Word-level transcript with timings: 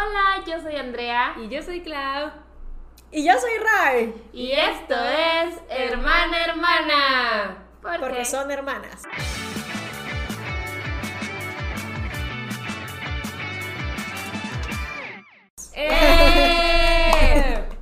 Hola, 0.00 0.44
yo 0.46 0.60
soy 0.62 0.76
Andrea. 0.76 1.34
Y 1.38 1.48
yo 1.48 1.60
soy 1.60 1.80
Clau. 1.82 2.30
Y 3.10 3.26
yo 3.26 3.32
soy 3.40 3.50
Ray. 3.58 4.14
Y 4.32 4.52
esto 4.52 4.94
es 4.94 5.56
Hermana 5.68 6.44
Hermana. 6.44 7.56
¿Por 7.82 7.98
Porque 7.98 8.18
qué? 8.18 8.24
son 8.24 8.48
hermanas. 8.52 9.02
¡Eh! 15.74 16.27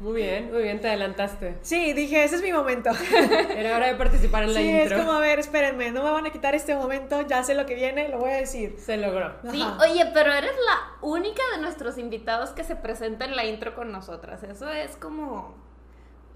Muy 0.07 0.23
bien, 0.23 0.53
muy 0.53 0.63
bien, 0.63 0.81
te 0.81 0.87
adelantaste. 0.87 1.57
Sí, 1.63 1.93
dije, 1.93 2.23
ese 2.23 2.37
es 2.37 2.43
mi 2.43 2.53
momento. 2.53 2.91
Era 3.57 3.75
hora 3.75 3.89
de 3.89 3.97
participar 3.97 4.45
en 4.45 4.55
la 4.55 4.61
sí, 4.61 4.69
intro. 4.69 4.97
es 4.99 5.03
como, 5.03 5.11
a 5.11 5.19
ver, 5.19 5.41
espérenme, 5.41 5.91
no 5.91 6.05
me 6.05 6.13
van 6.13 6.25
a 6.27 6.31
quitar 6.31 6.55
este 6.55 6.77
momento, 6.77 7.23
ya 7.23 7.43
sé 7.43 7.57
lo 7.57 7.67
que 7.67 7.75
viene, 7.75 8.09
lo 8.09 8.19
voy 8.19 8.31
a 8.31 8.37
decir. 8.37 8.77
Se 8.79 8.97
logró. 8.99 9.35
Sí, 9.51 9.61
Ajá. 9.61 9.79
oye, 9.83 10.09
pero 10.15 10.33
eres 10.33 10.53
la 10.53 10.97
única 11.05 11.43
de 11.57 11.61
nuestros 11.61 11.99
invitados 11.99 12.51
que 12.51 12.63
se 12.63 12.77
presenta 12.77 13.25
en 13.25 13.35
la 13.35 13.47
intro 13.47 13.75
con 13.75 13.91
nosotras. 13.91 14.45
Eso 14.45 14.71
es 14.71 14.95
como 14.95 15.57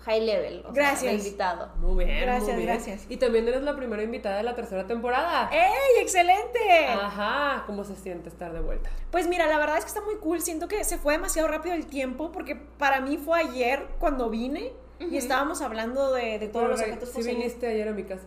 high 0.04 0.20
level. 0.20 0.64
O 0.66 0.72
Gracias. 0.72 1.00
Sea, 1.00 1.12
invitado. 1.12 1.68
Muy 1.76 2.04
bien. 2.04 2.20
Gracias, 2.20 2.54
muy 2.56 2.64
bien. 2.64 2.66
gracias. 2.74 3.06
Y 3.08 3.16
también 3.18 3.46
eres 3.48 3.62
la 3.62 3.76
primera 3.76 4.02
invitada 4.02 4.38
de 4.38 4.42
la 4.42 4.54
tercera 4.54 4.86
temporada. 4.86 5.50
¡Ey, 5.52 6.00
excelente! 6.02 6.86
Ajá, 6.88 7.64
¿cómo 7.66 7.84
se 7.84 7.94
siente 7.96 8.28
estar 8.28 8.52
de 8.52 8.60
vuelta? 8.60 8.90
Pues 9.10 9.28
mira, 9.28 9.46
la 9.46 9.58
verdad 9.58 9.78
es 9.78 9.84
que 9.84 9.88
está 9.88 10.00
muy 10.00 10.16
cool. 10.16 10.40
Siento 10.40 10.68
que 10.68 10.82
se 10.84 10.98
fue 10.98 11.14
demasiado 11.14 11.48
rápido 11.48 11.74
el 11.74 11.86
tiempo 11.86 12.32
porque 12.32 12.56
para 12.56 13.00
mí 13.00 13.18
fue 13.18 13.40
ayer 13.40 13.86
cuando 13.98 14.30
vine 14.30 14.72
y 14.98 15.16
estábamos 15.16 15.62
hablando 15.62 16.12
de, 16.12 16.38
de 16.38 16.48
todos 16.48 16.64
Pero, 16.64 16.68
los 16.72 16.80
objetos 16.80 17.08
sí 17.10 17.14
poseídos. 17.16 17.38
viniste 17.38 17.66
ayer 17.68 17.88
a 17.88 17.92
mi 17.92 18.04
casa. 18.04 18.24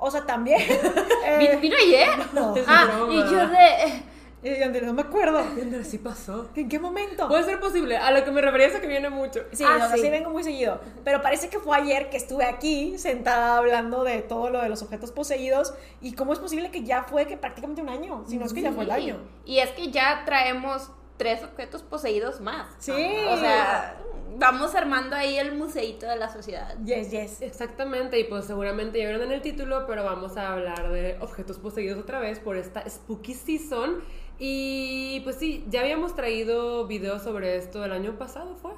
O 0.00 0.10
sea, 0.10 0.24
también. 0.26 0.60
¿Vino, 1.38 1.52
eh, 1.52 1.58
vino 1.60 1.76
ayer? 1.76 2.08
no. 2.32 2.54
Ah, 2.66 2.86
broma. 2.96 3.12
y 3.14 3.18
yo 3.18 3.48
de... 3.48 4.02
eh, 4.42 4.62
Andrés, 4.64 4.84
no 4.84 4.92
me 4.94 5.02
acuerdo. 5.02 5.38
Andrea, 5.38 5.82
sí 5.84 5.98
pasó. 5.98 6.48
¿En 6.54 6.68
qué 6.68 6.78
momento? 6.78 7.26
Puede 7.28 7.44
ser 7.44 7.58
posible. 7.60 7.96
A 7.96 8.10
lo 8.10 8.24
que 8.24 8.30
me 8.30 8.40
refería 8.40 8.68
es 8.68 8.74
a 8.76 8.80
que 8.80 8.86
viene 8.86 9.10
mucho. 9.10 9.40
Sí, 9.52 9.64
Ah, 9.66 9.74
o 9.76 9.78
sea, 9.78 9.96
sí. 9.96 10.02
sí 10.02 10.10
vengo 10.10 10.30
muy 10.30 10.44
seguido. 10.44 10.80
Pero 11.04 11.22
parece 11.22 11.48
que 11.48 11.58
fue 11.58 11.76
ayer 11.76 12.08
que 12.10 12.16
estuve 12.16 12.44
aquí 12.44 12.96
sentada 12.98 13.56
hablando 13.58 14.04
de 14.04 14.22
todo 14.22 14.50
lo 14.50 14.60
de 14.62 14.68
los 14.68 14.82
objetos 14.82 15.10
poseídos. 15.12 15.74
¿Y 16.00 16.12
cómo 16.14 16.32
es 16.32 16.38
posible 16.38 16.70
que 16.70 16.84
ya 16.84 17.02
fue 17.02 17.26
que 17.26 17.36
prácticamente 17.36 17.82
un 17.82 17.88
año? 17.88 18.24
Si 18.28 18.38
no 18.38 18.46
es 18.46 18.52
que 18.52 18.62
ya 18.62 18.72
fue 18.72 18.84
el 18.84 18.90
Sí. 18.90 18.96
año. 18.96 19.18
Y 19.44 19.58
es 19.58 19.70
que 19.70 19.90
ya 19.90 20.22
traemos 20.24 20.90
tres 21.16 21.42
objetos 21.42 21.82
poseídos 21.82 22.40
más. 22.40 22.68
Sí. 22.78 22.92
O 22.92 23.36
sea, 23.38 23.96
vamos 24.36 24.76
armando 24.76 25.16
ahí 25.16 25.36
el 25.36 25.56
museíto 25.56 26.06
de 26.06 26.14
la 26.14 26.28
sociedad. 26.32 26.76
Yes, 26.84 27.10
yes. 27.10 27.42
Exactamente, 27.42 28.20
y 28.20 28.24
pues 28.24 28.44
seguramente 28.44 28.98
ya 29.00 29.06
vieron 29.06 29.22
en 29.22 29.32
el 29.32 29.42
título, 29.42 29.84
pero 29.88 30.04
vamos 30.04 30.36
a 30.36 30.52
hablar 30.52 30.90
de 30.92 31.16
objetos 31.20 31.58
poseídos 31.58 31.98
otra 31.98 32.20
vez 32.20 32.38
por 32.38 32.56
esta 32.56 32.88
Spooky 32.88 33.34
Season. 33.34 33.96
Y 34.38 35.20
pues 35.24 35.36
sí, 35.36 35.64
ya 35.68 35.80
habíamos 35.80 36.14
traído 36.14 36.86
videos 36.86 37.22
sobre 37.22 37.56
esto 37.56 37.84
el 37.84 37.92
año 37.92 38.16
pasado, 38.16 38.54
¿fue? 38.56 38.72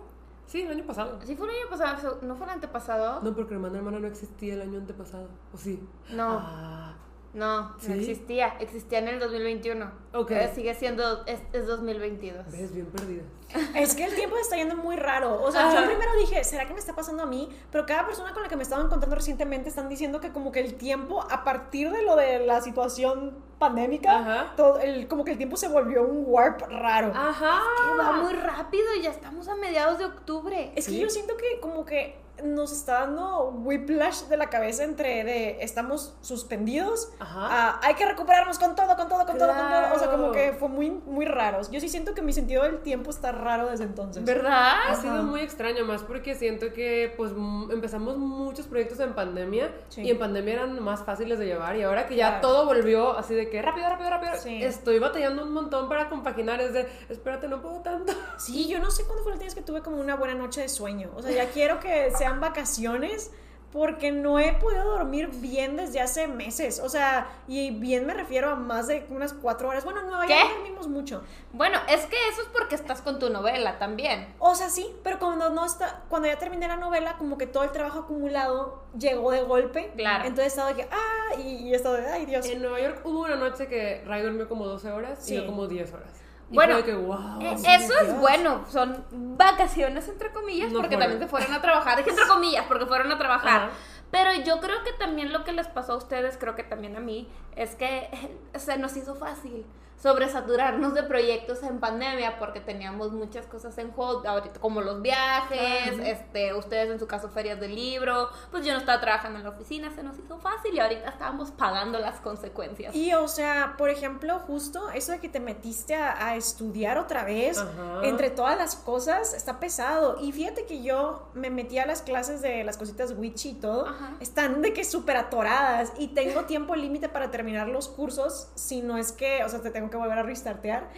Sí, 0.47 0.63
el 0.63 0.71
año 0.71 0.85
pasado. 0.85 1.19
¿Sí 1.25 1.37
fue 1.37 1.49
el 1.49 1.55
año 1.55 1.71
pasado? 1.71 2.19
¿No 2.23 2.35
fue 2.35 2.47
el 2.47 2.53
antepasado? 2.53 3.21
No, 3.23 3.35
porque 3.35 3.55
hermana 3.55 3.79
hermana 3.79 4.01
no 4.01 4.09
existía 4.09 4.55
el 4.55 4.63
año 4.63 4.79
antepasado, 4.79 5.29
¿o 5.55 5.59
sí? 5.59 5.79
No. 6.11 6.39
Ah, 6.41 6.95
No, 7.33 7.77
¿Sí? 7.79 7.89
no 7.89 7.95
existía. 7.95 8.57
Existía 8.59 8.99
en 8.99 9.09
el 9.09 9.21
2021. 9.21 9.91
Ok. 10.15 10.33
Eh, 10.33 10.51
sigue 10.55 10.75
siendo, 10.75 11.25
es, 11.27 11.41
es 11.53 11.67
2022. 11.67 12.51
ves, 12.51 12.75
bien 12.75 12.87
perdida. 12.87 13.23
Es 13.75 13.95
que 13.95 14.05
el 14.05 14.15
tiempo 14.15 14.37
está 14.37 14.57
yendo 14.57 14.77
muy 14.77 14.97
raro. 14.97 15.43
O 15.43 15.51
sea, 15.51 15.69
Ajá. 15.69 15.81
yo 15.81 15.87
primero 15.87 16.11
dije, 16.21 16.43
¿será 16.45 16.67
que 16.67 16.73
me 16.73 16.79
está 16.79 16.95
pasando 16.95 17.23
a 17.23 17.27
mí? 17.27 17.49
Pero 17.71 17.85
cada 17.87 18.07
persona 18.07 18.33
con 18.33 18.43
la 18.43 18.49
que 18.49 18.57
me 18.57 18.63
estaba 18.63 18.83
encontrando 18.83 19.17
recientemente 19.17 19.69
están 19.69 19.89
diciendo 19.89 20.21
que 20.21 20.33
como 20.33 20.53
que 20.53 20.61
el 20.61 20.75
tiempo, 20.75 21.25
a 21.31 21.43
partir 21.45 21.91
de 21.91 22.03
lo 22.03 22.17
de 22.17 22.47
la 22.47 22.61
situación 22.61 23.37
pandémica, 23.59 24.19
Ajá. 24.19 24.53
todo 24.57 24.79
el, 24.81 25.07
como 25.09 25.25
que 25.25 25.33
el 25.33 25.37
tiempo 25.37 25.57
se 25.57 25.69
volvió 25.69 26.03
un 26.03 26.25
warp 26.27 26.63
raro. 26.69 27.13
Ajá. 27.15 27.61
Que 27.91 27.97
va 27.99 28.13
muy 28.13 28.33
rápido 28.35 28.85
y 28.99 29.03
ya 29.03 29.11
estamos 29.11 29.49
a 29.49 29.55
mediados 29.57 29.99
de 29.99 30.05
octubre. 30.07 30.73
Es 30.77 30.87
que 30.87 30.99
yo 30.99 31.11
siento 31.11 31.37
que 31.37 31.61
como 31.61 31.85
que 31.85 32.19
nos 32.45 32.73
está 32.73 33.01
dando 33.01 33.51
whiplash 33.65 34.23
de 34.25 34.37
la 34.37 34.49
cabeza 34.51 34.85
entre 34.85 35.25
de 35.25 35.63
estamos 35.63 36.15
suspendidos 36.21 37.11
Ajá. 37.19 37.47
a 37.79 37.87
hay 37.87 37.95
que 37.95 38.05
recuperarnos 38.07 38.59
con 38.59 38.75
todo, 38.75 38.97
con 38.97 39.09
todo, 39.09 39.27
con 39.27 39.39
todo, 39.39 39.49
con 39.49 39.57
todo. 39.71 39.95
O 39.95 39.99
sea, 39.99 40.11
como 40.11 40.31
Claro. 40.31 40.33
que 40.33 40.53
fue 40.59 40.69
muy, 40.69 40.91
muy 40.91 41.25
raro. 41.27 41.61
Yo 41.71 41.81
sí 41.81 41.89
siento 41.89 42.15
que 42.15 42.23
mi 42.23 42.33
sentido 42.33 42.63
del 42.65 42.81
tiempo 42.83 43.11
está 43.11 43.33
raro 43.33 43.69
desde 43.69 43.85
entonces. 43.85 44.25
¿Verdad? 44.25 44.53
Ha 44.53 44.93
Ajá. 44.93 44.95
sido 45.03 45.23
muy 45.23 45.41
extraño, 45.41 45.85
más 45.85 46.03
porque 46.03 46.35
siento 46.35 46.73
que 46.73 47.13
pues 47.17 47.33
empezamos 47.71 48.17
muchos 48.17 48.67
proyectos 48.67 49.01
en 49.01 49.15
pandemia 49.15 49.75
Sí. 49.89 50.03
y 50.03 50.11
en 50.11 50.19
pandemia 50.19 50.55
eran 50.55 50.81
más 50.83 51.03
fáciles 51.05 51.39
de 51.39 51.47
llevar 51.47 51.77
y 51.77 51.83
ahora 51.83 52.07
que 52.07 52.17
ya 52.17 52.41
Claro. 52.41 52.49
todo 52.49 52.67
volvió 52.67 53.17
así 53.17 53.35
de 53.35 53.49
que 53.51 53.61
rápido, 53.63 53.89
rápido, 53.89 54.11
rápido, 54.11 54.33
Sí. 54.37 54.63
estoy 54.63 54.99
batallando 54.99 55.43
un 55.43 55.53
montón 55.53 55.89
para 55.89 56.09
compaginar, 56.09 56.61
es 56.61 56.73
de 56.73 56.89
espérate, 57.09 57.49
no 57.49 57.61
puedo 57.63 57.81
tanto. 57.81 58.13
Sí, 58.39 58.69
yo 58.69 58.79
no 58.79 58.91
sé 58.91 59.05
cuándo 59.05 59.23
fue 59.23 59.33
la 59.33 59.35
última 59.37 59.47
vez 59.47 59.55
que 59.55 59.63
tuve 59.63 59.83
como 59.83 59.97
una 60.01 60.17
buena 60.17 60.35
noche 60.35 60.61
de 60.63 60.69
sueño. 60.69 61.11
O 61.17 61.23
sea, 61.23 61.31
ya 61.33 61.51
quiero 61.51 61.81
que 61.81 62.11
sean 62.31 62.41
vacaciones 62.41 63.31
porque 63.73 64.11
no 64.11 64.41
he 64.41 64.53
podido 64.55 64.83
dormir 64.83 65.29
bien 65.29 65.77
desde 65.77 66.01
hace 66.01 66.27
meses. 66.27 66.81
O 66.81 66.89
sea, 66.89 67.29
y 67.47 67.71
bien 67.71 68.05
me 68.05 68.15
refiero 68.15 68.51
a 68.51 68.57
más 68.57 68.89
de 68.89 69.07
unas 69.11 69.33
cuatro 69.33 69.69
horas. 69.69 69.85
Bueno, 69.85 70.01
en 70.01 70.07
Nueva 70.09 70.27
York 70.27 70.41
dormimos 70.57 70.89
mucho. 70.89 71.23
Bueno, 71.53 71.79
es 71.89 72.05
que 72.07 72.17
eso 72.33 72.43
es 72.43 72.49
porque 72.49 72.75
estás 72.75 73.01
con 73.01 73.21
tu 73.21 73.31
novela 73.31 73.79
también. 73.79 74.35
O 74.41 74.57
sea, 74.57 74.71
sí, 74.71 74.93
pero 75.05 75.21
cuando 75.21 75.51
no 75.51 75.65
está, 75.65 76.03
cuando 76.09 76.27
ya 76.27 76.37
terminé 76.37 76.67
la 76.67 76.79
novela, 76.79 77.17
como 77.17 77.39
que 77.39 77.47
todo 77.47 77.63
el 77.63 77.71
trabajo 77.71 78.01
acumulado 78.01 78.83
llegó 78.99 79.31
de 79.31 79.43
golpe. 79.43 79.93
Claro. 79.97 80.25
Entonces 80.25 80.49
estaba 80.53 80.71
de 80.71 80.75
que, 80.75 80.89
ah, 80.91 81.37
y, 81.39 81.69
y 81.69 81.73
he 81.73 81.77
estado 81.77 81.95
de, 81.95 82.09
ay 82.09 82.27
Dios. 82.27 82.45
En 82.47 82.63
Nueva 82.63 82.81
York 82.81 83.03
hubo 83.05 83.21
una 83.21 83.37
noche 83.37 83.69
que 83.69 84.03
Ray 84.05 84.23
durmió 84.23 84.49
como 84.49 84.67
12 84.67 84.91
horas 84.91 85.19
Sí. 85.23 85.35
y 85.35 85.37
yo 85.37 85.47
como 85.47 85.69
10 85.69 85.93
horas. 85.93 86.20
Y 86.51 86.55
Bueno, 86.55 86.83
que 86.85 86.95
wow. 86.95 87.39
Eh, 87.41 87.55
sí, 87.57 87.65
Eso 87.69 87.99
es 88.01 88.19
bueno, 88.19 88.65
son 88.69 89.05
vacaciones 89.37 90.09
entre 90.09 90.33
comillas, 90.33 90.73
No 90.73 90.81
porque 90.81 90.97
fueron. 90.97 91.11
también 91.11 91.21
se 91.21 91.29
fueron 91.29 91.53
a 91.55 91.63
trabajar, 91.63 91.97
dije 91.99 92.11
entre 92.11 92.27
comillas, 92.27 92.65
porque 92.67 92.87
fueron 92.87 93.11
a 93.13 93.19
trabajar. 93.19 93.63
Ajá. 93.63 93.71
Pero 94.11 94.33
yo 94.45 94.61
creo 94.61 94.83
que 94.83 94.93
también 94.95 95.33
lo 95.33 95.45
que 95.45 95.53
les 95.53 95.69
pasó 95.69 95.93
a 95.93 95.97
ustedes, 95.97 96.37
creo 96.37 96.57
que 96.57 96.65
también 96.65 96.97
a 96.97 97.01
mí, 97.01 97.29
es 97.55 97.77
que 97.77 98.11
se 98.59 98.77
nos 98.79 98.97
hizo 98.97 99.15
fácil 99.15 99.65
sobresaturarnos 100.03 100.95
de 100.95 101.03
proyectos 101.03 101.63
en 101.63 101.79
pandemia 101.79 102.39
porque 102.39 102.61
teníamos 102.61 103.13
muchas 103.13 103.47
cosas 103.47 103.77
en 103.79 103.93
hold, 103.95 104.27
ahorita 104.27 104.59
como 104.61 104.81
los 104.81 105.03
viajes, 105.03 105.99
este, 106.03 106.55
ustedes 106.55 106.91
en 106.91 106.99
su 106.99 107.07
caso 107.07 107.29
ferias 107.29 107.61
del 107.61 107.75
libro, 107.75 108.31
pues 108.51 108.65
yo 108.65 108.73
no 108.73 108.79
estaba 108.79 109.01
trabajando 109.01 109.39
en 109.39 109.45
la 109.45 109.51
oficina, 109.51 109.91
se 109.95 110.03
nos 110.03 110.19
hizo 110.19 110.39
fácil 110.39 110.75
y 110.75 110.81
ahorita 110.81 111.09
estábamos 111.09 111.51
pagando 111.51 111.99
las 111.99 112.21
consecuencias. 112.21 112.95
Y 112.95 113.13
o 113.13 113.29
sea, 113.29 113.75
por 113.77 113.91
ejemplo, 113.91 114.39
justo 114.41 114.89
eso 114.91 115.13
de 115.13 115.19
que 115.19 115.29
te 115.29 115.41
metiste 115.41 115.95
a, 115.95 116.29
a 116.29 116.37
estudiar 116.37 116.99
otra 116.99 117.25
vez, 117.25 117.63
entre 118.03 118.31
todas 118.31 118.57
las 118.57 118.77
cosas, 118.77 119.35
está 119.35 119.61
pesado. 119.61 120.17
Y 120.21 120.33
fíjate 120.33 120.65
que 120.65 120.83
yo 120.83 121.29
me 121.35 121.51
metí 121.51 121.79
a 121.79 121.87
las 121.87 122.03
clases 122.03 122.41
de 122.41 122.65
las 122.65 122.79
cositas 122.79 123.13
witchy 123.13 123.51
y 123.51 123.55
todo, 123.55 123.87
Ajá. 123.87 124.15
están 124.21 124.63
de 124.63 124.73
que 124.73 124.85
súper 124.85 125.17
atoradas 125.17 125.93
y 125.99 126.09
tengo 126.09 126.45
tiempo 126.45 126.75
límite 126.75 127.09
para 127.09 127.31
terminar 127.31 127.69
los 127.69 127.89
cursos, 127.89 128.49
si 128.55 128.81
no 128.81 128.97
es 128.97 129.13
que, 129.13 129.45
o 129.45 129.49
sea, 129.49 129.61
te 129.61 129.71
tengo 129.71 129.90
que 129.91 129.97
volver 129.97 130.19
a 130.19 130.23
restartear. 130.23 130.89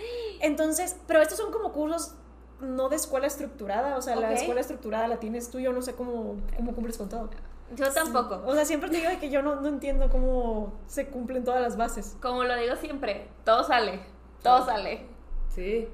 Entonces, 0.41 0.97
pero 1.07 1.21
estos 1.21 1.39
son 1.39 1.53
como 1.53 1.73
cursos 1.73 2.15
no 2.61 2.89
de 2.89 2.97
escuela 2.97 3.27
estructurada, 3.27 3.97
o 3.97 4.03
sea, 4.03 4.15
la 4.15 4.29
Ok. 4.29 4.37
escuela 4.37 4.61
estructurada 4.61 5.09
la 5.09 5.19
tienes 5.19 5.51
tú, 5.51 5.59
yo 5.59 5.73
no 5.73 5.83
sé 5.83 5.95
cómo, 5.95 6.37
cómo 6.57 6.73
cumples 6.75 6.97
con 6.97 7.09
todo. 7.09 7.29
Yo 7.75 7.91
tampoco. 7.93 8.43
O 8.47 8.55
sea, 8.55 8.65
siempre 8.65 8.91
te 8.91 8.99
digo 8.99 9.09
que 9.19 9.31
yo 9.31 9.43
no, 9.43 9.57
no 9.57 9.69
entiendo 9.69 10.11
cómo 10.11 10.75
se 10.87 11.09
cumplen 11.09 11.43
todas 11.43 11.61
las 11.63 11.77
bases. 11.77 12.17
Como 12.21 12.45
lo 12.45 12.55
digo 12.57 12.77
siempre, 12.77 13.29
todo 13.45 13.65
sale, 13.65 14.01
todo 14.43 14.65
sale. 14.65 15.07
Sí. 15.49 15.89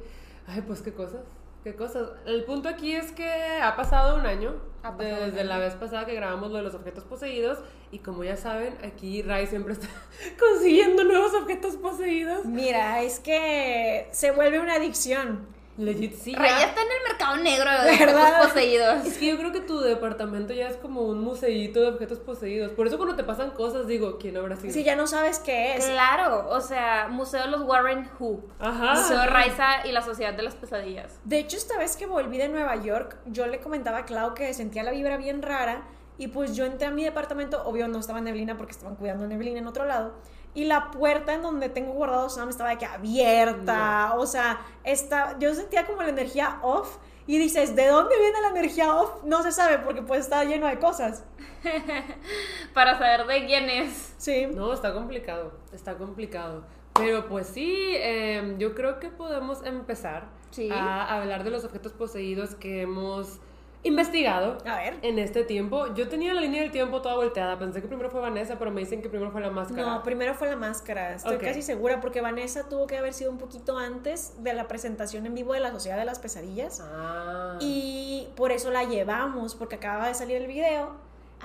Ay, 0.46 0.62
pues 0.62 0.82
qué 0.82 0.92
cosas. 0.92 1.20
Qué 1.64 1.74
cosas. 1.76 2.10
El 2.26 2.44
punto 2.44 2.68
aquí 2.68 2.94
es 2.94 3.12
que 3.12 3.60
ha 3.62 3.76
pasado 3.76 4.16
un 4.16 4.26
año 4.26 4.54
desde 4.98 5.44
la 5.44 5.58
vez 5.58 5.74
pasada 5.74 6.06
que 6.06 6.14
grabamos 6.14 6.50
lo 6.50 6.58
de 6.58 6.62
los 6.62 6.74
objetos 6.74 7.04
poseídos 7.04 7.58
y 7.90 7.98
como 7.98 8.24
ya 8.24 8.36
saben, 8.36 8.76
aquí 8.84 9.22
Rai 9.22 9.46
siempre 9.46 9.72
está 9.74 9.88
consiguiendo 10.38 11.04
nuevos 11.04 11.34
objetos 11.34 11.76
poseídos. 11.76 12.44
Mira, 12.44 13.02
es 13.02 13.18
que 13.18 14.08
se 14.12 14.30
vuelve 14.30 14.60
una 14.60 14.74
adicción. 14.74 15.57
Legit 15.78 16.14
sí. 16.14 16.32
Ya. 16.32 16.64
está 16.64 16.82
en 16.82 16.88
el 16.88 17.08
mercado 17.08 17.36
negro 17.36 17.70
de 17.70 17.96
¿Verdad? 18.04 18.22
objetos 18.22 18.46
poseídos. 18.48 19.06
Es 19.06 19.16
que 19.16 19.26
yo 19.28 19.38
creo 19.38 19.52
que 19.52 19.60
tu 19.60 19.80
departamento 19.80 20.52
ya 20.52 20.68
es 20.68 20.76
como 20.76 21.02
un 21.02 21.20
museíto 21.20 21.80
de 21.80 21.86
objetos 21.86 22.18
poseídos. 22.18 22.72
Por 22.72 22.88
eso 22.88 22.96
cuando 22.96 23.14
te 23.14 23.22
pasan 23.22 23.52
cosas 23.52 23.86
digo, 23.86 24.18
¿quién 24.18 24.36
habrá 24.36 24.56
sido? 24.56 24.72
Si 24.72 24.82
ya 24.82 24.96
no 24.96 25.06
sabes 25.06 25.38
qué 25.38 25.76
es. 25.76 25.86
Claro, 25.86 26.48
o 26.48 26.60
sea, 26.60 27.06
Museo 27.08 27.42
de 27.42 27.48
los 27.48 27.62
Warren 27.62 28.10
Who. 28.18 28.42
Ajá. 28.58 28.94
Museo 28.94 29.24
Raiza 29.26 29.86
y 29.86 29.92
la 29.92 30.02
Sociedad 30.02 30.34
de 30.34 30.42
las 30.42 30.56
Pesadillas. 30.56 31.20
De 31.24 31.38
hecho, 31.38 31.56
esta 31.56 31.78
vez 31.78 31.96
que 31.96 32.06
volví 32.06 32.38
de 32.38 32.48
Nueva 32.48 32.74
York, 32.82 33.16
yo 33.26 33.46
le 33.46 33.60
comentaba 33.60 33.98
a 33.98 34.04
Clau 34.04 34.34
que 34.34 34.52
sentía 34.54 34.82
la 34.82 34.90
vibra 34.90 35.16
bien 35.16 35.42
rara. 35.42 35.84
Y 36.20 36.26
pues 36.26 36.56
yo 36.56 36.64
entré 36.64 36.88
a 36.88 36.90
mi 36.90 37.04
departamento, 37.04 37.62
obvio 37.64 37.86
no 37.86 38.00
estaba 38.00 38.20
Neblina 38.20 38.56
porque 38.56 38.72
estaban 38.72 38.96
cuidando 38.96 39.24
a 39.24 39.28
Neblina 39.28 39.60
en 39.60 39.68
otro 39.68 39.84
lado. 39.84 40.14
Y 40.58 40.64
la 40.64 40.90
puerta 40.90 41.34
en 41.34 41.42
donde 41.42 41.68
tengo 41.68 41.92
guardado 41.92 42.28
Sam 42.28 42.48
estaba 42.48 42.70
de 42.70 42.78
que 42.78 42.84
abierta. 42.86 44.14
O 44.16 44.26
sea, 44.26 44.60
está, 44.82 45.38
yo 45.38 45.54
sentía 45.54 45.86
como 45.86 46.02
la 46.02 46.08
energía 46.08 46.58
off. 46.62 46.96
Y 47.28 47.38
dices, 47.38 47.76
¿de 47.76 47.86
dónde 47.86 48.18
viene 48.18 48.40
la 48.40 48.48
energía 48.48 48.92
off? 48.96 49.22
No 49.22 49.44
se 49.44 49.52
sabe 49.52 49.78
porque 49.78 50.02
pues 50.02 50.20
está 50.22 50.42
lleno 50.42 50.66
de 50.66 50.80
cosas. 50.80 51.22
Para 52.74 52.98
saber 52.98 53.26
de 53.28 53.46
quién 53.46 53.70
es. 53.70 54.14
Sí. 54.16 54.46
No, 54.52 54.72
está 54.72 54.92
complicado, 54.92 55.52
está 55.72 55.96
complicado. 55.96 56.64
Pero 56.94 57.28
pues 57.28 57.46
sí, 57.46 57.92
em, 57.94 58.58
yo 58.58 58.74
creo 58.74 58.98
que 58.98 59.10
podemos 59.10 59.64
empezar 59.64 60.26
Sí. 60.50 60.70
a 60.72 61.20
hablar 61.20 61.44
de 61.44 61.50
los 61.50 61.64
objetos 61.64 61.92
poseídos 61.92 62.56
que 62.56 62.80
hemos 62.82 63.38
investigado 63.88 64.58
A 64.64 64.76
ver. 64.76 64.98
en 65.02 65.18
este 65.18 65.42
tiempo. 65.44 65.92
Yo 65.94 66.08
tenía 66.08 66.32
la 66.34 66.40
línea 66.40 66.62
del 66.62 66.70
tiempo 66.70 67.02
toda 67.02 67.16
volteada. 67.16 67.58
Pensé 67.58 67.80
que 67.82 67.88
primero 67.88 68.10
fue 68.10 68.20
Vanessa, 68.20 68.58
pero 68.58 68.70
me 68.70 68.80
dicen 68.80 69.02
que 69.02 69.08
primero 69.08 69.30
fue 69.32 69.40
la 69.40 69.50
máscara. 69.50 69.82
No, 69.82 70.02
primero 70.02 70.34
fue 70.34 70.48
la 70.48 70.56
máscara. 70.56 71.14
Estoy 71.14 71.38
casi 71.38 71.62
segura 71.62 72.00
porque 72.00 72.20
Vanessa 72.20 72.68
tuvo 72.68 72.86
que 72.86 72.96
haber 72.98 73.12
sido 73.14 73.30
un 73.30 73.38
poquito 73.38 73.76
antes 73.78 74.34
de 74.42 74.52
la 74.52 74.68
presentación 74.68 75.26
en 75.26 75.34
vivo 75.34 75.52
de 75.54 75.60
la 75.60 75.72
Sociedad 75.72 75.98
de 75.98 76.04
las 76.04 76.18
Pesadillas. 76.18 76.80
Ah. 76.84 77.56
Y 77.60 78.28
por 78.36 78.52
eso 78.52 78.70
la 78.70 78.84
llevamos, 78.84 79.54
porque 79.54 79.76
acababa 79.76 80.08
de 80.08 80.14
salir 80.14 80.36
el 80.36 80.46
video. 80.46 80.92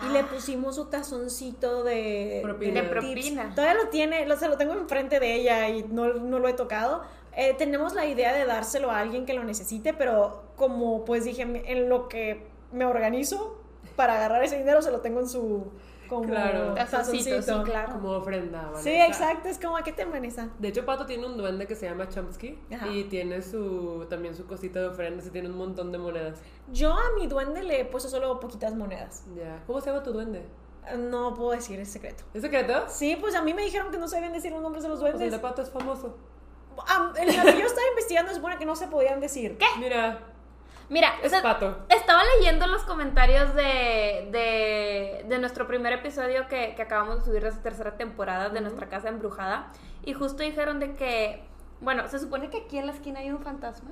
Y 0.07 0.11
le 0.11 0.19
Ah. 0.19 0.27
pusimos 0.31 0.75
su 0.75 0.85
tazoncito 0.85 1.83
de 1.83 2.39
Propina. 2.43 2.81
De 2.81 2.87
tips. 2.87 2.91
propina. 2.91 3.55
Todavía 3.55 3.75
lo 3.83 3.89
tiene, 3.89 4.25
lo, 4.25 4.35
se 4.37 4.47
lo 4.47 4.57
tengo 4.57 4.73
enfrente 4.73 5.19
de 5.19 5.35
ella 5.35 5.69
y 5.69 5.83
no, 5.83 6.13
no 6.15 6.39
lo 6.39 6.47
he 6.47 6.53
tocado. 6.53 7.03
Eh, 7.35 7.55
tenemos 7.57 7.93
la 7.95 8.05
idea 8.05 8.33
de 8.33 8.45
dárselo 8.45 8.91
a 8.91 8.99
alguien 8.99 9.25
que 9.25 9.33
lo 9.33 9.43
necesite, 9.43 9.93
pero 9.93 10.42
como 10.55 11.03
pues 11.05 11.25
dije, 11.25 11.41
en 11.44 11.89
lo 11.89 12.07
que 12.07 12.45
me 12.71 12.85
organizo 12.85 13.59
para 13.95 14.15
agarrar 14.15 14.44
ese 14.44 14.57
dinero, 14.57 14.81
se 14.81 14.91
lo 14.91 15.01
tengo 15.01 15.19
en 15.19 15.27
su 15.27 15.67
como 16.09 16.23
Claro. 16.27 16.73
Tazoncito, 16.75 17.41
sí, 17.41 17.51
claro. 17.63 17.94
Como 17.94 18.11
ofrenda, 18.11 18.63
Vanessa. 18.65 18.83
Sí, 18.83 18.91
exacto, 18.91 19.47
es 19.50 19.57
como, 19.57 19.77
¿a 19.77 19.83
qué 19.83 19.94
te 19.94 20.05
Vanessa? 20.05 20.50
De 20.59 20.67
hecho, 20.67 20.85
Pato 20.85 21.05
tiene 21.05 21.25
un 21.25 21.38
duende 21.38 21.65
que 21.65 21.75
se 21.75 21.88
llama 21.89 22.07
Chomsky 22.09 22.59
Ajá. 22.73 22.88
y 22.89 23.05
tiene 23.05 23.41
su 23.41 24.05
también 24.09 24.35
su 24.35 24.45
cosita 24.45 24.79
de 24.79 24.88
ofrendas 24.88 25.25
y 25.27 25.29
tiene 25.31 25.50
un 25.50 25.57
montón 25.57 25.91
de 25.91 25.97
monedas. 25.97 26.39
Yo 26.71 26.94
a 26.94 27.01
mi 27.17 27.27
duende 27.27 27.63
le 27.63 27.81
he 27.81 27.85
puesto 27.85 28.09
solo 28.09 28.39
poquitas 28.39 28.75
monedas. 28.75 29.23
Ya. 29.35 29.63
¿Cómo 29.65 29.81
se 29.81 29.89
llama 29.89 30.03
tu 30.03 30.11
duende? 30.13 30.45
No 30.97 31.33
puedo 31.33 31.51
decir, 31.51 31.79
es 31.79 31.89
secreto. 31.89 32.25
¿Es 32.33 32.41
secreto? 32.41 32.83
Sí, 32.89 33.15
pues 33.19 33.33
a 33.35 33.41
mí 33.41 33.53
me 33.53 33.63
dijeron 33.63 33.89
que 33.89 33.97
no 33.97 34.07
se 34.07 34.17
deben 34.17 34.33
decir 34.33 34.51
los 34.51 34.61
nombres 34.61 34.83
de 34.83 34.89
los 34.89 35.00
Pues 35.00 35.13
el 35.13 35.17
duendes. 35.19 35.39
de 35.39 35.41
Pato 35.41 35.61
es 35.61 35.69
famoso. 35.69 36.17
Ah, 36.88 37.13
en 37.15 37.27
lo 37.27 37.44
que 37.44 37.59
yo 37.59 37.65
estaba 37.65 37.88
investigando 37.89 38.31
es 38.31 38.41
bueno 38.41 38.59
que 38.59 38.65
no 38.65 38.75
se 38.75 38.88
podían 38.88 39.19
decir. 39.21 39.57
¿Qué? 39.57 39.65
Mira, 39.79 40.19
Mira, 40.89 41.13
es 41.21 41.27
o 41.27 41.30
sea, 41.30 41.41
Pato. 41.41 41.85
estaba 41.89 42.21
leyendo 42.38 42.68
los 42.68 42.83
comentarios 42.83 43.53
de, 43.56 44.27
de, 44.31 45.25
de 45.27 45.39
nuestro 45.39 45.68
primer 45.68 45.94
episodio 45.94 46.47
que, 46.47 46.75
que 46.75 46.81
acabamos 46.81 47.19
de 47.19 47.25
subir 47.25 47.44
de 47.44 47.50
esa 47.50 47.62
tercera 47.62 47.97
temporada 47.97 48.50
de 48.50 48.62
nuestra 48.62 48.88
casa 48.88 49.09
embrujada. 49.09 49.71
Y 50.06 50.13
justo 50.13 50.44
dijeron 50.44 50.80
de 50.80 50.94
que, 50.94 51.44
bueno, 51.81 52.07
se 52.07 52.19
supone 52.19 52.50
que 52.50 52.63
aquí 52.65 52.77
en 52.77 52.88
la 52.88 52.94
esquina 52.94 53.19
hay 53.21 53.31
un 53.31 53.39
fantasma. 53.39 53.91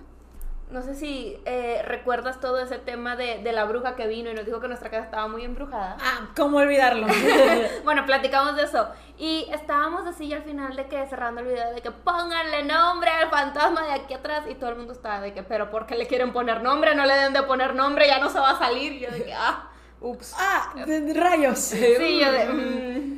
No 0.72 0.82
sé 0.82 0.96
si 0.96 1.38
eh, 1.46 1.82
recuerdas 1.86 2.40
todo 2.40 2.60
ese 2.62 2.78
tema 2.78 3.18
de, 3.18 3.40
de 3.44 3.52
la 3.52 3.66
bruja 3.66 3.96
que 3.98 4.08
vino 4.08 4.30
y 4.30 4.34
nos 4.34 4.46
dijo 4.46 4.62
que 4.62 4.70
nuestra 4.70 4.90
casa 4.90 5.04
estaba 5.04 5.28
muy 5.28 5.44
embrujada. 5.44 5.98
Ah, 6.02 6.30
¿cómo 6.36 6.58
olvidarlo? 6.60 7.08
Bueno, 7.84 8.06
platicamos 8.06 8.56
de 8.56 8.64
eso. 8.64 8.88
Y 9.18 9.48
estábamos 9.52 10.08
así 10.08 10.32
al 10.34 10.44
final 10.44 10.76
de 10.76 10.86
que 10.88 11.06
cerrando 11.08 11.42
el 11.42 11.48
video 11.48 11.74
de 11.74 11.82
que 11.82 11.92
pónganle 11.92 12.64
nombre 12.64 13.10
al 13.12 13.30
fantasma 13.30 13.84
de 13.84 13.92
aquí 13.92 14.14
atrás. 14.14 14.46
Y 14.50 14.56
todo 14.56 14.70
el 14.70 14.78
mundo 14.78 14.94
estaba 14.94 15.20
de 15.20 15.34
que, 15.34 15.44
pero 15.44 15.70
¿por 15.70 15.86
qué 15.86 15.96
le 15.96 16.08
quieren 16.08 16.32
poner 16.32 16.64
nombre? 16.64 16.96
No 16.96 17.06
le 17.06 17.16
deben 17.16 17.34
de 17.34 17.44
poner 17.44 17.76
nombre, 17.76 18.08
ya 18.08 18.20
no 18.20 18.30
se 18.30 18.40
va 18.40 18.52
a 18.52 18.58
salir. 18.58 18.94
Y 18.94 19.00
yo 19.02 19.12
de 19.12 19.26
que, 19.26 19.34
ah, 19.34 19.68
ups. 20.00 20.34
ah, 20.40 20.72
de- 20.86 21.14
rayos. 21.14 21.60
Sí, 21.60 22.20
yo 22.20 22.32
de. 22.32 22.46
mm. 22.46 23.11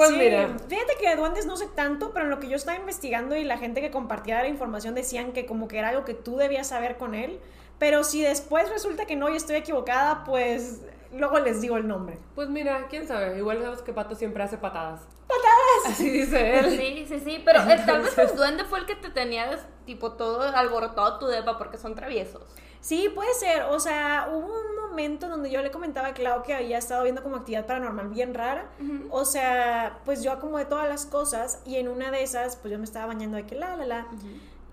Pues 0.00 0.12
Sí, 0.12 0.16
mira, 0.16 0.56
Fíjate 0.66 0.96
que 0.98 1.10
de 1.10 1.16
duendes 1.16 1.44
no 1.44 1.58
sé 1.58 1.66
tanto, 1.66 2.12
pero 2.14 2.24
en 2.24 2.30
lo 2.30 2.40
que 2.40 2.48
yo 2.48 2.56
estaba 2.56 2.78
investigando 2.78 3.36
y 3.36 3.44
la 3.44 3.58
gente 3.58 3.82
que 3.82 3.90
compartía 3.90 4.40
la 4.40 4.48
información 4.48 4.94
decían 4.94 5.32
que 5.32 5.44
como 5.44 5.68
que 5.68 5.78
era 5.78 5.90
algo 5.90 6.06
que 6.06 6.14
tú 6.14 6.38
debías 6.38 6.68
saber 6.68 6.96
con 6.96 7.14
él. 7.14 7.38
Pero 7.78 8.02
si 8.02 8.22
después 8.22 8.70
resulta 8.70 9.04
que 9.04 9.14
no 9.14 9.28
y 9.28 9.36
estoy 9.36 9.56
equivocada, 9.56 10.24
pues 10.24 10.80
luego 11.12 11.38
les 11.40 11.60
digo 11.60 11.76
el 11.76 11.86
nombre. 11.86 12.18
pues 12.34 12.48
mira, 12.48 12.86
quién 12.88 13.06
sabe. 13.06 13.36
Igual 13.36 13.58
sabemos 13.58 13.82
que 13.82 13.92
Pato 13.92 14.14
siempre 14.14 14.42
hace 14.42 14.56
patadas. 14.56 15.02
¡Patadas! 15.26 15.92
Así 15.92 16.08
dice 16.08 16.60
él. 16.60 16.70
Sí, 16.78 17.04
sí, 17.06 17.20
sí. 17.20 17.42
Pero 17.44 17.60
eh, 17.70 17.82
tal 17.84 18.00
vez 18.00 18.16
el 18.16 18.34
duende 18.34 18.64
fue 18.64 18.78
el 18.78 18.86
que 18.86 18.94
te 18.94 19.10
tenía 19.10 19.50
tipo 19.84 20.12
todo 20.12 20.40
alborotado 20.56 21.18
tu 21.18 21.26
depa 21.26 21.58
porque 21.58 21.76
son 21.76 21.94
traviesos. 21.94 22.42
Sí, 22.80 23.10
puede 23.14 23.32
ser. 23.34 23.62
O 23.64 23.78
sea, 23.78 24.28
hubo 24.32 24.46
un 24.46 24.88
momento 24.88 25.28
donde 25.28 25.50
yo 25.50 25.62
le 25.62 25.70
comentaba 25.70 26.08
a 26.08 26.14
Clau 26.14 26.42
que 26.42 26.54
había 26.54 26.78
estado 26.78 27.02
viendo 27.02 27.22
como 27.22 27.36
actividad 27.36 27.66
paranormal 27.66 28.08
bien 28.08 28.34
rara. 28.34 28.66
O 29.10 29.24
sea, 29.24 29.98
pues 30.04 30.22
yo 30.22 30.32
acomodé 30.32 30.64
todas 30.64 30.88
las 30.88 31.06
cosas 31.06 31.60
y 31.66 31.76
en 31.76 31.88
una 31.88 32.10
de 32.10 32.22
esas, 32.22 32.56
pues 32.56 32.72
yo 32.72 32.78
me 32.78 32.84
estaba 32.84 33.06
bañando 33.06 33.36
de 33.36 33.46
que 33.46 33.54
la, 33.54 33.76
la, 33.76 33.84
la. 33.86 34.06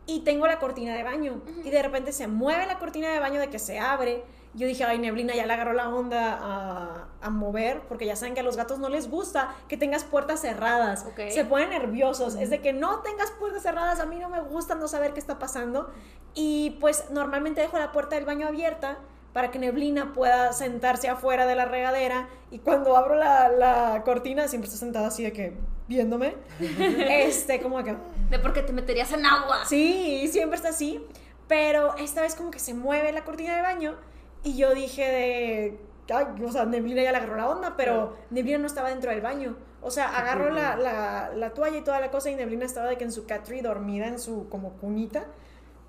Y 0.06 0.22
tengo 0.22 0.48
la 0.48 0.58
cortina 0.58 0.96
de 0.96 1.04
baño. 1.04 1.42
Y 1.66 1.70
de 1.70 1.84
repente 1.84 2.12
se 2.14 2.28
mueve 2.28 2.66
la 2.66 2.80
cortina 2.80 3.10
de 3.10 3.20
baño 3.20 3.40
de 3.42 3.50
que 3.50 3.60
se 3.60 3.78
abre. 3.80 4.24
Yo 4.54 4.66
dije, 4.66 4.84
ay, 4.84 4.98
Neblina 5.00 5.36
ya 5.36 5.46
le 5.46 5.54
agarró 5.54 5.74
la 5.74 5.90
onda 5.90 6.38
a, 6.42 7.08
a 7.22 7.30
mover, 7.30 7.82
porque 7.88 8.06
ya 8.06 8.16
saben 8.16 8.34
que 8.34 8.40
a 8.40 8.44
los 8.44 8.58
gatos 8.58 8.80
no 8.80 8.90
les 8.90 9.10
gusta 9.10 9.54
que 9.68 9.78
tengas 9.78 10.04
puertas 10.04 10.42
cerradas. 10.42 11.06
Ok. 11.06 11.30
Se 11.30 11.46
ponen 11.46 11.70
nerviosos. 11.70 12.36
Es 12.36 12.50
de 12.50 12.62
que 12.62 12.74
no 12.74 13.00
tengas 13.00 13.32
puertas 13.32 13.64
cerradas, 13.64 14.00
a 14.00 14.06
mí 14.06 14.18
no 14.18 14.30
me 14.30 14.42
gusta 14.42 14.76
no 14.76 14.88
saber 14.88 15.14
qué 15.14 15.20
está 15.20 15.38
pasando. 15.40 15.92
Y 16.34 16.78
pues 16.80 17.10
normalmente 17.12 17.62
dejo 17.62 17.78
la 17.78 17.92
puerta 17.92 18.16
del 18.16 18.26
baño 18.26 18.48
abierta 18.48 18.98
para 19.34 19.52
que 19.52 19.60
Neblina 19.60 20.14
pueda 20.14 20.52
sentarse 20.54 21.10
afuera 21.10 21.46
de 21.46 21.56
la 21.56 21.66
regadera. 21.66 22.28
Y 22.50 22.60
cuando 22.60 22.98
abro 22.98 23.16
la, 23.16 23.50
la 23.50 24.02
cortina, 24.04 24.48
siempre 24.48 24.68
está 24.68 24.80
sentada 24.80 25.08
así 25.08 25.24
de 25.24 25.34
que 25.34 25.54
viéndome. 25.88 26.36
este, 26.60 27.62
como 27.62 27.84
que... 27.84 27.96
De 28.30 28.40
porque 28.40 28.62
te 28.62 28.74
meterías 28.74 29.12
en 29.12 29.26
agua. 29.26 29.66
Sí, 29.66 30.28
siempre 30.32 30.56
está 30.56 30.70
así. 30.70 31.06
Pero 31.48 31.96
esta 31.98 32.22
vez 32.22 32.36
como 32.36 32.52
que 32.52 32.60
se 32.60 32.74
mueve 32.74 33.12
la 33.12 33.24
cortina 33.24 33.56
de 33.56 33.62
baño 33.62 33.96
y 34.44 34.58
yo 34.58 34.74
dije 34.74 35.04
de... 35.04 35.80
Ay, 36.10 36.26
o 36.42 36.52
sea, 36.52 36.66
Neblina 36.66 37.04
ya 37.04 37.12
le 37.12 37.18
agarró 37.18 37.36
la 37.36 37.50
onda, 37.50 37.76
pero 37.76 38.16
Neblina 38.30 38.60
no 38.60 38.68
estaba 38.68 38.90
dentro 38.90 39.12
del 39.12 39.22
baño. 39.22 39.58
O 39.82 39.92
sea, 39.92 40.18
agarró 40.18 40.50
la, 40.50 40.78
la, 40.78 41.32
la 41.36 41.54
toalla 41.54 41.78
y 41.78 41.84
toda 41.84 42.00
la 42.00 42.12
cosa 42.12 42.30
y 42.30 42.36
Neblina 42.36 42.66
estaba 42.66 42.88
de 42.88 42.98
que 42.98 43.04
en 43.04 43.12
su 43.12 43.26
catry 43.26 43.62
dormida 43.62 44.08
en 44.08 44.20
su 44.20 44.48
como 44.50 44.74
cunita. 44.78 45.26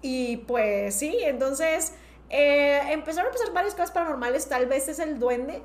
Y 0.02 0.38
pues 0.38 0.94
sí, 0.94 1.18
entonces 1.22 1.94
eh, 2.30 2.80
empezaron 2.90 3.30
a 3.30 3.32
pasar 3.32 3.52
varias 3.52 3.74
cosas 3.74 3.90
paranormales, 3.90 4.48
tal 4.48 4.66
vez 4.66 4.88
es 4.88 4.98
el 4.98 5.18
duende, 5.18 5.62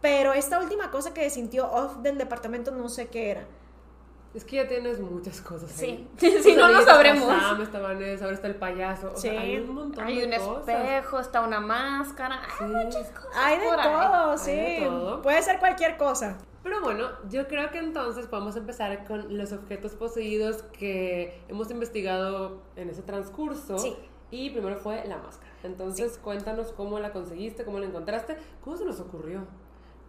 pero 0.00 0.32
esta 0.32 0.60
última 0.60 0.90
cosa 0.90 1.14
que 1.14 1.28
sintió 1.30 1.70
off 1.70 1.98
del 1.98 2.18
departamento 2.18 2.70
no 2.70 2.88
sé 2.88 3.08
qué 3.08 3.30
era. 3.30 3.46
Es 4.34 4.44
que 4.46 4.56
ya 4.56 4.66
tienes 4.68 4.98
muchas 4.98 5.40
cosas 5.42 5.70
Sí. 5.70 5.84
ahí. 5.86 6.08
Si 6.18 6.42
sea, 6.42 6.56
no 6.56 6.68
lo 6.72 6.82
sabremos. 6.84 7.28
Está 7.28 7.40
Sam, 7.40 7.62
está 7.62 7.80
Vanessa, 7.80 8.24
ahora 8.24 8.34
está 8.34 8.46
el 8.48 8.56
payaso. 8.56 9.12
O 9.12 9.16
sea, 9.16 9.30
Sí. 9.32 9.36
hay 9.36 9.58
un 9.58 9.74
montón 9.74 10.04
Hay 10.04 10.18
de 10.20 10.24
un 10.26 10.30
cosas. 10.46 10.68
espejo, 10.68 11.20
está 11.20 11.40
una 11.42 11.60
máscara. 11.60 12.40
Sí. 12.58 12.64
Hay 12.64 12.70
muchas 12.86 13.08
cosas. 13.10 13.30
Hay 13.36 13.58
de 13.58 13.66
por 13.66 13.80
ahí. 13.80 13.86
todo, 14.08 14.38
sí. 14.38 14.50
de 14.52 14.80
todo. 14.86 15.22
Puede 15.22 15.42
ser 15.42 15.58
cualquier 15.58 15.96
cosa. 15.98 16.38
Pero 16.62 16.80
bueno, 16.80 17.08
yo 17.28 17.46
creo 17.48 17.70
que 17.70 17.78
entonces 17.78 18.26
podemos 18.26 18.54
empezar 18.56 19.04
con 19.04 19.36
los 19.36 19.52
objetos 19.52 19.92
poseídos 19.96 20.62
que 20.78 21.42
hemos 21.48 21.70
investigado 21.70 22.62
en 22.76 22.88
ese 22.88 23.02
transcurso. 23.02 23.78
Sí. 23.78 23.96
Y 24.30 24.48
primero 24.50 24.76
fue 24.76 25.04
la 25.06 25.18
máscara. 25.18 25.52
Entonces, 25.62 26.16
cuéntanos 26.18 26.72
cómo 26.72 26.98
la 27.00 27.12
conseguiste, 27.12 27.64
cómo 27.64 27.78
la 27.80 27.86
encontraste, 27.86 28.36
cómo 28.64 28.76
se 28.78 28.84
nos 28.86 28.98
ocurrió. 29.00 29.44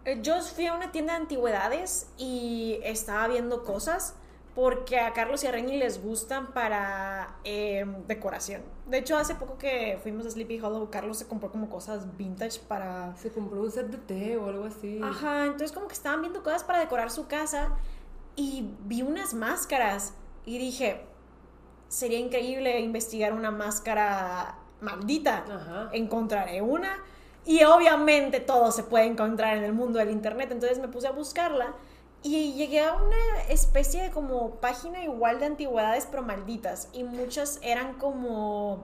Eh, 0.04 0.20
Yo 0.22 0.40
fui 0.42 0.66
a 0.66 0.74
una 0.74 0.92
tienda 0.92 1.14
de 1.14 1.20
antigüedades 1.20 2.08
y 2.18 2.78
estaba 2.82 3.28
viendo 3.28 3.64
cosas 3.64 4.14
porque 4.54 5.00
a 5.00 5.12
Carlos 5.12 5.42
y 5.42 5.48
a 5.48 5.50
Reni 5.50 5.76
les 5.78 6.00
gustan 6.00 6.52
para 6.52 7.38
eh, 7.42 7.84
decoración. 8.06 8.62
De 8.86 8.98
hecho, 8.98 9.16
hace 9.16 9.34
poco 9.34 9.58
que 9.58 9.98
fuimos 10.02 10.26
a 10.26 10.30
Sleepy 10.30 10.60
Hollow, 10.60 10.90
Carlos 10.90 11.18
se 11.18 11.26
compró 11.26 11.50
como 11.50 11.68
cosas 11.68 12.16
vintage 12.16 12.60
para... 12.68 13.16
Se 13.16 13.32
compró 13.32 13.60
un 13.60 13.70
set 13.72 13.88
de 13.88 13.98
té 13.98 14.36
o 14.36 14.46
algo 14.46 14.64
así. 14.66 15.00
Ajá, 15.02 15.46
entonces 15.46 15.72
como 15.72 15.88
que 15.88 15.94
estaban 15.94 16.20
viendo 16.20 16.44
cosas 16.44 16.62
para 16.62 16.78
decorar 16.78 17.10
su 17.10 17.26
casa 17.26 17.70
y 18.36 18.70
vi 18.84 19.02
unas 19.02 19.34
máscaras 19.34 20.14
y 20.44 20.58
dije, 20.58 21.04
sería 21.88 22.18
increíble 22.20 22.78
investigar 22.78 23.32
una 23.32 23.50
máscara 23.50 24.58
maldita. 24.80 25.44
Ajá. 25.50 25.88
Encontraré 25.92 26.62
una 26.62 26.98
y 27.46 27.62
obviamente 27.64 28.40
todo 28.40 28.72
se 28.72 28.82
puede 28.82 29.04
encontrar 29.04 29.56
en 29.56 29.64
el 29.64 29.72
mundo 29.72 29.98
del 29.98 30.10
internet, 30.10 30.50
entonces 30.50 30.78
me 30.78 30.88
puse 30.88 31.06
a 31.06 31.12
buscarla 31.12 31.74
y 32.24 32.54
llegué 32.54 32.80
a 32.80 32.94
una 32.94 33.42
especie 33.50 34.02
de 34.02 34.10
como 34.10 34.52
página 34.52 35.04
igual 35.04 35.40
de 35.40 35.46
antigüedades 35.46 36.08
pero 36.10 36.22
malditas. 36.22 36.88
Y 36.94 37.04
muchas 37.04 37.58
eran 37.62 37.94
como 37.98 38.82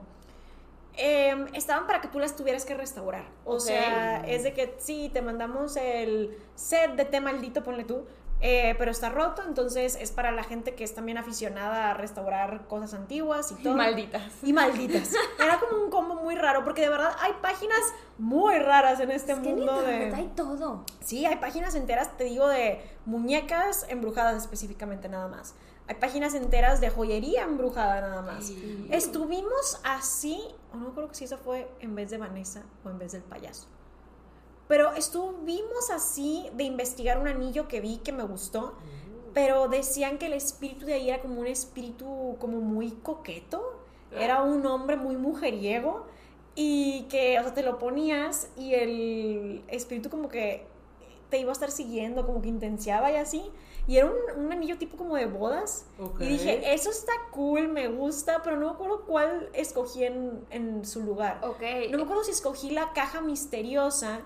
em, 0.95 1.47
estaban 1.55 1.87
para 1.87 2.01
que 2.01 2.07
tú 2.07 2.19
las 2.19 2.35
tuvieras 2.35 2.65
que 2.65 2.75
restaurar. 2.75 3.25
O 3.43 3.59
sea, 3.59 4.21
es 4.27 4.43
de 4.43 4.53
que 4.53 4.75
sí, 4.77 5.09
te 5.11 5.23
mandamos 5.23 5.75
el 5.75 6.37
set 6.53 6.91
de 6.95 7.05
té 7.05 7.19
maldito, 7.19 7.63
ponle 7.63 7.83
tú, 7.83 8.05
eh, 8.43 8.73
pero 8.79 8.89
está 8.89 9.09
roto, 9.09 9.43
entonces 9.47 9.95
es 10.01 10.11
para 10.11 10.31
la 10.31 10.43
gente 10.43 10.73
que 10.73 10.83
es 10.83 10.95
también 10.95 11.19
aficionada 11.19 11.91
a 11.91 11.93
restaurar 11.93 12.67
cosas 12.67 12.95
antiguas 12.95 13.51
y 13.51 13.55
todo. 13.63 13.75
Malditas. 13.75 14.23
Y 14.41 14.51
malditas. 14.51 15.13
Era 15.39 15.59
como 15.59 15.83
un 15.83 15.91
combo 15.91 16.15
muy 16.15 16.35
raro, 16.35 16.63
porque 16.63 16.81
de 16.81 16.89
verdad 16.89 17.15
hay 17.19 17.33
páginas 17.41 17.79
muy 18.17 18.57
raras 18.57 18.99
en 18.99 19.11
este 19.11 19.33
Es 19.33 19.39
que 19.39 19.49
en 19.49 19.57
mundo 19.57 19.81
de... 19.81 20.11
hay 20.13 20.31
todo. 20.35 20.85
Sí, 21.01 21.25
hay 21.25 21.35
páginas 21.35 21.75
enteras, 21.75 22.17
te 22.17 22.23
digo, 22.23 22.47
de 22.47 22.81
muñecas 23.05 23.85
embrujadas 23.89 24.35
específicamente 24.41 25.07
nada 25.07 25.27
más. 25.27 25.53
Hay 25.87 25.95
páginas 25.95 26.33
enteras 26.33 26.81
de 26.81 26.89
joyería 26.89 27.43
embrujada 27.43 28.01
nada 28.01 28.21
más. 28.23 28.45
Sí. 28.47 28.87
Estuvimos 28.89 29.79
así, 29.83 30.41
o 30.73 30.77
no 30.77 30.93
creo 30.95 31.09
que 31.09 31.15
si 31.15 31.25
eso 31.25 31.37
fue 31.37 31.69
en 31.79 31.93
vez 31.95 32.09
de 32.09 32.17
Vanessa 32.17 32.63
o 32.83 32.89
en 32.89 32.97
vez 32.97 33.11
del 33.11 33.21
payaso. 33.21 33.67
Pero 34.71 34.93
estuvimos 34.93 35.89
así 35.93 36.49
de 36.53 36.63
investigar 36.63 37.19
un 37.19 37.27
anillo 37.27 37.67
que 37.67 37.81
vi 37.81 37.97
que 37.97 38.13
me 38.13 38.23
gustó. 38.23 38.73
pero 39.33 39.67
decían 39.67 40.17
que 40.17 40.27
el 40.27 40.33
espíritu 40.33 40.85
de 40.85 40.93
ahí 40.93 41.09
era 41.09 41.21
como 41.21 41.41
un 41.41 41.47
espíritu 41.47 42.37
como 42.39 42.61
muy 42.61 42.91
coqueto, 42.91 43.61
era 44.17 44.43
un 44.43 44.65
hombre 44.65 44.95
muy 44.95 45.17
mujeriego 45.17 46.05
y 46.55 47.03
que, 47.09 47.37
o 47.39 47.43
sea, 47.43 47.53
te 47.53 47.63
lo 47.63 47.79
ponías 47.79 48.49
y 48.55 48.73
el 48.75 49.63
espíritu 49.67 50.09
como 50.09 50.29
que 50.29 50.65
te 51.29 51.37
iba 51.39 51.49
a 51.49 51.53
estar 51.53 51.71
siguiendo, 51.71 52.25
como 52.25 52.41
que 52.41 52.47
intenciaba 52.47 53.11
y 53.11 53.17
así. 53.17 53.43
Y 53.87 53.97
era 53.97 54.07
un, 54.07 54.45
un 54.45 54.53
anillo 54.53 54.77
tipo 54.77 54.95
como 54.95 55.17
de 55.17 55.25
bodas. 55.25 55.85
Y 56.19 56.25
dije, 56.25 56.73
eso 56.73 56.91
está 56.91 57.11
cool, 57.31 57.67
me 57.67 57.89
gusta, 57.89 58.41
pero 58.41 58.55
no 58.55 58.67
me 58.67 58.71
acuerdo 58.71 59.03
cuál 59.05 59.49
escogí 59.51 60.05
en, 60.05 60.45
en 60.49 60.85
su 60.85 61.01
lugar. 61.01 61.41
Ok. 61.43 61.61
No 61.89 61.97
me 61.97 62.03
acuerdo 62.03 62.23
si 62.23 62.31
escogí 62.31 62.69
la 62.69 62.93
caja 62.93 63.19
misteriosa 63.19 64.21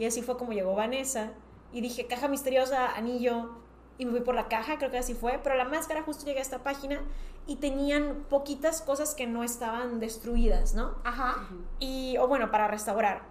y 0.00 0.06
así 0.06 0.22
fue 0.22 0.38
como 0.38 0.52
llegó 0.52 0.74
Vanessa. 0.74 1.32
Y 1.74 1.82
dije, 1.82 2.06
caja 2.06 2.26
misteriosa, 2.26 2.96
anillo. 2.96 3.50
Y 3.98 4.06
me 4.06 4.12
fui 4.12 4.20
por 4.22 4.34
la 4.34 4.48
caja, 4.48 4.78
creo 4.78 4.90
que 4.90 4.96
así 4.96 5.12
fue. 5.12 5.38
Pero 5.44 5.56
la 5.56 5.66
máscara 5.66 6.02
justo 6.02 6.24
llegué 6.24 6.38
a 6.38 6.42
esta 6.42 6.62
página 6.62 7.02
y 7.46 7.56
tenían 7.56 8.24
poquitas 8.30 8.80
cosas 8.80 9.14
que 9.14 9.26
no 9.26 9.44
estaban 9.44 10.00
destruidas, 10.00 10.72
¿no? 10.72 10.94
Ajá. 11.04 11.46
Y, 11.80 12.16
o 12.16 12.26
bueno, 12.28 12.50
para 12.50 12.66
restaurar. 12.66 13.24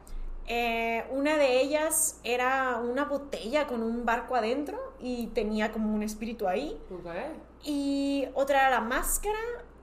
Eh, 0.46 1.08
una 1.10 1.38
de 1.38 1.60
ellas 1.60 2.20
era 2.24 2.78
una 2.78 3.06
botella 3.06 3.66
con 3.66 3.82
un 3.82 4.06
barco 4.06 4.36
adentro 4.36 4.94
y 5.00 5.26
tenía 5.28 5.72
como 5.72 5.92
un 5.96 6.04
espíritu 6.04 6.48
ahí. 6.48 6.80
Ok. 6.92 7.08
Y 7.64 8.28
otra 8.36 8.68
era 8.68 8.70
la 8.70 8.82
máscara. 8.82 9.40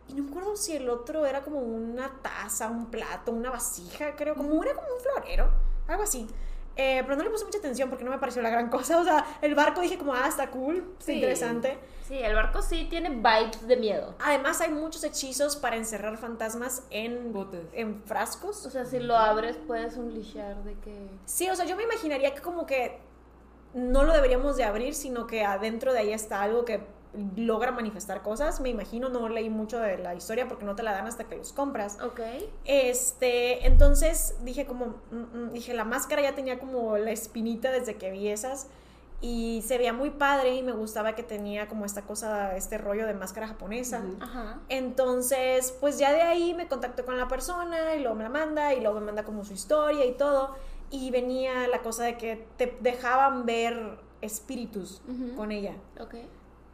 Y 0.07 0.15
no 0.15 0.23
me 0.23 0.31
acuerdo 0.31 0.55
si 0.55 0.77
el 0.77 0.89
otro 0.89 1.27
era 1.27 1.43
como 1.43 1.59
una 1.59 2.13
taza, 2.23 2.71
un 2.71 2.87
plato, 2.87 3.33
una 3.33 3.51
vasija, 3.51 4.15
creo. 4.15 4.37
Como 4.37 4.63
era 4.63 4.73
como 4.73 4.87
un 4.87 5.01
florero, 5.01 5.51
algo 5.89 6.05
así. 6.05 6.29
Eh, 6.79 7.03
pero 7.05 7.17
no 7.17 7.25
le 7.25 7.31
puse 7.31 7.45
mucha 7.47 7.57
atención 7.59 7.89
porque 7.89 8.05
no 8.05 8.11
me 8.11 8.19
pareció 8.19 8.43
la 8.43 8.51
gran 8.51 8.69
cosa. 8.69 9.01
O 9.01 9.05
sea, 9.05 9.25
el 9.41 9.55
barco 9.55 9.81
dije 9.81 9.97
como, 9.97 10.13
ah, 10.13 10.27
está 10.29 10.51
cool, 10.51 10.77
está 10.99 11.05
Sí. 11.07 11.13
interesante. 11.15 11.79
Sí, 12.07 12.19
el 12.19 12.35
barco 12.35 12.61
sí 12.63 12.87
tiene 12.91 13.09
vibes 13.11 13.67
de 13.67 13.77
miedo. 13.77 14.15
Además 14.21 14.61
hay 14.61 14.71
muchos 14.71 15.03
hechizos 15.03 15.57
para 15.57 15.77
encerrar 15.77 16.19
fantasmas 16.19 16.83
en, 16.91 17.33
Botes. 17.33 17.67
en 17.73 18.03
frascos. 18.05 18.65
O 18.67 18.71
sea, 18.71 18.85
si 18.85 19.01
lo 19.01 19.17
abres 19.17 19.57
puedes 19.67 19.97
unleashar 19.97 20.63
de 20.65 20.75
que... 20.81 20.95
Sí, 21.25 21.49
o 21.51 21.57
sea, 21.57 21.65
yo 21.65 21.77
me 21.77 21.83
imaginaría 21.85 22.35
que 22.35 22.43
como 22.43 22.67
que 22.67 23.01
no 23.75 24.05
lo 24.05 24.13
deberíamos 24.13 24.57
de 24.57 24.65
abrir, 24.65 24.95
sino 24.95 25.27
que 25.27 25.45
adentro 25.45 25.93
de 25.93 25.99
ahí 26.01 26.13
está 26.13 26.43
algo 26.43 26.65
que 26.65 26.81
logra 27.37 27.73
manifestar 27.73 28.23
cosas. 28.23 28.61
Me 28.61 28.69
imagino, 28.69 29.09
no 29.09 29.29
leí 29.29 29.51
mucho 29.51 29.79
de 29.79 29.99
la 29.99 30.15
historia 30.15 30.49
porque 30.49 30.65
no 30.65 30.75
te 30.77 30.83
la 30.83 30.93
dan 30.93 31.07
hasta 31.07 31.25
que 31.25 31.37
los 31.37 31.53
compras. 31.53 31.99
Ok. 32.03 32.21
Este, 32.65 33.67
entonces 33.67 34.37
dije 34.43 34.67
como, 34.67 34.87
mm, 35.11 35.17
mm, 35.17 35.53
dije, 35.53 35.75
la 35.75 35.85
máscara 35.85 36.23
ya 36.23 36.35
tenía 36.35 36.59
como 36.59 36.97
la 36.99 37.11
espinita 37.11 37.71
desde 37.71 37.97
que 37.97 38.11
vi 38.11 38.29
esas 38.29 38.69
y 39.21 39.63
se 39.67 39.79
veía 39.79 39.93
muy 39.93 40.11
padre 40.11 40.55
y 40.57 40.63
me 40.63 40.73
gustaba 40.73 41.15
que 41.15 41.23
tenía 41.23 41.69
como 41.69 41.85
esta 41.85 42.03
cosa, 42.03 42.55
este 42.57 42.77
rollo 42.77 43.07
de 43.07 43.15
máscara 43.15 43.49
japonesa. 43.49 44.05
Ajá. 44.21 44.61
Entonces, 44.69 45.77
pues 45.81 45.99
ya 45.99 46.13
de 46.13 46.23
ahí 46.23 46.55
me 46.55 46.69
contacto 46.69 47.07
con 47.07 47.17
la 47.17 47.27
persona 47.27 47.95
y 47.95 48.01
luego 48.01 48.15
me 48.15 48.25
la 48.25 48.31
manda 48.31 48.75
y 48.75 48.81
luego 48.81 49.01
me 49.01 49.07
manda 49.07 49.25
como 49.25 49.45
su 49.45 49.55
historia 49.55 50.05
y 50.05 50.13
todo. 50.13 50.55
Y 50.91 51.11
venía 51.11 51.67
la 51.69 51.81
cosa 51.81 52.05
de 52.05 52.17
que 52.17 52.47
te 52.57 52.77
dejaban 52.81 53.47
ver 53.47 53.99
espíritus 54.21 55.03
con 55.37 55.51
ella. 55.51 55.75
Ok. 55.99 56.15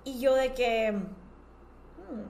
Y 0.05 0.21
yo 0.21 0.35
de 0.35 0.55
que... 0.55 0.93
"Hmm, 0.93 2.25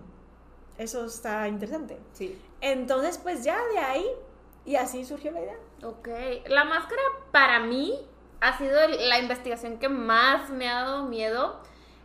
eso 0.78 1.04
está 1.04 1.48
interesante. 1.48 1.98
Sí. 2.12 2.40
Entonces, 2.60 3.18
pues 3.18 3.44
ya 3.44 3.58
de 3.68 3.78
ahí, 3.78 4.06
y 4.64 4.76
así 4.76 5.04
surgió 5.04 5.30
la 5.32 5.40
idea. 5.40 5.56
Ok. 5.84 6.08
La 6.46 6.64
máscara 6.64 7.02
para 7.30 7.60
mí 7.60 7.94
ha 8.40 8.56
sido 8.58 8.88
la 8.88 9.18
investigación 9.18 9.78
que 9.78 9.88
más 9.88 10.50
me 10.50 10.68
ha 10.68 10.82
dado 10.82 11.04
miedo. 11.04 11.60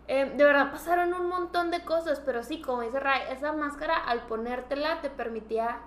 Eh, 0.07 0.25
de 0.36 0.43
verdad 0.43 0.71
pasaron 0.71 1.13
un 1.13 1.27
montón 1.27 1.69
de 1.71 1.83
cosas, 1.83 2.21
pero 2.25 2.43
sí, 2.43 2.62
como 2.62 2.81
dice 2.81 3.00
Ray, 3.00 3.21
esa 3.31 3.51
máscara 3.53 3.97
al 3.97 4.25
ponértela 4.25 5.01
te 5.01 5.09
permitía 5.09 5.79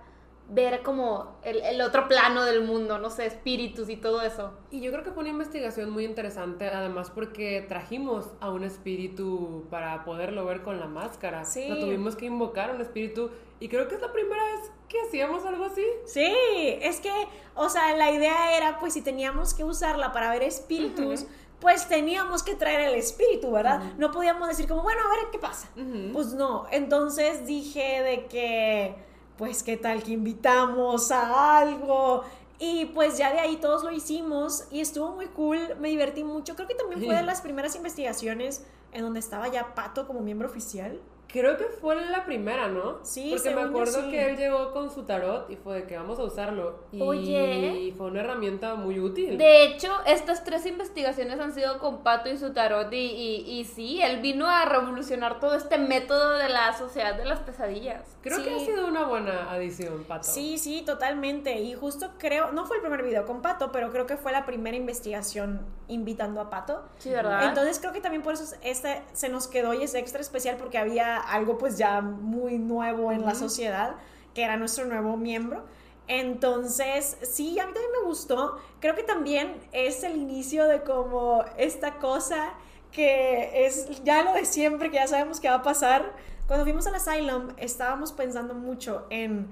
ver 0.50 0.83
como 0.83 1.37
el, 1.42 1.61
el 1.62 1.80
otro 1.80 2.09
plano 2.09 2.45
del 2.45 2.64
mundo, 2.64 2.99
no 2.99 3.09
sé, 3.09 3.26
espíritus 3.26 3.88
y 3.88 3.97
todo 3.97 4.23
eso. 4.23 4.52
Y 4.71 4.80
yo 4.80 4.90
creo 4.90 5.04
que 5.04 5.12
fue 5.12 5.23
una 5.23 5.30
investigación 5.30 5.90
muy 5.90 6.04
interesante, 6.04 6.66
además 6.69 7.11
porque 7.11 7.64
trajimos 7.69 8.26
a 8.40 8.50
un 8.50 8.64
espíritu 8.64 9.66
para 9.71 10.04
poderlo 10.04 10.45
ver 10.45 10.62
con 10.62 10.80
la 10.80 10.87
máscara. 10.87 11.45
Sí. 11.45 11.71
O 11.71 11.75
sea, 11.75 11.80
tuvimos 11.80 12.16
que 12.16 12.26
invocar 12.26 12.71
a 12.71 12.75
un 12.75 12.80
espíritu 12.80 13.30
y 13.61 13.69
creo 13.69 13.87
que 13.88 13.95
es 13.95 14.00
la 14.00 14.12
primera 14.12 14.42
vez 14.45 14.73
que 14.88 15.00
hacíamos 15.02 15.45
algo 15.45 15.64
así. 15.66 15.85
Sí, 16.04 16.35
es 16.83 17.00
que, 17.00 17.12
o 17.54 17.69
sea, 17.69 17.95
la 17.97 18.11
idea 18.11 18.57
era, 18.57 18.78
pues 18.80 18.95
si 18.95 19.02
teníamos 19.02 19.54
que 19.54 19.62
usarla 19.62 20.12
para 20.12 20.30
ver 20.30 20.42
espíritus, 20.42 21.26
pues 21.61 21.87
teníamos 21.88 22.42
que 22.42 22.54
traer 22.57 22.80
el 22.80 22.95
espíritu, 22.95 23.52
¿verdad? 23.52 23.92
No 23.99 24.11
podíamos 24.11 24.49
decir 24.49 24.66
como, 24.66 24.83
bueno, 24.83 25.00
a 25.02 25.16
ver 25.16 25.30
qué 25.30 25.38
pasa. 25.38 25.69
Pues 26.12 26.33
no, 26.33 26.66
entonces 26.73 27.47
dije 27.47 28.02
de 28.02 28.26
que, 28.26 28.95
pues 29.40 29.62
qué 29.62 29.78
tal 29.78 30.02
que 30.02 30.12
invitamos 30.12 31.11
a 31.11 31.56
algo. 31.61 32.25
Y 32.59 32.85
pues 32.85 33.16
ya 33.16 33.32
de 33.32 33.40
ahí 33.40 33.56
todos 33.56 33.82
lo 33.82 33.90
hicimos 33.90 34.64
y 34.70 34.80
estuvo 34.80 35.12
muy 35.12 35.28
cool, 35.28 35.76
me 35.80 35.88
divertí 35.88 36.25
mucho. 36.25 36.54
Creo 36.56 36.68
que 36.68 36.75
también 36.75 37.02
fue 37.02 37.14
de 37.14 37.23
las 37.23 37.40
primeras 37.40 37.75
investigaciones 37.75 38.66
en 38.92 39.00
donde 39.00 39.18
estaba 39.18 39.49
ya 39.49 39.75
Pato 39.75 40.06
como 40.06 40.20
miembro 40.20 40.47
oficial. 40.47 41.00
Creo 41.32 41.56
que 41.56 41.64
fue 41.64 41.94
la 42.06 42.25
primera, 42.25 42.66
¿no? 42.68 42.99
Sí, 43.04 43.30
Porque 43.37 43.54
me 43.54 43.62
acuerdo 43.62 44.02
sí. 44.02 44.10
que 44.10 44.30
él 44.30 44.37
llegó 44.37 44.72
con 44.72 44.90
su 44.90 45.04
tarot 45.04 45.49
y 45.50 45.56
fue 45.56 45.76
de 45.76 45.84
que 45.87 45.96
vamos 45.96 46.18
a 46.18 46.25
usarlo. 46.25 46.80
Y 46.90 47.00
Oye. 47.00 47.94
fue 47.96 48.06
una 48.06 48.20
herramienta 48.20 48.75
muy 48.75 48.99
útil. 48.99 49.38
De 49.38 49.64
hecho, 49.64 49.92
estas 50.06 50.42
tres 50.44 50.66
investigaciones 50.66 51.38
han 51.38 51.52
sido 51.54 51.78
con 51.78 52.02
Pato 52.02 52.28
y 52.30 52.37
su 52.37 52.52
tarot 52.52 52.92
y, 52.92 52.96
y, 52.96 53.60
y 53.60 53.64
sí, 53.64 54.00
él 54.02 54.20
vino 54.20 54.49
a 54.49 54.64
revolucionar 54.64 55.38
todo 55.38 55.54
este 55.54 55.78
método 55.78 56.37
de 56.38 56.49
la 56.49 56.76
sociedad 56.76 57.14
de 57.14 57.25
las 57.25 57.40
pesadillas. 57.40 58.16
Creo 58.22 58.38
Sí. 58.38 58.44
que 58.44 58.54
ha 58.56 58.58
sido 58.60 58.87
una 58.87 59.04
buena 59.04 59.52
adición, 59.52 60.04
Pato. 60.08 60.25
Sí, 60.25 60.58
sí, 60.58 60.82
totalmente. 60.84 61.60
Y 61.60 61.75
justo 61.75 62.10
creo, 62.18 62.50
no 62.52 62.66
fue 62.66 62.76
el 62.76 62.82
primer 62.82 63.02
video 63.04 63.25
con 63.26 63.40
Pato, 63.40 63.70
pero 63.72 63.90
creo 63.90 64.06
que 64.06 64.16
fue 64.16 64.32
la 64.32 64.44
primera 64.46 64.76
investigación 64.76 65.60
invitando 65.88 66.40
a 66.40 66.50
Pato. 66.50 66.82
Sí, 66.99 67.10
¿verdad? 67.10 67.44
Entonces 67.49 67.78
creo 67.78 67.92
que 67.92 68.00
también 68.00 68.22
por 68.22 68.34
eso 68.34 68.54
este 68.62 69.02
se 69.12 69.28
nos 69.28 69.46
quedó 69.49 69.75
y 69.75 69.82
es 69.82 69.94
extra 69.94 70.20
especial 70.20 70.56
porque 70.56 70.78
había 70.78 71.20
algo 71.21 71.59
pues 71.59 71.79
ya 71.79 72.00
muy 72.00 72.59
nuevo 72.59 73.12
en 73.12 73.25
la 73.25 73.35
sociedad, 73.35 73.97
que 74.35 74.43
era 74.43 74.57
nuestro 74.57 74.85
nuevo 74.87 75.17
miembro. 75.17 75.65
Entonces, 76.09 77.17
sí, 77.23 77.59
a 77.61 77.67
mí 77.67 77.73
también 77.73 77.93
me 78.00 78.07
gustó. 78.07 78.59
Creo 78.81 78.97
que 78.97 79.05
también 79.05 79.61
es 79.73 80.03
el 80.03 80.17
inicio 80.17 80.67
de 80.67 80.83
como 80.83 81.45
esta 81.57 81.99
cosa 81.99 82.55
que 82.91 83.67
es 83.67 84.03
ya 84.03 84.23
lo 84.25 84.33
de 84.33 84.45
siempre, 84.45 84.91
que 84.91 84.97
ya 84.97 85.07
sabemos 85.07 85.41
que 85.41 85.49
va 85.49 85.57
a 85.57 85.62
pasar. 85.62 86.12
Cuando 86.47 86.65
fuimos 86.65 86.87
al 86.89 86.97
Asylum, 86.97 87.50
estábamos 87.59 88.12
pensando 88.12 88.55
mucho 88.55 89.07
en 89.11 89.49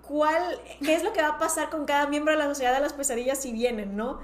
cuál, 0.00 0.60
qué 0.82 0.94
es 0.94 1.04
lo 1.04 1.12
que 1.12 1.20
va 1.20 1.28
a 1.28 1.38
pasar 1.38 1.68
con 1.68 1.84
cada 1.84 2.06
miembro 2.06 2.32
de 2.32 2.38
la 2.38 2.46
sociedad 2.46 2.72
de 2.72 2.80
las 2.80 2.94
pesadillas 2.94 3.38
si 3.38 3.52
vienen, 3.52 3.96
¿no? 3.96 4.20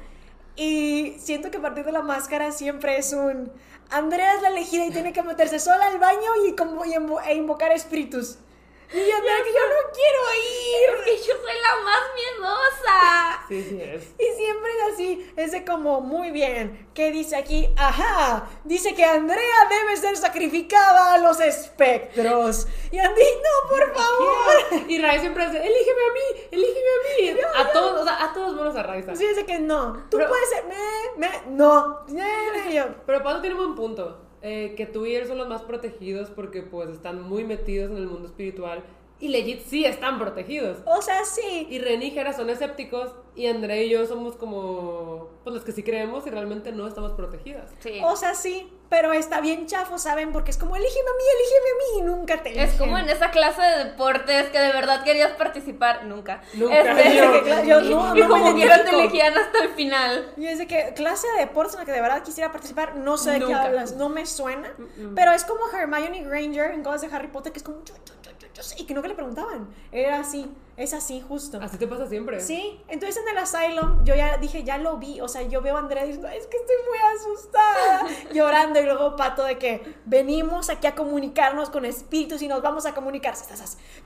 Y 0.56 1.14
siento 1.18 1.50
que 1.50 1.58
a 1.58 1.62
partir 1.62 1.84
de 1.84 1.92
la 1.92 2.02
máscara 2.02 2.50
siempre 2.50 2.98
es 2.98 3.12
un 3.12 3.52
Andrea 3.90 4.34
es 4.34 4.42
la 4.42 4.48
elegida 4.48 4.84
y 4.84 4.90
tiene 4.90 5.12
que 5.12 5.22
meterse 5.22 5.58
sola 5.58 5.86
al 5.86 5.98
baño 5.98 6.46
y, 6.46 6.54
como, 6.54 6.84
y 6.84 6.92
e 6.92 7.34
invocar 7.34 7.72
espíritus. 7.72 8.36
Y 8.92 9.10
Andrea 9.10 9.36
que 9.44 9.52
yo 9.52 9.60
no 9.60 9.92
quiero 9.92 10.20
ir. 10.34 10.96
Porque 10.96 11.16
yo 11.18 11.34
soy 11.34 11.60
la 11.62 11.84
más 11.84 12.02
miedosa. 12.14 13.44
Sí, 13.48 13.62
sí 13.68 13.80
es. 13.82 14.04
Y 14.18 14.36
siempre 14.36 14.70
es 14.72 14.92
así, 14.94 15.32
es 15.36 15.52
de 15.52 15.64
como, 15.64 16.00
muy 16.00 16.30
bien, 16.30 16.88
¿qué 16.94 17.10
dice 17.10 17.36
aquí? 17.36 17.68
Ajá, 17.76 18.48
dice 18.64 18.94
que 18.94 19.04
Andrea 19.04 19.68
debe 19.70 19.96
ser 19.96 20.16
sacrificada 20.16 21.14
a 21.14 21.18
los 21.18 21.40
espectros. 21.40 22.66
Y 22.90 22.98
Andy, 22.98 23.22
no, 23.22 23.68
por 23.70 23.94
favor. 23.94 24.88
Y 24.88 25.00
Rai 25.00 25.20
siempre 25.20 25.46
dice, 25.46 25.58
elígeme 25.58 26.00
a 26.02 26.12
mí, 26.12 26.48
elígeme 26.50 26.88
a 26.90 27.34
mí. 27.34 27.40
A 27.56 27.72
todos, 27.72 28.00
o 28.00 28.04
sea, 28.04 28.24
a 28.24 28.32
todos 28.32 28.54
menos 28.54 28.76
a 28.76 28.82
Raiza. 28.82 29.14
Sí, 29.16 29.26
dice 29.26 29.44
que 29.46 29.58
no, 29.58 29.94
tú 30.10 30.16
Pero- 30.18 30.28
puedes 30.28 30.48
ser, 30.50 30.64
me, 30.64 31.28
me, 31.28 31.42
no, 31.48 32.06
yo. 32.08 32.84
Pero 33.06 33.22
Pato 33.22 33.40
tiene 33.40 33.56
un 33.56 33.62
buen 33.64 33.74
punto. 33.74 34.27
Eh, 34.42 34.74
que 34.76 34.86
tú 34.86 35.06
y 35.06 35.14
él 35.14 35.26
son 35.26 35.38
los 35.38 35.48
más 35.48 35.62
protegidos 35.62 36.30
porque 36.30 36.62
pues 36.62 36.90
están 36.90 37.22
muy 37.22 37.44
metidos 37.44 37.90
en 37.90 37.98
el 37.98 38.06
mundo 38.06 38.26
espiritual. 38.26 38.84
Y 39.20 39.28
legit 39.28 39.66
sí 39.66 39.84
están 39.84 40.18
protegidos. 40.18 40.78
O 40.84 41.02
sea, 41.02 41.24
sí, 41.24 41.66
Y 41.70 41.78
Ren 41.80 42.02
y 42.02 42.10
Jera 42.12 42.32
son 42.32 42.50
escépticos 42.50 43.10
y 43.34 43.46
Andrea 43.48 43.82
y 43.82 43.88
yo 43.88 44.06
somos 44.06 44.36
como 44.36 45.28
pues 45.44 45.54
los 45.54 45.64
que 45.64 45.72
sí 45.72 45.82
creemos 45.82 46.26
y 46.26 46.30
realmente 46.30 46.72
no 46.72 46.86
estamos 46.86 47.12
protegidas. 47.12 47.70
Sí. 47.80 48.00
o 48.04 48.16
sea, 48.16 48.34
sí, 48.34 48.72
pero 48.90 49.12
está 49.12 49.40
bien 49.40 49.66
chafo, 49.66 49.98
¿saben? 49.98 50.32
Porque 50.32 50.50
es 50.50 50.56
como, 50.58 50.74
elígeme 50.76 51.08
a 51.08 51.12
mí, 51.16 51.22
elígeme 51.34 51.70
a 51.70 51.74
mí, 51.74 51.98
y 51.98 52.02
nunca 52.16 52.42
te 52.42 52.50
Es 52.50 52.56
eligen. 52.56 52.78
como 52.78 52.98
en 52.98 53.08
esa 53.08 53.30
clase 53.30 53.60
de 53.62 53.84
deportes 53.84 54.48
que 54.50 54.58
de 54.58 54.72
verdad 54.72 55.04
querías 55.04 55.32
participar. 55.32 56.04
Nunca. 56.04 56.42
Nunca. 56.54 56.78
Este, 56.80 57.16
Yo- 57.16 57.32
que, 57.32 57.42
claro, 57.42 57.64
yo 57.66 57.80
no, 57.82 58.16
y 58.16 58.20
no 58.20 58.28
como 58.28 58.54
quiera 58.54 58.84
te 58.84 58.90
elegían 58.90 59.36
hasta 59.38 59.58
el 59.64 59.68
final. 59.70 60.32
Y 60.36 60.46
es 60.46 60.58
de 60.58 60.66
que 60.66 60.92
clase 60.96 61.26
de 61.34 61.40
deportes 61.40 61.74
en 61.74 61.80
la 61.80 61.86
que 61.86 61.92
de 61.92 62.00
verdad 62.00 62.22
quisiera 62.22 62.50
participar, 62.50 62.96
no 62.96 63.16
sé 63.16 63.32
de 63.32 63.46
qué 63.46 63.54
hablas, 63.54 63.94
no 63.96 64.08
me 64.08 64.26
suena. 64.26 64.72
Mm-mm. 64.78 65.14
Pero 65.14 65.32
es 65.32 65.44
como 65.44 65.60
Hermione 65.70 66.24
Granger 66.24 66.72
en 66.72 66.82
cosas 66.82 67.02
de 67.02 67.14
Harry 67.14 67.28
Potter, 67.28 67.52
que 67.52 67.58
es 67.58 67.62
como. 67.64 67.82
chu, 67.84 67.92
chu, 67.94 68.00
chu, 68.02 68.12
chu, 68.12 68.12
chu, 68.14 68.17
yo 68.58 68.64
sé, 68.64 68.74
y 68.76 68.86
que 68.86 68.92
no 68.92 69.02
que 69.02 69.08
le 69.08 69.14
preguntaban. 69.14 69.72
Era 69.92 70.18
así, 70.18 70.50
es 70.76 70.92
así 70.92 71.22
justo. 71.26 71.60
Así 71.62 71.78
te 71.78 71.86
pasa 71.86 72.08
siempre. 72.08 72.40
Sí, 72.40 72.82
entonces 72.88 73.22
en 73.22 73.28
el 73.28 73.38
asylum 73.38 74.04
yo 74.04 74.16
ya 74.16 74.36
dije, 74.38 74.64
ya 74.64 74.78
lo 74.78 74.96
vi, 74.96 75.20
o 75.20 75.28
sea, 75.28 75.42
yo 75.42 75.62
veo 75.62 75.76
a 75.76 75.78
Andrea 75.78 76.02
diciendo, 76.02 76.26
es 76.26 76.48
que 76.48 76.56
estoy 76.56 76.74
muy 76.88 76.98
asustada, 77.16 78.06
llorando, 78.34 78.80
y 78.80 78.82
luego 78.82 79.14
Pato 79.14 79.44
de 79.44 79.58
que 79.58 79.94
venimos 80.06 80.70
aquí 80.70 80.88
a 80.88 80.96
comunicarnos 80.96 81.70
con 81.70 81.84
espíritus 81.84 82.42
y 82.42 82.48
nos 82.48 82.60
vamos 82.60 82.84
a 82.84 82.94
comunicar. 82.94 83.34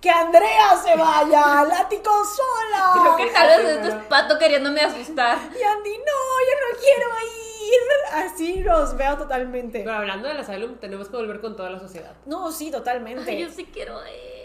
Que 0.03 0.11
Andrea 0.11 0.77
se 0.83 0.97
vaya 0.97 1.61
al 1.61 1.73
ático 1.73 2.11
sola. 2.11 2.91
Creo 3.01 3.17
que 3.17 3.33
tal 3.33 3.49
vez 3.49 3.77
esto 3.77 3.89
es 3.89 4.05
Pato 4.05 4.39
queriéndome 4.39 4.83
asustar. 4.83 5.39
Y 5.39 5.63
Andy, 5.63 5.97
no, 5.97 6.19
yo 6.45 6.55
no 6.61 6.79
quiero 6.79 7.09
ir. 7.09 7.53
Así 8.13 8.63
los 8.63 8.97
veo 8.97 9.17
totalmente. 9.17 9.81
Pero 9.81 9.95
hablando 9.95 10.29
del 10.29 10.39
asylum, 10.39 10.77
tenemos 10.77 11.09
que 11.09 11.17
volver 11.17 11.41
con 11.41 11.57
toda 11.57 11.71
la 11.71 11.79
sociedad. 11.79 12.15
No, 12.27 12.53
sí, 12.53 12.71
totalmente. 12.71 13.31
Ay, 13.31 13.43
yo 13.43 13.49
sí 13.49 13.65
quiero 13.73 13.99
ir. 14.07 14.42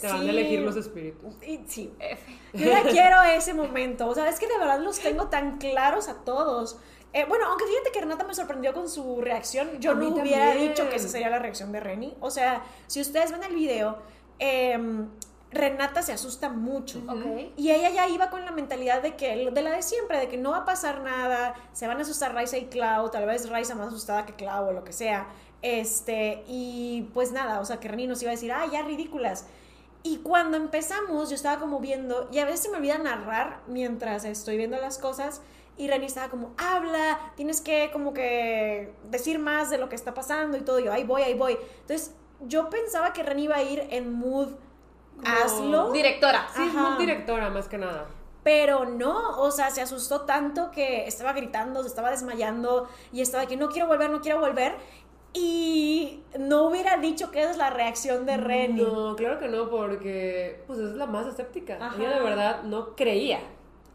Te 0.00 0.06
van 0.08 0.26
a 0.26 0.30
elegir 0.30 0.60
los 0.60 0.76
espíritus. 0.76 1.34
Y, 1.42 1.60
sí. 1.66 1.92
F. 1.98 2.38
Yo 2.52 2.66
ya 2.70 2.82
quiero 2.82 3.22
ese 3.22 3.54
momento. 3.54 4.08
O 4.08 4.14
sea, 4.14 4.28
es 4.28 4.38
que 4.38 4.46
de 4.46 4.58
verdad 4.58 4.80
los 4.80 4.98
tengo 4.98 5.28
tan 5.28 5.58
claros 5.58 6.08
a 6.08 6.24
todos. 6.24 6.78
Eh, 7.12 7.24
bueno, 7.28 7.46
aunque 7.46 7.64
fíjate 7.66 7.92
que 7.92 8.00
Renata 8.00 8.24
me 8.24 8.34
sorprendió 8.34 8.74
con 8.74 8.88
su 8.88 9.20
reacción. 9.20 9.80
Yo 9.80 9.92
A 9.92 9.94
no 9.94 10.08
hubiera 10.08 10.50
también. 10.50 10.68
dicho 10.68 10.88
que 10.90 10.96
esa 10.96 11.08
sería 11.08 11.30
la 11.30 11.38
reacción 11.38 11.72
de 11.72 11.80
Reni. 11.80 12.14
O 12.20 12.30
sea, 12.30 12.62
si 12.86 13.00
ustedes 13.00 13.32
ven 13.32 13.42
el 13.42 13.54
video, 13.54 13.98
em, 14.38 15.08
Renata 15.50 16.02
se 16.02 16.12
asusta 16.12 16.50
mucho. 16.50 16.98
Ok. 17.08 17.52
Y 17.56 17.70
ella 17.70 17.88
ya 17.90 18.08
iba 18.08 18.28
con 18.28 18.44
la 18.44 18.50
mentalidad 18.50 19.00
de 19.00 19.14
que, 19.16 19.50
de 19.50 19.62
la 19.62 19.70
de 19.70 19.82
siempre, 19.82 20.18
de 20.18 20.28
que 20.28 20.36
no 20.36 20.50
va 20.50 20.58
a 20.58 20.64
pasar 20.66 21.00
nada, 21.02 21.54
se 21.72 21.86
van 21.86 21.98
a 21.98 22.02
asustar 22.02 22.34
Raisa 22.34 22.58
y 22.58 22.66
Clau, 22.66 23.10
tal 23.10 23.24
vez 23.26 23.48
Raisa 23.48 23.74
más 23.74 23.88
asustada 23.88 24.26
que 24.26 24.34
Clau 24.34 24.68
o 24.68 24.72
lo 24.72 24.84
que 24.84 24.92
sea. 24.92 25.28
Este, 25.62 26.44
y 26.46 27.08
pues 27.14 27.32
nada, 27.32 27.60
o 27.60 27.64
sea, 27.64 27.80
que 27.80 27.88
Reni 27.88 28.06
nos 28.06 28.20
iba 28.20 28.30
a 28.30 28.34
decir, 28.34 28.52
ah, 28.52 28.66
ya 28.70 28.82
ridículas. 28.82 29.46
Y 30.06 30.18
cuando 30.18 30.56
empezamos, 30.56 31.30
yo 31.30 31.34
estaba 31.34 31.58
como 31.58 31.80
viendo, 31.80 32.28
y 32.30 32.38
a 32.38 32.44
veces 32.44 32.60
se 32.60 32.70
me 32.70 32.76
olvida 32.76 32.96
narrar 32.96 33.62
mientras 33.66 34.24
estoy 34.24 34.56
viendo 34.56 34.76
las 34.76 34.98
cosas, 34.98 35.42
y 35.76 35.88
Reni 35.88 36.06
estaba 36.06 36.28
como, 36.28 36.54
habla, 36.58 37.32
tienes 37.34 37.60
que 37.60 37.90
como 37.92 38.14
que 38.14 38.94
decir 39.10 39.40
más 39.40 39.68
de 39.68 39.78
lo 39.78 39.88
que 39.88 39.96
está 39.96 40.14
pasando 40.14 40.56
y 40.58 40.60
todo, 40.60 40.78
y 40.78 40.84
yo, 40.84 40.92
ahí 40.92 41.02
voy, 41.02 41.22
ahí 41.22 41.34
voy. 41.34 41.58
Entonces, 41.80 42.14
yo 42.42 42.70
pensaba 42.70 43.12
que 43.12 43.24
Reni 43.24 43.44
iba 43.44 43.56
a 43.56 43.64
ir 43.64 43.84
en 43.90 44.12
mood, 44.12 44.50
hazlo. 45.24 45.90
Directora. 45.90 46.46
Sí, 46.54 46.62
Ajá. 46.62 46.90
muy 46.90 47.04
directora, 47.04 47.50
más 47.50 47.66
que 47.66 47.78
nada. 47.78 48.06
Pero 48.44 48.84
no, 48.84 49.40
o 49.40 49.50
sea, 49.50 49.72
se 49.72 49.82
asustó 49.82 50.20
tanto 50.20 50.70
que 50.70 51.08
estaba 51.08 51.32
gritando, 51.32 51.82
se 51.82 51.88
estaba 51.88 52.12
desmayando 52.12 52.88
y 53.10 53.22
estaba 53.22 53.46
que 53.46 53.56
no 53.56 53.70
quiero 53.70 53.88
volver, 53.88 54.08
no 54.10 54.20
quiero 54.20 54.38
volver. 54.38 54.76
Y 55.38 56.22
no 56.38 56.64
hubiera 56.68 56.96
dicho 56.96 57.30
que 57.30 57.40
esa 57.42 57.50
es 57.50 57.56
la 57.58 57.68
reacción 57.70 58.24
de 58.24 58.38
Reni. 58.38 58.80
No, 58.82 59.14
claro 59.16 59.38
que 59.38 59.48
no, 59.48 59.68
porque 59.68 60.62
pues 60.66 60.78
es 60.78 60.94
la 60.94 61.06
más 61.06 61.26
escéptica. 61.26 61.76
Ajá. 61.80 61.96
Ella 61.98 62.10
de 62.14 62.20
verdad 62.22 62.62
no 62.62 62.96
creía 62.96 63.40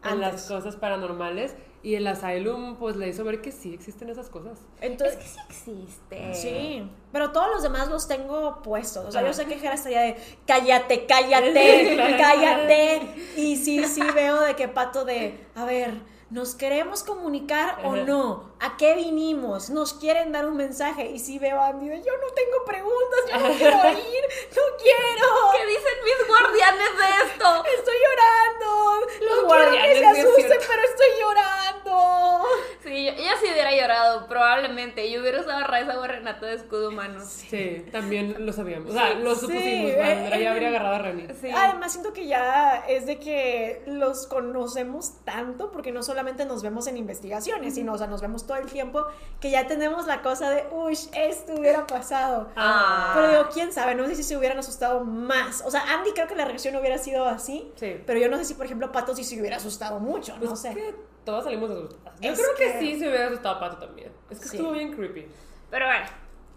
en 0.08 0.20
las 0.20 0.46
cosas 0.48 0.76
paranormales 0.76 1.54
y 1.84 1.96
el 1.96 2.06
asylum 2.06 2.76
pues 2.76 2.94
le 2.96 3.08
hizo 3.08 3.24
ver 3.24 3.40
que 3.40 3.50
sí 3.50 3.74
existen 3.74 4.08
esas 4.08 4.28
cosas. 4.28 4.58
Entonces, 4.80 5.18
Es 5.18 5.24
que 5.48 5.52
sí 5.54 5.70
existe. 5.84 6.34
sí, 6.34 6.90
pero 7.10 7.32
todos 7.32 7.48
los 7.52 7.62
demás 7.64 7.88
los 7.88 8.06
tengo 8.06 8.62
puestos. 8.62 9.04
O 9.06 9.10
sea, 9.12 9.20
Ah. 9.22 9.26
yo 9.26 9.32
sé 9.32 9.46
que 9.46 9.58
Jera 9.58 9.74
estaría 9.74 10.00
de 10.02 10.16
cállate, 10.46 11.06
cállate, 11.06 11.92
Claro. 11.94 12.16
cállate. 12.18 13.00
Y 13.36 13.56
sí, 13.56 13.84
sí 13.84 14.02
veo 14.14 14.40
de 14.42 14.54
que 14.54 14.68
Pato 14.68 15.04
de, 15.04 15.40
a 15.56 15.64
ver, 15.64 15.94
¿nos 16.32 16.54
queremos 16.54 17.02
comunicar 17.04 17.78
o 17.84 17.94
no? 17.96 18.50
¿A 18.58 18.76
qué 18.78 18.94
vinimos? 18.94 19.68
¿Nos 19.70 19.92
quieren 19.94 20.32
dar 20.32 20.46
un 20.46 20.56
mensaje? 20.56 21.10
Y 21.10 21.18
sí 21.18 21.38
veo 21.38 21.60
a 21.60 21.68
Andy 21.68 21.86
yo 21.88 22.12
no 22.16 22.32
tengo 22.34 22.64
preguntas, 22.64 23.20
yo 23.30 23.38
no 23.38 23.48
quiero 23.54 23.76
ir, 23.90 24.24
no 24.56 24.62
quiero. 24.82 25.26
¿Qué 25.52 25.66
dicen 25.66 25.98
mis 26.04 26.28
guardianes 26.28 26.90
de 26.98 27.26
esto? 27.32 27.64
Estoy 27.76 27.96
llorando. 28.04 29.06
Los 29.20 29.42
no 29.42 29.46
guardianes, 29.48 29.98
quiero 29.98 30.08
sí 30.14 30.14
que 30.14 30.22
se 30.22 30.28
asusten, 30.54 30.58
pero 30.68 30.82
estoy 30.82 31.08
llorando. 31.20 32.42
Sí, 32.82 33.04
yo- 33.06 33.12
ella 33.12 33.32
sí 33.40 33.46
hubiera 33.52 33.74
llorado, 33.76 34.26
probablemente. 34.26 35.10
Yo 35.10 35.20
hubiera 35.20 35.40
usado 35.40 35.58
a 35.58 35.66
Raiza 35.66 35.98
o 35.98 36.02
a 36.02 36.06
Renata 36.08 36.46
de 36.46 36.54
escudo 36.54 36.88
humano. 36.88 37.20
Sí, 37.24 37.84
también 37.92 38.44
lo 38.46 38.52
sabíamos. 38.52 38.90
O 38.90 38.92
sea, 38.92 39.14
lo 39.14 39.34
Sí, 39.34 39.40
supusimos. 39.42 39.90
eh, 39.92 40.02
Andrea 40.02 40.38
eh, 40.38 40.42
ya 40.42 40.50
habría 40.52 40.68
agarrado 40.68 40.94
a 40.94 40.98
Reni. 40.98 41.26
Sí. 41.40 41.50
Además, 41.54 41.92
siento 41.92 42.12
que 42.12 42.26
ya 42.26 42.84
es 42.88 43.06
de 43.06 43.18
que 43.18 43.82
los 43.86 44.26
conocemos 44.26 45.24
tanto, 45.24 45.70
porque 45.70 45.92
no 45.92 46.02
solamente 46.02 46.21
nos 46.22 46.62
vemos 46.62 46.86
en 46.86 46.96
investigaciones, 46.96 47.74
sino, 47.74 47.92
o 47.92 47.98
sea, 47.98 48.06
nos 48.06 48.20
vemos 48.20 48.46
todo 48.46 48.56
el 48.58 48.66
tiempo, 48.66 49.04
que 49.40 49.50
ya 49.50 49.66
tenemos 49.66 50.06
la 50.06 50.22
cosa 50.22 50.50
de, 50.50 50.64
uy, 50.70 50.96
esto 51.14 51.54
hubiera 51.58 51.86
pasado. 51.86 52.48
Ah. 52.56 53.12
Pero 53.14 53.28
digo, 53.28 53.48
quién 53.52 53.72
sabe, 53.72 53.94
no 53.94 54.06
sé 54.06 54.14
si 54.14 54.22
se 54.22 54.36
hubieran 54.36 54.58
asustado 54.58 55.04
más. 55.04 55.62
O 55.66 55.70
sea, 55.70 55.82
Andy 55.92 56.12
creo 56.12 56.26
que 56.28 56.36
la 56.36 56.44
reacción 56.44 56.76
hubiera 56.76 56.98
sido 56.98 57.26
así, 57.26 57.70
Sí. 57.76 58.00
pero 58.06 58.18
yo 58.20 58.28
no 58.28 58.36
sé 58.38 58.44
si, 58.44 58.54
por 58.54 58.66
ejemplo, 58.66 58.92
Pato 58.92 59.14
sí 59.14 59.24
se 59.24 59.38
hubiera 59.40 59.56
asustado 59.56 59.98
mucho, 60.00 60.36
no 60.38 60.46
Pues 60.48 60.60
sé. 60.60 60.68
es 60.70 60.74
que 60.76 60.94
todas 61.24 61.44
salimos 61.44 61.70
asustadas. 61.70 62.20
Yo 62.20 62.30
Es 62.32 62.38
creo 62.38 62.54
que... 62.56 62.72
que- 62.72 62.78
sí 62.80 62.98
se 62.98 63.08
hubiera 63.08 63.26
asustado 63.26 63.58
Pato 63.60 63.78
también. 63.78 64.12
Es 64.30 64.38
que 64.40 64.48
Sí. 64.48 64.56
estuvo 64.56 64.72
bien 64.72 64.92
creepy. 64.94 65.26
Pero 65.70 65.86
bueno, 65.86 66.06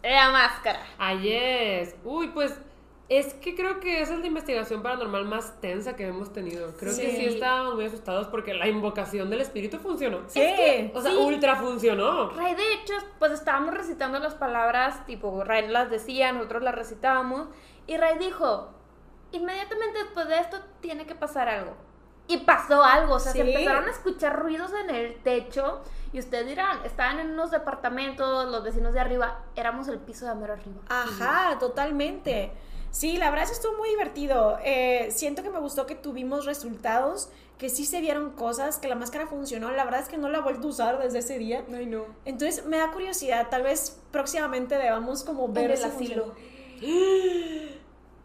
la 0.04 0.30
máscara. 0.32 0.80
Ayer. 0.98 1.96
Uy, 2.04 2.28
pues 2.30 2.54
es 3.08 3.36
que 3.36 3.56
creo 3.56 3.80
que 3.80 4.02
esa 4.02 4.14
es 4.16 4.20
la 4.20 4.26
investigación 4.28 4.82
paranormal 4.82 5.26
más 5.26 5.60
tensa 5.62 5.96
que 5.96 6.08
hemos 6.08 6.34
tenido. 6.34 6.76
Creo 6.78 6.96
que 6.96 7.12
Sí. 7.12 7.26
estábamos 7.26 7.76
muy 7.76 7.86
asustados 7.86 8.28
porque 8.28 8.54
la 8.56 8.68
invocación 8.68 9.30
del 9.30 9.42
espíritu 9.42 9.78
funcionó. 9.78 10.22
Sí. 10.28 10.42
O 10.94 11.02
sea, 11.02 11.12
Sí. 11.12 11.18
ultra 11.18 11.56
funcionó. 11.58 12.32
Ray, 12.32 12.56
de 12.56 12.74
hecho, 12.74 12.94
pues 13.20 13.32
estábamos 13.32 13.76
recitando 13.76 14.18
las 14.20 14.34
palabras, 14.34 15.06
tipo, 15.06 15.44
Ray 15.44 15.68
las 15.68 15.92
decía, 15.92 16.32
nosotros 16.32 16.64
las 16.64 16.74
recitábamos, 16.74 17.48
y 17.86 17.98
Ray 17.98 18.18
dijo, 18.18 18.70
inmediatamente 19.32 20.00
después 20.00 20.28
de 20.28 20.40
esto 20.40 20.58
tiene 20.82 21.06
que 21.06 21.14
pasar 21.14 21.48
algo. 21.48 21.76
Y 22.28 22.38
pasó 22.38 22.84
algo, 22.84 23.16
o 23.16 23.20
sea, 23.20 23.34
se 23.34 23.42
empezaron 23.42 23.86
a 23.86 23.92
escuchar 23.92 24.40
ruidos 24.40 24.72
en 24.84 24.90
el 24.90 25.16
techo, 25.22 25.82
y 26.12 26.18
ustedes 26.18 26.48
dirán, 26.48 26.80
estaban 26.86 27.20
en 27.20 27.32
unos 27.32 27.52
departamentos, 27.52 28.50
los 28.50 28.64
vecinos 28.64 28.94
de 28.94 29.00
arriba, 29.00 29.42
éramos 29.56 29.88
el 29.90 30.00
piso 30.00 30.26
de 30.26 30.34
mero 30.34 30.54
arriba. 30.54 30.82
Ajá, 30.90 31.60
totalmente. 31.60 32.52
Sí, 32.96 33.18
la 33.18 33.30
verdad 33.30 33.44
es 33.44 33.50
que 33.50 33.56
estuvo 33.58 33.78
muy 33.78 33.90
divertido. 33.90 34.58
Eh, 34.64 35.10
siento 35.12 35.44
que 35.44 35.50
me 35.50 35.60
gustó 35.60 35.86
que 35.86 35.96
tuvimos 35.96 36.46
resultados, 36.46 37.28
que 37.58 37.68
sí 37.68 37.84
se 37.84 38.00
vieron 38.00 38.30
cosas, 38.30 38.78
que 38.78 38.88
la 38.88 38.96
máscara 38.96 39.28
funcionó. 39.28 39.70
La 39.72 39.84
verdad 39.84 40.00
es 40.00 40.08
que 40.08 40.18
no 40.18 40.30
la 40.30 40.38
he 40.38 40.42
vuelto 40.42 40.68
a 40.68 40.70
usar 40.70 41.00
desde 41.00 41.20
ese 41.20 41.38
día. 41.38 41.66
Ay, 41.74 41.88
no. 41.88 42.06
Entonces 42.24 42.66
me 42.66 42.78
da 42.78 42.94
curiosidad, 42.94 43.50
tal 43.50 43.64
vez 43.64 44.02
próximamente 44.12 44.78
debamos 44.78 45.26
como 45.26 45.50
ver 45.50 45.72
el 45.72 45.78
si 45.78 45.84
asilo. 45.84 46.32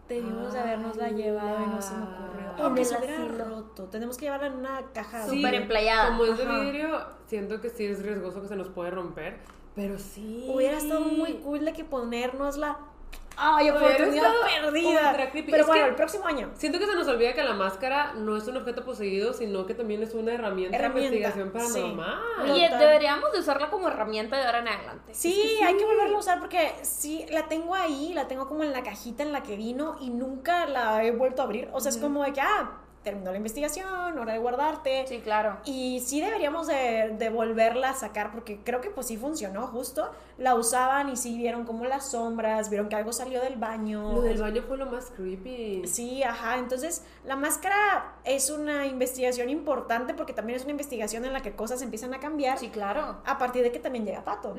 Debimos 0.09 0.53
de 0.53 0.61
habernosla 0.61 1.07
Ay, 1.07 1.15
llevado 1.15 1.65
y 1.65 1.67
no 1.67 1.83
se 1.83 1.95
me 1.95 2.05
ocurrió. 2.05 2.65
Aunque 2.65 2.85
se 2.85 2.97
hubiera 2.97 3.27
roto. 3.27 3.87
Tenemos 3.87 4.19
que 4.19 4.27
llevarla 4.27 4.47
en 4.47 4.53
una 4.55 4.83
caja. 4.95 5.27
Sí, 5.27 5.39
Súper 5.39 5.55
emplayada. 5.55 6.11
Como 6.11 6.27
es 6.27 6.39
de 6.39 6.47
vidrio, 6.47 7.07
siento 7.27 7.61
que 7.61 7.71
sí 7.71 7.87
es 7.87 8.05
riesgoso 8.05 8.41
que 8.41 8.47
se 8.47 8.55
nos 8.55 8.69
puede 8.69 8.93
romper. 8.93 9.39
Pero 9.75 9.99
sí. 9.99 10.49
Hubiera 10.49 10.79
estado 10.79 11.01
muy 11.01 11.39
cool 11.39 11.65
de 11.65 11.73
que 11.73 11.83
ponérnosla. 11.83 12.79
¡Ay, 13.43 13.71
oportunidad 13.71 14.33
perdida! 14.63 15.17
Pero 15.33 15.57
Es 15.63 15.67
bueno, 15.67 15.85
que- 15.85 15.89
el 15.91 15.95
próximo 15.97 16.27
año. 16.27 16.51
Siento 16.55 16.79
que 16.79 16.87
se 16.87 16.95
nos 16.95 17.09
olvida 17.09 17.33
que 17.33 17.43
la 17.43 17.55
máscara 17.55 18.13
no 18.15 18.37
es 18.37 18.47
un 18.47 18.57
objeto 18.59 18.85
poseído, 18.85 19.33
sino 19.33 19.67
que 19.67 19.75
también 19.75 20.03
es 20.03 20.15
una 20.15 20.33
herramienta, 20.35 20.77
Herramienta, 20.77 21.11
de 21.11 21.17
investigación 21.17 21.53
sí. 21.69 21.81
paranormal. 21.81 22.51
Oye, 22.51 22.65
Total. 22.67 22.79
deberíamos 22.81 23.33
de 23.33 23.39
usarla 23.41 23.71
como 23.71 23.89
herramienta 23.89 24.37
de 24.37 24.45
ahora 24.45 24.59
en 24.59 24.69
adelante. 24.69 25.15
Sí, 25.15 25.59
hay 25.65 25.77
que 25.77 25.85
volverla 25.85 26.17
a 26.17 26.21
usar 26.21 26.39
porque 26.39 26.73
sí, 26.83 27.25
la 27.31 27.49
tengo 27.49 27.75
ahí, 27.75 28.13
la 28.15 28.29
tengo 28.29 28.47
como 28.47 28.63
en 28.63 28.73
la 28.73 28.83
cajita 28.83 29.23
en 29.23 29.33
la 29.33 29.43
que 29.43 29.57
vino 29.57 29.97
y 30.01 30.11
nunca 30.11 30.67
la 30.67 31.03
he 31.05 31.11
vuelto 31.11 31.43
a 31.43 31.47
abrir. 31.47 31.69
O 31.73 31.81
sea, 31.81 31.91
es 31.91 31.97
como 31.99 32.23
de 32.25 32.33
que, 32.33 32.41
ah, 32.41 32.79
terminó 33.03 33.31
la 33.31 33.39
investigación, 33.39 34.19
hora 34.19 34.33
de 34.33 34.39
guardarte. 34.39 35.07
Sí, 35.07 35.21
claro. 35.21 35.57
Y 35.65 36.01
sí 36.01 36.21
deberíamos 36.21 36.67
de, 36.67 37.15
de 37.19 37.31
volverla 37.31 37.91
a 37.91 37.95
sacar 37.95 38.31
porque 38.31 38.61
creo 38.63 38.81
que 38.81 38.91
pues 38.91 39.07
sí 39.07 39.17
funcionó 39.17 39.67
justo. 39.69 40.11
La 40.37 40.55
usaban 40.55 41.09
y 41.09 41.17
sí 41.17 41.37
vieron 41.37 41.65
como 41.65 41.85
las 41.87 42.11
sombras, 42.11 42.69
vieron 42.71 42.89
que 42.89 42.97
algo 42.97 43.13
salió 43.13 43.41
del 43.41 43.57
baño. 43.57 44.13
Lo 44.13 44.23
del 44.23 44.39
baño 44.39 44.63
fue 44.67 44.77
lo 44.77 44.87
más 44.87 45.11
creepy. 45.17 45.83
Sí, 45.87 46.23
ajá. 46.23 46.59
Entonces, 46.59 47.05
la 47.25 47.37
máscara 47.37 48.17
es 48.25 48.51
una 48.51 48.87
investigación 48.87 49.49
importante 49.49 50.15
porque 50.15 50.33
también 50.33 50.57
es 50.59 50.65
una 50.65 50.73
investigación 50.73 51.25
en 51.25 51.33
la 51.33 51.41
que 51.43 51.53
cosas 51.53 51.83
empiezan 51.83 52.13
a 52.15 52.21
cambiar 52.21 52.59
Sí, 52.59 52.69
claro. 52.69 53.23
a 53.25 53.39
partir 53.39 53.63
de 53.63 53.73
que 53.73 53.79
también 53.79 54.05
llega 54.05 54.25
Pato. 54.25 54.55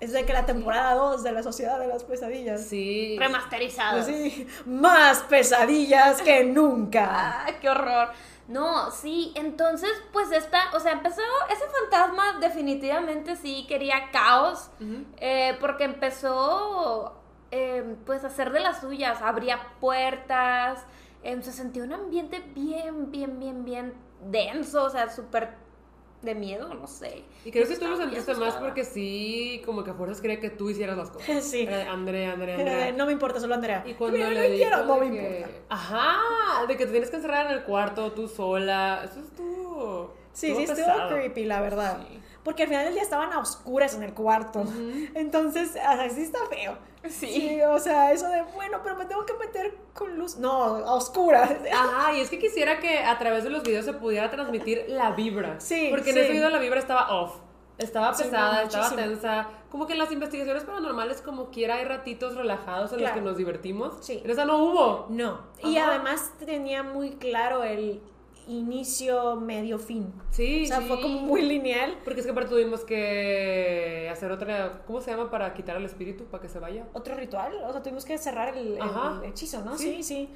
Es 0.00 0.12
de 0.12 0.26
que 0.26 0.32
la 0.32 0.44
temporada 0.44 0.94
2 0.94 1.22
de 1.22 1.32
la 1.32 1.42
Sociedad 1.42 1.78
de 1.78 1.86
las 1.86 2.04
Pesadillas. 2.04 2.66
Sí. 2.66 3.16
Remasterizado. 3.18 4.02
Pues 4.02 4.06
sí, 4.06 4.46
más 4.66 5.20
pesadillas 5.22 6.20
que 6.22 6.44
nunca. 6.44 7.44
Ah, 7.46 7.52
qué 7.60 7.68
horror. 7.68 8.08
No, 8.48 8.90
sí, 8.90 9.32
entonces, 9.36 9.90
pues 10.12 10.30
esta, 10.30 10.60
o 10.74 10.80
sea, 10.80 10.92
empezó, 10.92 11.22
ese 11.50 11.64
fantasma 11.80 12.38
definitivamente 12.40 13.36
sí 13.36 13.64
quería 13.66 14.10
caos, 14.12 14.70
eh, 15.16 15.56
porque 15.60 15.84
empezó, 15.84 17.18
eh, 17.50 17.96
pues, 18.04 18.22
a 18.24 18.26
hacer 18.26 18.52
de 18.52 18.60
las 18.60 18.80
suyas, 18.80 19.22
abría 19.22 19.60
puertas, 19.80 20.84
em, 21.22 21.40
se 21.42 21.52
sentía 21.52 21.84
un 21.84 21.94
ambiente 21.94 22.40
bien, 22.54 23.10
bien, 23.10 23.40
bien, 23.40 23.64
bien 23.64 23.94
denso, 24.26 24.84
o 24.84 24.90
sea, 24.90 25.08
súper 25.08 25.63
de 26.24 26.34
miedo, 26.34 26.72
no 26.74 26.86
sé. 26.86 27.22
Y 27.44 27.50
creo 27.50 27.66
que 27.68 27.76
tú 27.76 27.86
lo 27.86 27.96
sentiste 27.96 28.34
más 28.34 28.54
porque 28.54 28.84
sí, 28.84 29.62
como 29.64 29.84
que 29.84 29.90
a 29.90 29.94
fuerzas 29.94 30.20
quería 30.20 30.40
que 30.40 30.50
tú 30.50 30.70
hicieras 30.70 30.96
las 30.96 31.10
cosas. 31.10 31.44
Sí. 31.44 31.66
Eh, 31.68 31.86
Andrea, 31.88 32.32
Andrea, 32.32 32.56
Andrea. 32.58 32.92
no 32.96 33.06
me 33.06 33.12
importa, 33.12 33.40
solo 33.40 33.54
Andrea. 33.54 33.82
Y 33.86 33.94
cuando 33.94 34.16
Mira, 34.16 34.30
le 34.30 34.48
no 34.48 34.54
quiero, 34.56 34.84
no 34.84 34.96
me 34.98 35.10
que- 35.10 35.38
importa. 35.40 35.58
Ajá, 35.68 36.66
de 36.66 36.76
que 36.76 36.86
te 36.86 36.90
tienes 36.92 37.10
que 37.10 37.16
encerrar 37.16 37.46
en 37.46 37.52
el 37.58 37.64
cuarto 37.64 38.12
tú 38.12 38.28
sola. 38.28 39.02
Eso 39.04 39.20
estuvo. 39.20 40.14
Sí, 40.32 40.54
sí, 40.54 40.62
estuvo 40.64 41.08
creepy, 41.10 41.44
la 41.44 41.60
verdad. 41.60 42.00
Sí. 42.08 42.18
Porque 42.44 42.64
al 42.64 42.68
final 42.68 42.84
del 42.84 42.94
día 42.94 43.02
estaban 43.02 43.32
a 43.32 43.38
oscuras 43.38 43.94
en 43.94 44.02
el 44.02 44.12
cuarto. 44.14 44.64
Entonces, 45.14 45.70
o 45.70 45.72
sea, 45.72 46.10
sí 46.10 46.22
está 46.22 46.38
feo. 46.50 46.76
Sí. 47.08 47.60
o 47.62 47.78
sea, 47.78 48.12
eso 48.12 48.28
de, 48.28 48.42
bueno, 48.54 48.80
pero 48.82 48.96
me 48.96 49.04
tengo 49.06 49.24
que 49.26 49.34
meter 49.34 49.76
con 49.92 50.16
luz. 50.18 50.36
No, 50.36 50.50
a 50.64 50.94
oscuras. 50.94 51.50
Ajá, 51.72 52.12
y 52.16 52.20
es 52.20 52.30
que 52.30 52.38
quisiera 52.38 52.80
que 52.80 52.98
a 52.98 53.18
través 53.18 53.44
de 53.44 53.50
los 53.50 53.62
videos 53.62 53.84
se 53.84 53.92
pudiera 53.94 54.30
transmitir 54.30 54.84
la 54.88 55.10
vibra. 55.12 55.60
Sí, 55.60 55.88
Porque 55.90 56.10
en 56.10 56.16
sí. 56.16 56.20
ese 56.22 56.32
video 56.32 56.50
la 56.50 56.58
vibra 56.58 56.78
estaba 56.80 57.14
off. 57.20 57.36
Estaba 57.76 58.14
Sí, 58.14 58.22
pesada, 58.24 58.60
no, 58.60 58.68
estaba 58.68 58.90
tensa. 58.94 59.48
Como 59.70 59.86
que 59.86 59.94
en 59.94 59.98
las 59.98 60.12
investigaciones 60.12 60.62
paranormales, 60.64 61.20
como 61.20 61.50
quiera, 61.50 61.74
hay 61.76 61.84
ratitos 61.84 62.36
relajados 62.36 62.92
en 62.92 62.98
Claro. 62.98 63.14
los 63.16 63.22
que 63.22 63.28
nos 63.30 63.36
divertimos. 63.36 63.94
Sí. 64.00 64.20
En 64.24 64.30
esa 64.30 64.44
no 64.44 64.58
hubo. 64.58 65.06
No. 65.10 65.40
Y 65.62 65.76
además 65.78 66.30
tenía 66.38 66.82
muy 66.84 67.16
claro 67.16 67.64
el 67.64 68.00
inicio, 68.48 69.36
medio, 69.36 69.78
fin. 69.78 70.12
Sí, 70.30 70.64
O 70.64 70.66
sea, 70.66 70.80
sí. 70.80 70.86
fue 70.86 71.00
como 71.00 71.20
muy 71.20 71.42
lineal. 71.42 71.98
Porque 72.04 72.20
es 72.20 72.26
que 72.26 72.32
aparte 72.32 72.50
tuvimos 72.50 72.84
que 72.84 74.08
hacer 74.10 74.30
otra. 74.30 74.82
¿Cómo 74.86 75.00
se 75.00 75.10
llama 75.10 75.30
para 75.30 75.52
quitar 75.54 75.76
al 75.76 75.84
espíritu? 75.84 76.24
Para 76.24 76.42
que 76.42 76.48
se 76.48 76.58
vaya. 76.58 76.86
Otro 76.92 77.14
ritual. 77.14 77.54
O 77.66 77.72
sea, 77.72 77.82
tuvimos 77.82 78.04
que 78.04 78.18
cerrar 78.18 78.56
el, 78.56 78.78
hechizo, 79.24 79.64
¿no? 79.64 79.76
Sí. 79.76 79.96
Sí, 79.96 80.02
sí. 80.02 80.28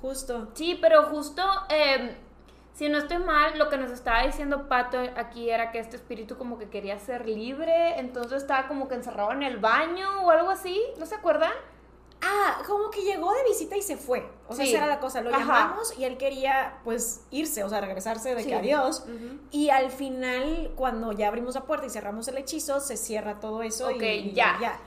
Justo. 0.00 0.48
Sí, 0.54 0.78
pero 0.80 1.04
justo, 1.04 1.42
eh, 1.68 2.16
si 2.74 2.88
no 2.88 2.98
estoy 2.98 3.18
mal, 3.18 3.58
lo 3.58 3.68
que 3.68 3.76
nos 3.76 3.92
estaba 3.92 4.24
diciendo 4.24 4.68
Pato 4.68 4.98
aquí 5.16 5.50
era 5.50 5.70
que 5.70 5.78
este 5.78 5.96
espíritu 5.96 6.36
como 6.36 6.58
que 6.58 6.68
quería 6.68 6.98
ser 6.98 7.28
libre, 7.28 8.00
entonces 8.00 8.42
estaba 8.42 8.66
como 8.66 8.88
que 8.88 8.94
encerrado 8.94 9.32
en 9.32 9.42
el 9.42 9.58
baño 9.58 10.24
o 10.24 10.30
algo 10.30 10.50
así, 10.50 10.80
¿no 10.98 11.06
se 11.06 11.14
acuerdan? 11.14 11.52
Ah, 12.24 12.62
como 12.68 12.88
que 12.90 13.02
llegó 13.02 13.32
de 13.32 13.42
visita 13.48 13.76
y 13.76 13.82
se 13.82 13.96
fue. 13.96 14.24
O 14.48 14.54
sea, 14.54 14.64
Sí. 14.64 14.70
esa 14.72 14.84
era 14.84 14.86
la 14.86 15.00
cosa. 15.00 15.20
Lo 15.22 15.30
Ajá. 15.30 15.38
llamamos 15.40 15.98
y 15.98 16.04
él 16.04 16.16
quería, 16.18 16.78
pues, 16.84 17.22
irse, 17.32 17.64
o 17.64 17.68
sea, 17.68 17.80
regresarse 17.80 18.34
de 18.36 18.42
Sí. 18.44 18.48
que 18.48 18.54
adiós. 18.54 19.04
Y 19.50 19.70
al 19.70 19.90
final, 19.90 20.70
cuando 20.76 21.10
ya 21.12 21.26
abrimos 21.28 21.56
la 21.56 21.62
puerta 21.64 21.86
y 21.86 21.90
cerramos 21.90 22.28
el 22.28 22.38
hechizo, 22.38 22.78
se 22.80 22.96
cierra 22.96 23.40
todo 23.40 23.62
eso 23.62 23.90
y- 23.90 23.94
Ok, 23.96 24.02
y, 24.02 24.32
ya. 24.32 24.78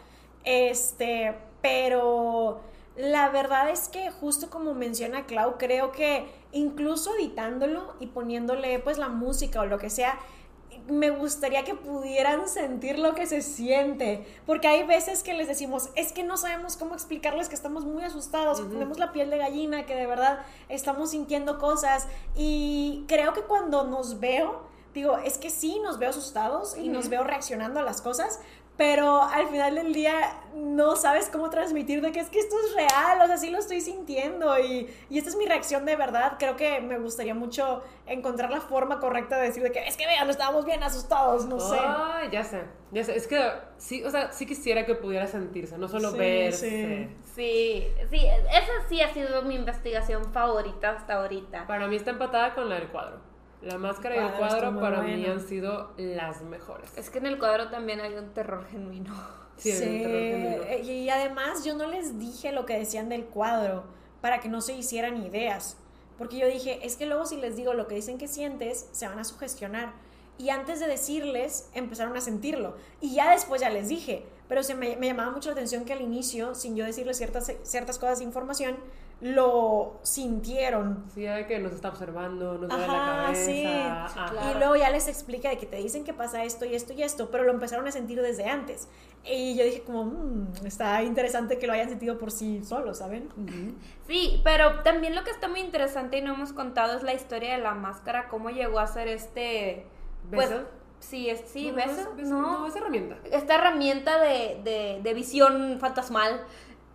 Este, 0.45 1.36
pero 1.62 2.62
la 2.95 3.30
verdad 3.30 3.69
es 3.69 3.89
que 3.89 4.10
justo 4.12 4.50
como 4.50 4.74
menciona 4.74 5.26
Clau, 5.26 5.58
creo 5.58 5.91
que 5.91 6.28
incluso 6.54 7.13
editándolo 7.15 7.95
y 8.00 8.08
poniéndole 8.08 8.80
pues 8.80 8.98
la 8.98 9.10
música 9.10 9.60
o 9.62 9.65
lo 9.65 9.78
que 9.80 9.89
sea, 9.89 10.17
me 10.88 11.10
gustaría 11.10 11.63
que 11.63 11.74
pudieran 11.74 12.48
sentir 12.48 13.00
lo 13.00 13.15
que 13.15 13.26
se 13.26 13.41
siente, 13.41 14.26
porque 14.45 14.67
hay 14.67 14.84
veces 14.84 15.24
que 15.24 15.34
les 15.34 15.48
decimos, 15.48 15.89
es 15.95 16.12
que 16.12 16.24
no 16.24 16.38
sabemos 16.38 16.78
cómo 16.78 16.93
explicarles 16.93 17.50
que 17.50 17.56
estamos 17.56 17.86
muy 17.86 18.04
asustados, 18.04 18.62
que 18.62 18.67
tenemos 18.67 19.00
la 19.00 19.12
piel 19.12 19.30
de 19.30 19.38
gallina, 19.38 19.86
que 19.86 19.95
de 19.95 20.06
verdad 20.06 20.39
estamos 20.69 21.12
sintiendo 21.12 21.58
cosas 21.58 22.08
y 22.36 23.06
creo 23.08 23.34
que 23.34 23.41
cuando 23.41 23.86
nos 23.86 24.19
veo, 24.19 24.63
digo, 24.93 25.17
es 25.17 25.38
que 25.38 25.50
sí, 25.50 25.80
nos 25.84 26.00
veo 26.00 26.12
asustados 26.12 26.78
y 26.78 26.89
nos 26.89 27.10
veo 27.10 27.24
reaccionando 27.24 27.80
a 27.80 27.84
las 27.84 28.02
cosas, 28.02 28.39
pero 28.77 29.21
al 29.23 29.47
final 29.47 29.75
del 29.75 29.93
día 29.93 30.41
no 30.53 30.95
sabes 30.95 31.29
cómo 31.29 31.49
transmitir 31.49 32.01
de 32.01 32.11
que 32.11 32.19
es 32.19 32.29
que 32.29 32.39
esto 32.39 32.55
es 32.65 32.75
real, 32.75 33.21
o 33.21 33.27
sea, 33.27 33.38
sí 33.38 33.49
lo 33.49 33.57
estoy 33.59 33.81
sintiendo 33.81 34.57
y, 34.59 34.89
y 35.09 35.17
esta 35.17 35.29
es 35.29 35.35
mi 35.35 35.45
reacción 35.45 35.85
de 35.85 35.95
verdad. 35.95 36.33
Creo 36.39 36.55
que 36.55 36.81
me 36.81 36.97
gustaría 36.97 37.33
mucho 37.33 37.83
encontrar 38.05 38.51
la 38.51 38.61
forma 38.61 38.99
correcta 38.99 39.38
de 39.38 39.47
decir 39.47 39.63
de 39.63 39.71
que 39.71 39.88
es 39.88 39.95
que 39.97 40.05
vean, 40.05 40.29
estábamos 40.29 40.65
bien 40.65 40.83
asustados, 40.83 41.45
no 41.45 41.59
sé. 41.59 41.77
Ay, 41.79 42.29
ya 42.31 42.43
sé. 42.43 42.63
Ya 42.91 43.03
sé. 43.03 43.15
Es 43.15 43.27
que 43.27 43.41
sí, 43.77 44.03
o 44.03 44.09
sea, 44.11 44.31
sí 44.31 44.45
quisiera 44.45 44.85
que 44.85 44.95
pudiera 44.95 45.27
sentirse, 45.27 45.77
no 45.77 45.88
solo 45.88 46.11
Sí, 46.11 46.17
verse. 46.17 46.69
sí. 46.69 47.15
Sí, 47.35 47.88
sí, 48.09 48.25
esa 48.25 48.88
sí 48.89 49.01
ha 49.01 49.13
sido 49.13 49.41
mi 49.43 49.55
investigación 49.55 50.31
favorita 50.31 50.91
hasta 50.91 51.15
ahorita. 51.15 51.67
Para 51.67 51.88
mí 51.88 51.95
está 51.97 52.11
empatada 52.11 52.53
con 52.55 52.69
la 52.69 52.75
del 52.75 52.88
cuadro. 52.88 53.19
La 53.65 53.78
máscara 53.78 54.15
y 54.15 54.19
el 54.19 54.32
Cuadro 54.34 54.80
para 54.80 55.01
mí 55.01 55.25
han 55.25 55.45
sido 55.45 55.91
las 55.97 56.41
mejores. 56.43 56.89
Es 56.97 57.10
que 57.10 57.17
en 57.17 57.25
el 57.25 57.39
cuadro 57.39 57.69
también 57.69 57.99
hay 57.99 58.13
un 58.13 58.30
terror 58.34 58.65
genuino. 58.69 59.13
Sí, 59.58 59.71
terror 59.71 60.21
genuino. 60.21 60.63
eh, 60.65 60.82
y 60.84 61.10
además 61.10 61.63
yo 61.63 61.75
no 61.75 61.88
les 61.88 62.19
dije 62.19 62.51
lo 62.51 62.65
que 62.65 62.78
decían 62.78 63.08
del 63.08 63.23
cuadro 63.23 63.86
para 64.19 64.39
que 64.41 64.49
no 64.49 64.60
se 64.60 64.73
hicieran 64.73 65.23
ideas. 65.23 65.78
Porque 66.17 66.38
yo 66.38 66.47
dije, 66.47 66.86
es 66.86 66.97
que 66.97 67.06
luego 67.06 67.25
si 67.25 67.38
les 67.38 67.56
digo 67.56 67.73
lo 67.73 67.88
que 67.88 67.95
dicen 67.95 68.17
que 68.17 68.28
sientes, 68.28 68.88
se 68.91 69.08
van 69.08 69.17
a 69.17 69.23
sugestionar. 69.23 69.93
Y 70.38 70.49
antes 70.49 70.82
de 70.82 70.88
decirles, 70.88 71.69
empezaron 71.73 72.15
a 72.17 72.21
sentirlo. 72.21 72.75
Y 72.99 73.15
ya 73.15 73.32
después 73.32 73.62
ya 73.62 73.69
les 73.69 73.88
dije. 73.88 74.25
Pero 74.49 74.62
se 74.62 74.75
me, 74.75 74.97
me 74.97 75.08
llamaba 75.08 75.32
mucho 75.32 75.49
la 75.49 75.54
atención 75.54 75.86
que 75.86 75.93
al 75.93 76.01
inicio, 76.01 76.54
sin 76.54 76.75
yo 76.75 76.84
decirles 76.86 77.17
ciertas, 77.17 77.49
ciertas 77.63 77.97
cosas 77.97 78.19
de 78.19 78.25
información, 78.25 78.75
lo 79.21 79.99
sintieron. 80.04 81.06
Sí, 81.13 81.25
hay 81.25 81.45
que 81.45 81.58
nos 81.60 81.71
está 81.73 81.89
observando, 81.89 82.58
nos 82.58 82.69
duele 82.69 82.88
la 82.88 82.93
Ajá, 82.93 83.23
cabeza. 83.23 83.45
sí. 83.45 83.65
ajá. 83.65 84.51
Y 84.51 84.58
luego 84.58 84.75
ya 84.75 84.89
les 84.89 85.08
explica 85.08 85.49
de 85.49 85.58
que 85.58 85.65
te 85.65 85.78
dicen 85.78 86.04
que 86.04 86.13
pasa 86.13 86.43
esto 86.43 86.65
y 86.65 86.75
esto 86.75 86.93
y 86.93 87.01
esto, 87.04 87.30
pero 87.32 87.43
lo 87.43 87.51
empezaron 87.51 87.88
a 87.88 87.91
sentir 87.91 88.21
desde 88.21 88.45
antes. 88.49 88.88
Y 89.23 89.56
yo 89.58 89.63
dije 89.63 89.82
como, 89.82 90.04
"Mm, 90.06 90.47
está 90.65 91.01
interesante 91.01 91.58
que 91.58 91.65
lo 91.65 91.73
hayan 91.73 91.89
sentido 91.89 92.17
por 92.17 92.30
sí 92.32 92.63
solos, 92.63 92.97
¿saben? 92.99 93.30
Sí, 94.08 94.41
pero 94.43 94.82
también 94.84 95.15
lo 95.15 95.23
que 95.23 95.32
está 95.32 95.47
muy 95.47 95.62
interesante 95.62 96.17
y 96.17 96.21
no 96.21 96.34
hemos 96.34 96.54
contado 96.54 96.95
es 96.95 97.01
la 97.04 97.13
historia 97.13 97.56
de 97.56 97.63
la 97.63 97.73
máscara, 97.73 98.28
cómo 98.28 98.49
llegó 98.49 98.80
a 98.80 98.88
ser 98.88 99.08
este... 99.08 99.88
Pues, 100.30 100.49
¿Beso? 100.49 100.63
sí, 100.99 101.30
es, 101.30 101.41
sí, 101.47 101.69
No, 101.69 101.75
beso, 101.75 101.91
es- 102.01 102.15
beso- 102.17 102.30
¿no? 102.30 102.60
no, 102.60 102.67
es 102.67 102.75
herramienta. 102.75 103.17
Esta 103.32 103.56
herramienta 103.56 104.19
de, 104.19 104.60
de, 104.63 104.99
de 105.01 105.13
visión 105.13 105.78
fantasmal, 105.80 106.43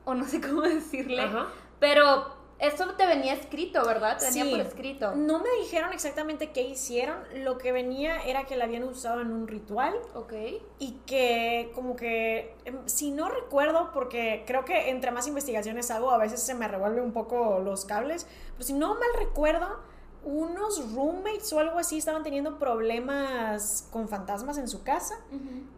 o 0.05 0.15
no 0.15 0.25
sé 0.27 0.41
cómo 0.41 0.61
decirle, 0.63 1.23
Ajá. 1.23 1.47
Pero 1.81 2.39
eso 2.61 2.85
te 2.91 3.07
venía 3.07 3.33
escrito, 3.33 3.83
¿verdad? 3.87 4.19
Te 4.19 4.27
venía 4.27 4.45
Sí. 4.45 4.51
por 4.51 4.61
escrito. 4.61 5.15
No 5.17 5.39
me 5.39 5.49
dijeron 5.63 5.95
exactamente 5.95 6.51
qué 6.51 6.61
hicieron, 6.63 7.17
lo 7.43 7.57
que 7.57 7.73
venía 7.73 8.23
era 8.25 8.45
que 8.45 8.55
la 8.55 8.65
habían 8.67 8.85
usado 8.85 9.23
en 9.23 9.33
un 9.33 9.49
ritual 9.49 9.95
Ok. 10.15 10.35
y 10.79 10.93
que 11.07 11.73
como 11.75 11.97
que, 11.97 12.55
em, 12.67 12.87
si 12.87 13.13
no 13.13 13.31
recuerdo, 13.31 13.91
porque 13.95 14.45
creo 14.47 14.67
que 14.67 14.91
entre 14.91 15.11
más 15.11 15.27
investigaciones 15.27 15.91
hago, 15.91 16.11
a 16.11 16.19
veces 16.19 16.43
se 16.43 16.55
me 16.55 16.69
revuelven 16.69 17.03
un 17.03 17.13
poco 17.15 17.61
los 17.61 17.87
cables, 17.87 18.27
pero 18.53 18.63
si 18.65 18.75
no 18.75 18.89
mal 18.95 19.09
recuerdo, 19.19 19.81
unos 20.23 20.93
roommates 20.95 21.51
o 21.55 21.61
algo 21.61 21.79
así 21.79 21.97
estaban 21.97 22.23
teniendo 22.23 22.59
problemas 22.59 23.89
con 23.91 24.07
fantasmas 24.07 24.59
en 24.59 24.69
su 24.69 24.83
casa 24.83 25.15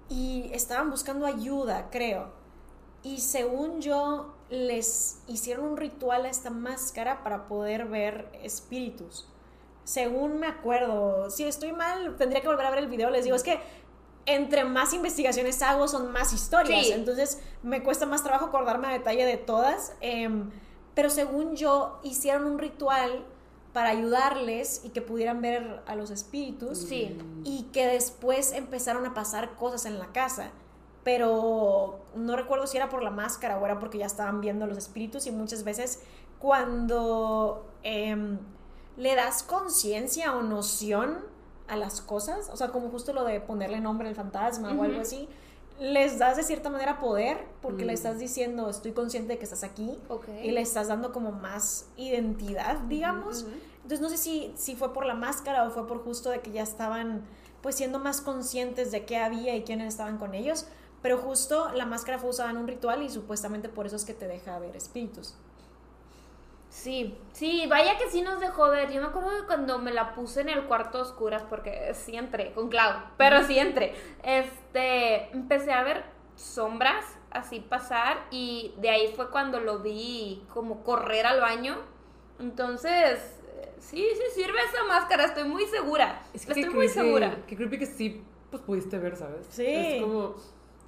y 0.09 0.51
estaban 0.53 0.91
buscando 0.91 1.27
ayuda, 1.27 1.91
creo. 1.93 2.42
Y 3.03 3.19
según 3.21 3.81
yo, 3.81 4.35
les 4.51 5.19
hicieron 5.27 5.65
un 5.67 5.77
ritual 5.77 6.25
a 6.25 6.29
esta 6.29 6.51
máscara 6.51 7.23
para 7.25 7.49
poder 7.49 7.87
ver 7.87 8.29
espíritus. 8.43 9.29
Según 9.85 10.39
me 10.39 10.47
acuerdo, 10.47 11.29
si 11.31 11.45
estoy 11.45 11.73
mal, 11.73 12.17
tendría 12.17 12.41
que 12.41 12.47
volver 12.49 12.67
a 12.67 12.71
ver 12.71 12.79
el 12.81 12.89
video. 12.89 13.11
Les 13.11 13.25
digo, 13.25 13.35
es 13.35 13.43
que 13.43 13.59
entre 14.27 14.65
más 14.65 14.93
investigaciones 14.93 15.61
hago, 15.63 15.89
son 15.89 16.13
más 16.13 16.33
historias. 16.33 16.87
Sí. 16.87 16.93
Entonces 16.93 17.41
me 17.65 17.83
cuesta 17.83 18.07
más 18.07 18.23
trabajo 18.23 18.47
acordarme 18.47 18.87
a 18.89 18.91
detalle 18.93 19.25
de 19.27 19.37
todas. 19.37 19.95
em, 20.01 20.51
pero 20.95 21.09
según 21.11 21.57
yo, 21.57 21.99
hicieron 22.05 22.45
un 22.45 22.59
ritual 22.59 23.25
para 23.73 23.89
ayudarles 23.89 24.83
y 24.85 24.91
que 24.91 25.01
pudieran 25.01 25.41
ver 25.41 25.83
a 25.87 25.97
los 25.97 26.11
espíritus 26.11 26.79
Sí. 26.79 27.17
y 27.45 27.65
que 27.73 27.87
después 27.87 28.53
empezaron 28.53 29.07
a 29.07 29.15
pasar 29.15 29.57
cosas 29.57 29.87
en 29.87 29.99
la 29.99 30.09
casa. 30.13 30.51
Pero 31.05 31.99
no 32.15 32.37
recuerdo 32.37 32.67
si 32.67 32.77
era 32.77 32.89
por 32.89 33.03
la 33.03 33.11
máscara 33.11 33.59
o 33.59 33.65
era 33.65 33.79
porque 33.79 33.99
ya 33.99 34.07
estaban 34.07 34.41
viendo 34.41 34.67
los 34.67 34.79
espíritus 34.79 35.27
y 35.27 35.31
muchas 35.33 35.65
veces 35.65 36.01
cuando 36.39 37.65
em, 37.83 38.39
le 38.97 39.15
das 39.15 39.43
conciencia 39.43 40.37
o 40.37 40.43
noción 40.43 41.19
a 41.69 41.77
las 41.77 42.01
cosas, 42.01 42.51
o 42.53 42.57
sea, 42.57 42.69
como 42.69 42.89
justo 42.91 43.13
lo 43.13 43.25
de 43.25 43.41
ponerle 43.41 43.81
nombre 43.81 44.09
al 44.09 44.15
fantasma 44.15 44.73
o 44.73 44.83
algo 44.83 45.01
así, 45.01 45.29
les 45.81 46.19
das 46.19 46.37
de 46.37 46.43
cierta 46.45 46.71
manera 46.71 46.99
poder 47.01 47.39
porque 47.63 47.85
le 47.85 47.93
Mm. 47.93 47.95
estás 47.95 48.19
diciendo 48.19 48.69
estoy 48.69 48.93
consciente 48.93 49.33
de 49.33 49.39
que 49.39 49.45
estás 49.45 49.65
aquí 49.65 49.99
y 50.43 50.51
le 50.53 50.61
estás 50.61 50.89
dando 50.89 51.13
como 51.13 51.33
más 51.33 51.87
identidad, 51.97 52.77
digamos. 52.89 53.47
Entonces 53.77 54.01
no 54.01 54.09
sé 54.09 54.17
si, 54.19 54.53
si 54.57 54.77
fue 54.77 54.93
por 54.93 55.07
la 55.07 55.15
máscara 55.15 55.65
o 55.67 55.71
fue 55.71 55.87
por 55.89 56.05
justo 56.05 56.31
de 56.31 56.41
que 56.41 56.53
ya 56.53 56.63
estaban 56.63 57.23
pues 57.63 57.75
siendo 57.77 57.99
más 57.99 58.21
conscientes 58.21 58.91
de 58.93 59.05
qué 59.05 59.17
había 59.19 59.57
y 59.57 59.63
quiénes 59.63 59.89
estaban 59.89 60.19
con 60.19 60.35
ellos, 60.35 60.67
pero 61.03 61.19
justo 61.19 61.71
la 61.75 61.85
máscara 61.85 62.19
fue 62.19 62.31
usada 62.31 62.51
en 62.51 62.57
un 62.57 62.67
ritual 62.69 63.03
y 63.03 63.11
supuestamente 63.11 63.69
por 63.69 63.87
eso 63.87 63.97
es 63.97 64.05
que 64.05 64.15
te 64.15 64.27
deja 64.29 64.59
ver 64.59 64.77
espíritus. 64.77 65.35
Sí, 66.71 67.15
sí, 67.33 67.67
vaya 67.69 67.99
que 67.99 68.09
sí 68.09 68.23
nos 68.23 68.41
dejó 68.41 68.71
ver. 68.71 68.91
Yo 68.91 69.01
me 69.03 69.09
acuerdo 69.09 69.31
de 69.31 69.47
cuando 69.47 69.79
me 69.79 69.93
la 69.93 70.15
puse 70.15 70.41
en 70.41 70.49
el 70.49 70.65
cuarto 70.65 70.99
a 70.99 71.03
oscuras, 71.03 71.43
porque 71.49 71.93
sí 71.95 72.17
entré 72.17 72.53
con 72.55 72.71
Clau, 72.71 72.95
pero 73.19 73.43
sí 73.47 73.59
entré. 73.59 73.95
Este, 74.23 75.31
empecé 75.33 75.73
a 75.73 75.83
ver 75.83 76.03
sombras 76.35 77.05
así 77.31 77.61
pasar 77.61 78.27
y 78.31 78.75
de 78.79 78.89
ahí 78.89 79.13
fue 79.15 79.31
cuando 79.31 79.61
lo 79.61 79.81
vi 79.81 80.43
como 80.55 80.83
correr 80.83 81.27
al 81.27 81.41
baño. 81.41 81.77
Entonces, 82.41 83.21
sí, 83.79 84.09
sí 84.15 84.23
sirve 84.43 84.59
esa 84.71 84.83
máscara, 84.85 85.27
estoy 85.27 85.45
muy 85.45 85.67
segura. 85.67 86.23
Es 86.33 86.47
que 86.47 86.53
estoy 86.53 86.71
muy 86.75 86.87
creepy- 86.87 86.91
segura. 86.95 87.37
Qué 87.47 87.55
creepy 87.55 87.79
que 87.81 87.87
sí, 87.87 88.25
pues 88.51 88.63
pudiste 88.63 88.99
ver, 88.99 89.17
¿sabes? 89.17 89.47
Sí. 89.51 89.67
Es 89.67 90.03
como. 90.03 90.35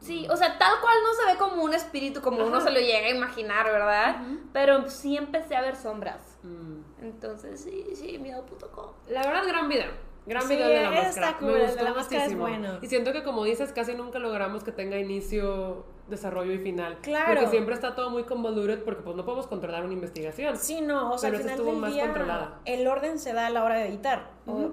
Sí, 0.05 0.27
o 0.31 0.37
sea, 0.37 0.59
tal 0.59 0.81
cual 0.81 0.95
no 1.03 1.15
se 1.15 1.33
ve 1.33 1.39
como 1.39 1.63
un 1.65 1.73
espíritu, 1.73 2.21
como 2.21 2.45
uno 2.45 2.61
se 2.61 2.71
lo 2.71 2.79
llega 2.79 3.07
a 3.07 3.11
imaginar, 3.11 3.65
¿verdad? 3.67 4.17
Pero 4.53 4.89
sí 4.91 5.17
empecé 5.17 5.57
a 5.57 5.63
ver 5.63 5.77
sombras. 5.77 6.39
mm. 6.43 7.03
Entonces, 7.03 7.61
sí, 7.63 7.85
sí, 7.97 8.19
miedo.com. 8.19 8.93
La 9.09 9.23
verdad, 9.27 9.47
gran 9.47 9.69
video. 9.69 9.91
Gran 10.27 10.43
Sí, 10.43 10.55
video 10.55 10.69
de 10.69 10.83
la 10.83 10.91
máscara. 10.91 11.37
cool, 11.39 11.53
Me 11.53 11.65
gustó 11.67 11.85
la 11.85 11.93
máscara 11.95 12.25
es 12.25 12.33
muchísimo. 12.35 12.43
bueno. 12.49 12.79
Y 12.83 12.87
siento 12.89 13.13
que, 13.13 13.23
como 13.23 13.45
dices, 13.45 13.73
casi 13.73 13.95
nunca 13.95 14.19
logramos 14.19 14.65
que 14.65 14.73
tenga 14.73 14.99
inicio, 14.99 15.85
desarrollo 16.09 16.53
y 16.53 16.59
final. 16.59 16.99
Claro. 17.03 17.35
Porque 17.35 17.51
siempre 17.51 17.75
está 17.75 17.95
todo 17.95 18.09
muy 18.11 18.25
convoluted 18.25 18.83
porque 18.85 19.03
pues 19.03 19.17
no 19.17 19.25
podemos 19.25 19.47
controlar 19.47 19.85
una 19.85 19.93
investigación. 19.93 20.57
Sí, 20.57 20.81
no, 20.81 21.13
o 21.13 21.19
sea, 21.19 21.29
Pero 21.31 21.37
al 21.39 21.43
final 21.43 21.55
estuvo 21.59 21.73
del 21.73 21.81
más 21.81 21.93
día 21.93 22.05
controlada. 22.05 22.61
el 22.65 22.87
orden 22.87 23.19
se 23.19 23.33
da 23.35 23.47
a 23.47 23.51
la 23.51 23.65
hora 23.65 23.77
de 23.77 23.89
editar, 23.89 24.31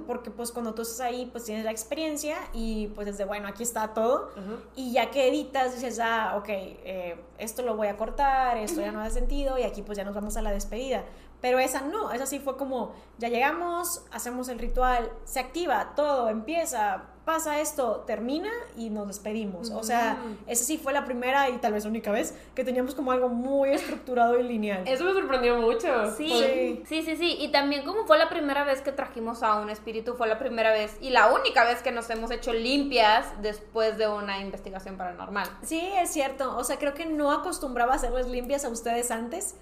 porque 0.08 0.32
pues 0.32 0.52
cuando 0.52 0.74
tú 0.74 0.82
estás 0.82 1.00
ahí 1.02 1.28
pues 1.32 1.46
tienes 1.46 1.64
la 1.66 1.72
experiencia 1.72 2.36
y 2.54 2.88
pues 2.88 3.08
desde 3.08 3.24
bueno, 3.26 3.48
aquí 3.48 3.64
está 3.64 3.94
todo 3.94 4.32
y 4.76 4.92
ya 4.94 5.10
que 5.12 5.28
editas 5.30 5.74
dices, 5.76 6.00
ah, 6.02 6.36
ok, 6.38 6.50
eh, 6.50 7.16
esto 7.38 7.62
lo 7.62 7.76
voy 7.76 7.88
a 7.88 7.96
cortar, 7.98 8.58
esto 8.58 8.82
ya 8.82 8.92
no 8.92 9.00
hace 9.02 9.20
sentido 9.20 9.58
y 9.58 9.64
aquí 9.64 9.82
pues 9.82 9.98
ya 9.98 10.04
nos 10.04 10.14
vamos 10.16 10.36
a 10.38 10.42
la 10.42 10.52
despedida. 10.52 11.04
Pero 11.42 11.60
esa 11.60 11.82
no, 11.82 12.12
esa 12.12 12.26
sí 12.26 12.40
fue 12.40 12.56
como, 12.56 12.94
ya 13.18 13.28
llegamos, 13.30 14.06
hacemos 14.12 14.48
el 14.48 14.60
ritual, 14.60 15.12
se 15.26 15.40
activa, 15.40 15.94
todo, 15.96 16.30
empieza, 16.30 17.06
pasa 17.26 17.60
esto, 17.60 18.04
termina 18.08 18.50
y 18.76 18.90
nos 18.90 19.08
despedimos. 19.08 19.70
O 19.72 19.84
sea, 19.84 20.18
esa 20.48 20.64
sí 20.64 20.78
fue 20.78 20.92
la 20.94 21.06
primera 21.06 21.50
y 21.50 21.58
tal 21.58 21.74
vez 21.74 21.86
única 21.86 22.12
vez 22.12 22.34
que 22.56 22.64
teníamos 22.64 22.96
como 22.96 23.12
algo 23.12 23.30
muy 23.30 23.70
estructurado 23.74 24.40
y 24.40 24.44
lineal. 24.44 24.84
Eso 24.88 25.04
me 25.06 25.14
sorprendió 25.14 25.58
mucho. 25.58 25.88
Sí, 26.18 26.30
Sí. 26.32 26.84
sí, 26.88 27.04
sí, 27.04 27.16
sí. 27.18 27.36
Y 27.40 27.52
también 27.52 27.84
como 27.86 28.06
fue 28.06 28.18
la 28.18 28.30
primera 28.30 28.64
vez 28.64 28.82
que 28.82 28.92
trajimos 28.92 29.44
a 29.44 29.60
un 29.60 29.70
espíritu, 29.70 30.16
fue 30.16 30.28
la 30.28 30.40
primera 30.40 30.72
vez 30.72 30.98
y 31.02 31.10
la 31.12 31.32
única 31.32 31.64
vez 31.64 31.82
que 31.82 31.92
nos 31.92 32.10
hemos 32.10 32.32
hecho 32.32 32.54
limpias 32.54 33.26
después 33.42 33.98
de 33.98 34.08
una 34.08 34.40
investigación 34.40 34.98
paranormal. 34.98 35.48
Sí, 35.64 35.82
es 36.00 36.10
cierto. 36.12 36.58
O 36.58 36.64
sea, 36.64 36.78
creo 36.78 36.94
que 36.94 37.06
no 37.06 37.32
acostumbraba 37.32 37.94
a 37.94 37.96
hacerles 37.98 38.28
limpias 38.28 38.66
a 38.66 38.70
ustedes 38.70 39.12
antes. 39.12 39.56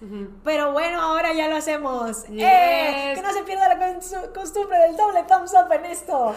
Pero 0.44 0.72
bueno, 0.72 1.02
ahora 1.02 1.34
ya 1.34 1.48
lo 1.48 1.56
hacemos. 1.58 2.24
Yes. 2.28 2.44
¡Eh! 2.44 3.12
Que 3.16 3.22
no 3.22 3.34
se 3.34 3.44
pierda 3.44 3.74
la 3.76 4.00
costumbre 4.34 4.78
del 4.80 4.96
doble 4.96 5.24
thumbs 5.28 5.54
up 5.54 5.72
en 5.72 5.86
esto. 5.86 6.34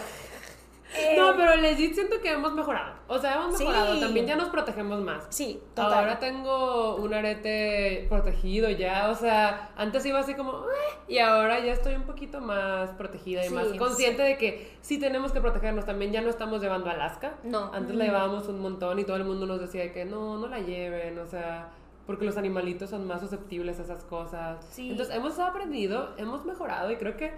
Eh, 0.95 1.15
No, 1.17 1.35
pero 1.35 1.55
legit 1.55 1.93
siento 1.93 2.19
que 2.21 2.31
hemos 2.31 2.53
mejorado. 2.53 2.93
O 3.07 3.17
sea, 3.19 3.35
hemos 3.35 3.57
Sí. 3.57 3.63
mejorado. 3.65 3.99
También 3.99 4.25
ya 4.27 4.35
nos 4.35 4.49
protegemos 4.49 4.99
más. 5.01 5.25
Sí, 5.29 5.61
total. 5.73 5.93
Ahora 5.93 6.19
tengo 6.19 6.95
un 6.97 7.13
arete 7.13 8.05
protegido 8.09 8.69
ya, 8.69 9.09
o 9.09 9.15
sea, 9.15 9.71
antes 9.75 10.05
iba 10.05 10.19
así 10.19 10.33
como, 10.35 10.63
y 11.07 11.17
ahora 11.19 11.59
ya 11.59 11.73
estoy 11.73 11.95
un 11.95 12.03
poquito 12.03 12.41
más 12.41 12.91
protegida 12.91 13.43
y 13.45 13.49
Sí, 13.49 13.53
más 13.53 13.67
sí. 13.69 13.77
consciente 13.77 14.21
de 14.23 14.37
que 14.37 14.71
sí 14.81 14.99
tenemos 14.99 15.31
que 15.31 15.41
protegernos. 15.41 15.85
También 15.85 16.11
ya 16.11 16.21
no 16.21 16.29
estamos 16.29 16.61
llevando 16.61 16.89
a 16.89 16.93
Alaska. 16.93 17.35
No. 17.43 17.71
Antes 17.73 17.95
la 17.95 18.05
llevábamos 18.05 18.47
un 18.47 18.59
montón 18.59 18.99
y 18.99 19.03
todo 19.03 19.17
el 19.17 19.23
mundo 19.25 19.45
nos 19.45 19.59
decía 19.59 19.91
que 19.91 20.05
no, 20.05 20.37
no 20.37 20.47
la 20.47 20.59
lleven, 20.59 21.17
o 21.19 21.25
sea, 21.27 21.69
porque 22.05 22.25
los 22.25 22.37
animalitos 22.37 22.89
son 22.89 23.07
más 23.07 23.21
susceptibles 23.21 23.79
a 23.79 23.83
esas 23.83 24.03
cosas. 24.03 24.63
Sí. 24.69 24.91
Entonces 24.91 25.15
hemos 25.15 25.39
aprendido, 25.39 26.09
hemos 26.17 26.45
mejorado 26.45 26.91
y 26.91 26.97
creo 26.97 27.15
que 27.17 27.31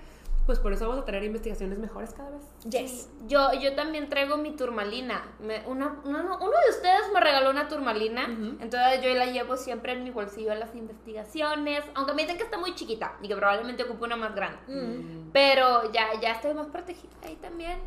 pues 0.46 0.60
por 0.60 0.74
eso 0.74 0.88
vamos 0.88 1.02
a 1.02 1.06
tener 1.06 1.24
investigaciones 1.24 1.80
mejores 1.80 2.14
cada 2.14 2.30
vez. 2.30 2.42
Yes. 2.70 3.10
Yo, 3.28 3.52
yo 3.54 3.74
también 3.76 4.10
traigo 4.10 4.38
mi 4.38 4.56
turmalina. 4.56 5.24
Me- 5.40 5.64
una, 5.66 6.00
uno, 6.06 6.20
uno 6.20 6.52
de 6.66 6.70
ustedes 6.70 7.02
me 7.14 7.20
regaló 7.20 7.50
una 7.50 7.68
turmalina. 7.68 8.26
Entonces 8.26 9.02
yo 9.02 9.14
la 9.16 9.26
llevo 9.26 9.58
siempre 9.58 9.94
en 9.94 10.04
mi 10.04 10.12
bolsillo 10.12 10.52
a 10.52 10.56
las 10.56 10.76
investigaciones. 10.76 11.84
Aunque 11.96 12.14
me 12.14 12.22
dicen 12.24 12.38
que 12.38 12.44
está 12.44 12.58
muy 12.60 12.76
chiquita 12.76 13.18
y 13.22 13.28
que 13.28 13.36
probablemente 13.36 13.84
ocupe 13.84 14.04
una 14.06 14.16
más 14.18 14.36
grande. 14.36 14.60
Mm. 14.68 15.32
Pero 15.34 15.92
ya, 15.92 16.20
ya 16.22 16.32
estoy 16.34 16.54
más 16.54 16.68
protegida 16.68 17.12
ahí 17.24 17.36
también. 17.38 17.80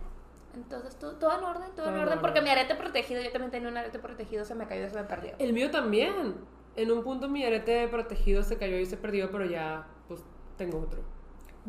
Entonces 0.54 0.96
todo, 0.98 1.12
todo 1.16 1.38
en 1.38 1.44
orden, 1.44 1.70
todo, 1.76 1.84
Todo 1.84 1.88
en 1.88 1.94
en 1.94 2.00
orden. 2.00 2.08
orden. 2.08 2.20
Porque 2.22 2.40
mi 2.42 2.50
arete 2.50 2.74
protegido, 2.74 3.22
yo 3.22 3.30
también 3.30 3.50
tenía 3.52 3.68
un 3.68 3.76
arete 3.76 4.00
protegido, 4.00 4.44
se 4.44 4.54
me 4.56 4.66
cayó, 4.66 4.88
se 4.88 4.96
me 4.96 5.04
perdió. 5.04 5.32
El 5.38 5.52
mío 5.52 5.70
también. 5.70 6.34
En 6.74 6.90
un 6.92 7.02
punto 7.04 7.28
mi 7.28 7.44
arete 7.44 7.86
protegido 7.88 8.42
se 8.42 8.56
cayó 8.56 8.76
y 8.78 8.86
se 8.86 8.96
perdió, 8.96 9.30
pero 9.30 9.44
ya 9.44 9.86
pues 10.08 10.24
tengo 10.56 10.80
otro. 10.80 11.00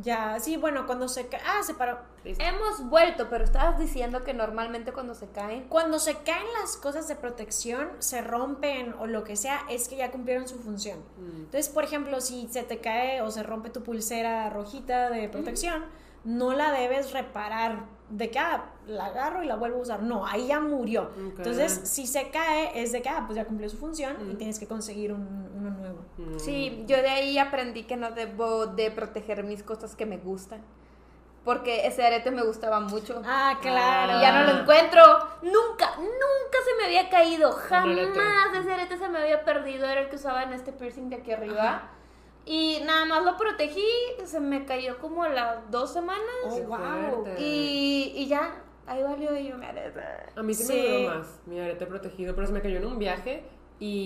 Ya, 0.01 0.39
sí, 0.39 0.57
bueno, 0.57 0.85
cuando 0.85 1.07
se 1.07 1.27
cae. 1.27 1.41
Ah, 1.45 1.61
se 1.63 1.73
paró. 1.73 1.99
Listo. 2.23 2.43
Hemos 2.43 2.89
vuelto, 2.89 3.27
pero 3.29 3.43
estabas 3.43 3.79
diciendo 3.79 4.23
que 4.23 4.33
normalmente 4.33 4.91
cuando 4.91 5.15
se 5.15 5.27
caen. 5.27 5.67
Cuando 5.67 5.99
se 5.99 6.17
caen 6.17 6.45
las 6.59 6.77
cosas 6.77 7.07
de 7.07 7.15
protección, 7.15 7.89
se 7.99 8.21
rompen 8.21 8.93
o 8.99 9.07
lo 9.07 9.23
que 9.23 9.35
sea, 9.35 9.61
es 9.69 9.87
que 9.87 9.97
ya 9.97 10.11
cumplieron 10.11 10.47
su 10.47 10.59
función. 10.59 10.99
Mm. 11.17 11.43
Entonces, 11.43 11.69
por 11.69 11.83
ejemplo, 11.83 12.21
si 12.21 12.47
se 12.49 12.63
te 12.63 12.79
cae 12.79 13.21
o 13.21 13.31
se 13.31 13.43
rompe 13.43 13.69
tu 13.69 13.83
pulsera 13.83 14.49
rojita 14.49 15.09
de 15.09 15.29
protección, 15.29 15.85
no 16.23 16.53
la 16.53 16.71
debes 16.71 17.13
reparar 17.13 17.85
de 18.09 18.29
que 18.31 18.39
ah, 18.39 18.65
la 18.87 19.05
agarro 19.07 19.43
y 19.43 19.47
la 19.47 19.55
vuelvo 19.55 19.77
a 19.77 19.81
usar. 19.81 20.01
No, 20.01 20.25
ahí 20.25 20.47
ya 20.47 20.59
murió. 20.59 21.11
Entonces, 21.17 21.81
si 21.83 22.07
se 22.07 22.29
cae, 22.31 22.71
es 22.81 22.91
de 22.91 23.01
que 23.01 23.09
ah, 23.09 23.23
pues 23.25 23.35
ya 23.35 23.45
cumplió 23.45 23.69
su 23.69 23.77
función 23.77 24.15
y 24.21 24.33
Mm. 24.33 24.37
tienes 24.37 24.59
que 24.59 24.67
conseguir 24.67 25.13
un- 25.13 25.49
uno 25.55 25.69
nuevo. 25.71 25.99
Mm. 26.17 26.39
Sí, 26.39 26.83
yo 26.87 26.97
de 26.97 27.09
ahí 27.09 27.37
aprendí 27.37 27.83
que 27.83 27.97
no 27.97 28.11
debo 28.11 28.65
de 28.67 28.89
proteger 28.91 29.43
mis 29.43 29.61
cosas 29.63 29.95
que 29.95 30.05
me 30.05 30.17
gustan. 30.17 30.61
Porque 31.45 31.87
ese 31.87 32.05
arete 32.05 32.31
me 32.31 32.43
gustaba 32.43 32.79
mucho. 32.81 33.21
Ah, 33.25 33.57
claro. 33.61 34.17
Y 34.17 34.21
ya 34.21 34.43
no 34.43 34.51
lo 34.53 34.59
encuentro. 34.59 35.01
Nunca, 35.41 35.95
nunca 35.97 36.57
se 36.65 36.75
me 36.77 36.85
había 36.85 37.09
caído. 37.09 37.51
Jamás 37.53 38.53
ese 38.59 38.73
arete 38.73 38.97
se 38.97 39.07
me 39.07 39.19
había 39.19 39.43
perdido. 39.45 39.87
Era 39.87 40.01
el 40.01 40.09
que 40.09 40.17
usaba 40.17 40.43
en 40.43 40.53
este 40.53 40.73
piercing 40.73 41.09
de 41.09 41.15
aquí 41.15 41.31
arriba. 41.31 41.89
Y 42.51 42.81
nada 42.83 43.05
más 43.05 43.23
lo 43.23 43.37
protegí. 43.37 43.85
Se 44.25 44.39
me 44.39 44.65
cayó 44.65 44.97
como 44.97 45.21
a 45.23 45.29
las 45.29 45.69
dos 45.69 45.93
semanas. 45.93 46.23
Oh, 46.45 46.59
wow. 46.63 47.25
Y, 47.37 48.11
y 48.15 48.27
ya, 48.27 48.63
ahí 48.87 49.03
valió 49.03 49.37
y 49.37 49.49
yo 49.49 49.57
me 49.57 49.67
arete. 49.67 50.01
A 50.35 50.41
mí 50.41 50.53
sí, 50.55 50.63
Sí. 50.63 50.73
me 50.73 50.97
duró 51.03 51.15
más 51.19 51.39
mi 51.45 51.59
arete 51.59 51.85
protegido, 51.85 52.33
pero 52.33 52.47
se 52.47 52.53
me 52.53 52.61
cayó 52.61 52.77
en 52.77 52.85
un 52.87 52.97
viaje 52.97 53.43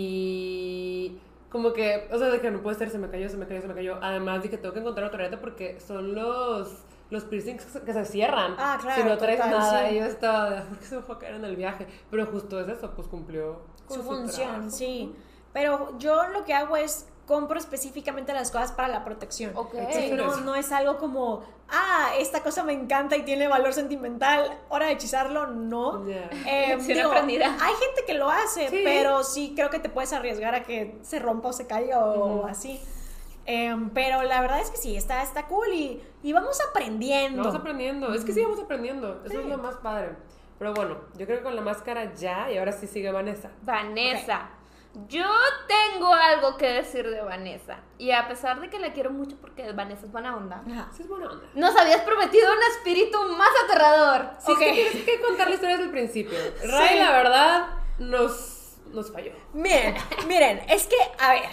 y 0.07 1.17
como 1.49 1.71
que, 1.73 2.07
o 2.11 2.17
sea, 2.17 2.29
de 2.29 2.41
que 2.41 2.49
no 2.51 2.61
puede 2.61 2.77
ser, 2.77 2.89
se 2.89 2.97
me 2.97 3.09
cayó, 3.09 3.29
se 3.29 3.37
me 3.37 3.47
cayó, 3.47 3.61
se 3.61 3.67
me 3.67 3.75
cayó. 3.75 3.97
Además 4.01 4.41
dije, 4.43 4.57
tengo 4.57 4.73
que 4.73 4.79
encontrar 4.81 5.07
otro 5.07 5.19
arete 5.19 5.37
porque 5.37 5.79
son 5.79 6.13
los 6.15 6.83
los 7.09 7.25
piercings 7.25 7.63
que 7.85 7.93
se- 7.93 8.05
cierran. 8.05 8.55
Ah, 8.57 8.79
claro, 8.81 9.01
Si 9.03 9.07
no 9.07 9.17
traes 9.19 9.37
total, 9.37 9.51
nada, 9.51 9.87
sí. 9.89 9.95
y 9.95 9.99
yo 9.99 10.05
estaba, 10.05 10.49
de, 10.49 10.61
¿por 10.63 10.79
qué 10.79 10.85
se 10.85 10.95
me 10.95 11.01
fue 11.03 11.15
a 11.15 11.19
caer 11.19 11.35
en 11.35 11.45
el 11.45 11.55
viaje? 11.55 11.85
Pero 12.09 12.25
justo 12.25 12.59
es 12.59 12.67
eso, 12.67 12.91
pues 12.95 13.07
cumplió 13.07 13.61
con 13.87 13.97
su 13.97 14.03
función, 14.03 14.47
trabajo. 14.49 14.69
sí. 14.71 15.13
Pero 15.53 15.95
yo 15.99 16.27
lo 16.29 16.43
que 16.43 16.55
hago 16.55 16.75
es 16.75 17.07
compro 17.25 17.57
específicamente 17.57 18.33
las 18.33 18.51
cosas 18.51 18.71
para 18.73 18.87
la 18.89 19.03
protección. 19.05 19.51
Ok. 19.55 19.73
Sí, 19.91 20.11
no, 20.11 20.37
no 20.41 20.55
es 20.55 20.71
algo 20.71 20.97
como, 20.97 21.41
ah, 21.69 22.09
esta 22.19 22.41
cosa 22.43 22.63
me 22.63 22.73
encanta 22.73 23.15
y 23.15 23.21
tiene 23.23 23.47
valor 23.47 23.73
sentimental, 23.73 24.57
hora 24.69 24.87
de 24.87 24.93
hechizarlo, 24.93 25.47
no. 25.47 26.05
Ya. 26.07 26.29
Eh, 26.45 26.77
Sí, 26.81 26.93
digo, 26.93 27.09
aprendida. 27.11 27.47
hay 27.61 27.73
gente 27.75 28.03
que 28.05 28.13
lo 28.13 28.29
hace, 28.29 28.69
Sí. 28.69 28.81
pero 28.83 29.23
sí 29.23 29.53
creo 29.55 29.69
que 29.69 29.79
te 29.79 29.89
puedes 29.89 30.11
arriesgar 30.13 30.53
a 30.55 30.63
que 30.63 30.97
se 31.01 31.19
rompa 31.19 31.49
o 31.49 31.53
se 31.53 31.65
caiga 31.67 31.99
o 32.03 32.45
así. 32.45 32.81
Em, 33.45 33.89
pero 33.89 34.23
la 34.23 34.39
verdad 34.41 34.61
es 34.61 34.69
que 34.71 34.77
sí, 34.77 34.95
está, 34.95 35.21
está 35.21 35.47
cool 35.47 35.67
y, 35.73 36.01
y 36.23 36.31
vamos 36.33 36.59
aprendiendo. 36.69 37.43
Vamos 37.43 37.55
aprendiendo, 37.59 38.13
es 38.13 38.23
que 38.23 38.31
sí 38.31 38.41
vamos 38.41 38.59
aprendiendo, 38.59 39.21
eso 39.25 39.39
es 39.39 39.45
lo 39.45 39.57
más 39.57 39.75
padre. 39.77 40.11
Pero 40.59 40.73
bueno, 40.73 40.97
yo 41.17 41.25
creo 41.25 41.39
que 41.39 41.43
con 41.43 41.55
la 41.55 41.61
máscara 41.61 42.13
ya, 42.13 42.49
y 42.51 42.57
ahora 42.57 42.71
sí 42.71 42.87
sigue 42.87 43.11
Vanessa. 43.11 43.49
Vanessa. 43.63 44.49
Yo 45.07 45.25
tengo 45.67 46.13
algo 46.13 46.55
que 46.55 46.67
decir 46.67 47.09
de 47.09 47.21
Vanessa. 47.21 47.77
Y 47.97 48.11
a 48.11 48.27
pesar 48.27 48.61
de 48.61 48.69
que 48.69 48.77
la 48.79 48.93
quiero 48.93 49.09
mucho 49.09 49.35
porque 49.41 49.71
Vanessa 49.71 50.05
es 50.05 50.11
buena 50.11 50.35
onda. 50.35 50.61
Ajá. 50.71 50.89
Sí 50.95 51.01
es 51.01 51.07
buena 51.09 51.31
onda. 51.31 51.47
Nos 51.55 51.75
habías 51.75 52.01
prometido 52.01 52.51
un 52.51 52.61
espíritu 52.75 53.17
más 53.35 53.49
aterrador. 53.65 54.29
Sí, 54.39 54.51
Ok. 54.51 54.61
es 54.61 54.67
que 54.67 54.73
tienes 54.91 55.03
que 55.05 55.21
contar 55.21 55.47
la 55.47 55.55
historia 55.55 55.77
desde 55.77 55.85
el 55.89 55.91
principio. 55.91 56.37
Ray, 56.63 56.99
la 56.99 57.11
verdad, 57.11 57.67
nos, 57.97 58.77
nos 58.91 59.11
falló. 59.11 59.31
Miren, 59.53 59.95
miren, 60.27 60.61
es 60.69 60.85
que, 60.85 60.97
a 61.19 61.31
ver, 61.33 61.49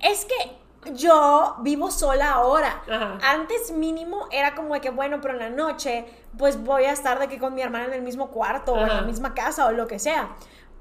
es 0.00 0.26
que 0.26 0.92
yo 0.92 1.56
vivo 1.60 1.90
sola 1.90 2.32
ahora. 2.32 2.82
Ajá. 2.90 3.18
Antes 3.22 3.72
mínimo 3.72 4.28
era 4.30 4.54
como 4.54 4.74
de 4.74 4.82
que, 4.82 4.90
bueno, 4.90 5.20
pero 5.22 5.34
en 5.34 5.40
la 5.40 5.50
noche, 5.50 6.04
pues 6.36 6.62
voy 6.62 6.84
a 6.84 6.92
estar 6.92 7.18
de 7.18 7.28
que 7.28 7.38
con 7.38 7.54
mi 7.54 7.62
hermana 7.62 7.86
en 7.86 7.94
el 7.94 8.02
mismo 8.02 8.30
cuarto 8.30 8.74
o 8.74 8.80
en 8.82 8.88
la 8.88 9.00
misma 9.02 9.32
casa 9.34 9.66
o 9.66 9.72
lo 9.72 9.86
que 9.86 9.98
sea. 9.98 10.36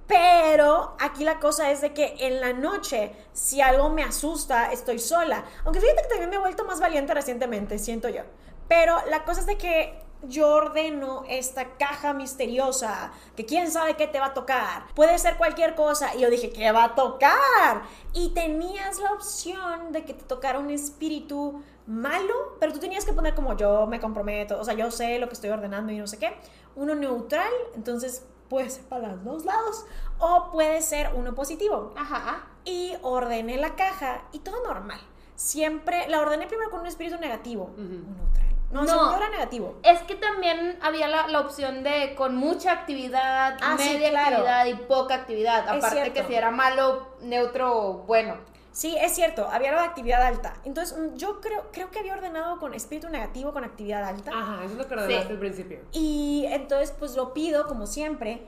Pero 0.07 0.95
aquí 0.99 1.23
la 1.23 1.39
cosa 1.39 1.71
es 1.71 1.81
de 1.81 1.93
que 1.93 2.15
en 2.19 2.39
la 2.39 2.53
noche, 2.53 3.11
si 3.33 3.61
algo 3.61 3.89
me 3.89 4.03
asusta, 4.03 4.71
estoy 4.71 4.99
sola. 4.99 5.45
Aunque 5.63 5.81
fíjate 5.81 6.03
que 6.03 6.07
también 6.09 6.29
me 6.29 6.35
he 6.35 6.39
vuelto 6.39 6.65
más 6.65 6.79
valiente 6.79 7.13
recientemente, 7.13 7.79
siento 7.79 8.09
yo. 8.09 8.21
Pero 8.67 8.97
la 9.09 9.23
cosa 9.23 9.41
es 9.41 9.47
de 9.47 9.57
que 9.57 10.05
yo 10.27 10.49
ordeno 10.49 11.23
esta 11.27 11.77
caja 11.77 12.13
misteriosa, 12.13 13.11
que 13.35 13.45
quién 13.45 13.71
sabe 13.71 13.95
qué 13.95 14.07
te 14.07 14.19
va 14.19 14.27
a 14.27 14.33
tocar. 14.33 14.87
Puede 14.95 15.17
ser 15.19 15.37
cualquier 15.37 15.75
cosa. 15.75 16.15
Y 16.15 16.21
yo 16.21 16.29
dije, 16.29 16.51
¿qué 16.51 16.71
va 16.71 16.85
a 16.85 16.95
tocar? 16.95 17.83
Y 18.13 18.29
tenías 18.29 18.99
la 18.99 19.11
opción 19.11 19.91
de 19.91 20.05
que 20.05 20.13
te 20.13 20.23
tocara 20.23 20.59
un 20.59 20.69
espíritu 20.69 21.63
malo, 21.87 22.57
pero 22.59 22.73
tú 22.73 22.79
tenías 22.79 23.05
que 23.05 23.13
poner 23.13 23.35
como 23.35 23.55
yo 23.55 23.85
me 23.85 23.99
comprometo, 23.99 24.59
o 24.59 24.63
sea, 24.63 24.73
yo 24.73 24.89
sé 24.89 25.19
lo 25.19 25.27
que 25.27 25.35
estoy 25.35 25.51
ordenando 25.51 25.91
y 25.91 25.97
no 25.97 26.07
sé 26.07 26.17
qué. 26.17 26.35
Uno 26.75 26.95
neutral, 26.95 27.51
entonces 27.75 28.25
puede 28.49 28.69
ser 28.69 28.83
para 28.85 29.07
los 29.09 29.23
dos 29.23 29.45
lados, 29.45 29.85
o 30.19 30.51
puede 30.51 30.81
ser 30.81 31.11
uno 31.15 31.33
positivo 31.35 31.93
Ajá. 31.97 32.43
y 32.63 32.93
ordené 33.01 33.57
la 33.57 33.75
caja 33.75 34.21
y 34.31 34.39
todo 34.39 34.63
normal. 34.63 34.99
siempre 35.35 36.07
la 36.07 36.21
ordené 36.21 36.47
primero 36.47 36.69
con 36.71 36.79
un 36.81 36.87
espíritu 36.87 37.17
negativo. 37.19 37.71
Neutral. 37.77 38.45
No, 38.71 38.83
No. 38.83 39.11
yo 39.11 39.17
era 39.17 39.29
negativo. 39.29 39.75
Es 39.83 40.01
que 40.03 40.15
también 40.15 40.79
había 40.81 41.07
la, 41.07 41.27
la 41.27 41.39
opción 41.41 41.83
de 41.83 42.15
con 42.15 42.35
mucha 42.35 42.71
actividad, 42.71 43.57
Ah, 43.61 43.75
sí, 43.77 43.89
media 43.89 44.09
claro. 44.11 44.27
actividad 44.37 44.65
y 44.65 44.73
poca 44.75 45.15
actividad. 45.15 45.67
Aparte 45.69 46.13
que 46.13 46.23
si 46.25 46.33
era 46.35 46.51
malo, 46.51 47.07
neutro, 47.21 48.03
bueno. 48.07 48.35
Sí, 48.75 48.93
es 48.99 49.13
cierto, 49.15 49.47
había 49.49 49.71
la 49.71 49.83
de 49.83 49.87
actividad 49.87 50.21
alta. 50.21 50.53
Entonces, 50.65 50.97
mm, 50.97 51.15
yo 51.15 51.39
creo, 51.39 51.63
creo 51.71 51.89
que 51.91 51.99
había 51.99 52.13
ordenado 52.13 52.59
con 52.59 52.73
espíritu 52.73 53.07
negativo 53.07 53.53
con 53.53 53.63
actividad 53.63 54.03
alta. 54.03 54.31
Ajá, 54.33 54.65
eso 54.65 54.73
es 54.73 54.77
lo 54.79 54.85
que 54.85 54.93
ordenaste 54.95 55.27
Sí. 55.27 55.31
al 55.31 55.39
principio. 55.39 55.79
Y 55.93 56.45
entonces, 56.49 56.91
pues 56.99 57.15
lo 57.15 57.33
pido 57.33 57.67
como 57.67 57.87
siempre. 57.87 58.41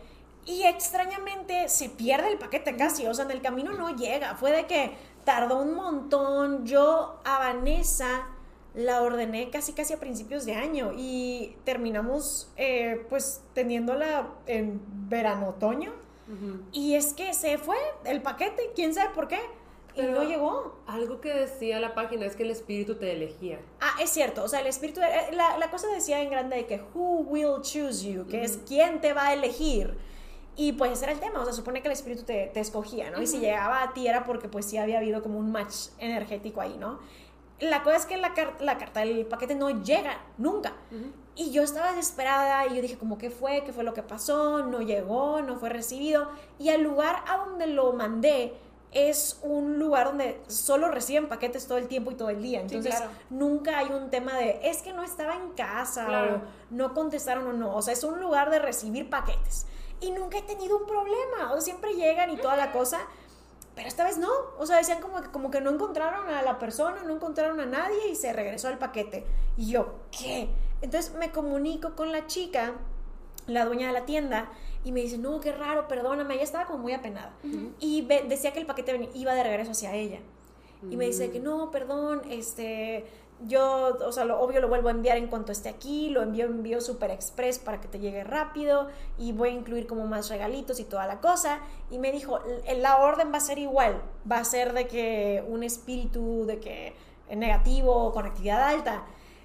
Y 0.45 0.63
extrañamente 0.63 1.69
se 1.69 1.87
pierde 1.87 2.29
el 2.29 2.37
paquete 2.37 2.75
casi. 2.75 3.07
O 3.07 3.13
sea, 3.13 3.23
en 3.23 3.31
el 3.31 3.41
camino 3.41 3.71
no 3.71 3.95
llega. 3.95 4.35
Fue 4.35 4.51
de 4.51 4.65
que 4.65 4.97
tardó 5.23 5.59
un 5.61 5.73
montón. 5.75 6.65
Yo 6.65 7.21
a 7.23 7.39
Vanessa 7.39 8.27
la 8.73 9.01
ordené 9.03 9.49
casi 9.49 9.71
casi 9.71 9.93
a 9.93 9.97
principios 9.99 10.43
de 10.45 10.55
año. 10.55 10.91
Y 10.97 11.55
terminamos 11.63 12.51
eh, 12.57 13.05
pues 13.07 13.41
teniéndola 13.53 14.27
en 14.45 14.81
verano-otoño. 15.09 15.93
Y 16.73 16.95
es 16.95 17.13
que 17.13 17.33
se 17.33 17.57
fue 17.57 17.77
el 18.03 18.21
paquete, 18.21 18.71
quién 18.75 18.93
sabe 18.93 19.13
por 19.15 19.29
qué. 19.29 19.39
Y 20.03 20.07
no 20.07 20.23
llegó. 20.23 20.75
Algo 20.87 21.19
que 21.21 21.33
decía 21.33 21.79
la 21.79 21.93
página 21.93 22.25
es 22.25 22.35
que 22.35 22.43
el 22.43 22.51
espíritu 22.51 22.95
te 22.95 23.11
elegía. 23.11 23.59
Ah, 23.81 23.95
es 24.01 24.09
cierto, 24.09 24.43
o 24.43 24.47
sea, 24.47 24.61
el 24.61 24.67
espíritu, 24.67 25.01
eh, 25.01 25.29
la, 25.33 25.57
la 25.57 25.69
cosa 25.69 25.87
decía 25.87 26.21
en 26.21 26.29
grande 26.29 26.55
de 26.57 26.65
que 26.65 26.81
who 26.93 27.21
will 27.27 27.61
choose 27.61 28.05
you, 28.11 28.25
que 28.27 28.43
es 28.43 28.59
quién 28.67 29.01
te 29.01 29.13
va 29.13 29.27
a 29.27 29.33
elegir. 29.33 29.97
Y 30.55 30.73
pues 30.73 30.91
ese 30.93 31.03
era 31.05 31.13
el 31.13 31.19
tema, 31.19 31.39
o 31.41 31.43
sea, 31.43 31.53
supone 31.53 31.81
que 31.81 31.87
el 31.87 31.91
espíritu 31.93 32.23
te, 32.23 32.47
te 32.47 32.59
escogía, 32.59 33.11
¿no? 33.11 33.21
Y 33.21 33.27
si 33.27 33.37
llegaba 33.39 33.83
a 33.83 33.93
ti 33.93 34.07
era 34.07 34.23
porque 34.23 34.47
pues 34.49 34.65
sí 34.65 34.77
había 34.77 34.97
habido 34.97 35.21
como 35.21 35.37
un 35.37 35.51
match 35.51 35.89
energético 35.99 36.61
ahí, 36.61 36.75
¿no? 36.79 36.99
La 37.59 37.83
cosa 37.83 37.97
es 37.97 38.05
que 38.07 38.17
la, 38.17 38.33
car- 38.33 38.57
la 38.59 38.77
carta, 38.77 39.03
el 39.03 39.25
paquete 39.25 39.53
no 39.55 39.69
llega, 39.83 40.19
nunca. 40.37 40.73
Y 41.35 41.51
yo 41.51 41.61
estaba 41.61 41.91
desesperada 41.93 42.65
y 42.67 42.75
yo 42.75 42.81
dije 42.81 42.97
como, 42.97 43.19
¿qué 43.19 43.29
fue? 43.29 43.63
¿Qué 43.63 43.71
fue 43.73 43.83
lo 43.83 43.93
que 43.93 44.01
pasó? 44.01 44.63
No 44.63 44.81
llegó, 44.81 45.41
no 45.43 45.57
fue 45.57 45.69
recibido. 45.69 46.29
Y 46.57 46.69
al 46.69 46.81
lugar 46.81 47.23
a 47.27 47.37
donde 47.37 47.67
lo 47.67 47.93
mandé 47.93 48.53
es 48.91 49.39
un 49.43 49.79
lugar 49.79 50.07
donde 50.07 50.41
solo 50.47 50.89
reciben 50.89 51.27
paquetes 51.27 51.67
todo 51.67 51.77
el 51.77 51.87
tiempo 51.87 52.11
y 52.11 52.15
todo 52.15 52.29
el 52.29 52.41
día. 52.41 52.61
Entonces 52.61 52.95
claro. 52.95 53.11
nunca 53.29 53.79
hay 53.79 53.87
un 53.87 54.09
tema 54.09 54.35
de, 54.37 54.59
es 54.63 54.81
que 54.81 54.93
no 54.93 55.03
estaba 55.03 55.35
en 55.35 55.51
casa 55.51 56.05
Claro. 56.05 56.35
o 56.35 56.41
no 56.73 56.93
contestaron 56.93 57.47
o 57.47 57.53
no. 57.53 57.75
O 57.75 57.81
sea, 57.81 57.93
es 57.93 58.03
un 58.03 58.19
lugar 58.19 58.49
de 58.49 58.59
recibir 58.59 59.09
paquetes. 59.09 59.65
Y 59.99 60.11
nunca 60.11 60.37
he 60.37 60.43
tenido 60.43 60.77
un 60.77 60.85
problema. 60.85 61.49
O 61.51 61.53
sea, 61.53 61.61
siempre 61.61 61.93
llegan 61.95 62.29
y 62.31 62.37
toda 62.37 62.55
la 62.55 62.71
cosa. 62.71 62.99
Pero 63.75 63.87
esta 63.87 64.03
vez 64.03 64.17
no. 64.17 64.29
O 64.57 64.65
sea, 64.65 64.77
decían 64.77 65.01
como 65.01 65.21
que, 65.21 65.29
como 65.29 65.51
que 65.51 65.61
no 65.61 65.69
encontraron 65.69 66.29
a 66.29 66.41
la 66.41 66.57
persona, 66.57 67.03
no 67.03 67.13
encontraron 67.13 67.59
a 67.59 67.65
nadie 67.65 68.07
y 68.09 68.15
se 68.15 68.31
regresó 68.33 68.69
el 68.69 68.77
paquete. 68.77 69.25
Y 69.57 69.71
yo, 69.71 69.95
¿qué? 70.11 70.49
Entonces 70.81 71.13
me 71.15 71.31
comunico 71.31 71.95
con 71.95 72.11
la 72.11 72.25
chica, 72.27 72.73
la 73.47 73.65
dueña 73.65 73.87
de 73.87 73.93
la 73.93 74.05
tienda, 74.05 74.49
y 74.83 74.91
me 74.91 75.01
dice, 75.01 75.17
no, 75.17 75.39
qué 75.39 75.51
raro, 75.51 75.87
perdóname. 75.87 76.35
Ella 76.35 76.43
estaba 76.43 76.65
como 76.65 76.79
muy 76.79 76.93
apenada. 76.93 77.33
Y 77.79 78.01
decía 78.27 78.53
que 78.53 78.59
el 78.59 78.65
paquete 78.65 79.09
iba 79.15 79.33
de 79.33 79.43
regreso 79.43 79.71
hacia 79.71 79.93
ella. 79.95 80.19
Y 80.91 80.95
me 80.95 81.05
dice 81.05 81.31
que 81.31 81.39
no, 81.39 81.71
perdón, 81.71 82.21
este, 82.29 83.05
yo, 83.47 83.97
o 84.05 84.11
sea, 84.11 84.25
lo 84.25 84.39
obvio 84.39 84.61
lo 84.61 84.67
vuelvo 84.67 84.87
a 84.89 84.91
enviar 84.91 85.17
en 85.17 85.27
cuanto 85.27 85.51
esté 85.51 85.69
aquí, 85.69 86.09
lo 86.09 86.21
envío, 86.21 86.45
envío 86.45 86.79
Super 86.81 87.09
Express 87.11 87.57
para 87.59 87.81
que 87.81 87.87
te 87.87 87.99
llegue 87.99 88.23
rápido 88.23 88.87
y 89.17 89.31
voy 89.31 89.49
a 89.49 89.51
incluir 89.53 89.87
como 89.87 90.05
más 90.05 90.29
regalitos 90.29 90.79
y 90.79 90.83
toda 90.83 91.07
la 91.07 91.19
cosa. 91.19 91.59
Y 91.89 91.97
me 91.97 92.11
dijo, 92.11 92.39
"L- 92.65 92.79
la 92.79 92.97
orden 92.97 93.31
va 93.33 93.37
a 93.37 93.41
ser 93.41 93.57
igual, 93.59 94.01
va 94.31 94.37
a 94.37 94.43
ser 94.45 94.73
de 94.73 94.87
que 94.87 95.43
un 95.47 95.63
espíritu 95.63 96.45
de 96.45 96.59
que 96.59 96.93
negativo 97.35 98.11
con 98.13 98.25
actividad 98.25 98.61
alta. 98.63 99.03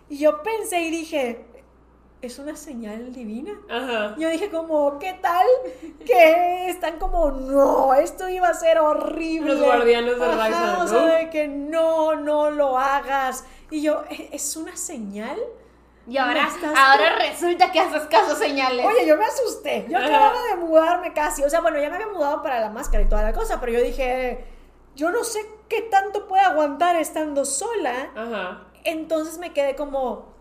Y 0.09 0.19
yo 0.19 0.43
pensé 0.43 0.83
y 0.83 0.91
dije, 0.91 1.47
es 2.23 2.39
una 2.39 2.55
señal 2.57 3.13
divina. 3.13 3.53
Ajá. 3.69 4.15
Yo 4.17 4.29
dije 4.29 4.49
como, 4.49 4.99
¿qué 5.01 5.13
tal? 5.21 5.45
Que 6.07 6.69
están 6.69 6.99
como, 6.99 7.33
no, 7.33 7.95
esto 7.95 8.29
iba 8.29 8.49
a 8.49 8.55
ser 8.55 8.79
horrible. 8.79 9.55
Los 9.55 9.63
guardianes 9.63 10.19
de 10.19 10.25
Ajá, 10.25 10.47
Ryza, 10.47 10.85
O 10.85 10.87
sea, 10.89 11.01
¿no? 11.01 11.07
de 11.07 11.31
que 11.31 11.49
no, 11.49 12.15
no 12.15 12.51
lo 12.51 12.79
hagas. 12.79 13.45
Y 13.71 13.83
yo, 13.83 14.05
"¿E- 14.09 14.29
¿es 14.33 14.57
una 14.57 14.77
señal? 14.77 15.37
Y 16.07 16.17
ahora, 16.17 16.49
ahora 16.77 17.17
resulta 17.19 17.71
que 17.73 17.79
haces 17.81 18.03
caso 18.07 18.35
señales. 18.37 18.85
Oye, 18.87 19.07
yo 19.07 19.17
me 19.17 19.25
asusté. 19.25 19.87
Yo 19.89 19.99
Ajá. 19.99 20.07
acababa 20.07 20.43
de 20.51 20.57
mudarme 20.57 21.13
casi. 21.13 21.43
O 21.45 21.51
sea, 21.51 21.61
bueno, 21.61 21.81
ya 21.81 21.91
me 21.91 21.97
había 21.97 22.09
mudado 22.09 22.43
para 22.43 22.61
la 22.61 22.71
máscara 22.71 23.03
y 23.05 23.09
toda 23.09 23.23
la 23.23 23.33
cosa, 23.33 23.61
pero 23.61 23.73
yo 23.73 23.81
dije, 23.81 24.45
yo 24.97 25.11
no 25.11 25.23
sé 25.25 25.41
qué 25.69 25.83
tanto 25.83 26.27
puede 26.29 26.43
aguantar 26.43 26.97
estando 26.97 27.45
sola. 27.45 28.11
Ajá. 28.17 28.65
Entonces 28.85 29.39
me 29.39 29.53
quedé 29.53 29.77
como, 29.77 30.32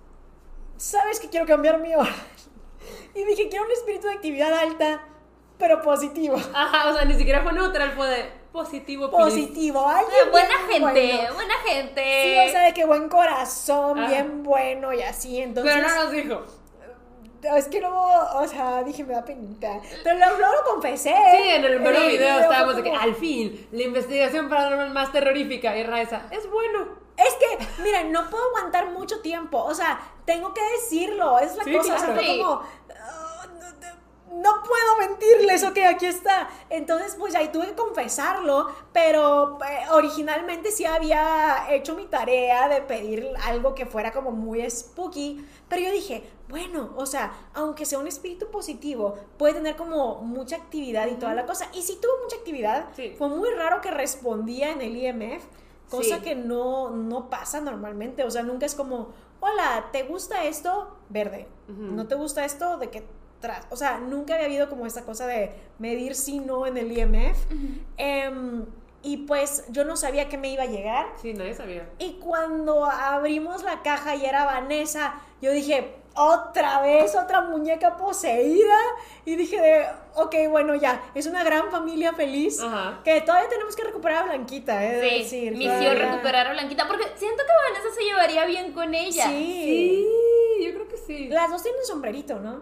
¿sabes 0.82 1.20
que 1.20 1.30
quiero 1.30 1.46
cambiar 1.46 1.80
mi 1.80 1.94
hora? 1.96 2.10
Y 3.14 3.24
dije, 3.26 3.50
quiero 3.50 3.66
un 3.66 3.72
espíritu 3.72 4.08
de 4.08 4.14
actividad 4.14 4.54
alta, 4.54 5.02
pero 5.58 5.82
positivo. 5.82 6.38
Ajá, 6.56 6.90
o 6.90 6.94
sea, 6.96 7.04
ni 7.06 7.14
siquiera 7.16 7.42
fue 7.44 7.52
neutral, 7.54 7.92
fue 7.92 8.08
de 8.08 8.26
positivo. 8.54 9.12
Positivo, 9.12 9.86
alguien 9.88 10.18
Ah, 10.26 10.30
buena 10.32 10.48
bien 10.68 10.88
gente, 10.88 11.18
bueno. 11.18 11.34
buena 11.36 11.54
gente. 11.68 12.02
Sí, 12.24 12.50
o 12.50 12.52
sea, 12.52 12.62
de 12.66 12.74
que 12.74 12.86
buen 12.86 13.10
corazón, 13.10 14.00
Ah. 14.00 14.08
bien 14.08 14.44
bueno 14.44 14.94
y 14.94 15.02
así, 15.02 15.42
entonces... 15.42 15.74
Pero 15.76 15.88
no 15.88 16.04
nos 16.04 16.12
dijo. 16.12 16.46
Es 17.58 17.68
que 17.68 17.82
luego, 17.82 18.08
o 18.36 18.48
sea, 18.48 18.84
dije, 18.84 19.04
me 19.04 19.14
da 19.14 19.26
penita. 19.26 19.82
Pero 20.04 20.18
luego 20.18 20.38
lo 20.56 20.74
confesé. 20.74 21.10
Sí, 21.32 21.50
en 21.50 21.66
el 21.66 21.80
mero 21.82 22.00
video 22.08 22.40
estábamos 22.40 22.76
de 22.78 22.84
que 22.84 22.92
al 22.92 23.16
fin, 23.16 23.68
la 23.72 23.84
investigación 23.84 24.48
paranormal 24.48 24.92
más 24.92 25.12
terrorífica. 25.12 25.76
Y 25.78 25.84
Raiza, 25.84 26.22
es 26.32 26.50
bueno. 26.50 27.01
Es 27.18 27.34
que, 27.36 27.82
miren, 27.84 28.12
no 28.12 28.30
puedo 28.30 28.44
aguantar 28.50 28.90
mucho 28.92 29.20
tiempo. 29.22 29.58
O 29.64 29.74
sea, 29.76 30.00
tengo 30.26 30.54
que 30.54 30.62
decirlo. 30.80 31.38
Es 31.40 31.56
la 31.56 31.64
Sí, 31.64 31.76
cosa. 31.78 31.96
O 31.96 31.98
sea, 31.98 32.06
claro. 32.08 32.14
fue 32.16 32.24
Sí. 32.26 32.40
como. 32.40 32.62
"Ah, 33.00 33.48
no, 33.48 33.62
no- 33.70 34.02
no 34.34 34.64
puedo 34.64 34.98
mentirles, 35.10 35.64
ok, 35.66 35.78
aquí 35.90 36.06
está. 36.06 36.50
Entonces, 36.70 37.16
pues 37.20 37.36
ahí 37.36 37.50
tuve 37.50 37.68
que 37.68 37.76
confesarlo, 37.76 38.70
pero 38.94 39.58
eh, 39.70 39.84
originalmente 39.92 40.72
sí 40.72 40.86
había 40.86 41.66
hecho 41.70 41.96
mi 41.96 42.06
tarea 42.08 42.70
de 42.70 42.82
pedir 42.82 43.28
algo 43.44 43.76
que 43.76 43.86
fuera 43.86 44.14
como 44.14 44.32
muy 44.32 44.68
spooky, 44.72 45.46
pero 45.68 45.82
yo 45.82 45.92
dije, 45.92 46.24
bueno, 46.48 46.92
o 46.96 47.06
sea, 47.06 47.34
aunque 47.54 47.86
sea 47.86 48.00
un 48.00 48.08
espíritu 48.08 48.50
positivo, 48.50 49.16
puede 49.38 49.56
tener 49.56 49.76
como 49.76 50.22
mucha 50.22 50.56
actividad 50.56 51.08
y 51.08 51.16
toda 51.16 51.34
la 51.36 51.46
cosa. 51.46 51.68
Y 51.74 51.82
sí 51.82 52.00
tuvo 52.02 52.14
mucha 52.24 52.38
actividad, 52.38 52.86
Sí. 52.96 53.14
fue 53.18 53.28
muy 53.28 53.50
raro 53.52 53.82
que 53.82 53.92
respondía 53.92 54.72
en 54.72 54.82
el 54.82 54.96
IMF, 54.96 55.44
cosa 55.92 56.16
Sí. 56.18 56.22
que 56.22 56.34
no, 56.36 56.90
no 56.90 57.30
pasa 57.30 57.62
normalmente, 57.62 58.24
o 58.24 58.32
sea, 58.32 58.42
nunca 58.42 58.66
es 58.66 58.74
como, 58.74 59.10
hola, 59.42 59.90
¿te 59.92 60.04
gusta 60.04 60.46
esto? 60.46 60.98
Verde. 61.10 61.48
¿No 61.68 62.08
te 62.08 62.16
gusta 62.16 62.44
esto? 62.46 62.78
De 62.78 62.90
que 62.90 63.04
tras. 63.40 63.66
O 63.70 63.76
sea, 63.76 63.98
nunca 64.00 64.36
había 64.36 64.46
habido 64.48 64.70
como 64.70 64.86
esta 64.86 65.04
cosa 65.04 65.26
de 65.28 65.52
medir 65.80 66.16
sí 66.16 66.40
no 66.40 66.66
en 66.68 66.78
el 66.78 66.92
IMF. 66.98 67.38
Em, 67.98 68.66
y 69.04 69.18
pues 69.26 69.66
yo 69.70 69.84
no 69.84 69.96
sabía 69.98 70.30
que 70.30 70.38
me 70.38 70.50
iba 70.52 70.64
a 70.64 70.68
llegar. 70.68 71.08
Sí, 71.22 71.34
nadie 71.34 71.56
sabía. 71.56 71.90
Y 71.98 72.14
cuando 72.20 72.86
abrimos 72.86 73.64
la 73.64 73.82
caja 73.82 74.16
y 74.16 74.26
era 74.26 74.46
Vanessa, 74.46 75.16
yo 75.42 75.52
dije, 75.52 75.96
otra 76.16 76.82
vez, 76.82 77.16
otra 77.16 77.42
muñeca 77.42 77.98
poseída. 77.98 78.76
Y 79.26 79.36
dije, 79.36 79.60
de, 79.62 79.86
ok, 80.16 80.36
bueno, 80.50 80.76
ya, 80.76 81.02
es 81.16 81.26
una 81.28 81.44
gran 81.44 81.72
familia 81.72 82.14
feliz. 82.14 82.60
Ajá. 82.62 83.00
Que 83.04 83.22
todavía 83.22 83.50
tenemos 83.50 83.76
que 83.76 83.84
recuperar 83.84 84.24
a 84.24 84.26
Blanquita, 84.26 84.84
¿eh? 84.86 85.00
Sí, 85.02 85.18
decir, 85.24 85.52
misión 85.58 85.78
todavía. 85.80 86.12
recuperar 86.12 86.48
a 86.48 86.52
Blanquita, 86.54 86.88
porque 86.88 87.06
siento 87.16 87.44
que 87.44 87.74
Vanessa 87.74 87.96
se 87.96 88.04
llevaría 88.04 88.46
bien 88.46 88.74
con 88.74 88.94
ella. 88.94 89.26
Sí. 89.28 90.08
Sí, 90.58 90.66
yo 90.66 90.74
creo 90.74 90.88
que 90.88 90.98
sí. 90.98 91.28
Las 91.30 91.50
dos 91.50 91.64
tienen 91.64 91.84
sombrerito, 91.86 92.40
¿no? 92.40 92.62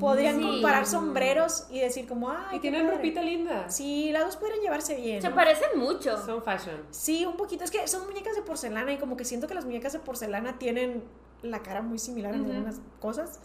Podrían 0.00 0.38
Sí. 0.38 0.42
comparar 0.46 0.86
sombreros 0.86 1.66
y 1.68 1.80
decir 1.80 2.06
como, 2.08 2.30
ay, 2.30 2.36
Y 2.52 2.54
qué 2.54 2.60
tienen 2.62 2.82
padre". 2.86 2.96
ropita 2.96 3.20
linda. 3.20 3.68
Sí, 3.68 4.10
las 4.10 4.24
dos 4.24 4.36
podrían 4.36 4.60
llevarse 4.60 4.94
bien. 4.94 5.20
Se 5.20 5.28
¿no? 5.28 5.34
parecen 5.34 5.78
mucho. 5.78 6.16
Son 6.24 6.42
fashion. 6.42 6.82
Sí, 6.90 7.26
un 7.26 7.36
poquito. 7.36 7.62
Es 7.62 7.70
que 7.70 7.86
son 7.86 8.06
muñecas 8.06 8.34
de 8.34 8.40
porcelana 8.40 8.90
y 8.92 8.96
como 8.96 9.18
que 9.18 9.26
siento 9.26 9.46
que 9.46 9.52
las 9.54 9.66
muñecas 9.66 9.92
de 9.92 9.98
porcelana 9.98 10.58
tienen 10.58 11.04
la 11.42 11.60
cara 11.62 11.82
muy 11.82 11.98
similar 11.98 12.34
en 12.34 12.44
algunas 12.44 12.80
cosas. 13.00 13.40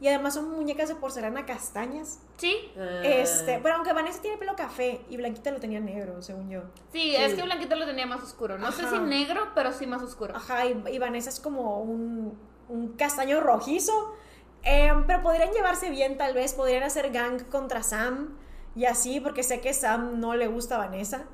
Y 0.00 0.06
además 0.06 0.34
son 0.34 0.50
muñecas 0.52 0.88
de 0.88 0.94
porcelana 0.94 1.44
castañas. 1.44 2.20
Sí. 2.36 2.54
Este, 3.02 3.58
pero 3.60 3.74
aunque 3.74 3.92
Vanessa 3.92 4.22
tiene 4.22 4.36
pelo 4.36 4.54
café 4.54 5.04
y 5.10 5.16
Blanquita 5.16 5.50
lo 5.50 5.58
tenía 5.58 5.80
negro, 5.80 6.22
según 6.22 6.48
yo. 6.50 6.62
sí, 6.92 7.16
es 7.16 7.34
que 7.34 7.42
Blanquita 7.42 7.74
lo 7.74 7.84
tenía 7.84 8.06
más 8.06 8.22
oscuro. 8.22 8.58
No 8.58 8.70
sé 8.70 8.82
Ajá. 8.82 8.96
si 8.96 9.02
negro, 9.02 9.48
pero 9.56 9.72
sí 9.72 9.88
más 9.88 10.00
oscuro. 10.02 10.36
Ajá, 10.36 10.66
y, 10.66 10.80
y 10.92 10.98
Vanessa 11.00 11.30
es 11.30 11.40
como 11.40 11.80
un, 11.80 12.38
un 12.68 12.88
castaño 12.92 13.40
rojizo. 13.40 14.14
Em, 14.62 15.04
pero 15.06 15.22
podrían 15.22 15.50
llevarse 15.52 15.90
bien, 15.90 16.16
tal 16.16 16.32
vez. 16.34 16.54
Podrían 16.54 16.84
hacer 16.84 17.10
gang 17.10 17.42
contra 17.48 17.82
Sam 17.82 18.36
y 18.76 18.84
así, 18.84 19.18
porque 19.18 19.42
sé 19.42 19.60
que 19.60 19.74
Sam 19.74 20.20
no 20.20 20.34
le 20.36 20.46
gusta 20.46 20.76
a 20.76 20.78
Vanessa. 20.78 21.24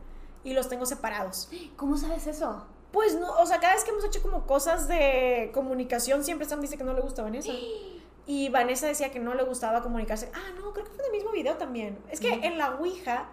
Y 0.43 0.55
los 0.55 0.71
tengo 0.71 0.87
separados. 0.87 1.51
¿Cómo 1.77 1.99
sabes 1.99 2.27
eso? 2.27 2.67
Pues 2.95 3.17
no, 3.17 3.29
o 3.41 3.45
sea, 3.45 3.59
cada 3.59 3.75
vez 3.75 3.83
que 3.83 3.91
hemos 3.91 4.05
hecho 4.05 4.23
como 4.23 4.47
cosas 4.47 4.87
de 4.87 5.51
comunicación, 5.53 6.23
siempre 6.23 6.47
Sam 6.47 6.61
dice 6.61 6.79
que 6.79 6.85
no 6.85 6.95
le 6.95 7.01
gusta 7.03 7.21
a 7.21 7.25
Vanessa. 7.27 7.53
Y 8.27 8.49
Vanessa 8.49 8.87
decía 8.87 9.11
que 9.11 9.19
no 9.19 9.35
le 9.35 9.43
gustaba 9.43 9.83
comunicarse. 9.83 10.31
Ah, 10.33 10.51
no, 10.57 10.73
creo 10.73 10.87
que 10.87 10.93
fue 10.93 11.05
en 11.05 11.11
el 11.11 11.13
mismo 11.13 11.31
video 11.31 11.59
también. 11.59 11.99
Es 12.09 12.21
que 12.21 12.33
en 12.33 12.57
la 12.57 12.71
Ouija, 12.77 13.27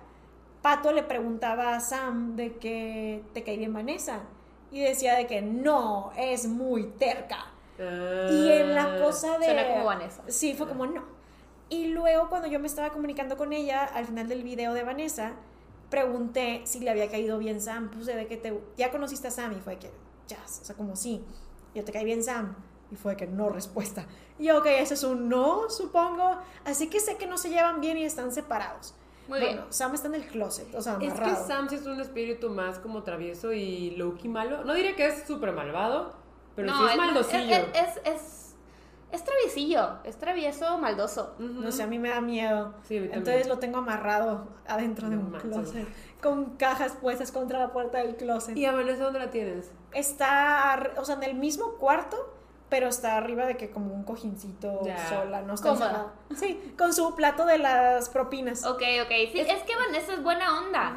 Pato 0.62 0.92
le 0.92 1.02
preguntaba 1.02 1.76
a 1.76 1.80
Sam 1.80 2.36
de 2.36 2.58
que 2.58 3.24
te 3.34 3.42
cae 3.46 3.56
bien 3.56 3.74
Vanessa. 3.74 4.24
y 4.70 4.82
decía 4.82 5.16
de 5.16 5.28
que 5.28 5.42
no, 5.42 6.12
es 6.18 6.46
muy 6.46 6.88
terca. 7.00 7.46
Y 7.80 8.52
en 8.52 8.76
la 8.76 9.00
cosa 9.00 9.38
de... 9.38 9.46
Suena 9.46 9.68
como 9.70 9.86
Vanessa. 9.86 10.24
Sí, 10.28 10.56
fue 10.56 10.68
como 10.68 10.86
no. 10.86 11.06
Y 11.70 11.88
luego 11.88 12.28
cuando 12.28 12.50
yo 12.50 12.60
me 12.60 12.68
estaba 12.68 12.90
comunicando 12.90 13.38
con 13.38 13.54
ella, 13.54 13.86
al 13.86 14.06
final 14.06 14.28
del 14.28 14.44
video 14.44 14.74
de 14.74 14.84
Vanessa, 14.84 15.36
pregunté 15.92 16.62
si 16.64 16.80
le 16.80 16.90
había 16.90 17.12
caído 17.12 17.38
bien 17.38 17.62
Sam. 17.62 17.92
Puse 17.92 18.16
de 18.16 18.26
que 18.26 18.38
te, 18.38 18.60
ya 18.78 18.90
conociste 18.90 19.28
a 19.28 19.32
Sam 19.32 19.52
y 19.52 19.62
fue 19.62 19.78
que, 19.78 19.92
ya, 20.28 20.40
o 20.44 20.66
sea, 20.66 20.76
como 20.76 20.96
sí, 20.96 21.24
yo 21.76 21.84
te 21.84 21.92
caí 21.92 22.06
bien 22.06 22.24
Sam. 22.24 22.56
Y 22.92 22.96
fue 22.96 23.16
que 23.16 23.28
no 23.28 23.50
respuesta. 23.50 24.06
Y 24.40 24.46
yo, 24.46 24.58
ok, 24.58 24.66
eso 24.66 24.96
es 24.96 25.04
un 25.04 25.30
no, 25.30 25.70
supongo. 25.70 26.40
Así 26.66 26.88
que 26.88 27.00
sé 27.00 27.18
que 27.18 27.28
no 27.28 27.38
se 27.38 27.50
llevan 27.50 27.80
bien 27.80 27.98
y 27.98 28.04
están 28.06 28.32
separados. 28.32 28.96
Muy 29.28 29.40
bueno, 29.40 29.62
bien. 29.62 29.74
Sam 29.74 29.94
está 29.94 30.08
en 30.08 30.16
el 30.16 30.26
closet, 30.28 30.74
o 30.74 30.82
sea, 30.82 30.98
Es 31.00 31.14
amarrado. 31.14 31.36
que 31.36 31.48
Sam 31.48 31.70
sí 31.70 31.76
es 31.76 31.86
un 31.86 32.02
espíritu 32.02 32.50
más 32.50 32.80
como 32.80 33.04
travieso 33.04 33.54
y 33.54 33.92
low-key 33.92 34.30
malo. 34.30 34.64
No 34.66 34.74
diré 34.74 34.96
que 34.96 35.06
es 35.08 35.26
súper 35.26 35.54
malvado, 35.54 36.14
pero 36.56 36.70
sí 36.76 36.84
es 36.90 36.98
maldosillo. 36.98 37.56
Es, 37.56 37.66
es, 37.74 38.02
es, 38.04 38.41
es 39.12 39.24
traviesillo, 39.24 40.00
es 40.04 40.18
travieso 40.18 40.78
maldoso. 40.78 41.36
No 41.40 41.72
sé, 41.72 41.84
a 41.84 41.88
mí 41.88 42.00
me 42.00 42.10
da 42.10 42.22
miedo. 42.22 42.74
Sí. 42.84 42.98
Entonces 42.98 43.48
lo 43.48 43.60
tengo 43.60 43.80
amarrado 43.80 44.48
adentro 44.68 45.10
de 45.10 45.18
un 45.18 45.32
manches. 45.32 45.52
closet. 45.52 45.88
Con 46.22 46.56
cajas 46.58 46.94
puestas 47.02 47.32
contra 47.32 47.60
la 47.60 47.72
puerta 47.74 47.98
del 47.98 48.16
closet. 48.16 48.56
¿Y 48.56 48.66
a 48.66 48.72
Vanessa 48.72 49.04
dónde 49.04 49.20
la 49.20 49.32
tienes? 49.32 49.72
Está, 49.94 50.92
o 50.98 51.06
sea, 51.06 51.16
en 51.16 51.24
el 51.24 51.36
mismo 51.36 51.74
cuarto, 51.74 52.34
pero 52.70 52.88
está 52.88 53.18
arriba 53.18 53.46
de 53.46 53.58
que 53.58 53.70
como 53.70 53.94
un 53.94 54.04
cojincito 54.06 54.82
Ya. 54.86 55.10
sola, 55.10 55.42
no 55.42 55.56
está 55.56 55.70
Cómoda. 55.72 56.14
Sí, 56.36 56.74
con 56.78 56.94
su 56.94 57.16
plato 57.16 57.46
de 57.46 57.58
las 57.58 58.08
propinas. 58.08 58.66
Ok, 58.66 58.82
ok. 59.04 59.12
Sí, 59.32 59.40
es, 59.42 59.64
que 59.64 59.76
Vanessa 59.76 60.14
es 60.14 60.24
buena 60.24 60.60
onda. 60.60 60.96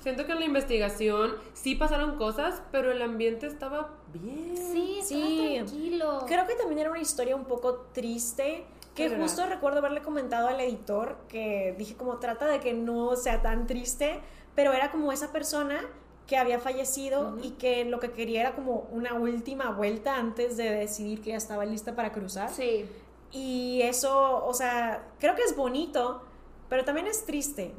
Siento 0.00 0.24
que 0.24 0.32
en 0.32 0.38
la 0.38 0.44
investigación 0.46 1.34
sí 1.52 1.74
pasaron 1.74 2.16
cosas, 2.16 2.62
pero 2.72 2.90
el 2.90 3.02
ambiente 3.02 3.46
estaba 3.46 3.90
bien. 4.18 4.56
Sí, 4.56 4.98
estaba 5.00 5.20
Sí. 5.26 5.52
tranquilo. 5.56 6.24
Creo 6.26 6.46
que 6.46 6.54
también 6.54 6.78
era 6.80 6.90
una 6.90 7.00
historia 7.00 7.36
un 7.36 7.44
poco 7.44 7.86
triste. 7.92 8.64
Que 8.94 9.08
justo 9.16 9.46
recuerdo 9.46 9.78
haberle 9.78 10.02
comentado 10.02 10.48
al 10.48 10.60
editor 10.60 11.16
que 11.28 11.74
dije 11.78 11.94
como 11.96 12.18
trata 12.18 12.46
de 12.46 12.60
que 12.60 12.74
no 12.74 13.16
sea 13.16 13.40
tan 13.40 13.66
triste, 13.66 14.20
pero 14.54 14.72
era 14.74 14.90
como 14.90 15.10
esa 15.12 15.32
persona 15.32 15.80
que 16.26 16.36
había 16.36 16.58
fallecido 16.58 17.38
y 17.42 17.52
que 17.52 17.84
lo 17.86 17.98
que 17.98 18.10
quería 18.12 18.40
era 18.40 18.54
como 18.54 18.88
una 18.90 19.14
última 19.14 19.70
vuelta 19.70 20.16
antes 20.16 20.56
de 20.58 20.70
decidir 20.70 21.22
que 21.22 21.30
ya 21.30 21.36
estaba 21.36 21.64
lista 21.64 21.94
para 21.94 22.12
cruzar. 22.12 22.50
Sí. 22.50 22.84
Y 23.32 23.80
eso, 23.82 24.44
o 24.44 24.52
sea, 24.52 25.08
creo 25.18 25.34
que 25.34 25.42
es 25.44 25.56
bonito, 25.56 26.22
pero 26.68 26.84
también 26.84 27.06
es 27.06 27.24
triste. 27.24 27.72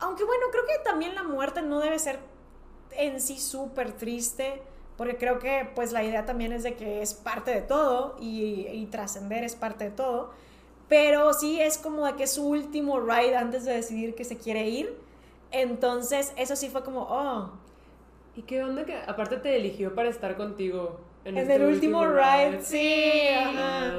Aunque 0.00 0.24
bueno, 0.24 0.46
creo 0.50 0.64
que 0.64 0.82
también 0.82 1.14
la 1.14 1.24
muerte 1.24 1.60
no 1.62 1.80
debe 1.80 1.98
ser 1.98 2.20
en 2.92 3.20
sí 3.20 3.38
súper 3.38 3.92
triste, 3.92 4.62
porque 4.96 5.16
creo 5.16 5.38
que 5.38 5.68
pues 5.74 5.92
la 5.92 6.02
idea 6.04 6.24
también 6.24 6.52
es 6.52 6.62
de 6.62 6.74
que 6.74 7.02
es 7.02 7.14
parte 7.14 7.50
de 7.50 7.60
todo 7.60 8.16
y, 8.20 8.66
y 8.72 8.86
trascender 8.86 9.44
es 9.44 9.56
parte 9.56 9.84
de 9.84 9.90
todo. 9.90 10.30
Pero 10.88 11.32
sí 11.32 11.60
es 11.60 11.78
como 11.78 12.06
de 12.06 12.14
que 12.14 12.24
es 12.24 12.32
su 12.34 12.46
último 12.46 13.00
ride 13.00 13.36
antes 13.36 13.64
de 13.64 13.72
decidir 13.72 14.14
que 14.14 14.24
se 14.24 14.36
quiere 14.36 14.68
ir. 14.68 14.94
Entonces, 15.50 16.32
eso 16.36 16.56
sí 16.56 16.68
fue 16.68 16.84
como, 16.84 17.06
oh, 17.08 17.50
¿Y 18.36 18.42
qué 18.42 18.64
onda 18.64 18.84
que 18.84 18.96
aparte 18.96 19.36
te 19.36 19.56
eligió 19.56 19.94
para 19.94 20.08
estar 20.08 20.36
contigo 20.36 21.00
en, 21.24 21.36
en 21.36 21.42
este 21.42 21.54
el 21.54 21.64
último 21.66 22.04
ride, 22.06 22.60
sí. 22.62 23.28
ajá. 23.28 23.92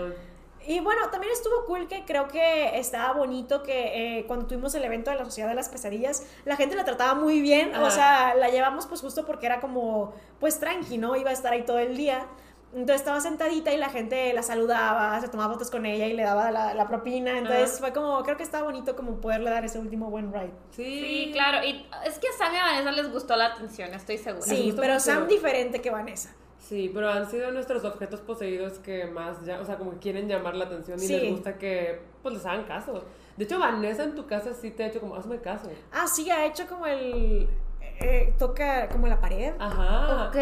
Y 0.68 0.80
bueno, 0.80 1.10
también 1.12 1.32
estuvo 1.32 1.66
cool 1.66 1.88
que 1.88 2.04
creo 2.06 2.28
que 2.28 2.78
estaba 2.80 3.14
bonito 3.14 3.62
que 3.64 4.20
eh, 4.20 4.26
cuando 4.26 4.48
tuvimos 4.48 4.74
el 4.76 4.84
evento 4.84 5.12
de 5.12 5.18
la 5.18 5.26
Sociedad 5.26 5.50
de 5.50 5.56
las 5.56 5.70
Pesadillas, 5.70 6.26
la 6.44 6.56
gente 6.56 6.76
la 6.76 6.86
trataba 6.86 7.14
muy 7.14 7.40
bien, 7.42 7.76
o 7.76 7.90
sea, 7.92 8.34
la 8.36 8.50
llevamos 8.50 8.88
pues 8.88 9.02
justo 9.02 9.26
porque 9.26 9.46
era 9.46 9.60
como, 9.60 10.14
pues 10.40 10.60
tranqui, 10.60 10.98
¿no? 10.98 11.16
Iba 11.16 11.30
a 11.30 11.34
estar 11.34 11.54
ahí 11.54 11.64
todo 11.64 11.80
el 11.80 11.96
día. 11.96 12.26
Entonces 12.74 12.98
estaba 12.98 13.22
sentadita 13.22 13.72
y 13.72 13.78
la 13.78 13.88
gente 13.88 14.34
la 14.34 14.44
saludaba, 14.44 15.22
se 15.22 15.30
tomaba 15.30 15.54
fotos 15.54 15.72
con 15.72 15.86
ella 15.86 16.08
y 16.08 16.14
le 16.14 16.24
daba 16.24 16.52
la, 16.52 16.74
la 16.74 16.88
propina. 16.90 17.38
Entonces 17.38 17.70
Ajá. 17.70 17.80
fue 17.80 17.94
como, 17.94 18.22
creo 18.24 18.36
que 18.36 18.44
estaba 18.44 18.66
bonito 18.66 18.98
como 18.98 19.22
poderle 19.22 19.50
dar 19.50 19.64
ese 19.64 19.80
último 19.80 20.10
buen 20.10 20.34
ride. 20.34 20.52
sí. 20.72 20.84
Sí, 20.84 21.30
claro. 21.32 21.64
Y 21.64 21.88
es 22.06 22.20
que 22.20 22.28
a 22.28 22.32
Sam 22.38 22.54
y 22.54 22.58
a 22.58 22.64
Vanessa 22.64 22.92
les 22.92 23.10
gustó 23.14 23.38
la 23.38 23.46
atención, 23.46 23.94
estoy 23.94 24.18
segura. 24.18 24.46
Sí, 24.46 24.74
pero 24.76 24.96
mucho. 24.96 25.06
Sam 25.06 25.28
diferente 25.28 25.82
que 25.82 25.90
Vanessa. 25.90 26.36
Sí, 26.68 26.90
pero 26.92 27.12
han 27.12 27.30
sido 27.30 27.52
nuestros 27.52 27.86
objetos 27.86 28.22
poseídos 28.22 28.80
que 28.80 29.06
más, 29.06 29.46
ya, 29.46 29.60
o 29.62 29.66
sea, 29.66 29.78
como 29.78 29.92
que 29.92 29.98
quieren 30.00 30.28
llamar 30.28 30.56
la 30.56 30.66
atención 30.66 30.98
y 30.98 31.06
Sí. 31.06 31.14
les 31.16 31.30
gusta 31.32 31.58
que, 31.60 32.00
pues, 32.24 32.34
les 32.34 32.46
hagan 32.46 32.64
caso. 32.64 33.04
De 33.38 33.44
hecho, 33.44 33.60
Vanessa 33.60 34.04
en 34.04 34.16
tu 34.16 34.26
casa 34.26 34.52
sí 34.54 34.72
te 34.72 34.84
ha 34.84 34.88
hecho 34.88 35.00
como, 35.00 35.16
hazme 35.16 35.40
caso. 35.42 35.70
Ah, 35.92 36.08
sí, 36.08 36.30
ha 36.32 36.44
hecho 36.48 36.66
como 36.68 36.88
el... 36.88 37.48
eh, 38.02 38.34
toca 38.40 38.90
como 38.90 39.08
la 39.08 39.20
pared 39.22 39.54
Ajá. 39.60 40.28
Ok. 40.30 40.36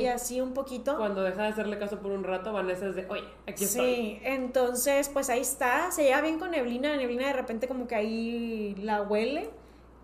y 0.00 0.06
así 0.06 0.40
un 0.40 0.52
poquito. 0.54 0.96
Cuando 0.98 1.22
deja 1.22 1.42
de 1.44 1.48
hacerle 1.48 1.78
caso 1.78 1.98
por 2.00 2.10
un 2.10 2.24
rato, 2.24 2.52
Vanessa 2.52 2.86
es 2.88 2.96
de, 2.96 3.06
oye, 3.08 3.22
aquí 3.46 3.62
estoy. 3.64 3.94
Sí, 3.94 4.20
entonces 4.24 5.08
pues 5.08 5.30
ahí 5.30 5.40
está, 5.40 5.90
se 5.92 6.02
lleva 6.02 6.20
bien 6.20 6.38
con 6.40 6.50
Neblina, 6.50 6.96
Neblina 6.96 7.28
de 7.28 7.32
repente 7.32 7.68
como 7.68 7.86
que 7.86 7.94
ahí 7.94 8.74
la 8.82 9.02
huele 9.02 9.48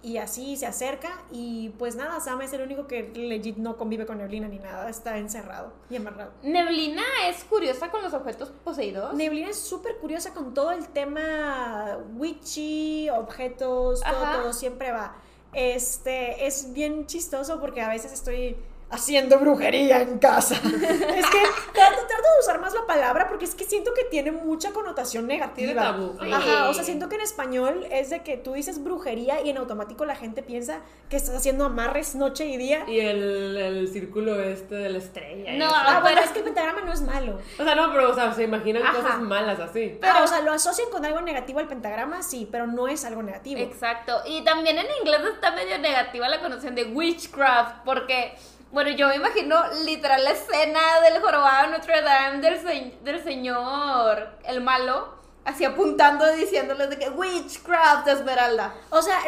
y 0.07 0.19
así 0.19 0.57
se 0.57 0.67
acerca 0.67 1.21
y 1.33 1.71
pues 1.71 1.97
nada, 1.97 2.21
Sam 2.21 2.41
es 2.43 2.53
el 2.53 2.63
único 2.63 2.87
que 2.87 3.11
legit 3.13 3.57
no 3.57 3.77
convive 3.77 4.07
con 4.07 4.19
Neblina 4.19 4.47
ni 4.47 4.61
nada, 4.61 4.89
está 4.89 5.19
encerrado 5.19 5.73
y 5.91 5.97
amarrado. 5.97 6.31
Neblina 6.45 7.03
es 7.25 7.43
curiosa 7.43 7.91
con 7.91 8.05
los 8.05 8.15
objetos 8.15 8.53
poseídos. 8.63 9.13
Neblina 9.15 9.51
es 9.51 9.59
súper 9.59 9.97
curiosa 9.97 10.33
con 10.33 10.55
todo 10.55 10.71
el 10.71 10.87
tema 10.91 11.99
witchy, 12.15 13.11
objetos, 13.11 14.01
todo, 14.01 14.43
todo 14.43 14.53
siempre 14.53 14.93
va. 14.93 15.17
Este, 15.53 16.47
es 16.47 16.73
bien 16.73 17.07
chistoso 17.07 17.59
porque 17.61 17.81
a 17.81 17.89
veces 17.89 18.13
estoy 18.13 18.57
haciendo 18.91 19.39
brujería 19.39 20.01
en 20.01 20.19
casa. 20.19 20.55
es 20.63 20.63
que 20.63 21.43
trato, 21.73 21.97
trato 22.07 22.23
de 22.23 22.41
usar 22.41 22.61
más 22.61 22.75
la 22.75 22.87
palabra 22.87 23.29
porque 23.29 23.45
es 23.45 23.55
que 23.55 23.65
siento 23.65 23.93
que 23.95 24.05
tiene 24.05 24.31
mucha 24.31 24.73
connotación 24.73 25.27
negativa. 25.27 25.55
Tiene 25.55 25.75
tabú. 25.75 26.17
Sí. 26.21 26.33
Ajá, 26.33 26.69
o 26.69 26.75
sea, 26.75 26.85
siento 26.85 27.09
que 27.09 27.17
en 27.17 27.23
español 27.23 27.87
es 27.91 28.11
de 28.11 28.23
que 28.23 28.37
tú 28.37 28.53
dices 28.53 28.83
brujería 28.83 29.41
y 29.43 29.51
en 29.51 29.59
automático 29.59 30.05
la 30.05 30.17
gente 30.17 30.43
piensa 30.43 30.81
que 31.09 31.17
estás 31.17 31.35
haciendo 31.35 31.65
amarres 31.65 32.15
noche 32.15 32.47
y 32.47 32.57
día. 32.57 32.85
Y 32.89 33.01
el, 33.01 33.57
el 33.57 33.89
círculo 33.89 34.41
este 34.41 34.75
de 34.75 34.89
la 34.91 34.99
estrella. 34.99 35.53
No. 35.55 35.67
Ah, 35.73 36.01
bueno, 36.01 36.21
es 36.21 36.31
que 36.31 36.39
el 36.39 36.45
pentagrama 36.45 36.81
no 36.83 36.93
es 36.93 37.01
malo. 37.03 37.39
O 37.59 37.65
sea, 37.65 37.75
no, 37.75 37.93
pero, 37.93 38.11
o 38.11 38.15
sea, 38.15 38.33
se 38.33 38.45
imaginan 38.45 38.83
Ajá. 38.83 38.97
cosas 38.97 39.21
malas 39.21 39.59
así. 39.61 39.99
Pero, 40.01 40.25
o 40.25 40.27
sea, 40.27 40.41
lo 40.41 40.53
asocian 40.53 40.91
con 40.91 41.05
algo 41.05 41.21
negativo 41.21 41.59
al 41.59 41.69
pentagrama, 41.69 42.23
sí, 42.23 42.49
pero 42.51 42.67
no 42.67 42.89
es 42.89 43.05
algo 43.05 43.23
negativo. 43.23 43.61
Exacto. 43.61 44.21
Y 44.27 44.43
también 44.45 44.79
en 44.79 44.87
inglés 45.01 45.21
está 45.35 45.53
medio 45.53 45.79
negativa 45.79 46.29
la 46.29 46.41
connotación 46.41 46.75
de 46.75 46.85
witchcraft, 46.85 47.85
porque, 47.85 48.37
bueno, 48.77 48.91
yo 48.91 49.09
me 49.09 49.15
imagino 49.17 49.57
literal 49.87 50.23
la 50.23 50.33
escena 50.33 51.01
del 51.01 51.23
jorobado 51.23 51.63
de 51.65 51.79
Notre 51.79 52.03
Dame 52.03 52.43
del, 52.43 52.61
se- 52.61 52.95
del 53.03 53.25
señor, 53.25 54.29
el 54.45 54.61
malo, 54.61 55.15
así 55.47 55.65
apuntando, 55.65 56.31
diciéndoles 56.33 56.91
de 56.91 56.99
que 56.99 57.09
witchcraft, 57.09 58.07
Esmeralda. 58.09 58.75
O 58.91 59.01
sea, 59.01 59.19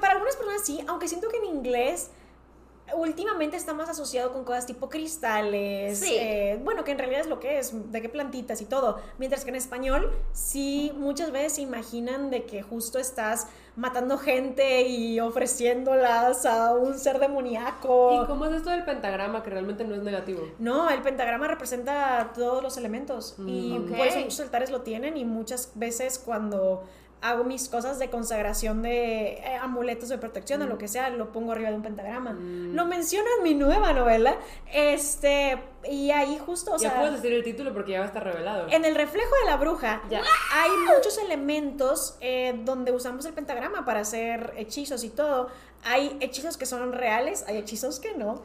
para 0.00 0.12
algunas 0.12 0.36
personas 0.36 0.62
sí, 0.64 0.84
aunque 0.86 1.08
siento 1.08 1.28
que 1.28 1.38
en 1.38 1.46
inglés 1.46 2.10
últimamente 2.94 3.56
está 3.56 3.72
más 3.74 3.88
asociado 3.88 4.32
con 4.32 4.44
cosas 4.44 4.66
tipo 4.66 4.88
cristales, 4.88 5.98
Sí. 6.00 6.14
eh, 6.18 6.60
bueno, 6.62 6.84
que 6.84 6.92
en 6.92 6.98
realidad 6.98 7.20
es 7.22 7.26
lo 7.26 7.40
que 7.40 7.58
es, 7.58 7.90
de 7.92 8.02
qué 8.02 8.08
plantitas 8.08 8.60
y 8.60 8.64
todo, 8.66 9.00
mientras 9.18 9.44
que 9.44 9.50
en 9.50 9.56
español 9.56 10.10
sí 10.32 10.92
muchas 10.96 11.32
veces 11.32 11.54
se 11.54 11.60
imaginan 11.62 12.30
de 12.30 12.44
que 12.44 12.62
justo 12.62 12.98
estás 12.98 13.46
matando 13.76 14.18
gente 14.18 14.82
y 14.82 15.18
ofreciéndolas 15.20 16.44
a 16.46 16.74
un 16.74 16.98
ser 16.98 17.18
demoníaco. 17.18 18.22
¿Y 18.22 18.26
cómo 18.26 18.46
es 18.46 18.52
esto 18.52 18.70
del 18.70 18.84
pentagrama 18.84 19.42
que 19.42 19.50
realmente 19.50 19.84
no 19.84 19.94
es 19.94 20.02
negativo? 20.02 20.42
No, 20.58 20.90
el 20.90 21.00
pentagrama 21.02 21.48
representa 21.48 22.32
todos 22.34 22.62
los 22.62 22.76
elementos 22.76 23.34
y 23.46 23.78
Mm. 23.78 23.88
por 23.96 24.06
eso 24.06 24.18
Ok. 24.18 24.24
muchos 24.24 24.40
altares 24.40 24.70
lo 24.70 24.82
tienen 24.82 25.16
y 25.16 25.24
muchas 25.24 25.70
veces 25.74 26.18
cuando 26.18 26.84
hago 27.22 27.44
mis 27.44 27.68
cosas 27.68 27.98
de 27.98 28.10
consagración 28.10 28.82
de 28.82 29.34
eh, 29.34 29.56
amuletos 29.60 30.08
de 30.08 30.18
protección 30.18 30.60
o 30.62 30.66
lo 30.66 30.76
que 30.76 30.88
sea, 30.88 31.08
lo 31.08 31.32
pongo 31.32 31.52
arriba 31.52 31.70
de 31.70 31.76
un 31.76 31.82
pentagrama. 31.82 32.32
Mm. 32.32 32.74
Lo 32.74 32.84
menciono 32.84 33.26
en 33.38 33.44
mi 33.44 33.54
nueva 33.54 33.92
novela, 33.92 34.36
este, 34.72 35.58
y 35.88 36.10
ahí 36.10 36.38
justo, 36.44 36.72
o 36.72 36.78
ya 36.78 36.90
sea, 36.90 36.98
puedes 36.98 37.14
decir 37.14 37.32
el 37.32 37.44
título 37.44 37.72
porque 37.72 37.92
ya 37.92 37.98
va 38.00 38.04
a 38.04 38.08
estar 38.08 38.24
revelado. 38.24 38.66
en 38.68 38.84
el 38.84 38.94
reflejo 38.94 39.34
de 39.44 39.50
la 39.50 39.56
bruja 39.56 40.02
Ya. 40.10 40.20
hay 40.52 40.70
muchos 40.94 41.16
elementos 41.18 42.16
eh, 42.20 42.60
donde 42.64 42.90
usamos 42.92 43.24
el 43.24 43.32
pentagrama 43.32 43.84
para 43.84 44.00
hacer 44.00 44.52
hechizos 44.56 45.04
y 45.04 45.08
todo. 45.08 45.48
Hay 45.84 46.16
hechizos 46.20 46.56
que 46.56 46.66
son 46.66 46.92
reales, 46.92 47.44
hay 47.46 47.56
hechizos 47.56 47.98
que 48.00 48.14
no. 48.14 48.42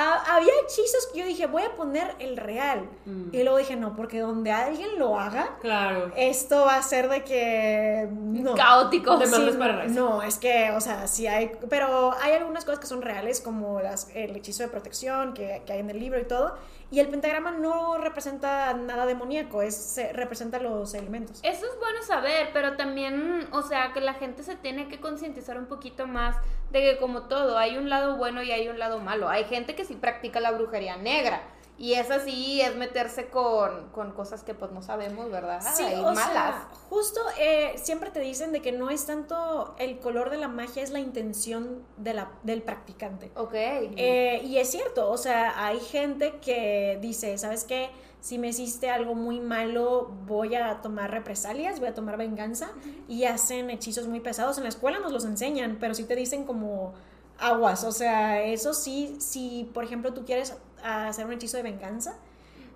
Ah, 0.00 0.22
había 0.36 0.52
hechizos 0.62 1.08
que 1.12 1.18
yo 1.18 1.26
dije, 1.26 1.46
voy 1.48 1.64
a 1.64 1.74
poner 1.74 2.14
el 2.20 2.36
real. 2.36 2.88
Mm. 3.04 3.34
Y 3.34 3.42
luego 3.42 3.58
dije, 3.58 3.74
no, 3.74 3.96
porque 3.96 4.20
donde 4.20 4.52
alguien 4.52 4.96
lo 4.96 5.18
haga, 5.18 5.56
Claro. 5.60 6.12
esto 6.16 6.64
va 6.66 6.76
a 6.76 6.82
ser 6.82 7.08
de 7.08 7.24
que... 7.24 8.08
No. 8.12 8.54
Caótico. 8.54 9.18
Sí, 9.26 9.32
para 9.58 9.86
no, 9.88 10.22
es 10.22 10.38
que, 10.38 10.70
o 10.70 10.80
sea, 10.80 11.08
sí 11.08 11.26
hay, 11.26 11.50
pero 11.68 12.14
hay 12.22 12.32
algunas 12.34 12.64
cosas 12.64 12.78
que 12.78 12.86
son 12.86 13.02
reales, 13.02 13.40
como 13.40 13.80
las, 13.80 14.08
el 14.14 14.36
hechizo 14.36 14.62
de 14.62 14.68
protección 14.68 15.34
que, 15.34 15.62
que 15.66 15.72
hay 15.72 15.80
en 15.80 15.90
el 15.90 15.98
libro 15.98 16.20
y 16.20 16.24
todo, 16.24 16.54
y 16.90 17.00
el 17.00 17.08
pentagrama 17.08 17.50
no 17.50 17.98
representa 17.98 18.72
nada 18.74 19.04
demoníaco, 19.04 19.62
es, 19.62 19.74
se- 19.76 20.12
representa 20.12 20.58
los 20.60 20.94
elementos. 20.94 21.40
Eso 21.42 21.66
es 21.66 21.78
bueno 21.80 22.02
saber, 22.06 22.50
pero 22.52 22.76
también, 22.76 23.46
o 23.52 23.62
sea, 23.62 23.92
que 23.92 24.00
la 24.00 24.14
gente 24.14 24.42
se 24.42 24.54
tiene 24.54 24.88
que 24.88 25.00
concientizar 25.00 25.58
un 25.58 25.66
poquito 25.66 26.06
más 26.06 26.36
de 26.70 26.80
que 26.80 26.98
como 26.98 27.22
todo, 27.22 27.58
hay 27.58 27.76
un 27.78 27.88
lado 27.90 28.16
bueno 28.16 28.42
y 28.42 28.52
hay 28.52 28.68
un 28.68 28.78
lado 28.78 29.00
malo. 29.00 29.28
Hay 29.28 29.44
gente 29.44 29.74
que 29.74 29.84
sí 29.88 29.94
practica 29.94 30.38
la 30.40 30.52
brujería 30.52 30.96
negra. 30.96 31.42
Y 31.80 31.94
esa 31.94 32.18
sí 32.18 32.60
es 32.60 32.74
meterse 32.74 33.28
con, 33.28 33.90
con 33.90 34.10
cosas 34.10 34.42
que 34.42 34.52
pues 34.52 34.72
no 34.72 34.82
sabemos, 34.82 35.30
¿verdad? 35.30 35.60
Sí, 35.74 35.84
y 35.84 36.00
o 36.00 36.06
malas. 36.06 36.32
sea, 36.32 36.68
justo 36.90 37.20
eh, 37.38 37.74
siempre 37.76 38.10
te 38.10 38.18
dicen 38.18 38.50
de 38.50 38.60
que 38.60 38.72
no 38.72 38.90
es 38.90 39.06
tanto 39.06 39.76
el 39.78 40.00
color 40.00 40.30
de 40.30 40.38
la 40.38 40.48
magia, 40.48 40.82
es 40.82 40.90
la 40.90 40.98
intención 40.98 41.84
de 41.96 42.14
la, 42.14 42.32
del 42.42 42.62
practicante. 42.62 43.30
Ok. 43.36 43.54
Eh, 43.54 44.40
y 44.44 44.58
es 44.58 44.68
cierto, 44.72 45.08
o 45.08 45.16
sea, 45.16 45.64
hay 45.64 45.78
gente 45.78 46.40
que 46.40 46.98
dice, 47.00 47.38
¿sabes 47.38 47.62
qué? 47.62 47.90
Si 48.20 48.38
me 48.38 48.48
hiciste 48.48 48.90
algo 48.90 49.14
muy 49.14 49.38
malo, 49.38 50.10
voy 50.26 50.56
a 50.56 50.82
tomar 50.82 51.12
represalias, 51.12 51.78
voy 51.78 51.90
a 51.90 51.94
tomar 51.94 52.16
venganza 52.16 52.70
y 53.06 53.22
hacen 53.22 53.70
hechizos 53.70 54.08
muy 54.08 54.18
pesados. 54.18 54.58
En 54.58 54.64
la 54.64 54.70
escuela 54.70 54.98
nos 54.98 55.12
los 55.12 55.24
enseñan, 55.24 55.76
pero 55.78 55.94
sí 55.94 56.02
te 56.02 56.16
dicen 56.16 56.42
como 56.42 56.94
aguas, 57.38 57.84
o 57.84 57.92
sea, 57.92 58.42
eso 58.42 58.74
sí, 58.74 59.16
si 59.20 59.70
por 59.72 59.84
ejemplo 59.84 60.12
tú 60.12 60.24
quieres 60.24 60.56
hacer 60.82 61.26
un 61.26 61.32
hechizo 61.32 61.56
de 61.56 61.62
venganza, 61.62 62.16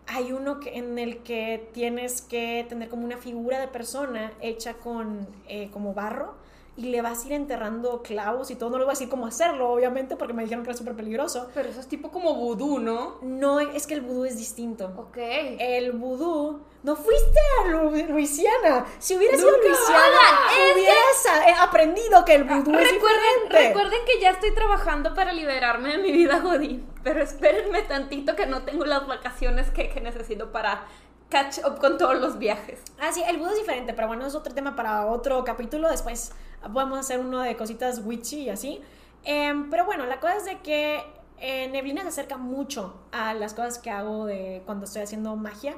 hay 0.06 0.32
uno 0.32 0.60
que, 0.60 0.76
en 0.76 0.98
el 0.98 1.22
que 1.22 1.68
tienes 1.72 2.22
que 2.22 2.66
tener 2.68 2.88
como 2.88 3.04
una 3.04 3.16
figura 3.16 3.60
de 3.60 3.68
persona 3.68 4.32
hecha 4.40 4.74
con 4.74 5.28
eh, 5.48 5.70
como 5.72 5.94
barro 5.94 6.34
y 6.74 6.84
le 6.86 7.02
vas 7.02 7.22
a 7.22 7.26
ir 7.26 7.32
enterrando 7.34 8.02
clavos 8.02 8.50
y 8.50 8.54
todo. 8.56 8.70
No 8.70 8.78
le 8.78 8.84
voy 8.84 8.92
a 8.92 8.94
decir 8.94 9.08
cómo 9.10 9.26
hacerlo, 9.26 9.70
obviamente, 9.70 10.16
porque 10.16 10.32
me 10.32 10.42
dijeron 10.42 10.64
que 10.64 10.70
era 10.70 10.78
súper 10.78 10.94
peligroso. 10.96 11.48
Pero 11.52 11.68
eso 11.68 11.80
es 11.80 11.86
tipo 11.86 12.10
como 12.10 12.34
vudú, 12.34 12.78
¿no? 12.78 13.18
No, 13.20 13.60
es 13.60 13.86
que 13.86 13.92
el 13.94 14.00
vudú 14.00 14.24
es 14.24 14.38
distinto. 14.38 14.90
Ok. 14.96 15.16
El 15.18 15.92
vudú. 15.92 16.60
No 16.82 16.96
fuiste 16.96 17.38
a 17.62 17.68
Lu- 17.68 17.90
Luisiana. 18.08 18.86
Si 18.98 19.14
hubieras 19.16 19.38
ido 19.38 19.50
a. 19.50 19.58
Luisiana, 19.58 20.72
hubieras 20.74 21.46
eh, 21.46 21.54
aprendido 21.60 22.24
que 22.24 22.34
el 22.36 22.44
vudú 22.44 22.74
es 22.76 22.90
Recuerden, 22.90 23.20
diferente. 23.44 23.68
recuerden 23.68 23.98
que 24.06 24.20
ya 24.20 24.30
estoy 24.30 24.54
trabajando 24.54 25.14
para 25.14 25.32
liberarme 25.32 25.90
de 25.90 25.98
mi 25.98 26.10
vida 26.12 26.40
godín, 26.40 26.86
pero 27.04 27.22
espérenme 27.22 27.82
tantito 27.82 28.34
que 28.34 28.46
no 28.46 28.62
tengo 28.62 28.84
las 28.84 29.06
vacaciones 29.06 29.70
que, 29.70 29.90
que 29.90 30.00
necesito 30.00 30.50
para 30.52 30.86
catch 31.28 31.58
up 31.66 31.78
con 31.78 31.98
todos 31.98 32.18
los 32.18 32.38
viajes. 32.38 32.80
Ah, 33.00 33.12
sí, 33.12 33.22
el 33.26 33.36
vudú 33.38 33.50
es 33.50 33.58
diferente, 33.58 33.92
pero 33.94 34.08
bueno, 34.08 34.26
es 34.26 34.34
otro 34.34 34.52
tema 34.52 34.74
para 34.74 35.06
otro 35.06 35.44
capítulo. 35.44 35.88
Después 35.88 36.32
podemos 36.72 36.98
hacer 36.98 37.20
uno 37.20 37.40
de 37.40 37.56
cositas 37.56 38.00
witchy 38.04 38.42
y 38.42 38.48
así. 38.50 38.80
Em, 39.24 39.70
pero 39.70 39.84
bueno, 39.86 40.04
la 40.06 40.18
cosa 40.20 40.36
es 40.36 40.44
de 40.44 40.58
que 40.60 41.00
eh, 41.38 41.68
Neblina 41.68 42.02
se 42.02 42.08
acerca 42.08 42.36
mucho 42.36 42.94
a 43.12 43.34
las 43.34 43.54
cosas 43.54 43.78
que 43.78 43.90
hago 43.90 44.26
de 44.26 44.62
cuando 44.66 44.84
estoy 44.84 45.02
haciendo 45.02 45.34
magia 45.36 45.74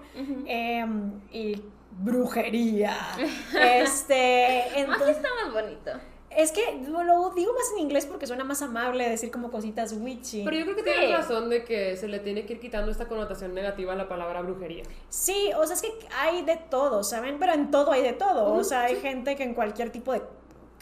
em, 0.46 1.12
y 1.32 1.62
brujería. 2.00 2.96
este, 3.62 4.64
Magia 4.66 4.82
entonces, 4.82 5.16
está 5.16 5.28
más 5.44 5.52
bonito. 5.52 5.90
es 6.30 6.52
que 6.52 6.60
lo 6.88 7.30
digo 7.30 7.52
más 7.52 7.70
en 7.76 7.78
inglés 7.80 8.06
porque 8.06 8.26
suena 8.26 8.44
más 8.44 8.60
amable 8.62 9.08
decir 9.08 9.30
como 9.30 9.50
cositas 9.50 9.92
witchy. 9.92 10.42
Pero 10.44 10.56
yo 10.56 10.64
creo 10.64 10.76
que 10.76 10.82
Sí. 10.82 10.90
tienes 10.98 11.16
razón 11.16 11.48
de 11.50 11.64
que 11.64 11.96
se 11.96 12.08
le 12.08 12.18
tiene 12.18 12.44
que 12.46 12.54
ir 12.54 12.60
quitando 12.60 12.90
esta 12.90 13.06
connotación 13.06 13.54
negativa 13.54 13.92
a 13.92 13.96
la 13.96 14.08
palabra 14.08 14.42
brujería. 14.42 14.82
Sí, 15.08 15.50
o 15.56 15.66
sea, 15.66 15.76
es 15.76 15.82
que 15.82 15.92
hay 16.18 16.42
de 16.42 16.56
todo, 16.56 17.04
¿saben? 17.04 17.38
Pero 17.38 17.52
en 17.52 17.70
todo 17.70 17.92
hay 17.92 18.02
de 18.02 18.12
todo. 18.12 18.52
O 18.54 18.64
sea, 18.64 18.82
hay 18.84 18.96
sí. 18.96 19.02
gente 19.02 19.36
que 19.36 19.44
en 19.44 19.54
cualquier 19.54 19.90
tipo 19.90 20.12
de 20.12 20.22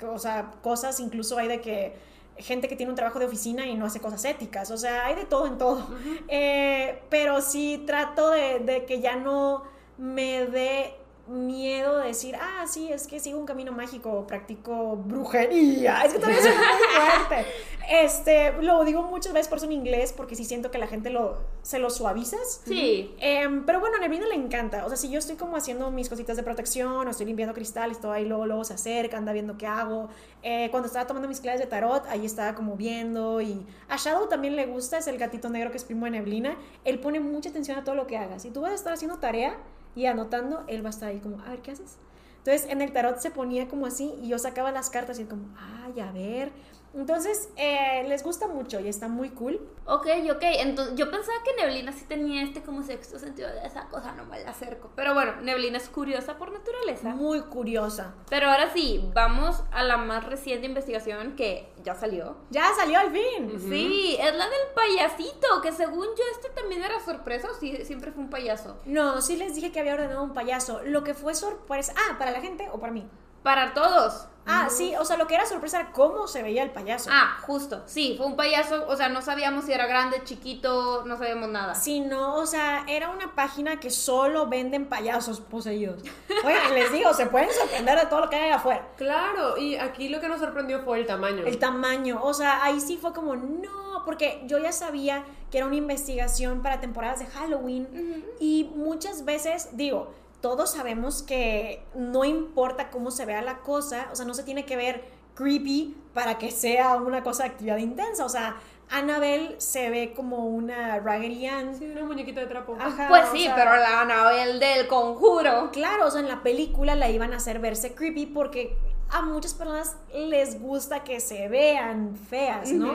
o 0.05 0.19
sea, 0.19 0.53
cosas, 0.63 1.01
incluso 1.01 1.39
hay 1.39 1.49
de 1.49 1.61
que 1.61 1.95
gente 2.37 2.69
que 2.69 2.77
tiene 2.77 2.91
un 2.91 2.97
trabajo 2.97 3.19
de 3.19 3.27
oficina 3.27 3.67
y 3.67 3.75
no 3.75 3.87
hace 3.87 4.01
cosas 4.01 4.25
éticas. 4.25 4.71
O 4.71 4.77
sea, 4.77 5.07
hay 5.07 5.15
de 5.15 5.25
todo 5.25 5.47
en 5.47 5.59
todo. 5.59 5.87
Eh, 6.29 7.03
pero 7.09 7.41
sí 7.41 7.83
trato 7.87 8.31
de, 8.31 8.61
de 8.61 8.85
que 8.85 9.01
ya 9.01 9.17
no 9.17 9.65
me 9.99 10.47
dé 10.47 10.95
miedo 11.29 11.99
de 11.99 12.09
decir, 12.09 12.37
ah, 12.41 12.65
sí, 12.67 12.93
es 12.93 13.07
que 13.07 13.21
sigo 13.21 13.39
un 13.39 13.47
camino 13.47 13.73
mágico, 13.73 14.27
practico 14.27 14.97
brujería. 14.97 16.03
Es 16.05 16.13
que 16.13 16.19
todavía 16.19 16.41
es 16.41 16.47
muy 16.47 16.55
fuerte. 17.29 17.47
Este, 17.91 18.53
lo 18.63 18.85
digo 18.85 19.03
muchas 19.03 19.33
veces 19.33 19.49
por 19.49 19.59
eso 19.59 19.67
en 19.67 19.73
inglés, 19.73 20.13
porque 20.13 20.35
sí 20.35 20.45
siento 20.45 20.71
que 20.71 20.79
la 20.79 20.87
gente 20.87 21.11
lo, 21.11 21.39
se 21.63 21.79
lo 21.79 21.91
suavizas. 21.91 22.63
Sí. 22.65 23.15
Em, 23.19 23.65
pero 23.67 23.81
bueno, 23.81 23.97
a 23.97 24.01
Neblina 24.01 24.27
le 24.27 24.35
encanta. 24.35 24.85
O 24.85 24.89
sea, 24.89 24.97
si 24.97 25.11
yo 25.11 25.19
estoy 25.19 25.37
como 25.37 25.57
haciendo 25.57 25.91
mis 25.91 26.09
cositas 26.09 26.37
de 26.37 26.43
protección 26.43 27.07
o 27.07 27.11
estoy 27.11 27.27
limpiando 27.27 27.55
cristales, 27.55 28.01
todo 28.01 28.13
ahí, 28.13 28.25
luego, 28.25 28.47
luego 28.47 28.65
se 28.65 28.75
acerca, 28.75 29.17
anda 29.17 29.33
viendo 29.33 29.59
qué 29.59 29.67
hago. 29.67 30.09
Eh, 30.43 30.69
cuando 30.71 30.87
estaba 30.87 31.07
tomando 31.07 31.29
mis 31.29 31.41
clases 31.41 31.61
de 31.61 31.67
tarot, 31.67 32.07
ahí 32.07 32.25
estaba 32.25 32.55
como 32.55 32.77
viendo. 32.77 33.41
Y 33.41 33.67
a 33.89 33.97
Shadow 33.97 34.29
también 34.29 34.57
le 34.57 34.67
gusta, 34.67 34.99
es 34.99 35.07
el 35.07 35.19
gatito 35.19 35.49
negro 35.49 35.71
que 35.71 35.77
es 35.77 35.85
primo 35.85 36.05
de 36.05 36.13
Neblina. 36.13 36.57
Él 36.85 37.01
pone 37.01 37.21
mucha 37.21 37.51
atención 37.51 37.79
a 37.79 37.85
todo 37.85 37.95
lo 37.95 38.07
que 38.07 38.17
hagas. 38.17 38.43
Si 38.43 38.51
tú 38.51 38.61
vas 38.61 38.73
a 38.73 38.75
estar 38.75 38.93
haciendo 38.93 39.19
tarea 39.19 39.57
y 39.95 40.07
anotando, 40.07 40.65
él 40.69 40.85
va 40.85 40.89
a 40.89 40.91
estar 40.91 41.09
ahí 41.09 41.19
como, 41.19 41.41
a 41.43 41.51
ver, 41.51 41.61
¿qué 41.61 41.73
haces? 41.73 41.99
Entonces 42.45 42.69
en 42.71 42.83
el 42.83 42.93
tarot 42.93 43.19
se 43.19 43.31
ponía 43.31 43.69
como 43.69 43.87
así 43.87 44.15
y 44.21 44.29
yo 44.29 44.39
sacaba 44.39 44.73
las 44.73 44.91
cartas 44.91 45.21
y 45.21 45.25
como, 45.25 45.47
ay, 45.57 46.01
a 46.01 46.11
ver. 46.11 46.51
Entonces 46.95 47.49
eh, 47.57 48.05
les 48.07 48.23
gusta 48.23 48.49
mucho 48.49 48.81
y 48.81 48.89
está 48.89 49.09
muy 49.09 49.31
cool. 49.31 49.61
Ok, 49.87 50.07
ok. 50.31 50.43
Entonces, 50.43 50.95
yo 50.97 51.11
pensaba 51.11 51.39
que 51.45 51.55
Neblina 51.61 51.93
sí 51.93 52.05
tenía 52.05 52.43
este 52.43 52.63
como 52.63 52.83
sexto 52.83 53.19
sentido 53.19 53.49
de 53.49 53.67
esa 53.67 53.89
cosa, 53.89 54.13
no 54.13 54.25
me 54.27 54.41
la 54.41 54.51
acerco. 54.51 54.91
Pero 54.95 55.15
bueno, 55.15 55.41
Neblina 55.41 55.79
es 55.79 55.89
curiosa 55.89 56.37
por 56.39 56.53
naturaleza. 56.53 57.11
Muy 57.11 57.41
curiosa. 57.43 58.15
Pero 58.29 58.51
ahora 58.51 58.73
sí, 58.73 59.11
vamos 59.15 59.63
a 59.73 59.83
la 59.83 59.97
más 59.97 60.25
reciente 60.27 60.67
investigación 60.67 61.35
que 61.35 61.73
ya 61.83 61.95
salió. 61.95 62.37
Ya 62.51 62.73
salió 62.75 62.99
al 62.99 63.11
fin. 63.11 63.59
Sí, 63.59 64.17
es 64.21 64.35
la 64.35 64.49
del 64.49 64.69
payasito, 64.75 65.61
que 65.63 65.73
según 65.73 66.07
yo 66.07 66.25
este 66.33 66.51
también 66.51 66.83
era 66.83 67.01
sorpresa 67.01 67.49
o 67.51 67.55
sí, 67.55 67.85
siempre 67.85 68.13
fue 68.13 68.23
un 68.23 68.31
payaso. 68.31 68.77
No, 68.85 69.21
sí 69.23 69.37
les 69.37 69.55
dije 69.55 69.73
que 69.73 69.81
había 69.81 69.95
ordenado 69.95 70.23
un 70.23 70.35
payaso. 70.35 70.83
Lo 70.85 71.03
que 71.05 71.15
fue 71.15 71.35
sorpresa. 71.35 71.95
Ah, 71.97 72.19
¿para 72.19 72.31
la 72.31 72.41
gente 72.41 72.69
o 72.73 72.79
para 72.79 72.93
mí? 72.93 73.09
Para 73.43 73.75
todos. 73.75 74.29
Ah, 74.45 74.69
sí, 74.71 74.95
o 74.99 75.05
sea, 75.05 75.17
lo 75.17 75.27
que 75.29 75.37
era 75.37 75.47
sorpresa 75.47 75.81
era 75.81 75.93
cómo 75.93 76.27
se 76.27 76.43
veía 76.43 76.63
el 76.63 76.71
payaso. 76.71 77.11
Ah, 77.13 77.39
justo. 77.43 77.83
Sí, 77.87 78.15
fue 78.17 78.27
un 78.27 78.37
payaso, 78.37 78.87
o 78.89 78.97
sea, 78.97 79.09
no 79.09 79.23
sabíamos 79.23 79.67
si 79.67 79.73
era 79.73 79.87
grande, 79.87 80.23
chiquito, 80.25 81.05
no 81.07 81.17
sabíamos 81.17 81.49
nada. 81.49 81.75
Sí, 81.75 82.01
no, 82.01 82.37
o 82.37 82.47
sea, 82.47 82.85
era 82.89 83.11
una 83.11 83.35
página 83.35 83.79
que 83.79 83.91
solo 83.91 84.49
venden 84.49 84.87
payasos 84.87 85.41
poseídos. 85.41 86.03
Oigan, 86.45 86.75
les 86.75 86.93
digo, 86.93 87.15
se 87.15 87.27
pueden 87.27 87.51
sorprender 87.53 88.01
de 88.01 88.07
todo 88.07 88.21
lo 88.21 88.31
que 88.31 88.37
hay 88.37 88.51
afuera. 88.51 88.89
Claro, 88.97 89.57
y 89.57 89.77
aquí 89.77 90.09
lo 90.09 90.21
que 90.21 90.29
nos 90.29 90.41
sorprendió 90.41 90.83
fue 90.83 90.99
el 90.99 91.07
tamaño. 91.07 91.45
El 91.47 91.59
tamaño, 91.59 92.21
o 92.23 92.35
sea, 92.35 92.65
ahí 92.65 92.81
sí 92.81 92.99
fue 93.01 93.13
como, 93.13 93.37
no, 93.37 94.03
porque 94.05 94.43
yo 94.47 94.59
ya 94.59 94.73
sabía 94.73 95.25
que 95.53 95.59
era 95.59 95.67
una 95.67 95.77
investigación 95.77 96.63
para 96.63 96.81
temporadas 96.81 97.21
de 97.21 97.27
Halloween 97.27 98.25
y 98.41 98.73
muchas 98.75 99.25
veces, 99.25 99.77
digo, 99.77 100.13
todos 100.43 100.73
sabemos 100.73 101.23
que 101.23 101.83
no 101.95 102.25
importa 102.25 102.91
cómo 102.91 103.11
se 103.11 103.25
vea 103.25 103.41
la 103.41 103.61
cosa, 103.61 104.09
o 104.13 104.17
sea, 104.17 104.27
no 104.27 104.35
se 104.35 104.43
tiene 104.43 104.67
que 104.67 104.77
ver 104.77 105.05
creepy 105.35 105.97
para 106.13 106.37
que 106.37 106.51
sea 106.51 106.97
una 106.97 107.23
cosa 107.23 107.45
de 107.45 107.51
actividad 107.51 107.79
intensa, 107.79 108.27
o 108.27 108.29
sea, 108.29 108.57
Annabelle 108.91 109.59
se 109.59 109.89
ve 109.89 110.13
como 110.15 110.45
una 110.49 110.99
Raggedy 110.99 111.47
Ann. 111.47 111.75
Sí, 111.79 111.87
una 111.87 112.05
muñequita 112.05 112.41
de 112.41 112.47
trapo. 112.47 112.77
Ajá, 112.79 113.09
Pues 113.09 113.25
o 113.31 113.33
sí, 113.33 113.45
sea, 113.45 113.55
pero 113.55 113.75
la 113.77 114.03
Anabel 114.03 114.61
del 114.61 114.87
conjuro. 114.87 115.71
Claro, 115.73 116.09
o 116.09 116.11
sea, 116.11 116.21
en 116.21 116.29
la 116.29 116.43
película 116.43 116.95
la 116.95 117.09
iban 117.09 117.33
a 117.33 117.37
hacer 117.37 117.59
verse 117.59 117.95
creepy 117.95 118.27
porque 118.27 118.77
a 119.09 119.23
muchas 119.23 119.55
personas 119.55 119.97
les 120.15 120.61
gusta 120.61 121.05
que 121.05 121.21
se 121.21 121.49
vean 121.49 122.17
feas, 122.17 122.71
¿no? 122.73 122.93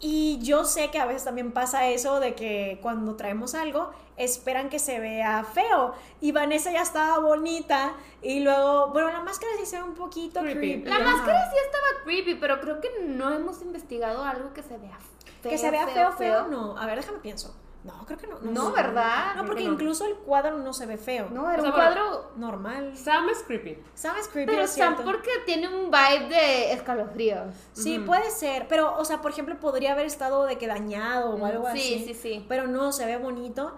Y 0.00 0.38
yo 0.42 0.64
sé 0.64 0.90
que 0.90 0.98
a 0.98 1.06
veces 1.06 1.24
también 1.24 1.52
pasa 1.52 1.88
eso 1.88 2.20
de 2.20 2.34
que 2.34 2.78
cuando 2.82 3.14
traemos 3.14 3.54
algo 3.54 3.90
esperan 4.24 4.68
que 4.68 4.78
se 4.78 4.98
vea 5.00 5.44
feo. 5.44 5.94
Y 6.20 6.32
Vanessa 6.32 6.70
ya 6.72 6.82
estaba 6.82 7.18
bonita 7.18 7.92
y 8.22 8.40
luego, 8.40 8.88
bueno, 8.88 9.10
la 9.10 9.20
máscara 9.20 9.52
sí 9.58 9.66
se 9.66 9.76
ve 9.76 9.82
un 9.82 9.94
poquito 9.94 10.40
Creepy. 10.40 10.82
creepy. 10.82 10.88
La 10.88 10.96
ajá. 10.96 11.04
máscara 11.16 11.50
sí 11.50 11.56
estaba 11.64 12.04
creepy, 12.04 12.34
pero 12.36 12.60
creo 12.60 12.80
que 12.80 12.90
no 13.06 13.32
hemos 13.32 13.60
investigado 13.62 14.24
algo 14.24 14.52
que 14.52 14.62
se 14.62 14.76
vea 14.78 14.98
feo. 15.42 15.50
Que 15.50 15.58
se 15.58 15.70
vea 15.70 15.86
feo, 15.88 16.12
feo, 16.12 16.46
no. 16.48 16.76
A 16.78 16.86
ver, 16.86 16.96
déjame 16.96 17.18
pienso. 17.18 17.54
No, 17.84 18.06
creo 18.06 18.16
que 18.16 18.28
no. 18.28 18.38
No, 18.42 18.68
sé. 18.68 18.76
¿verdad? 18.76 19.34
No, 19.34 19.44
porque 19.44 19.64
no. 19.64 19.72
incluso 19.72 20.06
el 20.06 20.14
cuadro 20.14 20.56
no 20.58 20.72
se 20.72 20.86
ve 20.86 20.96
feo. 20.98 21.28
No, 21.32 21.50
era 21.50 21.58
O 21.58 21.62
sea, 21.62 21.70
un 21.70 21.72
cuadro. 21.76 22.30
Normal. 22.36 22.96
Sam 22.96 23.28
es 23.28 23.42
creepy. 23.42 23.76
¿Sabes 23.94 24.28
creepy? 24.28 24.52
Pero 24.52 24.62
es 24.66 24.70
Sam, 24.70 24.94
cierto. 24.94 25.02
porque 25.10 25.30
tiene 25.46 25.66
un 25.66 25.90
vibe 25.90 26.28
de 26.28 26.72
escalofríos. 26.74 27.52
Sí, 27.72 27.98
puede 27.98 28.30
ser, 28.30 28.68
pero, 28.68 28.96
o 28.96 29.04
sea, 29.04 29.20
por 29.20 29.32
ejemplo, 29.32 29.58
podría 29.58 29.94
haber 29.94 30.06
estado 30.06 30.44
de 30.44 30.58
que 30.58 30.68
dañado 30.68 31.30
o 31.34 31.44
algo 31.44 31.66
Sí, 31.72 31.94
así. 31.96 32.04
sí, 32.06 32.14
sí. 32.14 32.46
Pero 32.48 32.68
no, 32.68 32.92
se 32.92 33.04
ve 33.04 33.16
bonito, 33.16 33.74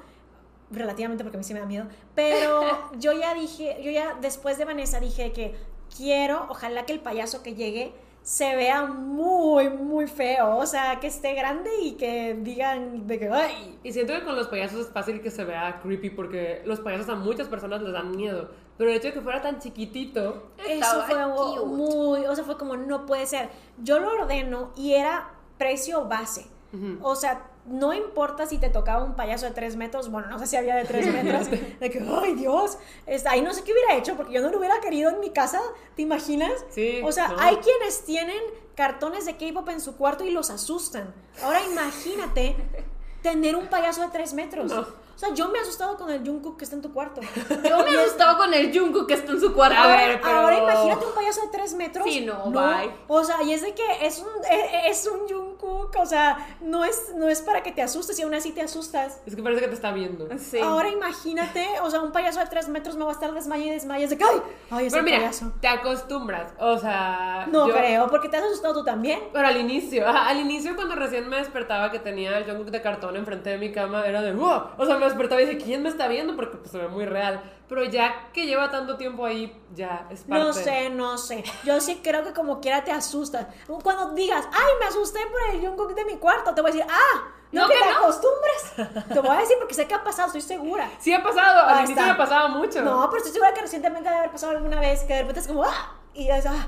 relativamente 0.74 1.24
porque 1.24 1.36
a 1.36 1.38
mí 1.38 1.44
sí 1.44 1.54
me 1.54 1.60
da 1.60 1.66
miedo. 1.66 1.86
Pero 2.14 2.62
yo 2.98 3.12
ya 3.12 3.34
dije, 3.34 3.78
yo 3.82 3.90
ya 3.90 4.14
después 4.20 4.58
de 4.58 4.64
Vanessa 4.64 5.00
dije 5.00 5.32
que 5.32 5.54
quiero, 5.96 6.46
ojalá 6.48 6.86
que 6.86 6.92
el 6.92 7.00
payaso 7.00 7.42
que 7.42 7.54
llegue 7.54 7.92
se 8.22 8.56
vea 8.56 8.86
muy, 8.86 9.68
muy 9.68 10.06
feo. 10.06 10.56
O 10.56 10.64
sea, 10.64 10.98
que 10.98 11.08
esté 11.08 11.34
grande 11.34 11.70
y 11.82 11.92
que 11.92 12.34
digan 12.40 13.06
de 13.06 13.18
que, 13.18 13.28
¡ay! 13.28 13.78
Y 13.82 13.92
siento 13.92 14.14
que 14.14 14.24
con 14.24 14.34
los 14.34 14.48
payasos 14.48 14.86
es 14.86 14.92
fácil 14.92 15.20
que 15.20 15.30
se 15.30 15.44
vea 15.44 15.78
creepy 15.82 16.08
porque 16.08 16.62
los 16.64 16.80
payasos 16.80 17.08
a 17.10 17.16
muchas 17.16 17.48
personas 17.48 17.82
les 17.82 17.92
dan 17.92 18.16
miedo. 18.16 18.50
Pero 18.78 18.90
el 18.90 18.96
hecho 18.96 19.08
de 19.08 19.12
que 19.12 19.20
fuera 19.20 19.42
tan 19.42 19.58
chiquitito, 19.60 20.50
Eso 20.66 21.02
fue 21.02 21.16
cute. 21.22 21.66
muy, 21.66 22.24
o 22.24 22.34
sea, 22.34 22.44
fue 22.44 22.56
como 22.56 22.76
no 22.76 23.04
puede 23.04 23.26
ser. 23.26 23.50
Yo 23.82 24.00
lo 24.00 24.10
ordeno 24.10 24.72
y 24.74 24.94
era 24.94 25.30
precio 25.58 26.06
base. 26.06 26.46
O 27.02 27.14
sea, 27.14 27.46
no 27.66 27.94
importa 27.94 28.46
si 28.46 28.58
te 28.58 28.68
tocaba 28.68 29.04
un 29.04 29.14
payaso 29.14 29.46
de 29.46 29.52
tres 29.52 29.76
metros, 29.76 30.10
bueno, 30.10 30.28
no 30.28 30.38
sé 30.38 30.46
si 30.46 30.56
había 30.56 30.74
de 30.76 30.84
tres 30.84 31.06
metros, 31.12 31.50
de 31.80 31.90
que, 31.90 32.04
ay 32.22 32.34
Dios, 32.34 32.78
ahí 33.26 33.40
no 33.42 33.54
sé 33.54 33.64
qué 33.64 33.72
hubiera 33.72 33.96
hecho, 33.96 34.16
porque 34.16 34.34
yo 34.34 34.42
no 34.42 34.50
lo 34.50 34.58
hubiera 34.58 34.80
querido 34.80 35.10
en 35.10 35.20
mi 35.20 35.30
casa, 35.30 35.60
¿te 35.96 36.02
imaginas? 36.02 36.52
Sí, 36.70 37.00
O 37.04 37.12
sea, 37.12 37.28
no. 37.28 37.36
hay 37.40 37.56
quienes 37.56 38.04
tienen 38.04 38.40
cartones 38.74 39.24
de 39.24 39.36
K-pop 39.36 39.68
en 39.70 39.80
su 39.80 39.96
cuarto 39.96 40.24
y 40.24 40.30
los 40.30 40.50
asustan. 40.50 41.14
Ahora 41.42 41.64
imagínate 41.64 42.56
tener 43.22 43.56
un 43.56 43.68
payaso 43.68 44.02
de 44.02 44.08
tres 44.08 44.34
metros. 44.34 44.70
No. 44.70 44.86
O 45.14 45.18
sea, 45.18 45.32
yo 45.32 45.48
me 45.48 45.58
he 45.58 45.62
asustado 45.62 45.96
con 45.96 46.10
el 46.10 46.26
Jungkook 46.26 46.56
que 46.58 46.64
está 46.64 46.76
en 46.76 46.82
tu 46.82 46.92
cuarto. 46.92 47.20
Yo 47.68 47.78
me 47.84 47.90
he 47.90 47.98
asustado 48.00 48.36
con 48.36 48.52
el 48.52 48.76
Jungkook 48.76 49.06
que 49.06 49.14
está 49.14 49.30
en 49.32 49.40
su 49.40 49.54
cuarto. 49.54 49.78
A 49.78 49.86
ver, 49.86 50.20
pero- 50.20 50.36
ahora 50.38 50.58
imagínate 50.58 51.06
un 51.06 51.14
payaso 51.14 51.40
de 51.42 51.48
tres 51.48 51.74
metros. 51.74 52.04
Sí, 52.08 52.22
no, 52.22 52.50
bye. 52.50 52.90
O 53.06 53.22
sea, 53.22 53.42
y 53.42 53.52
es 53.52 53.62
de 53.62 53.74
que 53.74 53.84
es 54.02 54.18
un, 54.18 54.26
es, 54.50 55.00
es 55.04 55.06
un 55.12 55.20
Jungkook. 55.28 55.94
O 56.00 56.06
sea, 56.06 56.56
no 56.60 56.84
es, 56.84 57.12
no 57.14 57.28
es 57.28 57.42
para 57.42 57.62
que 57.62 57.70
te 57.72 57.80
asustes 57.82 58.18
y 58.18 58.22
aún 58.22 58.34
así 58.34 58.50
te 58.52 58.60
asustas. 58.62 59.20
Es 59.24 59.36
que 59.36 59.42
parece 59.42 59.60
que 59.60 59.68
te 59.68 59.74
está 59.74 59.92
viendo. 59.92 60.28
Sí. 60.38 60.58
Ahora 60.58 60.88
imagínate, 60.88 61.66
o 61.82 61.90
sea, 61.90 62.00
un 62.00 62.10
payaso 62.12 62.40
de 62.40 62.46
tres 62.46 62.68
metros 62.68 62.96
me 62.96 63.04
va 63.04 63.10
a 63.10 63.14
estar 63.14 63.32
desmaya 63.32 63.64
y 63.66 63.70
desmaya. 63.70 64.04
Es 64.04 64.10
de 64.10 64.18
que, 64.18 64.24
ay, 64.24 64.40
ay, 64.70 64.86
ese 64.86 64.96
Pero 64.96 65.04
mira, 65.04 65.18
payaso. 65.18 65.52
te 65.60 65.68
acostumbras. 65.68 66.52
O 66.58 66.76
sea. 66.76 67.46
No 67.50 67.68
yo- 67.68 67.74
creo, 67.74 68.08
porque 68.10 68.28
te 68.28 68.36
has 68.36 68.44
asustado 68.44 68.74
tú 68.74 68.84
también. 68.84 69.20
Pero 69.32 69.46
al 69.46 69.56
inicio, 69.58 70.06
ajá, 70.08 70.26
al 70.28 70.40
inicio 70.40 70.74
cuando 70.74 70.96
recién 70.96 71.28
me 71.28 71.36
despertaba 71.36 71.90
que 71.90 72.00
tenía 72.00 72.36
el 72.38 72.44
Jungkook 72.44 72.70
de 72.70 72.82
cartón 72.82 73.16
enfrente 73.16 73.50
de 73.50 73.58
mi 73.58 73.70
cama, 73.72 74.04
era 74.06 74.20
de 74.20 74.32
wow. 74.32 74.62
O 74.76 74.84
sea, 74.86 74.96
me 75.04 75.10
despertaba 75.10 75.42
y 75.42 75.46
dije, 75.46 75.64
¿quién 75.64 75.82
me 75.82 75.88
está 75.88 76.08
viendo? 76.08 76.34
Porque 76.36 76.56
pues 76.58 76.70
se 76.70 76.78
ve 76.78 76.88
muy 76.88 77.04
real. 77.06 77.42
Pero 77.68 77.84
ya 77.84 78.30
que 78.32 78.46
lleva 78.46 78.70
tanto 78.70 78.96
tiempo 78.96 79.24
ahí, 79.24 79.58
ya 79.74 80.06
es 80.10 80.22
parte. 80.24 80.44
No 80.44 80.52
sé, 80.52 80.90
no 80.90 81.16
sé. 81.18 81.42
Yo 81.64 81.80
sí 81.80 82.00
creo 82.02 82.22
que 82.22 82.32
como 82.32 82.60
quiera 82.60 82.84
te 82.84 82.92
asustas. 82.92 83.46
Cuando 83.82 84.10
digas, 84.10 84.46
ay, 84.52 84.72
me 84.80 84.86
asusté 84.86 85.20
por 85.30 85.54
el 85.54 85.60
Jungkook 85.66 85.94
de 85.94 86.04
mi 86.04 86.16
cuarto, 86.16 86.54
te 86.54 86.60
voy 86.60 86.70
a 86.70 86.74
decir, 86.74 86.90
ah, 86.90 87.22
no, 87.52 87.62
No, 87.62 87.68
que, 87.68 87.74
que 87.74 87.80
te 87.84 87.90
no. 87.90 87.96
acostumbres. 87.98 89.06
Te 89.08 89.20
voy 89.20 89.36
a 89.36 89.40
decir 89.40 89.56
porque 89.58 89.74
sé 89.74 89.86
que 89.86 89.94
ha 89.94 90.04
pasado, 90.04 90.26
estoy 90.26 90.42
segura. 90.42 90.90
Sí 90.98 91.12
ha 91.12 91.22
pasado, 91.22 91.66
al 91.68 91.84
inicio 91.84 92.04
me 92.06 92.14
pasaba 92.14 92.48
mucho. 92.48 92.82
No, 92.82 93.06
pero 93.08 93.18
estoy 93.18 93.32
segura 93.32 93.54
que 93.54 93.62
recientemente 93.62 94.08
debe 94.08 94.18
haber 94.18 94.32
pasado 94.32 94.52
alguna 94.52 94.80
vez 94.80 95.02
que 95.04 95.14
de 95.14 95.20
repente 95.20 95.40
es 95.40 95.46
como, 95.46 95.64
ah, 95.64 95.94
y 96.12 96.28
es, 96.30 96.44
ah. 96.46 96.66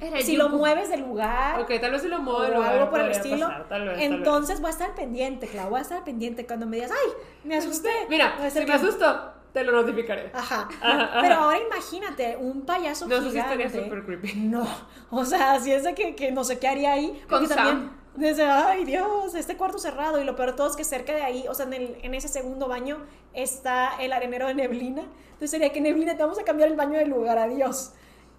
Era 0.00 0.20
Si 0.22 0.36
lo 0.36 0.48
mueves 0.48 0.88
del 0.90 1.00
lugar. 1.02 1.60
Ok, 1.60 1.72
tal 1.80 1.92
vez 1.92 2.02
si 2.02 2.08
lo 2.08 2.16
o 2.16 2.20
muevo 2.20 2.42
del 2.42 2.54
lugar 2.54 2.72
algo 2.74 2.90
por 2.90 3.00
el 3.00 3.10
estilo. 3.10 3.46
pasar, 3.48 3.68
tal 3.68 3.80
vez, 3.82 3.90
tal 3.90 3.96
vez. 4.08 4.10
Entonces 4.18 4.60
voy 4.60 4.68
a 4.68 4.70
estar 4.70 4.94
pendiente, 4.94 5.46
Clau. 5.48 5.68
Voy 5.70 5.78
a 5.78 5.82
estar 5.82 6.02
pendiente 6.04 6.46
cuando 6.46 6.66
me 6.66 6.76
digas, 6.76 6.92
ay, 6.92 7.12
me 7.44 7.56
asusté. 7.56 7.90
Mira, 8.08 8.34
si 8.40 8.46
estar 8.46 8.62
me 8.62 8.66
que- 8.66 8.72
asusto, 8.72 9.32
te 9.52 9.64
lo 9.64 9.72
notificaré. 9.72 10.30
Ajá. 10.34 10.68
Ajá, 10.80 11.02
ajá. 11.04 11.20
Pero 11.20 11.34
ahora 11.34 11.58
imagínate, 11.58 12.36
un 12.38 12.62
payaso 12.64 13.06
No, 13.08 13.14
eso 13.16 13.24
sí 13.24 13.30
gigante. 13.30 13.64
estaría 13.64 13.84
súper 13.84 14.04
creepy. 14.04 14.34
No, 14.40 14.66
o 15.10 15.24
sea, 15.24 15.58
si 15.60 15.72
es 15.72 15.84
de 15.84 15.94
que, 15.94 16.14
que 16.14 16.30
no 16.32 16.44
sé 16.44 16.58
qué 16.58 16.68
haría 16.68 16.92
ahí. 16.92 17.22
Con 17.28 17.46
Sam. 17.46 17.56
también, 17.56 17.90
desde, 18.14 18.44
ay 18.44 18.84
Dios, 18.84 19.34
este 19.34 19.56
cuarto 19.56 19.78
cerrado. 19.78 20.20
Y 20.20 20.24
lo 20.24 20.36
peor 20.36 20.52
de 20.52 20.56
todo 20.56 20.68
es 20.68 20.76
que 20.76 20.84
cerca 20.84 21.14
de 21.14 21.22
ahí, 21.22 21.44
o 21.48 21.54
sea, 21.54 21.66
en, 21.66 21.74
el, 21.74 21.98
en 22.02 22.14
ese 22.14 22.28
segundo 22.28 22.68
baño 22.68 22.98
está 23.34 23.96
el 24.00 24.12
arenero 24.12 24.46
de 24.46 24.54
Neblina. 24.54 25.02
Entonces 25.26 25.50
sería 25.50 25.70
que 25.70 25.80
Neblina, 25.82 26.16
te 26.16 26.22
vamos 26.22 26.38
a 26.38 26.44
cambiar 26.44 26.70
el 26.70 26.76
baño 26.76 26.98
de 26.98 27.04
lugar, 27.06 27.36
adiós. 27.38 27.92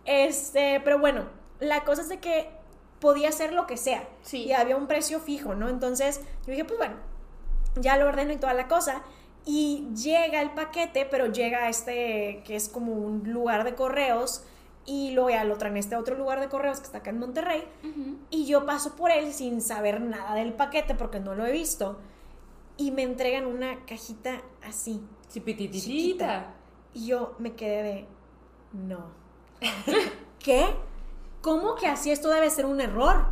Este, 0.07 0.81
pero 0.83 0.97
bueno, 0.97 1.25
la 1.59 1.83
cosa 1.83 2.01
es 2.01 2.09
de 2.09 2.19
que 2.19 2.49
podía 2.99 3.31
ser 3.31 3.53
lo 3.53 3.67
que 3.67 3.77
sea. 3.77 4.07
Sí. 4.23 4.45
Y 4.45 4.53
había 4.53 4.75
un 4.75 4.87
precio 4.87 5.19
fijo, 5.19 5.53
¿no? 5.53 5.69
Entonces 5.69 6.21
yo 6.45 6.51
dije, 6.51 6.65
pues 6.65 6.79
bueno, 6.79 6.95
ya 7.75 7.97
lo 7.97 8.07
ordeno 8.07 8.33
y 8.33 8.37
toda 8.37 8.55
la 8.55 8.67
cosa. 8.67 9.03
Y 9.45 9.87
llega 9.93 10.41
el 10.41 10.51
paquete, 10.51 11.05
pero 11.05 11.27
llega 11.27 11.65
a 11.65 11.69
este, 11.69 12.41
que 12.45 12.55
es 12.55 12.67
como 12.67 12.93
un 12.93 13.31
lugar 13.31 13.63
de 13.63 13.75
correos, 13.75 14.43
y 14.85 15.11
luego 15.11 15.29
ya 15.29 15.43
lo 15.43 15.57
traen 15.57 15.75
a 15.75 15.79
este 15.79 15.95
otro 15.95 16.17
lugar 16.17 16.39
de 16.39 16.47
correos 16.47 16.79
que 16.79 16.85
está 16.85 16.99
acá 16.99 17.09
en 17.11 17.19
Monterrey, 17.19 17.63
y 18.29 18.45
yo 18.45 18.65
paso 18.65 18.95
por 18.95 19.11
él 19.11 19.33
sin 19.33 19.61
saber 19.61 20.01
nada 20.01 20.33
del 20.35 20.53
paquete 20.53 20.95
porque 20.95 21.19
no 21.19 21.35
lo 21.35 21.45
he 21.45 21.51
visto, 21.51 21.99
y 22.77 22.91
me 22.91 23.03
entregan 23.03 23.45
una 23.45 23.85
cajita 23.85 24.41
así, 24.65 25.01
Chipititita. 25.29 26.53
y 26.93 27.07
yo 27.07 27.35
me 27.37 27.53
quedé 27.53 27.83
de, 27.83 28.05
no. 28.73 29.26
¿Qué? 30.39 30.65
¿Cómo 31.41 31.75
que 31.75 31.87
así 31.87 32.11
esto 32.11 32.29
debe 32.29 32.49
ser 32.49 32.65
un 32.65 32.81
error? 32.81 33.25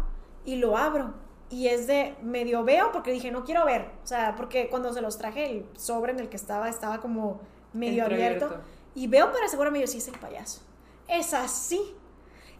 Y 0.45 0.57
lo 0.57 0.77
abro. 0.77 1.13
Y 1.49 1.67
es 1.67 1.87
de 1.87 2.15
medio 2.21 2.63
veo 2.63 2.91
porque 2.91 3.11
dije, 3.11 3.31
no 3.31 3.43
quiero 3.43 3.65
ver. 3.65 3.89
O 4.03 4.07
sea, 4.07 4.35
porque 4.35 4.67
cuando 4.69 4.93
se 4.93 5.01
los 5.01 5.17
traje, 5.17 5.49
el 5.49 5.65
sobre 5.75 6.11
en 6.11 6.19
el 6.19 6.29
que 6.29 6.37
estaba 6.37 6.69
estaba 6.69 6.99
como 6.99 7.41
medio 7.73 8.05
abierto. 8.05 8.57
Y 8.95 9.07
veo 9.07 9.31
para 9.31 9.45
asegurarme, 9.45 9.81
yo 9.81 9.87
sí 9.87 9.97
es 9.97 10.07
el 10.07 10.17
payaso. 10.17 10.61
Es 11.07 11.33
así. 11.33 11.81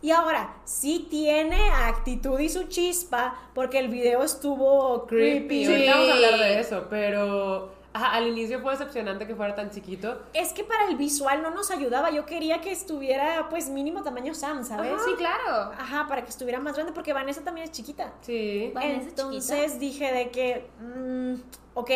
Y 0.01 0.11
ahora, 0.11 0.55
sí 0.65 1.07
tiene 1.09 1.69
actitud 1.69 2.39
y 2.39 2.49
su 2.49 2.65
chispa 2.65 3.35
porque 3.53 3.79
el 3.79 3.87
video 3.87 4.23
estuvo 4.23 5.05
Creepy. 5.07 5.65
Ahorita 5.65 5.95
vamos 5.95 6.09
a 6.09 6.13
hablar 6.13 6.39
de 6.39 6.59
eso, 6.59 6.87
pero 6.89 7.74
ajá, 7.95 8.11
al 8.11 8.27
inicio 8.27 8.59
fue 8.59 8.73
decepcionante 8.73 9.25
que 9.25 9.35
fuera 9.35 9.55
tan 9.55 9.71
chiquito. 9.71 10.21
Es 10.33 10.51
que 10.51 10.65
para 10.65 10.89
el 10.89 10.97
visual 10.97 11.41
no 11.41 11.49
nos 11.49 11.71
ayudaba. 11.71 12.11
Yo 12.11 12.25
quería 12.25 12.59
que 12.59 12.71
estuviera, 12.71 13.47
pues, 13.49 13.69
mínimo 13.69 14.03
tamaño 14.03 14.33
Sam, 14.33 14.65
¿sabes? 14.65 15.01
Sí, 15.05 15.11
claro. 15.15 15.71
Ajá, 15.79 16.05
para 16.05 16.21
que 16.23 16.29
estuviera 16.29 16.59
más 16.59 16.73
grande, 16.75 16.91
porque 16.91 17.13
Vanessa 17.13 17.41
también 17.41 17.65
es 17.65 17.71
chiquita. 17.71 18.13
Sí. 18.19 18.71
Vanessa 18.75 19.01
es 19.01 19.07
Entonces 19.07 19.79
dije 19.79 20.11
de 20.11 20.29
que, 20.29 20.67
mm, 20.81 21.35
ok, 21.73 21.91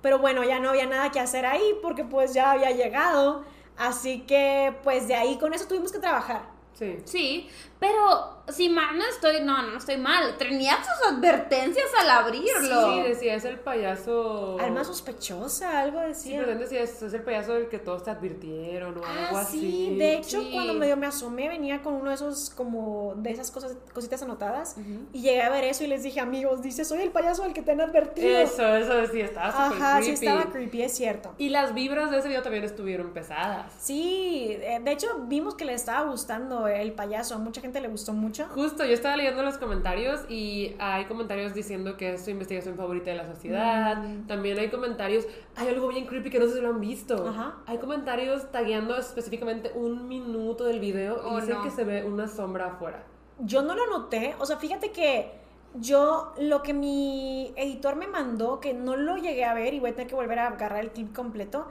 pero 0.00 0.18
bueno, 0.18 0.42
ya 0.42 0.58
no 0.58 0.70
había 0.70 0.86
nada 0.86 1.10
que 1.10 1.20
hacer 1.20 1.44
ahí 1.44 1.74
porque 1.82 2.04
pues 2.04 2.32
ya 2.32 2.52
había 2.52 2.70
llegado. 2.70 3.44
Así 3.76 4.20
que 4.20 4.74
pues 4.82 5.06
de 5.06 5.16
ahí 5.16 5.36
con 5.36 5.52
eso 5.52 5.66
tuvimos 5.66 5.92
que 5.92 5.98
trabajar. 5.98 6.48
Sí. 6.72 6.98
Sí, 7.04 7.50
pero 7.78 8.36
si 8.48 8.68
mal 8.68 8.96
no 8.96 9.04
estoy, 9.04 9.40
no, 9.42 9.60
no 9.62 9.76
estoy 9.78 9.96
mal. 9.96 10.36
Tenía 10.38 10.76
sus 10.76 11.12
advertencias 11.12 11.86
al 12.00 12.08
abrirlo. 12.10 12.94
Sí, 12.94 13.02
decía, 13.02 13.34
es 13.34 13.44
el 13.44 13.58
payaso. 13.58 14.56
Alma 14.60 14.84
sospechosa, 14.84 15.80
algo 15.80 15.98
Sí, 16.02 16.06
decía. 16.30 16.42
pero 16.46 16.58
decía, 16.58 16.80
es, 16.82 17.02
es 17.02 17.12
el 17.12 17.22
payaso 17.22 17.54
del 17.54 17.68
que 17.68 17.78
todos 17.80 18.04
te 18.04 18.10
advirtieron 18.10 18.96
o 18.98 19.04
algo 19.04 19.36
Ah, 19.36 19.40
así. 19.40 19.60
sí, 19.60 19.96
de 19.96 20.14
hecho 20.16 20.40
Sí. 20.40 20.50
cuando 20.52 20.74
medio 20.74 20.96
me 20.96 21.06
asomé 21.06 21.48
venía 21.48 21.82
con 21.82 21.94
uno 21.94 22.10
de 22.10 22.14
esos 22.14 22.50
como 22.50 23.14
de 23.16 23.30
esas 23.32 23.50
cosas 23.50 23.76
cositas 23.92 24.22
anotadas 24.22 24.76
y 25.12 25.22
llegué 25.22 25.42
a 25.42 25.50
ver 25.50 25.64
eso 25.64 25.82
y 25.84 25.88
les 25.88 26.02
dije 26.04 26.20
amigos 26.20 26.62
dice 26.62 26.84
soy 26.84 27.00
el 27.02 27.10
payaso 27.10 27.42
del 27.42 27.52
que 27.52 27.62
te 27.62 27.72
han 27.72 27.80
advertido 27.80 28.38
Eso, 28.38 28.64
eso 28.76 28.94
decía, 28.94 29.24
estaba 29.24 29.50
súper 29.70 29.82
ajá 29.82 29.96
creepy. 29.98 30.16
sí 30.16 30.24
estaba 30.26 30.52
creepy 30.52 30.82
es 30.82 30.92
cierto 30.96 31.34
Y 31.38 31.48
las 31.48 31.74
vibras 31.74 32.10
de 32.10 32.18
ese 32.18 32.28
video 32.28 32.42
también 32.42 32.64
estuvieron 32.64 33.12
pesadas. 33.12 33.72
Sí, 33.78 34.48
eh, 34.60 34.78
de 34.82 34.92
hecho 34.92 35.08
vimos 35.26 35.54
que 35.56 35.64
le 35.64 35.74
estaba 35.74 36.08
gustando 36.08 36.68
el 36.68 36.92
payaso, 36.92 37.34
a 37.34 37.38
mucha 37.38 37.60
gente 37.60 37.65
le 37.74 37.88
gustó 37.88 38.12
mucho. 38.12 38.46
Justo, 38.54 38.84
yo 38.84 38.92
estaba 38.94 39.16
leyendo 39.16 39.42
los 39.42 39.58
comentarios 39.58 40.20
y 40.28 40.74
hay 40.78 41.04
comentarios 41.06 41.54
diciendo 41.54 41.96
que 41.96 42.14
es 42.14 42.24
su 42.24 42.30
investigación 42.30 42.76
favorita 42.76 43.10
de 43.10 43.16
la 43.16 43.26
sociedad. 43.26 43.96
Mm. 43.98 44.26
También 44.26 44.58
hay 44.58 44.70
comentarios, 44.70 45.26
hay 45.56 45.68
algo 45.68 45.88
bien 45.88 46.06
creepy 46.06 46.30
que 46.30 46.38
no 46.38 46.46
sé 46.46 46.54
si 46.54 46.60
lo 46.60 46.68
han 46.70 46.80
visto. 46.80 47.28
Ajá. 47.28 47.56
Hay 47.66 47.78
comentarios 47.78 48.50
tagueando 48.50 48.96
específicamente 48.96 49.72
un 49.74 50.08
minuto 50.08 50.64
del 50.64 50.80
video 50.80 51.16
y 51.16 51.18
Oh, 51.34 51.40
dicen 51.40 51.56
no. 51.56 51.62
que 51.64 51.70
se 51.70 51.84
ve 51.84 52.04
una 52.04 52.28
sombra 52.28 52.66
afuera. 52.66 53.04
Yo 53.40 53.62
no 53.62 53.74
lo 53.74 53.86
noté, 53.86 54.34
o 54.38 54.46
sea, 54.46 54.56
fíjate 54.56 54.92
que 54.92 55.30
yo 55.74 56.32
lo 56.38 56.62
que 56.62 56.72
mi 56.72 57.52
editor 57.56 57.96
me 57.96 58.06
mandó, 58.06 58.60
que 58.60 58.72
no 58.72 58.96
lo 58.96 59.16
llegué 59.18 59.44
a 59.44 59.52
ver 59.52 59.74
y 59.74 59.80
voy 59.80 59.90
a 59.90 59.94
tener 59.94 60.06
que 60.08 60.14
volver 60.14 60.38
a 60.38 60.46
agarrar 60.46 60.80
el 60.80 60.90
clip 60.90 61.14
completo, 61.14 61.66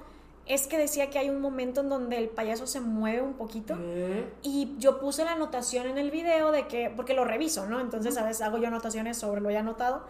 es 0.47 0.67
que 0.67 0.77
decía 0.77 1.09
que 1.09 1.17
hay 1.17 1.29
un 1.29 1.41
momento 1.41 1.81
en 1.81 1.89
donde 1.89 2.17
el 2.17 2.29
payaso 2.29 2.67
se 2.67 2.79
mueve 2.79 3.21
un 3.21 3.33
poquito. 3.33 3.75
¿Eh? 3.79 4.31
Y 4.43 4.75
yo 4.77 4.99
puse 4.99 5.25
la 5.25 5.31
anotación 5.31 5.87
en 5.87 5.97
el 5.97 6.11
video 6.11 6.51
de 6.51 6.67
que, 6.67 6.91
porque 6.95 7.13
lo 7.13 7.25
reviso, 7.25 7.65
¿no? 7.65 7.79
Entonces 7.79 8.17
a 8.17 8.23
veces 8.23 8.43
hago 8.43 8.57
yo 8.57 8.67
anotaciones 8.67 9.17
sobre 9.17 9.41
lo 9.41 9.49
ya 9.49 9.61
anotado. 9.61 10.03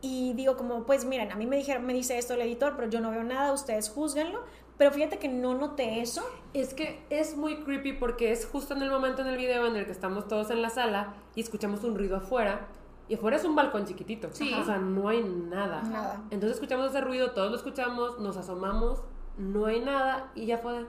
Y 0.00 0.32
digo 0.34 0.56
como, 0.56 0.84
pues 0.84 1.04
miren, 1.04 1.30
a 1.30 1.36
mí 1.36 1.46
me, 1.46 1.56
dijeron, 1.56 1.84
me 1.84 1.92
dice 1.92 2.16
esto 2.16 2.34
el 2.34 2.42
editor, 2.42 2.74
pero 2.76 2.88
yo 2.88 3.00
no 3.00 3.10
veo 3.10 3.22
nada, 3.22 3.52
ustedes 3.52 3.90
juzguenlo. 3.90 4.40
Pero 4.78 4.90
fíjate 4.92 5.18
que 5.18 5.28
no 5.28 5.54
noté 5.54 6.00
eso. 6.00 6.22
Es 6.54 6.72
que 6.74 7.02
es 7.10 7.36
muy 7.36 7.56
creepy 7.64 7.94
porque 7.94 8.32
es 8.32 8.46
justo 8.46 8.74
en 8.74 8.82
el 8.82 8.90
momento 8.90 9.22
en 9.22 9.28
el 9.28 9.36
video 9.36 9.66
en 9.66 9.76
el 9.76 9.84
que 9.84 9.92
estamos 9.92 10.28
todos 10.28 10.50
en 10.50 10.62
la 10.62 10.70
sala 10.70 11.14
y 11.34 11.40
escuchamos 11.40 11.84
un 11.84 11.96
ruido 11.96 12.16
afuera. 12.16 12.68
Y 13.08 13.14
afuera 13.14 13.36
es 13.36 13.44
un 13.44 13.54
balcón 13.54 13.86
chiquitito. 13.86 14.28
Sí. 14.32 14.52
O 14.52 14.64
sea, 14.64 14.78
no 14.78 15.08
hay 15.08 15.22
nada. 15.22 15.82
Nada. 15.82 16.22
Entonces 16.30 16.56
escuchamos 16.56 16.90
ese 16.90 17.00
ruido, 17.00 17.30
todos 17.30 17.50
lo 17.50 17.56
escuchamos, 17.56 18.18
nos 18.18 18.36
asomamos, 18.36 19.00
no 19.38 19.66
hay 19.66 19.80
nada 19.80 20.30
y 20.34 20.46
ya 20.46 20.58
fue. 20.58 20.86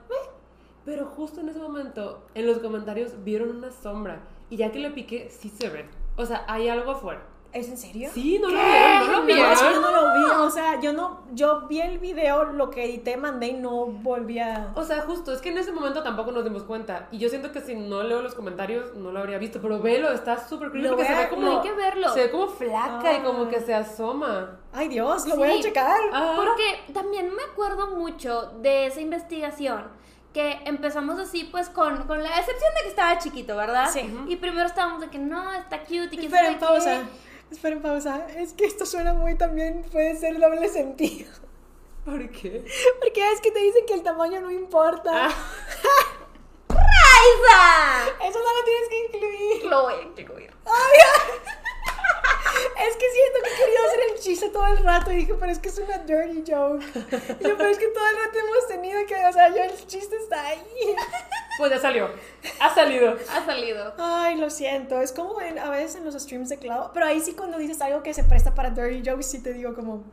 Pero 0.86 1.06
justo 1.08 1.42
en 1.42 1.50
ese 1.50 1.60
momento, 1.60 2.24
en 2.34 2.48
los 2.48 2.60
comentarios 2.60 3.24
vieron 3.24 3.56
una 3.56 3.72
sombra 3.72 4.22
y 4.50 4.58
ya 4.58 4.72
que 4.72 4.80
le 4.80 4.92
piqué, 4.92 5.30
sí 5.30 5.50
se 5.50 5.70
ve. 5.70 5.86
O 6.16 6.26
sea, 6.26 6.46
hay 6.48 6.70
algo 6.70 6.92
afuera. 6.92 7.22
¿Es 7.54 7.70
en 7.70 7.78
serio? 7.78 8.10
Sí, 8.14 8.38
no 8.40 8.50
lo 8.50 8.58
vieron, 8.60 9.08
no 9.08 9.12
lo 9.12 9.26
No, 9.26 9.52
eso 9.52 9.62
yo 9.64 9.68
vieron. 9.70 9.82
no 9.82 9.92
lo 9.92 10.14
vi, 10.14 10.26
o 10.46 10.50
sea, 10.52 10.80
yo 10.82 10.94
no, 10.94 11.22
yo 11.34 11.62
vi 11.68 11.80
el 11.82 11.98
video, 11.98 12.44
lo 12.44 12.70
que 12.70 12.84
edité, 12.86 13.18
mandé 13.18 13.48
y 13.48 13.54
no 13.54 13.86
volví 13.86 14.38
a... 14.40 14.72
O 14.76 14.84
sea, 14.84 15.02
justo, 15.04 15.32
es 15.32 15.42
que 15.42 15.50
en 15.50 15.58
ese 15.58 15.72
momento 15.72 16.04
tampoco 16.04 16.32
nos 16.32 16.44
dimos 16.44 16.64
cuenta. 16.64 17.08
Y 17.12 17.18
yo 17.18 17.30
siento 17.30 17.52
que 17.52 17.62
si 17.62 17.74
no 17.74 18.04
leo 18.04 18.22
los 18.22 18.36
comentarios, 18.36 18.94
no 18.96 19.12
lo 19.12 19.20
habría 19.20 19.38
visto. 19.38 19.60
Pero 19.62 19.80
velo, 19.80 20.12
está 20.12 20.46
súper 20.48 20.70
creepy 20.72 20.88
Lo 20.90 20.96
porque 20.96 21.08
se 21.08 21.16
ve 21.16 21.30
como. 21.30 21.50
hay 21.52 21.62
que 21.62 21.72
verlo. 21.74 22.10
Se 22.14 22.24
ve 22.24 22.32
como 22.32 22.48
flaca 22.48 23.14
y 23.14 23.22
como 23.22 23.44
Ah. 23.46 23.50
que 23.50 23.62
se 23.62 23.74
asoma. 23.74 24.60
Ay 24.74 24.90
Dios, 24.90 25.26
lo 25.26 25.38
voy 25.38 25.50
a 25.50 25.60
checar. 25.62 26.00
Ah. 26.14 26.34
Porque 26.36 26.92
también 26.94 27.34
me 27.34 27.44
acuerdo 27.44 27.96
mucho 27.96 28.52
de 28.62 28.88
esa 28.88 29.00
investigación 29.02 29.86
que 30.34 30.60
empezamos 30.66 31.18
así 31.20 31.46
pues 31.46 31.70
con, 31.70 32.04
con 32.04 32.22
la 32.22 32.30
excepción 32.38 32.72
de 32.76 32.84
que 32.84 32.90
estaba 32.90 33.18
chiquito, 33.18 33.56
¿verdad? 33.56 33.90
Sí. 33.92 34.14
Y 34.28 34.36
primero 34.36 34.68
estábamos 34.68 35.02
de 35.02 35.08
que 35.10 35.18
no, 35.18 35.52
está 35.54 35.80
cute 35.80 36.10
y 36.12 36.18
que 36.18 36.26
Esperen, 36.26 36.60
pausa. 36.60 37.02
Esperen, 37.52 37.82
pausa. 37.82 38.28
Es 38.38 38.54
que 38.54 38.66
esto 38.66 38.86
suena 38.86 39.14
muy 39.14 39.36
también, 39.36 39.84
puede 39.92 40.16
ser 40.18 40.40
doble 40.40 40.68
sentido. 40.70 41.32
¿Por 42.06 42.30
qué? 42.30 42.66
Porque 43.00 43.32
es 43.32 43.42
que 43.42 43.52
te 43.52 43.60
dicen 43.60 43.86
que 43.86 43.94
el 43.94 44.04
tamaño 44.04 44.40
no 44.42 44.50
importa. 44.52 45.28
¡Raiza! 46.70 48.08
Eso 48.24 48.40
no 48.40 48.56
lo 48.56 48.64
tienes 48.64 48.90
que 48.90 49.06
incluir. 49.06 49.66
Lo 49.66 49.82
voy 49.84 49.94
a 49.94 50.02
incluir. 50.02 50.52
Es 52.88 52.96
que 52.96 53.06
siento 53.12 53.40
que 53.44 53.50
quería 53.64 53.80
hacer 53.88 54.00
el 54.14 54.20
chiste 54.20 54.50
todo 54.50 54.66
el 54.68 54.78
rato 54.78 55.12
y 55.12 55.18
dije, 55.18 55.34
pero 55.40 55.52
es 55.52 55.60
que 55.60 55.70
es 55.70 55.78
una 55.80 55.98
dirty 56.00 56.44
joke. 56.52 56.84
Y 56.84 57.48
yo, 57.48 57.58
pero 57.58 57.70
es 57.70 57.78
que 57.78 57.88
todo 57.88 58.08
el 58.08 58.16
rato 58.26 58.38
hemos 58.40 58.68
tenido 58.68 59.00
que, 59.08 59.16
o 59.16 59.34
sea, 59.34 59.50
ya 59.54 59.66
el 59.66 59.88
chiste 59.88 60.16
está 60.16 60.48
ahí. 60.48 60.60
Pues 61.58 61.72
ya 61.72 61.80
salió. 61.80 62.10
Ha 62.60 62.74
salido. 62.74 63.16
Ha 63.32 63.46
salido. 63.46 63.94
Ay, 63.98 64.36
lo 64.38 64.50
siento. 64.50 65.02
Es 65.02 65.12
como 65.12 65.42
en- 65.42 65.58
a 65.60 65.70
veces 65.72 65.96
en 65.96 66.06
los 66.06 66.14
streams 66.16 66.50
de 66.50 66.58
Cloud. 66.58 66.92
Pero 66.94 67.06
ahí 67.08 67.20
sí 67.20 67.34
cuando 67.34 67.58
dices 67.58 67.82
algo 67.82 68.04
que 68.04 68.14
se 68.14 68.24
presta 68.24 68.54
para 68.54 68.70
dirty 68.70 69.08
jokes, 69.10 69.24
sí 69.26 69.42
te 69.42 69.54
digo 69.54 69.74
como, 69.74 70.04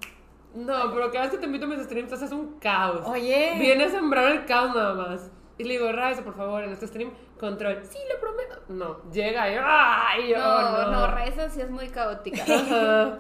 No, 0.55 0.93
pero 0.95 1.11
cada 1.11 1.25
vez 1.25 1.33
que 1.33 1.39
te 1.39 1.47
invito 1.47 1.67
a 1.67 1.69
mis 1.69 1.83
streams 1.85 2.13
haces 2.13 2.33
un 2.33 2.59
caos. 2.61 3.03
oye. 3.07 3.55
Viene 3.59 3.85
a 3.85 3.91
sembrar 3.91 4.31
el 4.33 4.47
caos 4.47 4.75
nada 4.75 4.95
más. 4.95 5.21
Y 5.59 5.65
le 5.65 5.75
digo, 5.75 5.93
Raiza, 5.93 6.23
por 6.25 6.37
favor, 6.37 6.65
en 6.65 6.73
este 6.73 6.87
stream, 6.89 7.13
control. 7.39 7.85
Sí, 7.85 7.99
lo 8.13 8.21
prometo. 8.21 8.61
No, 8.69 9.11
llega 9.11 9.51
y. 9.51 9.57
¡Ay! 9.61 10.29
yo, 10.31 10.39
No, 10.39 10.73
no, 10.73 10.91
no, 10.91 11.07
Raiza 11.09 11.49
sí 11.51 11.61
es 11.61 11.71
muy 11.71 11.89
caótica. 11.89 12.45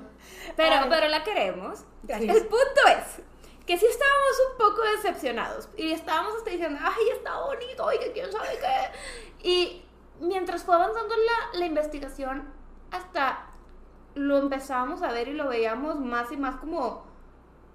Pero, 0.57 0.75
Ay. 0.75 0.87
pero 0.89 1.09
la 1.09 1.23
queremos. 1.25 1.85
Gracias. 2.03 2.37
El 2.37 2.43
punto 2.47 2.81
es 2.89 3.23
que 3.67 3.79
sí 3.79 3.87
estábamos 3.87 4.43
un 4.51 4.59
poco 4.59 4.83
decepcionados. 4.97 5.69
Y 5.77 5.93
estábamos 5.93 6.35
hasta 6.37 6.51
diciendo, 6.51 6.79
ay, 6.83 7.09
está 7.12 7.41
bonito, 7.41 7.93
y 7.93 7.99
que 7.99 8.12
quién 8.12 8.31
sabe 8.31 8.59
qué. 8.61 9.49
Y 9.49 9.85
mientras 10.21 10.62
fue 10.65 10.75
avanzando 10.75 11.15
la, 11.17 11.59
la 11.59 11.67
investigación, 11.67 12.53
hasta 12.91 13.47
lo 14.15 14.39
empezábamos 14.39 15.03
a 15.03 15.12
ver 15.12 15.29
y 15.29 15.33
lo 15.33 15.49
veíamos 15.49 15.99
más 15.99 16.31
y 16.31 16.37
más 16.37 16.57
como 16.57 17.07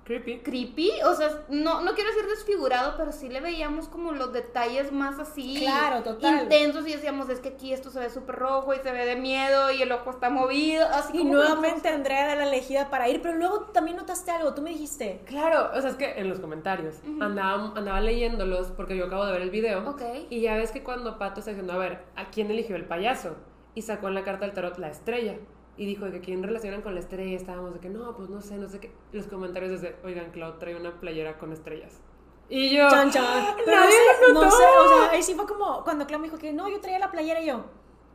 Creepy. 0.10 0.40
creepy. 0.40 0.92
O 1.06 1.14
sea, 1.14 1.30
no, 1.50 1.82
no 1.82 1.94
quiero 1.94 2.10
decir 2.10 2.28
desfigurado, 2.28 2.96
pero 2.98 3.12
sí 3.12 3.30
le 3.30 3.42
veíamos 3.42 3.88
como 3.88 4.12
los 4.12 4.34
detalles 4.34 4.92
más 4.92 5.20
así. 5.20 5.58
Claro, 5.60 6.02
total. 6.02 6.42
Intensos 6.44 6.88
y 6.88 6.94
decíamos, 6.94 7.30
es 7.30 7.40
que 7.40 7.50
aquí 7.50 7.72
esto 7.72 7.92
se 7.92 8.00
ve 8.00 8.10
súper 8.10 8.38
rojo 8.38 8.74
y 8.74 8.80
se 8.80 8.92
ve 8.92 9.06
de 9.06 9.16
miedo 9.16 9.72
y 9.72 9.84
el 9.84 9.92
ojo 9.92 10.10
está 10.10 10.32
movido. 10.32 10.88
Así 10.88 11.16
Y 11.16 11.20
como 11.20 11.34
nuevamente 11.36 11.90
Andrea 11.90 12.26
era 12.26 12.36
la 12.36 12.48
elegida 12.48 12.90
para 12.90 13.08
ir, 13.08 13.22
pero 13.22 13.36
luego 13.36 13.66
también 13.66 13.98
notaste 13.98 14.32
algo, 14.32 14.56
tú 14.56 14.64
me 14.64 14.72
dijiste. 14.72 15.22
Claro, 15.28 15.70
o 15.76 15.80
sea, 15.80 15.92
es 15.92 15.96
que 15.96 16.20
en 16.20 16.28
los 16.28 16.40
comentarios 16.40 16.96
andaba, 17.22 17.74
andaba 17.76 18.02
leyéndolos 18.02 18.72
porque 18.72 18.98
yo 18.98 19.06
acabo 19.06 19.28
de 19.28 19.34
ver 19.34 19.44
el 19.44 19.52
video. 19.52 19.88
Ok. 19.88 20.02
Y 20.32 20.42
ya 20.42 20.56
ves 20.56 20.72
que 20.72 20.82
cuando 20.82 21.20
Pato 21.20 21.42
está 21.42 21.52
diciendo, 21.52 21.74
a 21.74 21.78
ver, 21.78 22.00
¿a 22.16 22.32
quién 22.32 22.50
eligió 22.50 22.76
el 22.76 22.86
payaso? 22.86 23.36
Y 23.76 23.84
sacó 23.84 24.08
en 24.08 24.16
la 24.16 24.24
carta 24.24 24.46
del 24.46 24.56
tarot 24.56 24.80
la 24.80 24.90
estrella. 24.90 25.36
Y 25.80 25.86
dijo 25.86 26.04
de 26.06 26.12
que 26.12 26.20
quién 26.20 26.44
relacionan 26.44 26.82
con 26.82 26.94
la 26.94 27.00
estrella. 27.00 27.38
Estábamos 27.38 27.74
de 27.74 27.80
que 27.80 27.88
no, 27.90 28.14
pues 28.18 28.30
no 28.30 28.42
sé, 28.42 28.58
no 28.58 28.68
sé 28.68 28.80
qué. 28.82 28.92
Los 29.14 29.28
comentarios 29.28 29.72
desde, 29.72 29.96
oigan, 30.04 30.30
Cloud 30.32 30.56
trae 30.56 30.76
una 30.76 31.00
playera 31.00 31.38
con 31.38 31.54
estrellas. 31.54 32.02
Y 32.50 32.76
yo. 32.76 32.90
Chan, 32.90 33.10
chan. 33.12 33.56
Pero 33.64 33.78
¡Nadie 33.80 33.96
no 33.96 34.28
sé, 34.28 34.34
lo 34.34 34.42
no 34.42 34.52
sé, 34.52 34.64
o 34.64 34.88
sea, 34.90 35.12
ahí 35.12 35.24
sí 35.24 35.36
fue 35.36 35.46
como 35.48 35.84
cuando 35.86 36.06
Clau 36.06 36.20
me 36.20 36.28
dijo 36.28 36.38
que 36.38 36.52
no, 36.52 36.68
yo 36.68 36.82
traía 36.82 37.00
la 37.00 37.10
playera 37.12 37.42
y 37.42 37.46
yo. 37.46 37.64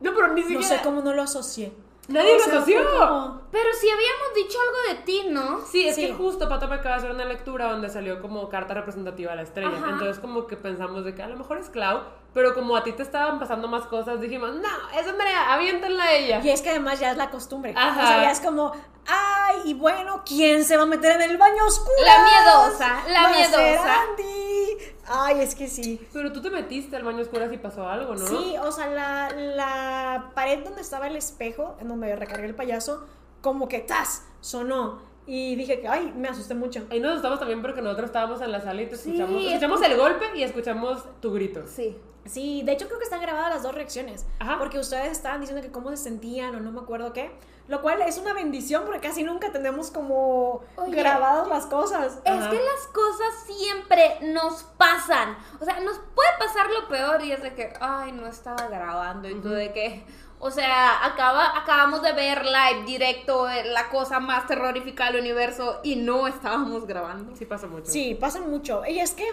No, 0.01 0.13
pero 0.13 0.27
ni 0.33 0.41
No 0.41 0.47
siquiera. 0.47 0.77
sé 0.77 0.79
cómo 0.83 1.01
no 1.01 1.13
lo 1.13 1.23
asocié. 1.23 1.73
Nadie 2.07 2.35
O 2.35 2.37
lo 2.37 2.43
asoció. 2.43 2.81
como- 2.99 3.41
Pero 3.51 3.69
si 3.73 3.89
habíamos 3.89 4.33
dicho 4.35 4.57
algo 4.61 4.99
de 4.99 5.03
ti, 5.05 5.23
¿no? 5.31 5.61
Sí, 5.65 5.87
es 5.87 5.95
Sí. 5.95 6.05
que 6.05 6.13
justo 6.13 6.47
Pato 6.47 6.67
me 6.67 6.75
acaba 6.75 6.95
de 6.95 6.99
hacer 6.99 7.11
una 7.11 7.25
lectura 7.25 7.71
donde 7.71 7.89
salió 7.89 8.21
como 8.21 8.47
carta 8.47 8.75
representativa 8.75 9.31
a 9.31 9.35
la 9.35 9.41
estrella. 9.41 9.75
Ajá. 9.77 9.89
Entonces 9.89 10.19
como 10.19 10.45
que 10.45 10.55
pensamos 10.55 11.03
de 11.03 11.15
que 11.15 11.23
a 11.23 11.27
lo 11.27 11.35
mejor 11.35 11.57
es 11.57 11.69
Clau, 11.71 12.01
pero 12.35 12.53
como 12.53 12.75
a 12.75 12.83
ti 12.83 12.91
te 12.91 13.01
estaban 13.01 13.39
pasando 13.39 13.69
más 13.69 13.85
cosas, 13.85 14.19
dijimos, 14.19 14.55
no, 14.55 14.99
es 14.99 15.07
Andrea, 15.07 15.53
aviéntenla 15.53 16.03
a 16.03 16.13
ella. 16.13 16.41
Y 16.43 16.49
es 16.49 16.61
que 16.61 16.69
además 16.69 16.99
ya 16.99 17.11
es 17.11 17.17
la 17.17 17.29
costumbre. 17.29 17.73
Ajá. 17.73 18.03
O 18.03 18.07
sea, 18.07 18.23
ya 18.23 18.31
es 18.31 18.41
como, 18.41 18.73
ay, 19.07 19.61
y 19.63 19.73
bueno, 19.73 20.21
¿quién 20.25 20.65
se 20.65 20.75
va 20.75 20.83
a 20.83 20.85
meter 20.85 21.13
en 21.13 21.21
el 21.21 21.37
baño 21.37 21.65
oscuro? 21.65 21.95
La 22.03 22.25
miedosa, 22.25 23.03
la 23.07 23.21
Va 23.21 23.29
a 23.29 23.33
ser 23.45 23.57
miedosa. 23.57 24.01
Andy. 24.01 24.77
Ay, 25.07 25.39
es 25.39 25.55
que 25.55 25.69
sí. 25.69 26.05
Pero 26.11 26.33
tú 26.33 26.41
te 26.41 26.49
metiste 26.49 26.97
al 26.97 27.03
baño 27.05 27.21
oscuro 27.21 27.49
y 27.49 27.57
pasó 27.57 27.87
algo, 27.87 28.15
¿no? 28.15 28.27
Sí, 28.27 28.55
o 28.61 28.69
sea, 28.69 28.87
la, 28.87 29.29
la 29.29 30.31
pared 30.35 30.61
donde 30.61 30.81
estaba 30.81 31.07
el 31.07 31.15
espejo, 31.15 31.77
en 31.79 31.87
donde 31.87 32.13
recargué 32.17 32.47
el 32.47 32.55
payaso, 32.55 33.07
como 33.39 33.69
que 33.69 33.79
¡tas! 33.79 34.23
sonó. 34.41 34.99
Y 35.27 35.55
dije 35.55 35.79
que, 35.81 35.87
ay, 35.87 36.13
me 36.15 36.27
asusté 36.27 36.53
mucho. 36.53 36.85
Ahí 36.91 36.99
nos 36.99 37.11
asustamos 37.11 37.39
también 37.39 37.61
porque 37.61 37.81
nosotros 37.81 38.07
estábamos 38.07 38.41
en 38.41 38.51
la 38.51 38.61
sala 38.61 38.81
y 38.81 38.87
te 38.87 38.95
Sí, 38.95 39.09
escuchamos. 39.11 39.41
es 39.41 39.47
escuchamos 39.47 39.81
el 39.81 39.97
golpe 39.97 40.25
y 40.35 40.43
escuchamos 40.43 41.03
tu 41.21 41.31
grito. 41.33 41.63
Sí. 41.65 41.97
Sí, 42.25 42.63
de 42.63 42.71
hecho 42.71 42.87
creo 42.87 42.97
que 42.97 43.03
están 43.03 43.21
grabadas 43.21 43.53
las 43.53 43.63
dos 43.63 43.75
reacciones. 43.75 44.25
Ajá. 44.39 44.57
Porque 44.57 44.79
ustedes 44.79 45.11
estaban 45.11 45.41
diciendo 45.41 45.61
que 45.63 45.71
cómo 45.71 45.89
se 45.91 45.97
sentían 45.97 46.55
o 46.55 46.59
no 46.59 46.71
me 46.71 46.79
acuerdo 46.79 47.13
qué. 47.13 47.31
Lo 47.67 47.81
cual 47.81 48.01
es 48.03 48.17
una 48.19 48.33
bendición 48.33 48.83
porque 48.85 48.99
casi 48.99 49.23
nunca 49.23 49.51
tenemos 49.51 49.89
como 49.89 50.61
Oye. 50.75 50.95
grabadas 50.95 51.47
las 51.47 51.65
cosas. 51.65 52.19
Es 52.23 52.31
Ajá. 52.31 52.49
que 52.51 52.57
las 52.57 52.87
cosas 52.93 53.27
siempre 53.47 54.19
nos 54.33 54.63
pasan. 54.77 55.35
O 55.59 55.65
sea, 55.65 55.79
nos 55.81 55.97
puede 56.13 56.29
pasar 56.39 56.67
lo 56.69 56.87
peor 56.87 57.23
y 57.23 57.31
es 57.31 57.41
de 57.41 57.53
que, 57.55 57.73
ay, 57.79 58.11
no 58.11 58.27
estaba 58.27 58.67
grabando. 58.67 59.27
Y 59.29 59.35
tú 59.41 59.49
de 59.49 59.71
que, 59.73 60.05
o 60.39 60.51
sea, 60.51 61.05
acaba, 61.05 61.57
acabamos 61.57 62.01
de 62.01 62.13
ver 62.13 62.43
live 62.45 62.83
directo 62.85 63.49
eh, 63.49 63.63
la 63.65 63.89
cosa 63.89 64.19
más 64.19 64.45
terrorífica 64.47 65.05
del 65.11 65.21
universo 65.21 65.79
y 65.83 65.95
no 65.95 66.27
estábamos 66.27 66.85
grabando. 66.85 67.35
Sí 67.35 67.45
pasa 67.45 67.67
mucho. 67.67 67.85
Sí, 67.91 68.15
pasa 68.19 68.41
mucho. 68.41 68.83
Y 68.85 68.99
es 68.99 69.11
que, 69.13 69.25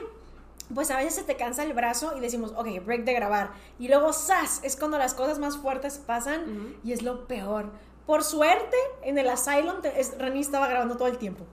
pues 0.74 0.90
a 0.90 0.96
veces 0.96 1.14
se 1.16 1.22
te 1.24 1.36
cansa 1.36 1.64
el 1.64 1.72
brazo 1.74 2.16
y 2.16 2.20
decimos, 2.20 2.52
ok, 2.56 2.66
break 2.84 3.04
de 3.04 3.12
grabar. 3.14 3.50
Y 3.78 3.88
luego, 3.88 4.12
¡zas! 4.12 4.60
Es 4.64 4.76
cuando 4.76 4.96
las 4.98 5.12
cosas 5.14 5.38
más 5.38 5.58
fuertes 5.58 5.98
pasan 5.98 6.42
Ujú. 6.42 6.74
y 6.84 6.92
es 6.92 7.02
lo 7.02 7.26
peor. 7.26 7.66
Por 8.06 8.24
suerte, 8.24 8.76
en 9.02 9.18
el 9.18 9.28
Asylum, 9.28 9.76
es- 9.96 10.16
Rani 10.18 10.40
estaba 10.40 10.66
grabando 10.68 10.96
todo 10.96 11.08
el 11.08 11.18
tiempo. 11.18 11.44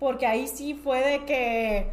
Porque 0.00 0.26
ahí 0.26 0.46
sí 0.48 0.74
fue 0.74 1.00
de 1.00 1.24
que 1.24 1.90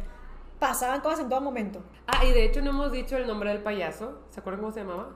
pasaban 0.58 1.00
cosas 1.00 1.20
en 1.20 1.28
todo 1.28 1.40
momento. 1.40 1.82
Ah, 2.06 2.24
y 2.24 2.32
de 2.32 2.44
hecho 2.44 2.62
no 2.62 2.70
hemos 2.70 2.90
dicho 2.92 3.16
el 3.16 3.26
nombre 3.26 3.50
del 3.50 3.62
payaso. 3.62 4.20
¿Se 4.30 4.40
acuerdan 4.40 4.60
cómo 4.62 4.72
se 4.72 4.80
llamaba? 4.80 5.08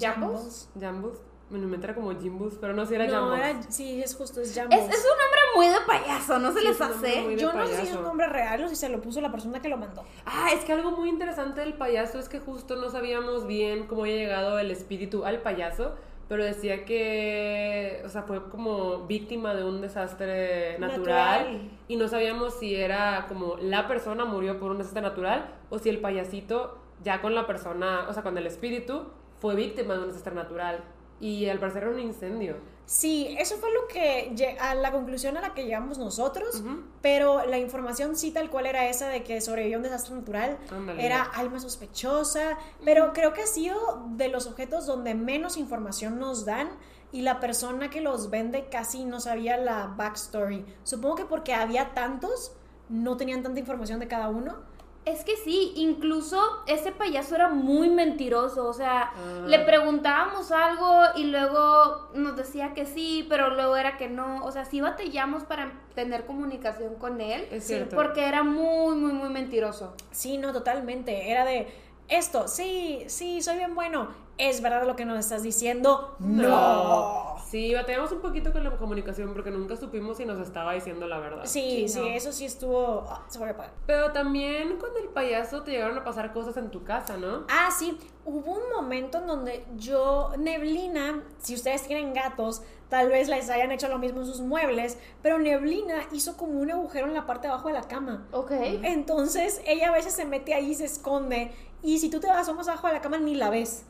¿Jambos? 0.00 0.68
Jambus. 0.80 1.18
Bueno, 1.50 1.68
me 1.68 1.76
era 1.76 1.94
como 1.94 2.10
Jimbus, 2.18 2.54
pero 2.60 2.72
no, 2.72 2.86
si 2.86 2.94
era 2.94 3.06
no, 3.06 3.12
Jambos. 3.12 3.38
era, 3.38 3.62
sí, 3.70 4.02
es 4.02 4.14
justo, 4.16 4.40
es 4.40 4.54
Jambos. 4.54 4.78
Es, 4.78 4.88
es 4.88 5.04
un 5.04 5.18
nombre 5.18 5.40
muy 5.54 5.66
de 5.68 5.76
payaso, 5.86 6.38
¿no 6.38 6.52
se 6.52 6.60
Sí, 6.60 6.66
les 6.66 6.80
hace? 6.80 7.36
Yo 7.36 7.52
no 7.52 7.66
sé 7.66 7.76
si 7.76 7.86
es 7.88 7.94
un 7.94 8.02
nombre 8.02 8.26
real 8.28 8.64
o 8.64 8.68
si 8.68 8.76
se 8.76 8.88
lo 8.88 9.00
puso 9.00 9.20
la 9.20 9.30
persona 9.30 9.60
que 9.60 9.68
lo 9.68 9.76
mandó. 9.76 10.02
Ah, 10.24 10.48
es 10.54 10.64
que 10.64 10.72
algo 10.72 10.90
muy 10.92 11.08
interesante 11.10 11.60
del 11.60 11.74
payaso 11.74 12.18
es 12.18 12.28
que 12.28 12.40
justo 12.40 12.76
no 12.76 12.88
sabíamos 12.90 13.46
bien 13.46 13.86
cómo 13.86 14.02
había 14.02 14.16
llegado 14.16 14.58
el 14.58 14.70
espíritu 14.70 15.24
al 15.26 15.42
payaso, 15.42 15.94
pero 16.28 16.42
decía 16.42 16.86
que, 16.86 18.02
o 18.04 18.08
sea, 18.08 18.22
fue 18.22 18.48
como 18.48 19.06
víctima 19.06 19.54
de 19.54 19.64
un 19.64 19.82
desastre 19.82 20.78
natural, 20.78 21.40
Natural. 21.52 21.70
y 21.88 21.96
no 21.96 22.08
sabíamos 22.08 22.54
si 22.54 22.74
era 22.74 23.26
como 23.28 23.56
la 23.58 23.86
persona 23.86 24.24
murió 24.24 24.58
por 24.58 24.70
un 24.70 24.78
desastre 24.78 25.02
natural 25.02 25.54
o 25.68 25.78
si 25.78 25.90
el 25.90 26.00
payasito 26.00 26.78
ya 27.02 27.20
con 27.20 27.34
la 27.34 27.46
persona, 27.46 28.06
o 28.08 28.14
sea, 28.14 28.22
con 28.22 28.38
el 28.38 28.46
espíritu 28.46 29.02
fue 29.40 29.54
víctima 29.54 29.94
de 29.94 30.00
un 30.00 30.06
desastre 30.08 30.34
natural 30.34 30.82
y 31.20 31.48
al 31.48 31.58
parecer 31.58 31.84
era 31.84 31.92
un 31.92 32.00
incendio. 32.00 32.56
Sí, 32.86 33.34
eso 33.38 33.56
fue 33.56 33.72
lo 33.72 33.88
que 33.88 34.56
a 34.60 34.74
la 34.74 34.92
conclusión 34.92 35.38
a 35.38 35.40
la 35.40 35.54
que 35.54 35.64
llegamos 35.64 35.96
nosotros, 35.96 36.62
pero 37.00 37.46
la 37.46 37.56
información 37.56 38.14
sí 38.14 38.30
tal 38.30 38.50
cual 38.50 38.66
era 38.66 38.88
esa 38.90 39.08
de 39.08 39.22
que 39.22 39.40
sobrevivió 39.40 39.78
un 39.78 39.84
desastre 39.84 40.14
natural, 40.14 40.58
Ándale. 40.70 41.04
era 41.04 41.22
alma 41.22 41.60
sospechosa, 41.60 42.58
pero 42.84 43.14
creo 43.14 43.32
que 43.32 43.40
ha 43.40 43.46
sido 43.46 44.04
de 44.10 44.28
los 44.28 44.46
objetos 44.46 44.84
donde 44.84 45.14
menos 45.14 45.56
información 45.56 46.18
nos 46.18 46.44
dan 46.44 46.68
y 47.10 47.22
la 47.22 47.40
persona 47.40 47.88
que 47.88 48.02
los 48.02 48.28
vende 48.28 48.68
casi 48.68 49.06
no 49.06 49.18
sabía 49.18 49.56
la 49.56 49.86
backstory. 49.96 50.66
Supongo 50.82 51.14
que 51.14 51.24
porque 51.24 51.54
había 51.54 51.94
tantos, 51.94 52.52
no 52.90 53.16
tenían 53.16 53.42
tanta 53.42 53.60
información 53.60 53.98
de 53.98 54.08
cada 54.08 54.28
uno. 54.28 54.56
Es 55.04 55.22
que 55.22 55.36
sí, 55.36 55.72
incluso 55.76 56.40
ese 56.66 56.90
payaso 56.90 57.34
era 57.34 57.48
muy 57.50 57.90
mentiroso, 57.90 58.66
o 58.66 58.72
sea, 58.72 59.12
Ah. 59.14 59.44
le 59.46 59.58
preguntábamos 59.58 60.50
algo 60.50 60.88
y 61.14 61.24
luego 61.24 62.08
nos 62.14 62.36
decía 62.36 62.72
que 62.72 62.86
sí, 62.86 63.26
pero 63.28 63.50
luego 63.50 63.76
era 63.76 63.98
que 63.98 64.08
no, 64.08 64.42
o 64.44 64.50
sea, 64.50 64.64
sí 64.64 64.80
batallamos 64.80 65.42
para 65.44 65.72
tener 65.94 66.24
comunicación 66.24 66.94
con 66.94 67.20
él, 67.20 67.46
Es 67.50 67.66
cierto. 67.66 67.96
porque 67.96 68.26
era 68.26 68.42
muy, 68.42 68.96
muy, 68.96 69.12
muy 69.12 69.28
mentiroso. 69.28 69.94
Sí, 70.10 70.38
no, 70.38 70.52
totalmente. 70.52 71.30
Era 71.30 71.44
de 71.44 71.68
esto, 72.08 72.48
sí, 72.48 73.04
sí, 73.06 73.42
soy 73.42 73.56
bien 73.58 73.74
bueno. 73.74 74.08
¿Es 74.36 74.60
verdad 74.62 74.84
lo 74.86 74.96
que 74.96 75.04
nos 75.04 75.18
estás 75.18 75.42
diciendo? 75.42 76.16
No. 76.18 77.34
Sí, 77.46 77.72
batallamos 77.72 78.10
un 78.10 78.20
poquito 78.20 78.52
con 78.52 78.64
la 78.64 78.76
comunicación 78.76 79.32
porque 79.32 79.50
nunca 79.52 79.76
supimos 79.76 80.16
si 80.16 80.24
nos 80.24 80.40
estaba 80.40 80.72
diciendo 80.72 81.06
la 81.06 81.20
verdad. 81.20 81.42
Sí, 81.44 81.84
Sí, 81.86 81.88
sí, 81.88 82.00
no. 82.00 82.06
eso 82.06 82.32
sí 82.32 82.44
estuvo. 82.46 83.04
ah, 83.08 83.22
se 83.28 83.38
fue 83.38 83.46
a 83.48 83.52
apagar. 83.52 83.72
Pero 83.86 84.10
también 84.10 84.76
con 84.78 84.90
el 85.00 85.08
payaso 85.10 85.62
te 85.62 85.70
llegaron 85.70 85.96
a 85.98 86.02
pasar 86.04 86.32
cosas 86.32 86.56
en 86.56 86.70
tu 86.70 86.82
casa, 86.82 87.16
¿no? 87.16 87.44
Ah, 87.48 87.68
sí, 87.76 87.96
hubo 88.24 88.52
un 88.54 88.72
momento 88.74 89.18
en 89.18 89.26
donde 89.28 89.64
yo, 89.76 90.32
Neblina, 90.36 91.22
si 91.38 91.54
ustedes 91.54 91.82
tienen 91.86 92.12
gatos, 92.12 92.62
tal 92.88 93.10
vez 93.10 93.28
les 93.28 93.48
hayan 93.50 93.70
hecho 93.70 93.86
lo 93.88 93.98
mismo 93.98 94.20
en 94.20 94.26
sus 94.26 94.40
muebles, 94.40 94.98
pero 95.22 95.38
Neblina 95.38 96.06
hizo 96.10 96.36
como 96.36 96.58
un 96.58 96.72
agujero 96.72 97.06
en 97.06 97.14
la 97.14 97.24
parte 97.26 97.46
de 97.46 97.52
abajo 97.52 97.68
de 97.68 97.74
la 97.74 97.82
cama. 97.82 98.26
Ok. 98.32 98.50
Entonces 98.50 99.60
ella 99.66 99.90
a 99.90 99.92
veces 99.92 100.12
se 100.14 100.24
mete 100.24 100.54
ahí 100.54 100.70
y 100.70 100.74
se 100.74 100.86
esconde, 100.86 101.52
y 101.82 101.98
si 101.98 102.10
tú 102.10 102.18
te 102.18 102.28
asomas 102.30 102.66
abajo 102.66 102.88
de 102.88 102.94
la 102.94 103.00
cama 103.00 103.18
ni 103.18 103.34
la 103.36 103.50
ves. 103.50 103.84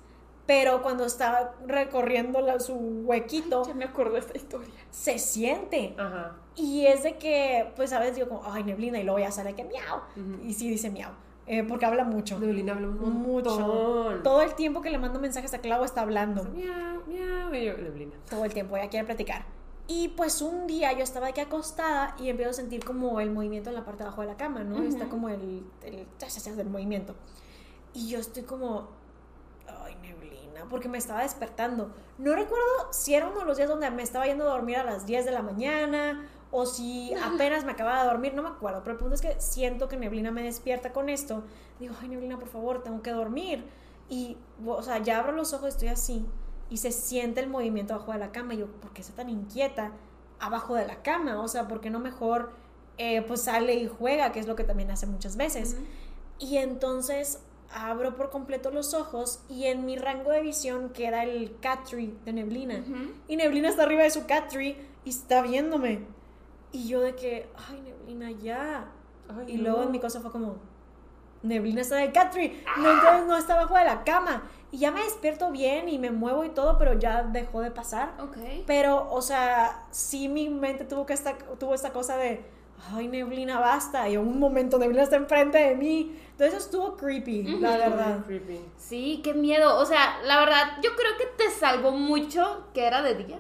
Pero 0.47 0.82
cuando 0.82 1.05
está 1.07 1.55
recorriendo 1.66 2.40
la- 2.40 2.61
su 2.61 2.74
huequito, 2.74 3.62
Ya 3.66 3.74
me 3.74 3.84
acuerdo 3.84 4.12
de 4.14 4.18
esta 4.20 4.36
historia. 4.36 4.68
se 4.90 5.18
siente. 5.18 5.95
Ajá. 5.99 6.36
Y 6.57 6.86
es 6.86 7.03
de 7.03 7.16
que, 7.18 7.72
pues, 7.76 7.92
a 7.92 7.99
veces 7.99 8.16
digo 8.16 8.28
como, 8.28 8.42
ay, 8.45 8.62
neblina, 8.64 8.99
y 8.99 9.05
luego 9.05 9.18
ya 9.18 9.30
sale 9.30 9.55
que 9.55 9.64
miau. 9.64 9.99
Ujú. 10.16 10.45
Y 10.45 10.53
sí 10.55 10.68
dice 10.70 10.90
miau, 10.90 11.11
eh, 11.47 11.62
porque 11.64 11.86
habla 11.86 12.05
mucho. 12.05 12.38
Neblina 12.38 12.72
habla 12.74 12.88
un 12.88 13.22
Mucho. 13.22 13.59
montón. 13.59 14.22
Todo 14.22 14.42
el 14.42 14.55
tiempo 14.55 14.80
que 14.82 14.90
le 14.90 14.99
mando 14.99 15.18
mensajes 15.18 15.53
a 15.55 15.59
Clau 15.59 15.82
está 15.84 16.03
hablando. 16.03 16.45
Miau, 16.45 17.03
miau, 17.07 17.55
y 17.55 17.64
yo, 17.64 17.76
Neblina. 17.76 18.12
Todo 18.30 18.45
el 18.45 18.53
tiempo, 18.55 18.76
ella 18.76 18.88
quiere 18.88 19.05
platicar. 19.07 19.45
Y 19.86 20.09
pues 20.09 20.40
un 20.40 20.66
día 20.66 20.92
yo 20.92 21.03
estaba 21.03 21.26
aquí 21.26 21.40
acostada 21.42 22.14
y 22.18 22.30
empiezo 22.30 22.51
a 22.53 22.55
sentir 22.55 22.82
como 22.84 23.20
el 23.20 23.30
movimiento 23.30 23.68
en 23.68 23.76
la 23.76 23.84
parte 23.84 23.99
de 24.03 24.05
abajo 24.09 24.22
de 24.22 24.28
la 24.28 24.36
cama, 24.36 24.64
¿no? 24.64 24.76
Ujú. 24.76 24.84
Está 24.86 25.07
como 25.11 25.28
el, 25.28 25.62
el 25.82 26.07
chas 26.18 26.57
del 26.57 26.70
movimiento. 26.70 27.14
Y 27.92 28.09
yo 28.09 28.18
estoy 28.18 28.45
como, 28.45 28.88
ay, 29.68 29.95
neblina, 30.01 30.23
porque 30.68 30.88
me 30.88 30.98
estaba 30.98 31.22
despertando. 31.22 31.92
No 32.18 32.34
recuerdo 32.34 32.92
si 32.92 33.14
era 33.14 33.26
uno 33.28 33.40
de 33.40 33.44
los 33.46 33.56
días 33.56 33.68
donde 33.68 33.90
me 33.90 34.02
estaba 34.02 34.26
yendo 34.26 34.44
a 34.44 34.52
dormir 34.52 34.76
a 34.76 34.84
las 34.84 35.06
10 35.06 35.24
de 35.24 35.30
la 35.30 35.42
mañana 35.42 36.28
o 36.50 36.66
si 36.66 37.12
apenas 37.24 37.64
me 37.64 37.72
acababa 37.72 38.02
de 38.02 38.08
dormir, 38.08 38.34
no 38.34 38.42
me 38.42 38.48
acuerdo. 38.48 38.80
Pero 38.82 38.92
el 38.92 38.98
punto 38.98 39.14
es 39.14 39.20
que 39.20 39.40
siento 39.40 39.88
que 39.88 39.96
neblina 39.96 40.30
me 40.30 40.42
despierta 40.42 40.92
con 40.92 41.08
esto. 41.08 41.44
Digo, 41.78 41.94
ay, 42.00 42.08
neblina, 42.08 42.38
por 42.38 42.48
favor, 42.48 42.82
tengo 42.82 43.02
que 43.02 43.10
dormir. 43.10 43.64
Y, 44.08 44.36
o 44.66 44.82
sea, 44.82 44.98
ya 44.98 45.18
abro 45.18 45.32
los 45.32 45.52
ojos, 45.52 45.68
estoy 45.68 45.88
así 45.88 46.26
y 46.70 46.78
se 46.78 46.92
siente 46.92 47.40
el 47.40 47.48
movimiento 47.48 47.94
abajo 47.94 48.12
de 48.12 48.18
la 48.18 48.32
cama. 48.32 48.54
Y 48.54 48.58
yo, 48.58 48.66
¿por 48.66 48.92
qué 48.92 49.02
está 49.02 49.14
tan 49.14 49.30
inquieta 49.30 49.92
abajo 50.40 50.74
de 50.74 50.86
la 50.86 51.02
cama? 51.02 51.40
O 51.40 51.48
sea, 51.48 51.68
¿por 51.68 51.80
qué 51.80 51.90
no 51.90 52.00
mejor 52.00 52.52
eh, 52.98 53.22
pues 53.22 53.42
sale 53.42 53.74
y 53.74 53.88
juega, 53.88 54.32
que 54.32 54.40
es 54.40 54.46
lo 54.46 54.56
que 54.56 54.64
también 54.64 54.90
hace 54.90 55.06
muchas 55.06 55.36
veces? 55.36 55.76
Y 56.38 56.56
entonces 56.56 57.40
abro 57.74 58.14
por 58.16 58.30
completo 58.30 58.70
los 58.70 58.94
ojos 58.94 59.40
y 59.48 59.64
en 59.64 59.84
mi 59.84 59.96
rango 59.96 60.30
de 60.30 60.40
visión 60.40 60.90
queda 60.90 61.24
el 61.24 61.58
cat 61.60 61.84
tree 61.84 62.16
de 62.24 62.32
Neblina. 62.32 62.82
Y 63.28 63.36
Neblina 63.36 63.68
está 63.68 63.82
arriba 63.82 64.04
de 64.04 64.10
su 64.10 64.26
cat 64.26 64.48
tree 64.48 64.76
y 65.04 65.10
está 65.10 65.42
viéndome. 65.42 66.06
Y 66.72 66.88
yo 66.88 67.00
de 67.00 67.14
que, 67.14 67.48
ay, 67.68 67.80
Neblina, 67.82 68.30
ya. 68.30 68.86
Ay, 69.28 69.54
Y 69.54 69.56
no. 69.56 69.64
luego 69.64 69.82
en 69.82 69.90
mi 69.90 69.98
cosa 70.00 70.20
fue 70.20 70.30
como, 70.30 70.56
Neblina 71.42 71.82
está 71.82 72.00
en 72.00 72.08
el 72.08 72.12
cat 72.12 72.32
tree. 72.32 72.62
No, 72.78 72.90
entonces 72.90 73.26
no 73.26 73.36
está 73.36 73.54
abajo 73.54 73.76
de 73.76 73.84
la 73.84 74.04
cama. 74.04 74.48
Y 74.70 74.78
ya 74.78 74.90
me 74.90 75.02
despierto 75.02 75.50
bien 75.50 75.88
y 75.88 75.98
me 75.98 76.10
muevo 76.10 76.44
y 76.44 76.48
todo, 76.50 76.78
pero 76.78 76.94
ya 76.98 77.22
dejó 77.22 77.60
de 77.60 77.70
pasar. 77.70 78.14
Ok. 78.20 78.36
Pero, 78.66 79.08
o 79.12 79.20
sea, 79.22 79.86
sí 79.90 80.28
mi 80.28 80.48
mente 80.48 80.84
tuvo, 80.84 81.06
que 81.06 81.12
esta, 81.12 81.36
tuvo 81.58 81.74
esta 81.74 81.92
cosa 81.92 82.16
de, 82.16 82.44
ay, 82.93 83.09
Neblina, 83.09 83.59
basta. 83.61 84.09
Y 84.09 84.14
en 84.14 84.20
un 84.20 84.39
momento 84.39 84.78
Neblina 84.78 85.03
está 85.05 85.16
enfrente 85.16 85.59
de 85.59 85.74
mí. 85.76 86.18
Entonces 86.32 86.55
eso 86.55 86.64
estuvo 86.66 86.97
creepy, 86.97 87.43
la 87.61 87.76
verdad. 87.76 88.18
Creepy. 88.26 88.61
Sí, 88.76 89.20
qué 89.22 89.35
miedo. 89.35 89.78
O 89.78 89.87
sea, 89.87 90.18
la 90.24 90.41
verdad, 90.41 90.78
yo 90.82 90.95
creo 90.97 91.16
que 91.16 91.26
te 91.37 91.51
salvó 91.51 91.93
mucho 91.93 92.66
que 92.74 92.85
era 92.87 93.03
de 93.03 93.14
día. 93.14 93.39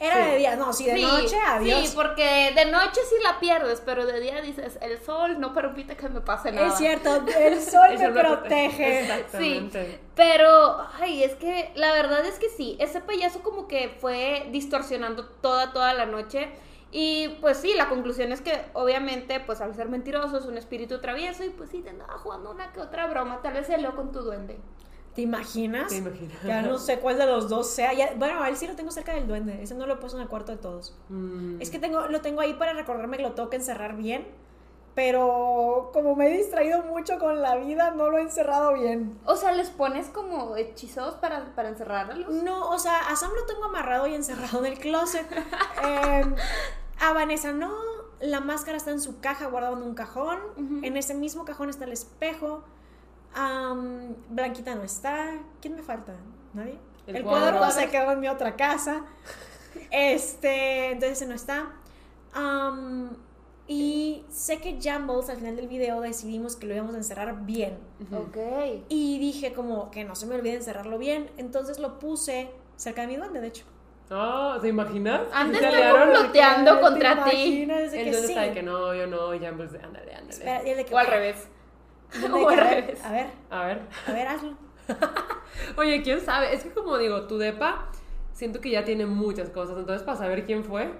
Era 0.00 0.16
Sí. 0.24 0.30
de 0.32 0.36
día, 0.38 0.56
no, 0.56 0.72
sí, 0.72 0.84
de 0.86 0.96
Sí, 0.96 1.02
noche, 1.02 1.36
adiós. 1.46 1.88
Sí, 1.88 1.92
porque 1.94 2.50
de 2.56 2.64
noche 2.72 3.00
sí 3.08 3.14
la 3.22 3.38
pierdes, 3.38 3.80
pero 3.86 4.04
de 4.04 4.18
día 4.18 4.40
dices, 4.40 4.76
el 4.82 5.00
sol 5.00 5.38
no 5.38 5.54
permite 5.54 5.96
que 5.96 6.08
me 6.08 6.20
pase 6.20 6.50
nada. 6.50 6.66
Es 6.66 6.74
cierto, 6.74 7.24
el 7.38 7.62
sol 7.62 7.90
me 7.98 8.08
protege. 8.10 9.02
Exactamente. 9.02 10.00
Pero, 10.16 10.84
ay, 11.00 11.22
es 11.22 11.36
que 11.36 11.70
la 11.76 11.92
verdad 11.92 12.26
es 12.26 12.40
que 12.40 12.48
sí, 12.48 12.76
ese 12.80 13.00
payaso 13.00 13.44
como 13.44 13.68
que 13.68 13.96
fue 14.00 14.48
distorsionando 14.50 15.24
toda, 15.40 15.72
toda 15.72 15.94
la 15.94 16.06
noche. 16.06 16.48
Y 16.94 17.38
pues 17.40 17.56
sí, 17.56 17.72
la 17.74 17.88
conclusión 17.88 18.32
es 18.32 18.42
que 18.42 18.66
obviamente, 18.74 19.40
pues 19.40 19.62
al 19.62 19.74
ser 19.74 19.88
mentiroso 19.88 20.36
es 20.38 20.44
un 20.44 20.58
espíritu 20.58 21.00
travieso 21.00 21.42
y 21.42 21.48
pues 21.48 21.70
sí 21.70 21.80
te 21.80 21.88
andaba 21.90 22.18
jugando 22.18 22.50
una 22.50 22.70
que 22.72 22.80
otra 22.80 23.06
broma, 23.06 23.40
tal 23.42 23.54
vez 23.54 23.66
se 23.66 23.78
lo 23.78 23.96
con 23.96 24.12
tu 24.12 24.20
duende. 24.20 24.60
¿Te 25.14 25.22
imaginas? 25.22 25.88
¿Te 25.88 25.96
imaginas? 25.96 26.42
Ya 26.42 26.62
no 26.62 26.78
sé 26.78 26.98
cuál 26.98 27.18
de 27.18 27.26
los 27.26 27.48
dos 27.48 27.68
sea. 27.70 27.92
Ya- 27.92 28.12
bueno, 28.16 28.42
a 28.42 28.48
él 28.48 28.56
sí 28.56 28.66
lo 28.66 28.76
tengo 28.76 28.90
cerca 28.90 29.12
del 29.14 29.26
duende. 29.26 29.62
Ese 29.62 29.74
no 29.74 29.86
lo 29.86 29.94
he 29.94 29.96
puesto 29.96 30.16
en 30.18 30.22
el 30.22 30.28
cuarto 30.28 30.52
de 30.52 30.58
todos. 30.58 30.96
Mm. 31.08 31.60
Es 31.60 31.70
que 31.70 31.78
tengo, 31.78 32.08
lo 32.08 32.20
tengo 32.20 32.40
ahí 32.40 32.54
para 32.54 32.72
recordarme 32.74 33.16
que 33.18 33.22
lo 33.22 33.32
tengo 33.32 33.50
que 33.50 33.56
encerrar 33.56 33.96
bien. 33.96 34.26
Pero 34.94 35.90
como 35.94 36.14
me 36.16 36.26
he 36.26 36.36
distraído 36.36 36.82
mucho 36.82 37.18
con 37.18 37.40
la 37.40 37.56
vida, 37.56 37.92
no 37.92 38.10
lo 38.10 38.18
he 38.18 38.22
encerrado 38.22 38.74
bien. 38.74 39.18
O 39.24 39.36
sea, 39.36 39.52
les 39.52 39.70
pones 39.70 40.08
como 40.08 40.54
hechizos 40.56 41.14
para, 41.14 41.54
para 41.54 41.70
encerrarlos. 41.70 42.28
No, 42.30 42.68
o 42.68 42.78
sea, 42.78 42.98
a 43.08 43.16
Sam 43.16 43.30
lo 43.34 43.46
tengo 43.46 43.64
amarrado 43.64 44.06
y 44.06 44.14
encerrado 44.14 44.58
en 44.64 44.72
el 44.72 44.78
closet. 44.78 45.26
Eh, 45.84 46.24
a 47.02 47.12
Vanessa 47.12 47.52
no. 47.52 47.72
La 48.20 48.40
máscara 48.40 48.76
está 48.76 48.92
en 48.92 49.00
su 49.00 49.20
caja 49.20 49.46
guardada 49.48 49.76
en 49.76 49.82
un 49.82 49.94
cajón. 49.94 50.38
En 50.82 50.96
ese 50.96 51.14
mismo 51.14 51.44
cajón 51.44 51.68
está 51.68 51.84
el 51.84 51.92
espejo. 51.92 52.62
Blanquita 54.30 54.74
no 54.76 54.84
está. 54.84 55.38
¿Quién 55.60 55.74
me 55.74 55.82
falta? 55.82 56.14
¿Nadie? 56.54 56.78
El 57.08 57.16
El, 57.16 57.22
cuadro. 57.24 57.58
cuadro, 57.58 57.74
se 57.74 57.88
quedó 57.90 58.12
en 58.12 58.20
mi 58.20 58.28
otra 58.28 58.54
casa. 58.56 59.04
Este, 59.90 60.92
entonces 60.92 61.18
ese 61.18 61.26
no 61.26 61.34
está. 61.34 61.72
Y 63.66 64.24
sé 64.30 64.58
que 64.58 64.78
Jumbles 64.82 65.28
al 65.30 65.38
final 65.38 65.56
del 65.56 65.66
video 65.66 66.00
decidimos 66.00 66.56
que 66.56 66.66
lo 66.66 66.74
íbamos 66.74 66.94
a 66.94 66.98
encerrar 66.98 67.44
bien. 67.44 67.78
Ok. 68.12 68.36
Y 68.88 69.18
dije 69.18 69.52
como 69.52 69.90
que 69.90 70.04
no 70.04 70.14
se 70.14 70.26
me 70.26 70.36
olvide 70.36 70.54
encerrarlo 70.54 70.98
bien. 70.98 71.30
Entonces 71.38 71.78
lo 71.78 71.98
puse 71.98 72.50
cerca 72.76 73.02
de 73.02 73.06
mi 73.08 73.16
duende, 73.16 73.40
de 73.40 73.48
hecho. 73.48 73.64
Ah, 74.10 74.58
¿te 74.60 74.68
imaginas? 74.68 75.22
Antes 75.32 75.60
Se. 75.60 75.90
Comploteando 75.90 76.74
¿Te 76.76 76.80
contra 76.80 77.24
ti. 77.24 77.64
duende 77.66 77.88
sí? 77.90 77.98
está 77.98 78.42
de 78.42 78.52
que 78.52 78.62
no, 78.62 78.94
yo 78.94 79.06
no, 79.06 79.34
ya 79.34 79.52
pues, 79.52 79.72
ándale, 79.74 80.14
ándale. 80.14 80.30
Espera, 80.30 80.62
y 80.66 80.70
el 80.70 80.76
de 80.76 80.84
que, 80.84 80.94
O 80.94 80.98
al 80.98 81.06
revés. 81.06 81.48
o 82.32 82.48
al 82.48 82.58
revés. 82.58 83.04
a 83.04 83.12
ver, 83.12 83.26
A 83.50 83.64
ver. 83.64 83.80
a 84.06 84.12
ver, 84.12 84.26
hazlo. 84.28 84.54
Oye, 85.76 86.02
quién 86.02 86.20
sabe, 86.20 86.54
es 86.54 86.62
que 86.62 86.70
como 86.70 86.98
digo, 86.98 87.26
tu 87.26 87.38
depa 87.38 87.88
siento 88.32 88.60
que 88.60 88.70
ya 88.70 88.84
tiene 88.84 89.06
muchas 89.06 89.48
cosas, 89.50 89.78
entonces 89.78 90.02
para 90.02 90.18
saber 90.18 90.44
quién 90.44 90.64
fue. 90.64 90.92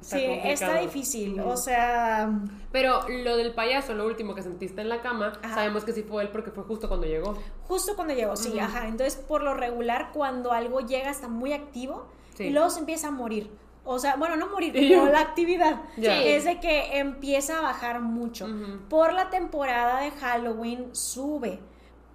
Sí, 0.00 0.24
está 0.44 0.78
difícil. 0.78 1.40
O 1.40 1.56
sea, 1.56 2.30
Pero 2.70 3.00
lo 3.08 3.36
del 3.36 3.54
payaso, 3.54 3.94
lo 3.94 4.06
último 4.06 4.34
que 4.34 4.42
sentiste 4.42 4.80
en 4.82 4.88
la 4.90 5.00
cama, 5.00 5.32
Ajá. 5.42 5.54
sabemos 5.54 5.84
que 5.84 5.92
sí 5.92 6.02
fue 6.02 6.22
él 6.22 6.28
porque 6.28 6.50
fue 6.50 6.64
justo 6.64 6.86
cuando 6.86 7.06
llegó. 7.06 7.36
justo 7.62 7.96
cuando 7.96 8.14
llegó, 8.14 8.36
sí, 8.36 8.58
ajá. 8.60 8.88
Entonces, 8.88 9.16
por 9.16 9.42
lo 9.42 9.54
regular, 9.54 10.10
cuando 10.12 10.52
algo 10.52 10.80
llega 10.80 11.10
está 11.10 11.28
muy 11.28 11.52
activo 11.54 12.06
Sí. 12.36 12.44
y 12.44 12.50
luego 12.50 12.70
se 12.70 12.80
empieza 12.80 13.08
a 13.08 13.10
morir. 13.10 13.50
O 13.84 13.98
sea, 13.98 14.16
bueno, 14.16 14.36
no 14.36 14.48
morir, 14.48 14.72
pero 14.74 15.06
la 15.06 15.20
actividad. 15.20 15.80
Es 15.96 16.44
de 16.44 16.60
que 16.60 16.98
empieza 16.98 17.58
a 17.58 17.62
bajar 17.62 18.00
mucho. 18.00 18.48
Por 18.88 19.12
la 19.12 19.30
temporada 19.30 20.00
de 20.00 20.10
Halloween 20.10 20.94
sube. 20.94 21.60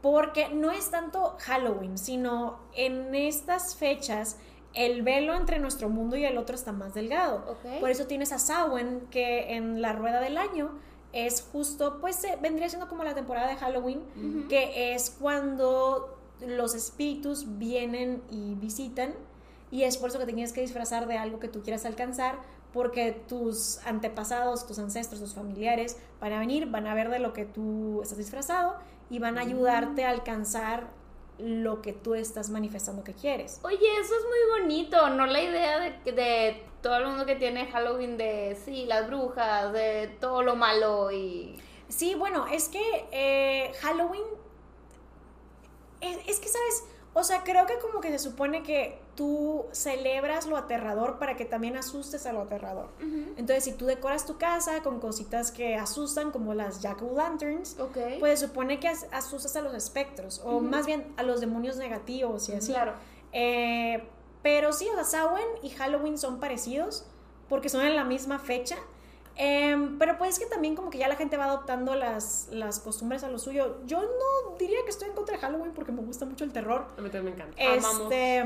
Porque 0.02 0.50
no 0.50 0.72
es 0.72 0.90
tanto 0.90 1.36
Halloween, 1.40 1.98
sino 1.98 2.60
en 2.74 3.14
estas 3.14 3.76
fechas 3.76 4.38
el 4.74 5.04
velo 5.04 5.36
entre 5.36 5.60
nuestro 5.60 5.90
mundo 5.90 6.16
y 6.16 6.26
el 6.26 6.38
otro 6.38 6.56
está 6.56 6.72
más 6.72 6.94
delgado. 6.94 7.58
Por 7.80 7.90
eso 7.90 8.08
tienes 8.08 8.32
a 8.32 8.40
Samhain, 8.40 9.02
que 9.12 9.54
en 9.56 9.82
la 9.82 9.94
rueda 9.94 10.20
del 10.20 10.38
año 10.38 10.72
es 11.14 11.48
justo, 11.52 12.00
pues 12.00 12.24
eh, 12.24 12.38
vendría 12.42 12.70
siendo 12.70 12.88
como 12.88 13.04
la 13.04 13.14
temporada 13.14 13.48
de 13.48 13.58
Halloween, 13.58 14.48
que 14.50 14.94
es 14.94 15.10
cuando 15.20 16.18
los 16.40 16.74
espíritus 16.74 17.58
vienen 17.60 18.24
y 18.30 18.56
visitan. 18.56 19.14
Y 19.72 19.84
es 19.84 19.98
por 19.98 20.10
eso 20.10 20.20
que 20.20 20.26
te 20.26 20.34
tienes 20.34 20.54
que 20.54 20.62
disfrazar 20.62 21.08
de 21.08 21.18
algo 21.18 21.40
que 21.40 21.48
tú 21.48 21.64
quieras 21.64 21.86
alcanzar, 21.86 22.36
porque 22.74 23.12
tus 23.28 23.80
antepasados, 23.86 24.68
tus 24.68 24.80
ancestros, 24.80 25.20
tus 25.20 25.34
familiares 25.34 25.98
van 26.20 26.34
a 26.34 26.40
venir, 26.40 26.68
van 26.68 26.88
a 26.88 26.94
ver 26.94 27.10
de 27.10 27.20
lo 27.20 27.34
que 27.34 27.46
tú 27.46 28.02
estás 28.02 28.18
disfrazado 28.18 28.76
y 29.10 29.20
van 29.20 29.38
a 29.38 29.42
ayudarte 29.42 30.06
a 30.06 30.10
alcanzar 30.10 30.88
lo 31.38 31.82
que 31.82 31.94
tú 31.94 32.14
estás 32.14 32.50
manifestando 32.50 33.04
que 33.04 33.14
quieres. 33.14 33.60
Oye, 33.64 33.78
eso 34.00 34.14
es 34.16 34.26
muy 34.26 34.62
bonito, 34.62 35.10
¿no? 35.10 35.26
La 35.26 35.42
idea 35.42 35.80
de, 35.80 36.12
de 36.12 36.64
todo 36.82 36.98
el 36.98 37.08
mundo 37.08 37.26
que 37.26 37.36
tiene 37.36 37.68
Halloween 37.68 38.18
de, 38.18 38.58
sí, 38.64 38.86
las 38.86 39.08
brujas, 39.08 39.74
de 39.74 40.16
todo 40.20 40.44
lo 40.44 40.56
malo 40.56 41.12
y... 41.12 41.60
Sí, 41.88 42.16
bueno, 42.16 42.48
es 42.48 42.70
que 42.70 43.08
eh, 43.12 43.74
Halloween. 43.82 44.24
Es, 46.00 46.18
es 46.26 46.40
que, 46.40 46.48
¿sabes? 46.48 46.86
O 47.14 47.24
sea, 47.24 47.44
creo 47.44 47.66
que 47.66 47.80
como 47.80 48.00
que 48.00 48.10
se 48.12 48.20
supone 48.20 48.64
que 48.64 49.01
tú 49.16 49.66
celebras 49.72 50.48
lo 50.48 50.58
aterrador 50.58 51.20
para 51.20 51.36
que 51.36 51.46
también 51.46 51.76
asustes 51.78 52.26
a 52.26 52.34
lo 52.34 52.42
aterrador. 52.42 52.88
Entonces, 53.38 53.64
si 53.66 53.74
tú 53.74 53.86
decoras 53.86 54.26
tu 54.26 54.38
casa 54.38 54.82
con 54.82 55.00
cositas 55.00 55.52
que 55.52 55.76
asustan, 55.76 56.32
como 56.32 56.54
las 56.54 56.82
jack-o'-lanterns, 56.82 57.80
Ok. 57.80 57.98
pues 58.20 58.40
supone 58.40 58.80
que 58.80 58.88
as- 58.88 59.08
asustas 59.12 59.56
a 59.56 59.62
los 59.62 59.74
espectros, 59.74 60.42
o 60.46 60.60
más 60.62 60.86
bien 60.86 61.14
a 61.18 61.24
los 61.24 61.42
demonios 61.42 61.78
negativos 61.78 62.48
y 62.50 62.54
así. 62.54 62.72
Claro. 62.72 62.94
Eh, 63.34 64.04
pero 64.42 64.74
sí, 64.74 64.88
o 64.90 64.96
sea, 64.96 65.04
Samhain 65.04 65.48
y 65.62 65.70
Halloween 65.70 66.18
son 66.18 66.40
parecidos 66.40 67.06
porque 67.50 67.70
son 67.70 67.82
en 67.86 67.96
la 67.96 68.04
misma 68.06 68.40
fecha. 68.40 68.78
Em, 69.36 69.98
pero 69.98 70.18
pues 70.18 70.34
es 70.34 70.40
que 70.40 70.46
también 70.46 70.76
como 70.76 70.90
que 70.90 70.98
ya 70.98 71.08
la 71.08 71.16
gente 71.16 71.38
va 71.38 71.46
adoptando 71.46 71.96
las, 71.96 72.48
las 72.52 72.80
costumbres 72.80 73.24
a 73.24 73.30
lo 73.30 73.40
suyo. 73.40 73.78
Yo 73.86 74.02
no 74.02 74.58
diría 74.60 74.80
que 74.84 74.90
estoy 74.90 75.10
en 75.10 75.16
contra 75.16 75.36
de 75.36 75.42
Halloween 75.42 75.72
porque 75.74 75.92
me 75.92 76.02
gusta 76.02 76.26
mucho 76.26 76.44
el 76.44 76.52
terror. 76.52 76.86
A 76.98 77.02
mí 77.02 77.10
también 77.10 77.36
me 77.38 77.44
encanta. 77.44 77.64
Amamos. 77.64 78.12
Este, 78.12 78.44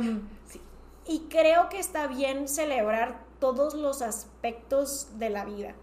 Sí. 0.47 0.61
y 1.07 1.19
creo 1.29 1.69
que 1.69 1.79
está 1.79 2.07
bien 2.07 2.47
celebrar 2.47 3.23
todos 3.39 3.73
los 3.73 4.01
aspectos 4.01 5.09
de 5.17 5.29
la 5.29 5.43
vida. 5.45 5.75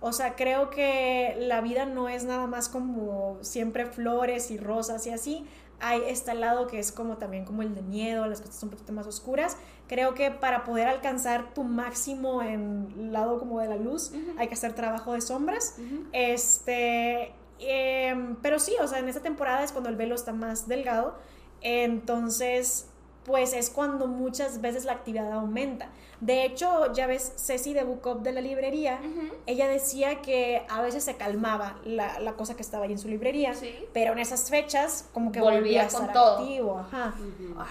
O 0.00 0.12
sea, 0.12 0.36
creo 0.36 0.70
que 0.70 1.34
la 1.38 1.60
vida 1.60 1.86
no 1.86 2.08
es 2.08 2.24
nada 2.24 2.46
más 2.46 2.68
como 2.68 3.38
siempre 3.40 3.86
flores 3.86 4.50
y 4.50 4.58
rosas 4.58 5.06
y 5.06 5.10
así. 5.10 5.46
hay 5.80 6.00
este 6.06 6.34
lado 6.34 6.66
que 6.68 6.78
es 6.78 6.92
como 6.92 7.16
también 7.18 7.44
como 7.44 7.60
el 7.62 7.74
de 7.74 7.82
miedo, 7.82 8.24
las 8.26 8.40
cosas 8.40 8.62
un 8.62 8.70
poquito 8.70 8.92
más 8.92 9.06
oscuras. 9.06 9.56
Creo 9.86 10.14
que 10.14 10.30
para 10.30 10.64
poder 10.64 10.88
alcanzar 10.88 11.52
tu 11.52 11.62
máximo 11.62 12.42
en 12.42 12.92
el 12.98 13.12
lado 13.12 13.38
como 13.38 13.60
de 13.60 13.68
la 13.68 13.76
luz, 13.76 14.12
hay 14.38 14.48
que 14.48 14.54
hacer 14.54 14.74
trabajo 14.74 15.12
de 15.12 15.20
sombras. 15.20 15.76
Este, 16.12 17.32
em, 17.58 18.36
pero 18.36 18.58
sí, 18.58 18.74
o 18.80 18.88
sea, 18.88 18.98
en 18.98 19.08
esta 19.08 19.20
temporada 19.20 19.62
es 19.62 19.72
cuando 19.72 19.90
el 19.90 19.96
velo 19.96 20.14
está 20.14 20.32
más 20.32 20.68
delgado. 20.68 21.18
Entonces, 21.60 22.88
pues 23.24 23.52
es 23.52 23.70
cuando 23.70 24.06
muchas 24.06 24.60
veces 24.60 24.84
la 24.84 24.92
actividad 24.92 25.32
aumenta. 25.32 25.88
De 26.20 26.44
hecho, 26.44 26.92
ya 26.92 27.06
ves, 27.06 27.34
Ceci 27.36 27.74
de 27.74 27.84
Book 27.84 28.06
Up 28.06 28.22
de 28.22 28.32
la 28.32 28.40
librería, 28.40 29.00
ella 29.46 29.68
decía 29.68 30.22
que 30.22 30.62
a 30.68 30.80
veces 30.82 31.04
se 31.04 31.16
calmaba 31.16 31.78
la, 31.84 32.18
la, 32.20 32.34
cosa 32.34 32.54
que 32.54 32.62
estaba 32.62 32.84
ahí 32.84 32.92
en 32.92 32.98
su 32.98 33.08
librería, 33.08 33.52
pero 33.92 34.12
en 34.12 34.18
esas 34.18 34.48
fechas 34.48 35.08
como 35.12 35.32
que 35.32 35.40
volvía, 35.40 35.82
a 35.82 35.86
estar 35.86 36.16
activo. 36.16 36.78
Ajá. 36.78 37.14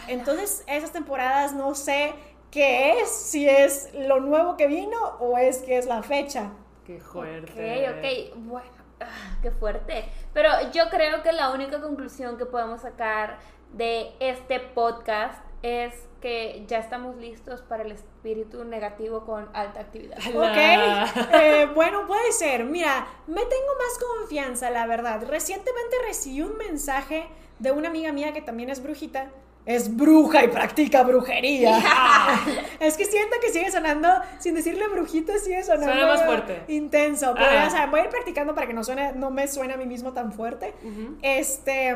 Entonces, 0.07 0.63
esas 0.67 0.91
temporadas 0.91 1.53
no 1.53 1.73
sé 1.75 2.13
qué 2.51 2.99
es, 2.99 3.09
si 3.09 3.47
es 3.47 3.89
lo 3.93 4.19
nuevo 4.19 4.57
que 4.57 4.67
vino 4.67 4.99
o 5.19 5.37
es 5.37 5.59
que 5.59 5.77
es 5.77 5.85
la 5.85 6.03
fecha. 6.03 6.51
Qué 6.85 6.99
fuerte. 6.99 7.87
Ok, 7.87 8.33
ok, 8.33 8.37
bueno, 8.45 8.72
ah, 8.99 9.37
qué 9.41 9.51
fuerte. 9.51 10.09
Pero 10.33 10.49
yo 10.71 10.89
creo 10.89 11.21
que 11.23 11.31
la 11.31 11.51
única 11.51 11.81
conclusión 11.81 12.37
que 12.37 12.45
podemos 12.45 12.81
sacar 12.81 13.39
de 13.73 14.13
este 14.19 14.59
podcast 14.59 15.43
es 15.63 15.93
que 16.21 16.63
ya 16.67 16.77
estamos 16.77 17.15
listos 17.15 17.61
para 17.61 17.83
el 17.83 17.91
espíritu 17.91 18.63
negativo 18.63 19.25
con 19.25 19.49
alta 19.53 19.79
actividad. 19.81 20.17
Ok, 20.17 21.33
eh, 21.33 21.69
bueno, 21.73 22.05
puede 22.05 22.31
ser. 22.31 22.65
Mira, 22.65 23.07
me 23.27 23.41
tengo 23.41 23.71
más 23.77 24.19
confianza, 24.19 24.69
la 24.69 24.85
verdad. 24.85 25.23
Recientemente 25.27 25.95
recibí 26.05 26.41
un 26.41 26.57
mensaje 26.57 27.27
de 27.59 27.71
una 27.71 27.89
amiga 27.89 28.11
mía 28.11 28.33
que 28.33 28.41
también 28.41 28.69
es 28.69 28.83
brujita. 28.83 29.31
Es 29.65 29.95
bruja 29.95 30.43
y 30.43 30.49
practica 30.49 31.03
brujería. 31.03 31.79
es 32.79 32.97
que 32.97 33.05
siento 33.05 33.37
que 33.41 33.49
sigue 33.49 33.71
sonando, 33.71 34.09
sin 34.39 34.55
decirle 34.55 34.87
brujita, 34.89 35.37
sigue 35.39 35.63
sonando. 35.63 35.93
Suena 35.93 36.07
más 36.07 36.25
fuerte. 36.25 36.63
Intenso. 36.67 37.33
Pero 37.33 37.89
voy 37.89 37.99
a 38.01 38.03
ir 38.03 38.09
practicando 38.09 38.53
para 38.53 38.67
que 38.67 38.73
no, 38.73 38.83
suene, 38.83 39.13
no 39.13 39.31
me 39.31 39.47
suene 39.47 39.73
a 39.73 39.77
mí 39.77 39.85
mismo 39.85 40.11
tan 40.11 40.33
fuerte. 40.33 40.73
Este. 41.21 41.95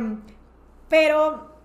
Pero 0.88 1.57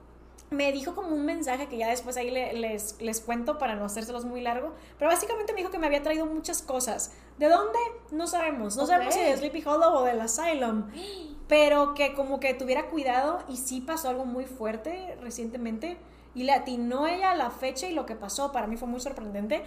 me 0.53 0.71
dijo 0.73 0.95
como 0.95 1.15
un 1.15 1.25
mensaje 1.25 1.67
que 1.69 1.79
ya 1.79 1.89
después 1.89 2.17
ahí 2.17 2.31
les, 2.31 3.01
les 3.01 3.21
cuento 3.21 3.59
para 3.59 3.75
no 3.75 3.85
hacérselos 3.85 4.25
muy 4.25 4.41
largo, 4.41 4.75
pero 4.99 5.11
básicamente 5.11 5.53
me 5.53 5.59
dijo 5.59 5.71
que 5.71 5.79
me 5.79 5.87
había 5.87 6.03
traído 6.03 6.27
muchas 6.27 6.63
cosas. 6.63 7.13
¿De 7.39 7.49
dónde? 7.49 7.79
No 8.11 8.27
sabemos. 8.27 8.77
No 8.77 8.87
sabemos 8.87 9.15
si 9.15 9.21
de 9.21 9.37
Sleepy 9.37 9.63
Hollow 9.67 9.95
o 9.95 10.05
del 10.05 10.21
Asylum. 10.21 10.91
Pero 11.49 11.95
que 11.95 12.15
como 12.15 12.41
que 12.41 12.55
tuviera 12.55 12.87
cuidado 12.87 13.43
y 13.49 13.57
sí 13.57 13.81
pasó 13.81 14.09
algo 14.09 14.25
muy 14.25 14.47
fuerte 14.47 15.19
recientemente. 15.21 15.99
Y 16.35 16.45
le 16.45 16.53
atinó 16.53 17.07
ella 17.07 17.35
la 17.35 17.51
fecha 17.51 17.89
y 17.89 17.93
lo 17.93 18.07
que 18.07 18.15
pasó. 18.15 18.53
Para 18.53 18.67
mí 18.67 18.79
fue 18.79 18.89
muy 18.89 19.01
sorprendente. 19.01 19.63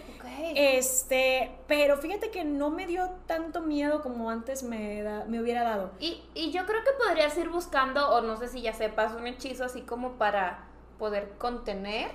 Este, 0.56 1.52
pero 1.68 1.98
fíjate 1.98 2.32
que 2.32 2.44
no 2.44 2.72
me 2.72 2.88
dio 2.88 3.12
tanto 3.28 3.62
miedo 3.62 4.02
como 4.02 4.32
antes 4.32 4.64
me, 4.64 5.04
me 5.28 5.40
hubiera 5.40 5.62
dado. 5.62 5.92
Y, 6.00 6.24
y 6.34 6.50
yo 6.50 6.66
creo 6.66 6.84
que 6.84 6.92
podrías 7.06 7.38
ir 7.38 7.50
buscando, 7.50 8.10
o 8.10 8.22
no 8.22 8.36
sé 8.38 8.48
si 8.48 8.62
ya 8.62 8.74
sepas, 8.74 9.14
un 9.14 9.28
hechizo 9.28 9.64
así 9.64 9.82
como 9.82 10.14
para 10.14 10.66
poder 10.98 11.34
contener, 11.38 12.12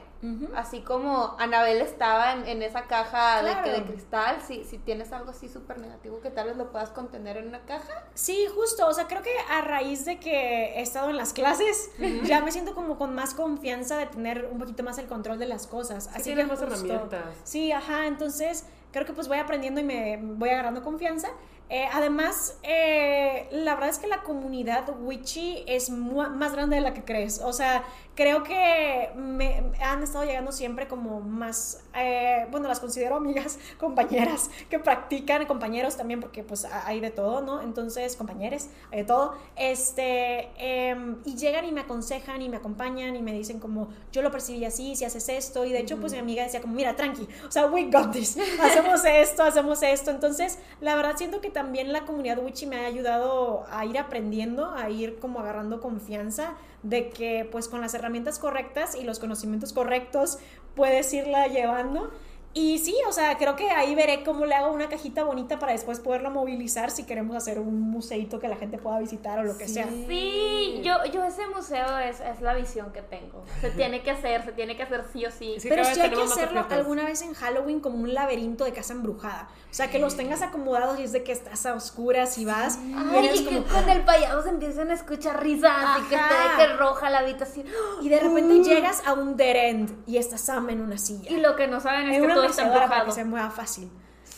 así 0.55 0.81
como 0.81 1.35
Anabel 1.39 1.81
estaba 1.81 2.33
en, 2.33 2.63
esa 2.63 2.83
caja 2.83 3.43
de, 3.43 3.71
de, 3.71 3.85
cristal, 3.85 4.37
si, 4.47 4.65
si 4.65 4.77
tienes 4.77 5.13
algo 5.13 5.31
así 5.31 5.49
súper 5.49 5.79
negativo 5.79 6.21
que 6.21 6.31
tal 6.31 6.49
vez 6.49 6.57
lo 6.57 6.71
puedas 6.71 6.91
contener 6.91 7.39
en 7.39 7.49
una 7.49 7.61
caja. 7.61 8.05
Sí, 8.15 8.47
justo, 8.55 8.87
o 8.87 8.93
sea, 8.93 9.07
creo 9.07 9.23
que 9.23 9.33
a 9.51 9.63
raíz 9.63 10.05
de 10.05 10.19
que 10.19 10.75
he 10.79 10.83
estado 10.83 11.09
en 11.09 11.17
las 11.17 11.33
clases, 11.33 11.91
ya 12.25 12.43
me 12.43 12.53
siento 12.53 12.75
como 12.75 12.99
con 12.99 13.15
más 13.15 13.33
confianza 13.35 13.97
de 13.97 14.07
tener 14.07 14.49
un 14.51 14.59
poquito 14.59 14.83
más 14.83 14.99
el 14.99 15.07
control 15.07 15.39
de 15.39 15.47
las 15.47 15.67
cosas. 15.67 16.09
Así 16.15 16.35
que 16.35 16.45
más 16.45 16.61
herramientas. 16.61 17.25
Sí, 17.45 17.73
ajá, 17.73 18.07
entonces 18.07 18.67
creo 18.93 19.07
que 19.07 19.13
pues 19.13 19.29
voy 19.29 19.39
aprendiendo 19.39 19.81
y 19.81 19.85
me 19.85 20.19
voy 20.23 20.51
agarrando 20.51 20.83
confianza. 20.83 21.29
Eh, 21.71 21.87
además, 21.93 22.59
eh, 22.65 23.47
la 23.53 23.75
verdad 23.75 23.91
es 23.91 23.99
que 23.99 24.09
la 24.09 24.23
comunidad 24.23 24.85
witchy 25.03 25.63
es 25.69 25.89
más 25.89 26.53
grande 26.53 26.75
de 26.75 26.83
la 26.83 26.93
que 26.93 27.05
crees. 27.05 27.41
O 27.45 27.53
sea, 27.53 27.85
creo 28.17 28.43
que 28.43 29.11
me 29.15 29.63
han 29.81 30.03
estado 30.03 30.25
llegando 30.25 30.51
siempre 30.51 30.89
como 30.89 31.21
más, 31.21 31.85
eh, 31.95 32.47
bueno, 32.51 32.69
las 32.69 32.81
considero 32.81 33.17
amigas, 33.17 33.59
compañeras 33.79 34.51
que 34.69 34.81
practican, 34.81 35.47
compañeros 35.47 35.97
también, 35.97 36.21
porque 36.21 36.43
pues 36.43 36.65
hay 36.65 37.01
de 37.01 37.11
todo, 37.11 37.41
¿no? 37.41 37.63
Entonces, 37.63 38.17
compañeros, 38.17 38.67
hay 38.91 39.03
de 39.03 39.05
todo. 39.05 39.35
Este, 39.55 40.51
em, 40.59 41.19
y 41.25 41.37
llegan 41.37 41.65
y 41.67 41.73
me 41.73 41.83
aconsejan 41.83 42.43
y 42.43 42.49
me 42.49 42.57
acompañan 42.57 43.15
y 43.15 43.23
me 43.23 43.33
dicen 43.33 43.61
como, 43.61 43.89
yo 44.11 44.23
lo 44.23 44.33
percibí 44.33 44.65
así, 44.65 44.97
si 44.97 45.05
haces 45.05 45.29
esto. 45.29 45.65
Y 45.65 45.73
de 45.73 45.79
hecho, 45.79 45.99
pues 45.99 46.13
mi 46.13 46.19
amiga 46.19 46.43
decía 46.43 46.61
como, 46.61 46.75
mira, 46.75 46.97
tranqui, 46.97 47.29
o 47.47 47.51
sea, 47.51 47.67
we 47.67 47.91
got 47.91 48.11
this, 48.11 48.37
hacemos 48.61 49.05
esto, 49.05 49.45
hacemos 49.45 49.83
esto. 49.85 50.11
Entonces, 50.11 50.59
la 50.81 50.97
verdad 50.97 51.17
siento 51.17 51.41
que 51.41 51.49
también 51.61 51.93
la 51.93 52.07
comunidad 52.07 52.43
witchy 52.43 52.65
me 52.65 52.77
ha 52.77 52.87
ayudado 52.87 53.67
a 53.71 53.85
ir 53.85 53.99
aprendiendo, 53.99 54.71
a 54.71 54.89
ir 54.89 55.19
como 55.19 55.41
agarrando 55.41 55.83
confianza 55.83 56.55
de 56.83 57.11
que 57.11 57.47
pues 57.53 57.69
con 57.69 57.83
las 57.83 57.93
herramientas 57.93 58.39
correctas 58.39 58.95
y 58.95 59.05
los 59.05 59.19
conocimientos 59.19 59.75
correctos 59.75 60.39
puedes 60.75 61.13
irla 61.13 61.49
llevando 61.49 62.13
y 62.53 62.79
sí, 62.79 62.97
o 63.07 63.13
sea, 63.13 63.39
creo 63.39 63.55
que 63.55 63.71
ahí 63.71 63.95
veré 63.95 64.25
cómo 64.25 64.45
le 64.45 64.57
hago 64.57 64.73
una 64.73 64.89
cajita 64.89 65.23
bonita 65.23 65.61
para 65.61 65.71
después 65.71 66.01
poderla 66.01 66.31
movilizar 66.31 66.91
si 66.91 67.05
queremos 67.05 67.37
hacer 67.37 67.61
un 67.61 67.81
museito 67.81 68.41
que 68.41 68.49
la 68.49 68.57
gente 68.57 68.77
pueda 68.77 68.99
visitar 68.99 69.39
o 69.39 69.45
lo 69.45 69.57
que 69.57 69.69
sea. 69.69 69.87
Sí, 70.09 70.81
yo, 70.83 70.97
yo 71.13 71.23
ese 71.23 71.47
museo 71.47 71.99
es, 71.99 72.19
es, 72.19 72.41
la 72.41 72.55
visión 72.55 72.93
que 72.93 73.03
tengo. 73.03 73.45
Se 73.61 73.71
tiene 73.71 74.03
que 74.03 74.11
hacer, 74.11 74.45
se 74.45 74.51
tiene 74.51 74.77
que 74.77 74.83
hacer 74.83 75.05
sí 75.13 75.25
o 75.27 75.31
sí. 75.31 75.59
Pero 75.63 75.85
sí 75.85 76.01
hay 76.01 76.11
que 76.11 76.23
hacerlo 76.23 76.67
alguna 76.71 77.05
vez 77.05 77.23
en 77.23 77.35
Halloween 77.35 77.79
como 77.79 77.99
un 77.99 78.15
laberinto 78.15 78.65
de 78.65 78.73
casa 78.73 78.95
embrujada. 78.95 79.49
O 79.71 79.75
sea, 79.75 79.89
que 79.89 80.01
los 80.01 80.17
tengas 80.17 80.43
acomodados 80.43 80.99
y 80.99 81.05
es 81.05 81.13
de 81.13 81.23
que 81.23 81.31
estás 81.31 81.65
a 81.67 81.75
oscuras 81.75 82.37
y 82.39 82.45
vas. 82.45 82.81
Ay, 82.97 83.31
y, 83.33 83.45
que 83.45 83.63
con 83.63 83.89
el 83.89 84.01
payaso 84.01 84.43
se 84.43 84.49
empiezan 84.49 84.91
a 84.91 84.95
escuchar 84.95 85.41
risas 85.41 86.01
y 86.01 86.09
que 86.09 86.17
te 86.17 86.57
que 86.57 86.77
roja 86.77 87.11
la 87.11 87.21
habitación. 87.21 87.67
Y 88.03 88.09
de 88.09 88.19
repente 88.19 88.55
uh. 88.55 88.65
llegas 88.65 89.07
a 89.07 89.13
un 89.13 89.37
dead 89.37 89.55
end 89.55 90.03
y 90.09 90.17
estás 90.17 90.41
Sam 90.41 90.71
en 90.71 90.81
una 90.81 90.99
silla. 90.99 91.31
Y 91.31 91.37
lo 91.37 91.55
que 91.55 91.69
no 91.69 91.79
saben 91.79 92.11
es, 92.11 92.21
que 92.21 92.40
para 92.49 93.05
que 93.05 93.13
se 93.13 93.25
mueva 93.25 93.51
fácil. 93.51 93.91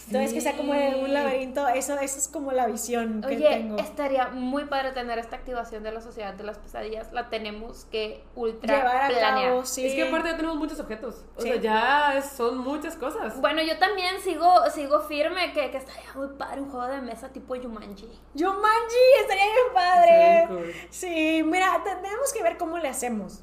Entonces, 0.07 0.35
que 0.35 0.41
sea 0.41 0.57
como 0.57 0.73
un 0.73 1.13
laberinto, 1.13 1.67
eso, 1.69 1.99
eso 1.99 2.19
es 2.19 2.29
como 2.29 2.53
la 2.53 2.67
visión 2.67 3.23
que 3.27 3.37
tengo. 3.37 3.77
estaría 3.79 4.29
muy 4.29 4.65
padre 4.65 4.93
tener 4.93 5.19
esta 5.19 5.37
activación 5.37 5.83
de 5.83 5.93
la 5.93 6.01
sociedad 6.01 6.35
de 6.35 6.45
las 6.45 6.59
pesadillas. 6.59 7.13
La 7.13 7.31
tenemos 7.31 7.87
que 7.91 8.25
ultra 8.35 8.77
Llevar 8.77 9.03
a 9.05 9.09
planear. 9.09 9.63
Es 9.63 9.75
que 9.75 10.09
aparte 10.09 10.31
ya 10.31 10.37
tenemos 10.37 10.59
muchos 10.59 10.81
objetos. 10.81 11.25
O 11.37 11.41
sea, 11.41 11.57
ya 11.57 12.23
son 12.23 12.59
muchas 12.59 12.97
cosas. 12.97 13.41
Bueno, 13.41 13.63
yo 13.63 13.79
también 13.79 14.21
sigo, 14.21 14.53
sigo 14.71 15.01
firme 15.01 15.53
que, 15.53 15.71
que 15.71 15.79
estaría 15.79 16.13
muy 16.15 16.29
padre 16.37 16.61
un 16.61 16.71
juego 16.71 16.87
de 16.87 17.01
mesa 17.01 17.29
tipo 17.31 17.55
Jumanji. 17.55 18.09
Jumanji, 18.35 19.05
estaría 19.21 19.45
bien 19.45 19.75
padre. 19.75 20.89
Sí, 20.91 21.43
mira, 21.45 21.81
tenemos 21.85 22.33
que 22.33 22.43
ver 22.43 22.57
cómo 22.59 22.79
le 22.79 22.89
hacemos. 22.89 23.43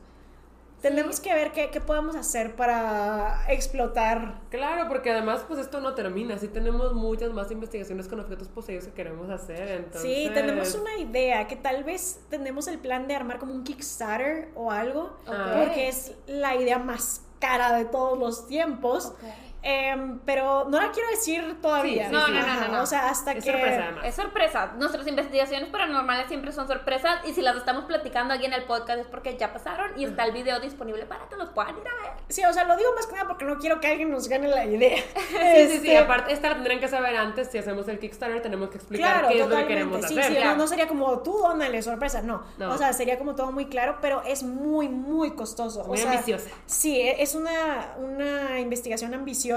Tenemos 0.82 1.20
que 1.20 1.34
ver 1.34 1.52
qué, 1.52 1.70
qué, 1.72 1.82
podemos 1.82 2.16
hacer 2.16 2.56
para 2.56 3.44
explotar. 3.50 4.40
Claro, 4.50 4.88
porque 4.88 5.12
además, 5.12 5.44
pues 5.48 5.60
esto 5.60 5.82
no 5.82 5.94
termina. 5.94 6.38
Sí, 6.38 6.48
tenemos 6.48 6.94
muchas 6.94 7.34
más 7.34 7.52
investigaciones 7.52 8.08
con 8.08 8.20
objetos 8.20 8.48
poseídos 8.48 8.86
que 8.86 8.94
queremos 8.94 9.30
hacer. 9.30 9.68
Entonces... 9.70 10.02
Sí, 10.02 10.32
tenemos 10.34 10.76
una 10.76 10.98
idea 10.98 11.48
que 11.48 11.56
tal 11.56 11.84
vez 11.84 12.22
tenemos 12.30 12.68
el 12.68 12.80
plan 12.80 13.08
de 13.08 13.16
armar 13.16 13.40
como 13.40 13.54
un 13.54 13.64
Kickstarter 13.64 14.50
o 14.56 14.72
algo, 14.72 15.18
porque 15.26 15.90
es 15.90 16.14
la 16.28 16.56
idea 16.56 16.80
más 16.80 17.24
cara 17.40 17.76
de 17.76 17.86
todos 17.86 18.18
los 18.18 18.48
tiempos. 18.48 19.14
Em, 19.62 20.20
pero 20.20 20.68
no 20.70 20.80
la 20.80 20.92
quiero 20.92 21.10
decir 21.10 21.58
todavía. 21.62 22.10
no, 22.10 22.28
no, 22.30 22.42
no, 22.42 22.68
no, 22.70 22.82
O 22.82 22.86
sea, 22.86 23.10
hasta 23.10 23.34
es 23.34 23.44
que. 23.44 23.52
Sorpresa, 23.52 23.94
Es 24.06 24.16
sorpresa. 24.16 24.72
Nuestras 24.78 25.06
investigaciones 25.08 25.70
paranormales 25.70 26.28
siempre 26.28 26.52
son 26.52 26.68
sorpresas. 26.68 27.20
Y 27.26 27.34
si 27.34 27.42
las 27.42 27.58
estamos 27.58 27.86
platicando 27.86 28.34
aquí 28.34 28.46
en 28.46 28.54
el 28.54 28.64
podcast 28.64 29.02
es 29.02 29.08
porque 29.08 29.38
ya 29.38 29.52
pasaron 29.52 29.92
y 30.00 30.06
está 30.06 30.24
el 30.26 30.32
video 30.32 30.60
disponible 30.60 31.06
para 31.06 31.28
que 31.28 31.36
los 31.36 31.50
puedan 31.50 31.78
ir 31.78 31.88
a 31.88 32.04
ver. 32.04 32.14
Sí, 32.30 32.44
o 32.46 32.54
sea, 32.54 32.64
lo 32.64 32.78
digo 32.78 32.94
más 32.96 33.06
que 33.08 33.14
nada 33.16 33.28
porque 33.28 33.46
no 33.46 33.58
quiero 33.58 33.82
que 33.82 33.88
alguien 33.88 34.12
nos 34.12 34.30
gane 34.30 34.48
la 34.48 34.66
idea. 34.66 34.98
sí, 35.14 35.34
sí, 35.34 35.68
sí. 35.68 35.76
Este, 35.76 35.98
aparte, 35.98 36.32
esta 36.32 36.50
la 36.50 36.56
tendrán 36.56 36.80
que 36.80 36.88
saber 36.88 37.18
antes. 37.18 37.50
Si 37.52 37.58
hacemos 37.58 37.88
el 37.90 38.00
Kickstarter, 38.00 38.42
tenemos 38.42 38.70
que 38.70 38.78
explicar 38.78 39.28
qué 39.28 39.42
es 39.42 39.48
lo 39.48 39.58
que 39.58 39.68
queremos 39.68 40.06
sí, 40.06 40.18
hacer. 40.18 40.38
Sí, 40.38 40.44
no, 40.44 40.56
no, 40.56 40.68
sería 40.68 40.88
como 40.88 41.20
tú, 41.20 41.38
dónale, 41.38 41.82
sorpresa. 41.82 42.22
No. 42.22 42.44
O 42.60 42.78
sea, 42.78 42.94
sería 42.94 43.18
como 43.18 43.36
todo 43.36 43.52
muy 43.52 43.66
claro, 43.66 43.98
pero 44.02 44.24
es 44.26 44.44
muy, 44.44 44.88
muy 44.88 45.32
costoso. 45.32 45.84
Muy 45.84 46.00
ambiciosa. 46.00 46.50
Sí, 46.66 47.00
e, 47.02 47.22
es 47.22 47.36
una, 47.36 47.96
una 47.98 48.60
investigación 48.60 49.14
ambiciosa. 49.14 49.49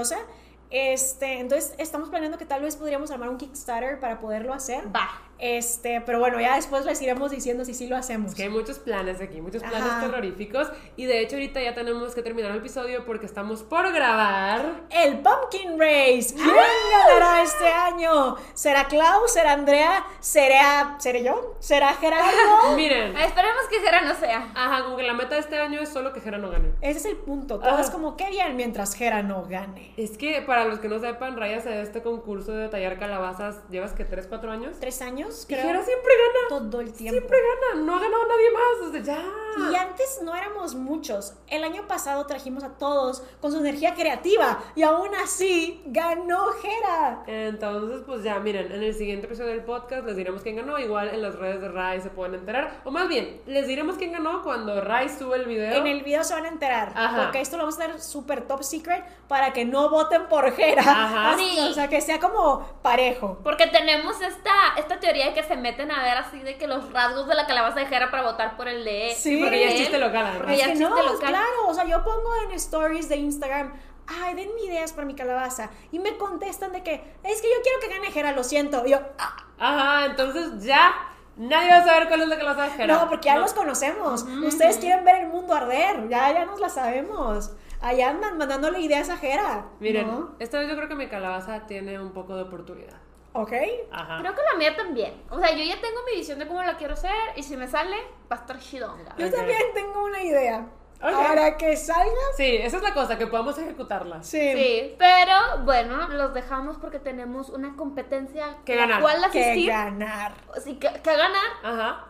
Este, 0.69 1.39
entonces 1.39 1.75
estamos 1.77 2.09
planeando 2.09 2.39
que 2.39 2.45
tal 2.45 2.63
vez 2.63 2.75
podríamos 2.75 3.11
armar 3.11 3.29
un 3.29 3.37
Kickstarter 3.37 3.99
para 3.99 4.19
poderlo 4.19 4.53
hacer. 4.53 4.83
Va. 4.93 5.21
Este, 5.39 6.01
pero 6.05 6.19
bueno, 6.19 6.39
ya 6.39 6.55
después 6.55 6.85
les 6.85 7.01
iremos 7.01 7.31
diciendo 7.31 7.65
si 7.65 7.73
sí 7.73 7.87
lo 7.87 7.97
hacemos. 7.97 8.29
Es 8.31 8.35
que 8.35 8.43
hay 8.43 8.49
muchos 8.49 8.79
planes 8.79 9.19
aquí, 9.19 9.41
muchos 9.41 9.61
planes 9.61 9.81
Ajá. 9.91 10.01
terroríficos. 10.01 10.69
Y 10.95 11.05
de 11.05 11.19
hecho, 11.19 11.35
ahorita 11.35 11.61
ya 11.61 11.73
tenemos 11.73 12.15
que 12.15 12.21
terminar 12.21 12.51
el 12.51 12.57
episodio 12.57 13.03
porque 13.05 13.25
estamos 13.25 13.63
por 13.63 13.91
grabar. 13.91 14.83
El 14.89 15.19
Pumpkin 15.19 15.77
Race. 15.79 16.33
¿Quién 16.33 16.47
ganará 16.47 17.43
este 17.43 17.67
año? 17.67 18.37
¿Será 18.53 18.85
Clau? 18.85 19.27
¿Será 19.27 19.53
Andrea? 19.53 20.05
¿Será, 20.19 20.95
¿Seré 20.99 21.23
yo? 21.23 21.55
¿Será 21.59 21.93
Gerardo? 21.95 22.31
Miren, 22.75 23.15
Esperemos 23.17 23.63
que 23.69 23.79
Jera 23.79 24.01
no 24.01 24.13
sea. 24.15 24.49
ajá, 24.55 24.83
como 24.83 24.95
que 24.97 25.03
la 25.03 25.13
meta 25.13 25.35
de 25.35 25.41
este 25.41 25.57
año 25.59 25.81
es 25.81 25.89
solo 25.89 26.13
que 26.13 26.21
Jera 26.21 26.37
no 26.37 26.49
gane. 26.51 26.71
Ese 26.81 26.99
es 26.99 27.05
el 27.05 27.17
punto. 27.17 27.59
Todo 27.59 27.69
Ajá. 27.71 27.81
es 27.81 27.89
como, 27.89 28.15
qué 28.15 28.29
bien 28.29 28.55
mientras 28.55 28.95
Gera 28.95 29.23
no 29.23 29.43
gane. 29.45 29.93
Es 29.97 30.17
que 30.17 30.41
para 30.41 30.65
los 30.65 30.79
que 30.79 30.87
no 30.87 30.99
sepan, 30.99 31.37
Raya 31.37 31.59
se 31.61 31.69
da 31.69 31.81
este 31.81 32.01
concurso 32.01 32.51
de 32.53 32.69
tallar 32.69 32.97
calabazas, 32.97 33.57
¿llevas 33.69 33.91
que 33.93 34.05
3, 34.05 34.27
4 34.27 34.51
años? 34.51 34.77
¿Tres 34.79 35.01
años? 35.01 35.22
Y 35.29 35.45
Creo. 35.47 35.61
Jera 35.61 35.83
siempre 35.83 36.13
gana. 36.15 36.47
Todo 36.69 36.79
el 36.81 36.93
tiempo. 36.93 37.13
Siempre 37.13 37.37
gana, 37.37 37.83
no 37.83 37.95
ha 37.95 37.99
ganado 37.99 38.27
nadie 38.27 38.51
más, 38.51 38.91
sea, 38.91 39.01
ya. 39.01 39.23
Y 39.71 39.75
antes 39.75 40.19
no 40.23 40.35
éramos 40.35 40.75
muchos. 40.75 41.33
El 41.47 41.63
año 41.63 41.87
pasado 41.87 42.25
trajimos 42.25 42.63
a 42.63 42.69
todos 42.77 43.23
con 43.39 43.51
su 43.51 43.59
energía 43.59 43.93
creativa 43.93 44.63
y 44.75 44.83
aún 44.83 45.13
así 45.23 45.81
ganó 45.85 46.47
Jera. 46.53 47.23
Entonces, 47.27 48.01
pues 48.05 48.23
ya, 48.23 48.39
miren, 48.39 48.71
en 48.71 48.81
el 48.83 48.93
siguiente 48.95 49.27
episodio 49.27 49.51
del 49.51 49.63
podcast 49.63 50.05
les 50.05 50.15
diremos 50.15 50.41
quién 50.41 50.55
ganó. 50.55 50.79
Igual 50.79 51.09
en 51.09 51.21
las 51.21 51.35
redes 51.35 51.61
de 51.61 51.69
Rai 51.69 52.01
se 52.01 52.09
pueden 52.09 52.35
enterar. 52.35 52.81
O 52.83 52.91
más 52.91 53.07
bien, 53.07 53.41
les 53.45 53.67
diremos 53.67 53.97
quién 53.97 54.11
ganó 54.11 54.41
cuando 54.41 54.81
Rai 54.81 55.07
sube 55.09 55.37
el 55.37 55.45
video. 55.45 55.75
En 55.75 55.87
el 55.87 56.03
video 56.03 56.23
se 56.23 56.33
van 56.33 56.45
a 56.45 56.49
enterar. 56.49 56.93
Ajá. 56.95 57.23
Porque 57.23 57.41
esto 57.41 57.57
lo 57.57 57.63
vamos 57.63 57.79
a 57.79 57.83
hacer 57.83 58.01
súper 58.01 58.47
top 58.47 58.63
secret 58.63 59.03
para 59.27 59.53
que 59.53 59.65
no 59.65 59.89
voten 59.89 60.27
por 60.27 60.51
Jera. 60.51 60.81
Ajá. 60.81 61.31
Así, 61.31 61.43
Sí. 61.53 61.59
O 61.69 61.73
sea, 61.73 61.87
que 61.87 62.01
sea 62.01 62.19
como 62.19 62.65
parejo. 62.81 63.37
Porque 63.43 63.67
tenemos 63.67 64.19
esta, 64.21 64.51
esta 64.77 64.99
teoría 64.99 65.12
de 65.19 65.33
que 65.33 65.43
se 65.43 65.55
meten 65.57 65.91
a 65.91 66.01
ver 66.03 66.17
así 66.17 66.39
de 66.39 66.57
que 66.57 66.67
los 66.67 66.91
rasgos 66.91 67.27
de 67.27 67.35
la 67.35 67.45
calabaza 67.45 67.79
de 67.79 67.85
Jera 67.87 68.09
para 68.11 68.23
votar 68.23 68.55
por 68.57 68.67
el 68.67 68.83
de 68.83 69.13
Sí, 69.15 69.37
porque 69.41 69.59
ya 69.59 69.67
es 69.67 69.73
de 69.73 69.79
chiste 69.79 69.99
local, 69.99 70.21
además. 70.25 70.37
Porque 70.37 70.53
Es 70.53 70.59
ya 70.59 70.65
que 70.67 70.71
es 70.73 70.79
no, 70.79 70.87
chiste 70.95 71.03
local. 71.13 71.29
claro, 71.29 71.67
o 71.67 71.73
sea, 71.73 71.85
yo 71.85 72.03
pongo 72.03 72.29
en 72.45 72.51
stories 72.53 73.09
de 73.09 73.17
Instagram, 73.17 73.73
ay, 74.07 74.33
denme 74.35 74.61
ideas 74.65 74.93
para 74.93 75.05
mi 75.05 75.15
calabaza. 75.15 75.69
Y 75.91 75.99
me 75.99 76.17
contestan 76.17 76.71
de 76.73 76.83
que, 76.83 76.93
es 77.23 77.41
que 77.41 77.47
yo 77.49 77.61
quiero 77.63 77.79
que 77.81 77.87
gane 77.89 78.11
Jera, 78.11 78.31
lo 78.31 78.43
siento. 78.43 78.83
Y 78.85 78.91
yo, 78.91 78.99
"Ah, 79.17 79.35
Ajá, 79.59 80.05
entonces 80.05 80.63
ya 80.63 80.93
nadie 81.37 81.69
va 81.69 81.77
a 81.77 81.85
saber 81.85 82.07
cuál 82.09 82.21
es 82.23 82.27
la 82.27 82.35
la 82.35 82.55
sabe 82.55 82.71
Jera. 82.71 82.93
no, 82.95 83.09
porque 83.09 83.25
ya 83.27 83.37
los 83.37 83.53
conocemos. 83.53 84.23
Ustedes 84.45 84.77
quieren 84.77 85.03
ver 85.05 85.21
el 85.23 85.27
mundo 85.27 85.53
arder, 85.53 86.07
ya, 86.09 86.31
ya 86.33 86.45
nos 86.45 86.59
la 86.59 86.69
sabemos. 86.69 87.51
Allá 87.81 88.09
andan 88.11 88.37
mandándole 88.37 88.79
ideas 88.79 89.09
a 89.09 89.17
Jera. 89.17 89.65
Miren, 89.79 90.07
¿no? 90.07 90.35
esta 90.39 90.57
vez 90.59 90.69
yo 90.69 90.75
creo 90.77 90.87
que 90.87 90.95
mi 90.95 91.07
calabaza 91.09 91.65
tiene 91.67 91.99
un 91.99 92.11
poco 92.13 92.35
de 92.35 92.43
oportunidad. 92.43 92.95
¿Ok? 93.33 93.51
Ajá. 93.91 94.19
Creo 94.19 94.35
que 94.35 94.41
la 94.51 94.57
mía 94.57 94.75
también. 94.75 95.23
O 95.29 95.39
sea, 95.39 95.51
yo 95.51 95.63
ya 95.63 95.81
tengo 95.81 96.01
mi 96.09 96.17
visión 96.17 96.37
de 96.39 96.47
cómo 96.47 96.61
la 96.63 96.77
quiero 96.77 96.93
hacer 96.93 97.11
y 97.35 97.43
si 97.43 97.57
me 97.57 97.67
sale, 97.67 97.97
va 98.31 98.35
a 98.37 98.39
estar 98.39 98.59
chidonga. 98.59 99.15
Yo 99.17 99.27
Ok. 99.27 99.33
también 99.33 99.59
tengo 99.73 100.03
una 100.03 100.21
idea. 100.21 100.67
Ok. 101.01 101.11
Para 101.11 101.57
que 101.57 101.75
salga, 101.75 102.11
Sí, 102.37 102.57
esa 102.61 102.77
es 102.77 102.83
la 102.83 102.93
cosa, 102.93 103.17
que 103.17 103.27
podamos 103.27 103.57
ejecutarla. 103.57 104.23
sí. 104.23 104.53
Sí, 104.53 104.95
pero 104.97 105.33
bueno, 105.65 106.07
los 106.09 106.33
dejamos 106.33 106.77
porque 106.77 106.99
tenemos 106.99 107.49
una 107.49 107.75
competencia 107.75 108.55
Que 108.63 108.75
ganar. 108.77 109.01
cual 109.01 109.17
Que 109.31 109.41
asistir. 109.43 109.67
ganar. 109.69 110.33
Sí, 110.63 110.75
que, 110.75 110.87
que 111.01 111.15
ganar. 111.17 111.41
Ajá. 111.63 112.05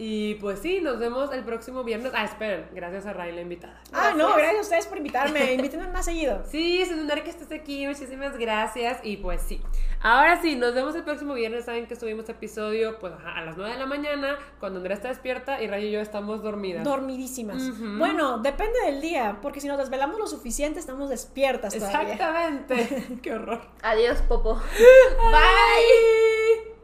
Y 0.00 0.36
pues 0.36 0.60
sí, 0.60 0.80
nos 0.80 1.00
vemos 1.00 1.32
el 1.32 1.42
próximo 1.42 1.82
viernes. 1.82 2.12
Ah, 2.14 2.24
esperen, 2.24 2.66
gracias 2.72 3.04
a 3.04 3.12
Ray, 3.12 3.32
la 3.32 3.40
invitada. 3.40 3.80
Ah, 3.92 4.14
no, 4.16 4.34
Gracias. 4.36 4.56
a 4.56 4.60
ustedes 4.60 4.86
por 4.86 4.98
invitarme. 4.98 5.52
Invítenme 5.54 5.88
más 5.88 6.04
seguido. 6.04 6.44
Sí, 6.48 6.80
es 6.80 6.92
un 6.92 7.00
honor 7.00 7.24
que 7.24 7.30
estés 7.30 7.50
aquí, 7.50 7.84
muchísimas 7.84 8.38
gracias. 8.38 9.00
Y 9.02 9.16
pues 9.16 9.42
sí, 9.42 9.60
ahora 10.00 10.40
sí, 10.40 10.54
nos 10.54 10.72
vemos 10.72 10.94
el 10.94 11.02
próximo 11.02 11.34
viernes. 11.34 11.64
Saben 11.64 11.86
que 11.88 11.96
subimos 11.96 12.28
episodio 12.28 13.00
pues 13.00 13.12
a 13.12 13.40
las 13.42 13.56
9 13.56 13.72
de 13.72 13.78
la 13.80 13.86
mañana, 13.86 14.38
cuando 14.60 14.78
Andrea 14.78 14.96
está 14.96 15.08
despierta 15.08 15.60
y 15.60 15.66
Ray 15.66 15.86
y 15.86 15.90
yo 15.90 16.00
estamos 16.00 16.44
dormidas. 16.44 16.84
Dormidísimas. 16.84 17.60
Bueno, 17.98 18.38
depende 18.38 18.78
del 18.86 19.00
día, 19.00 19.38
porque 19.42 19.60
si 19.60 19.66
nos 19.66 19.78
desvelamos 19.78 20.16
lo 20.20 20.28
suficiente, 20.28 20.78
estamos 20.78 21.10
despiertas 21.10 21.74
todavía. 21.74 22.12
Exactamente. 22.12 23.18
Qué 23.22 23.32
horror. 23.32 23.62
Adiós, 23.82 24.22
Popo. 24.22 24.54
Bye. 25.18 26.77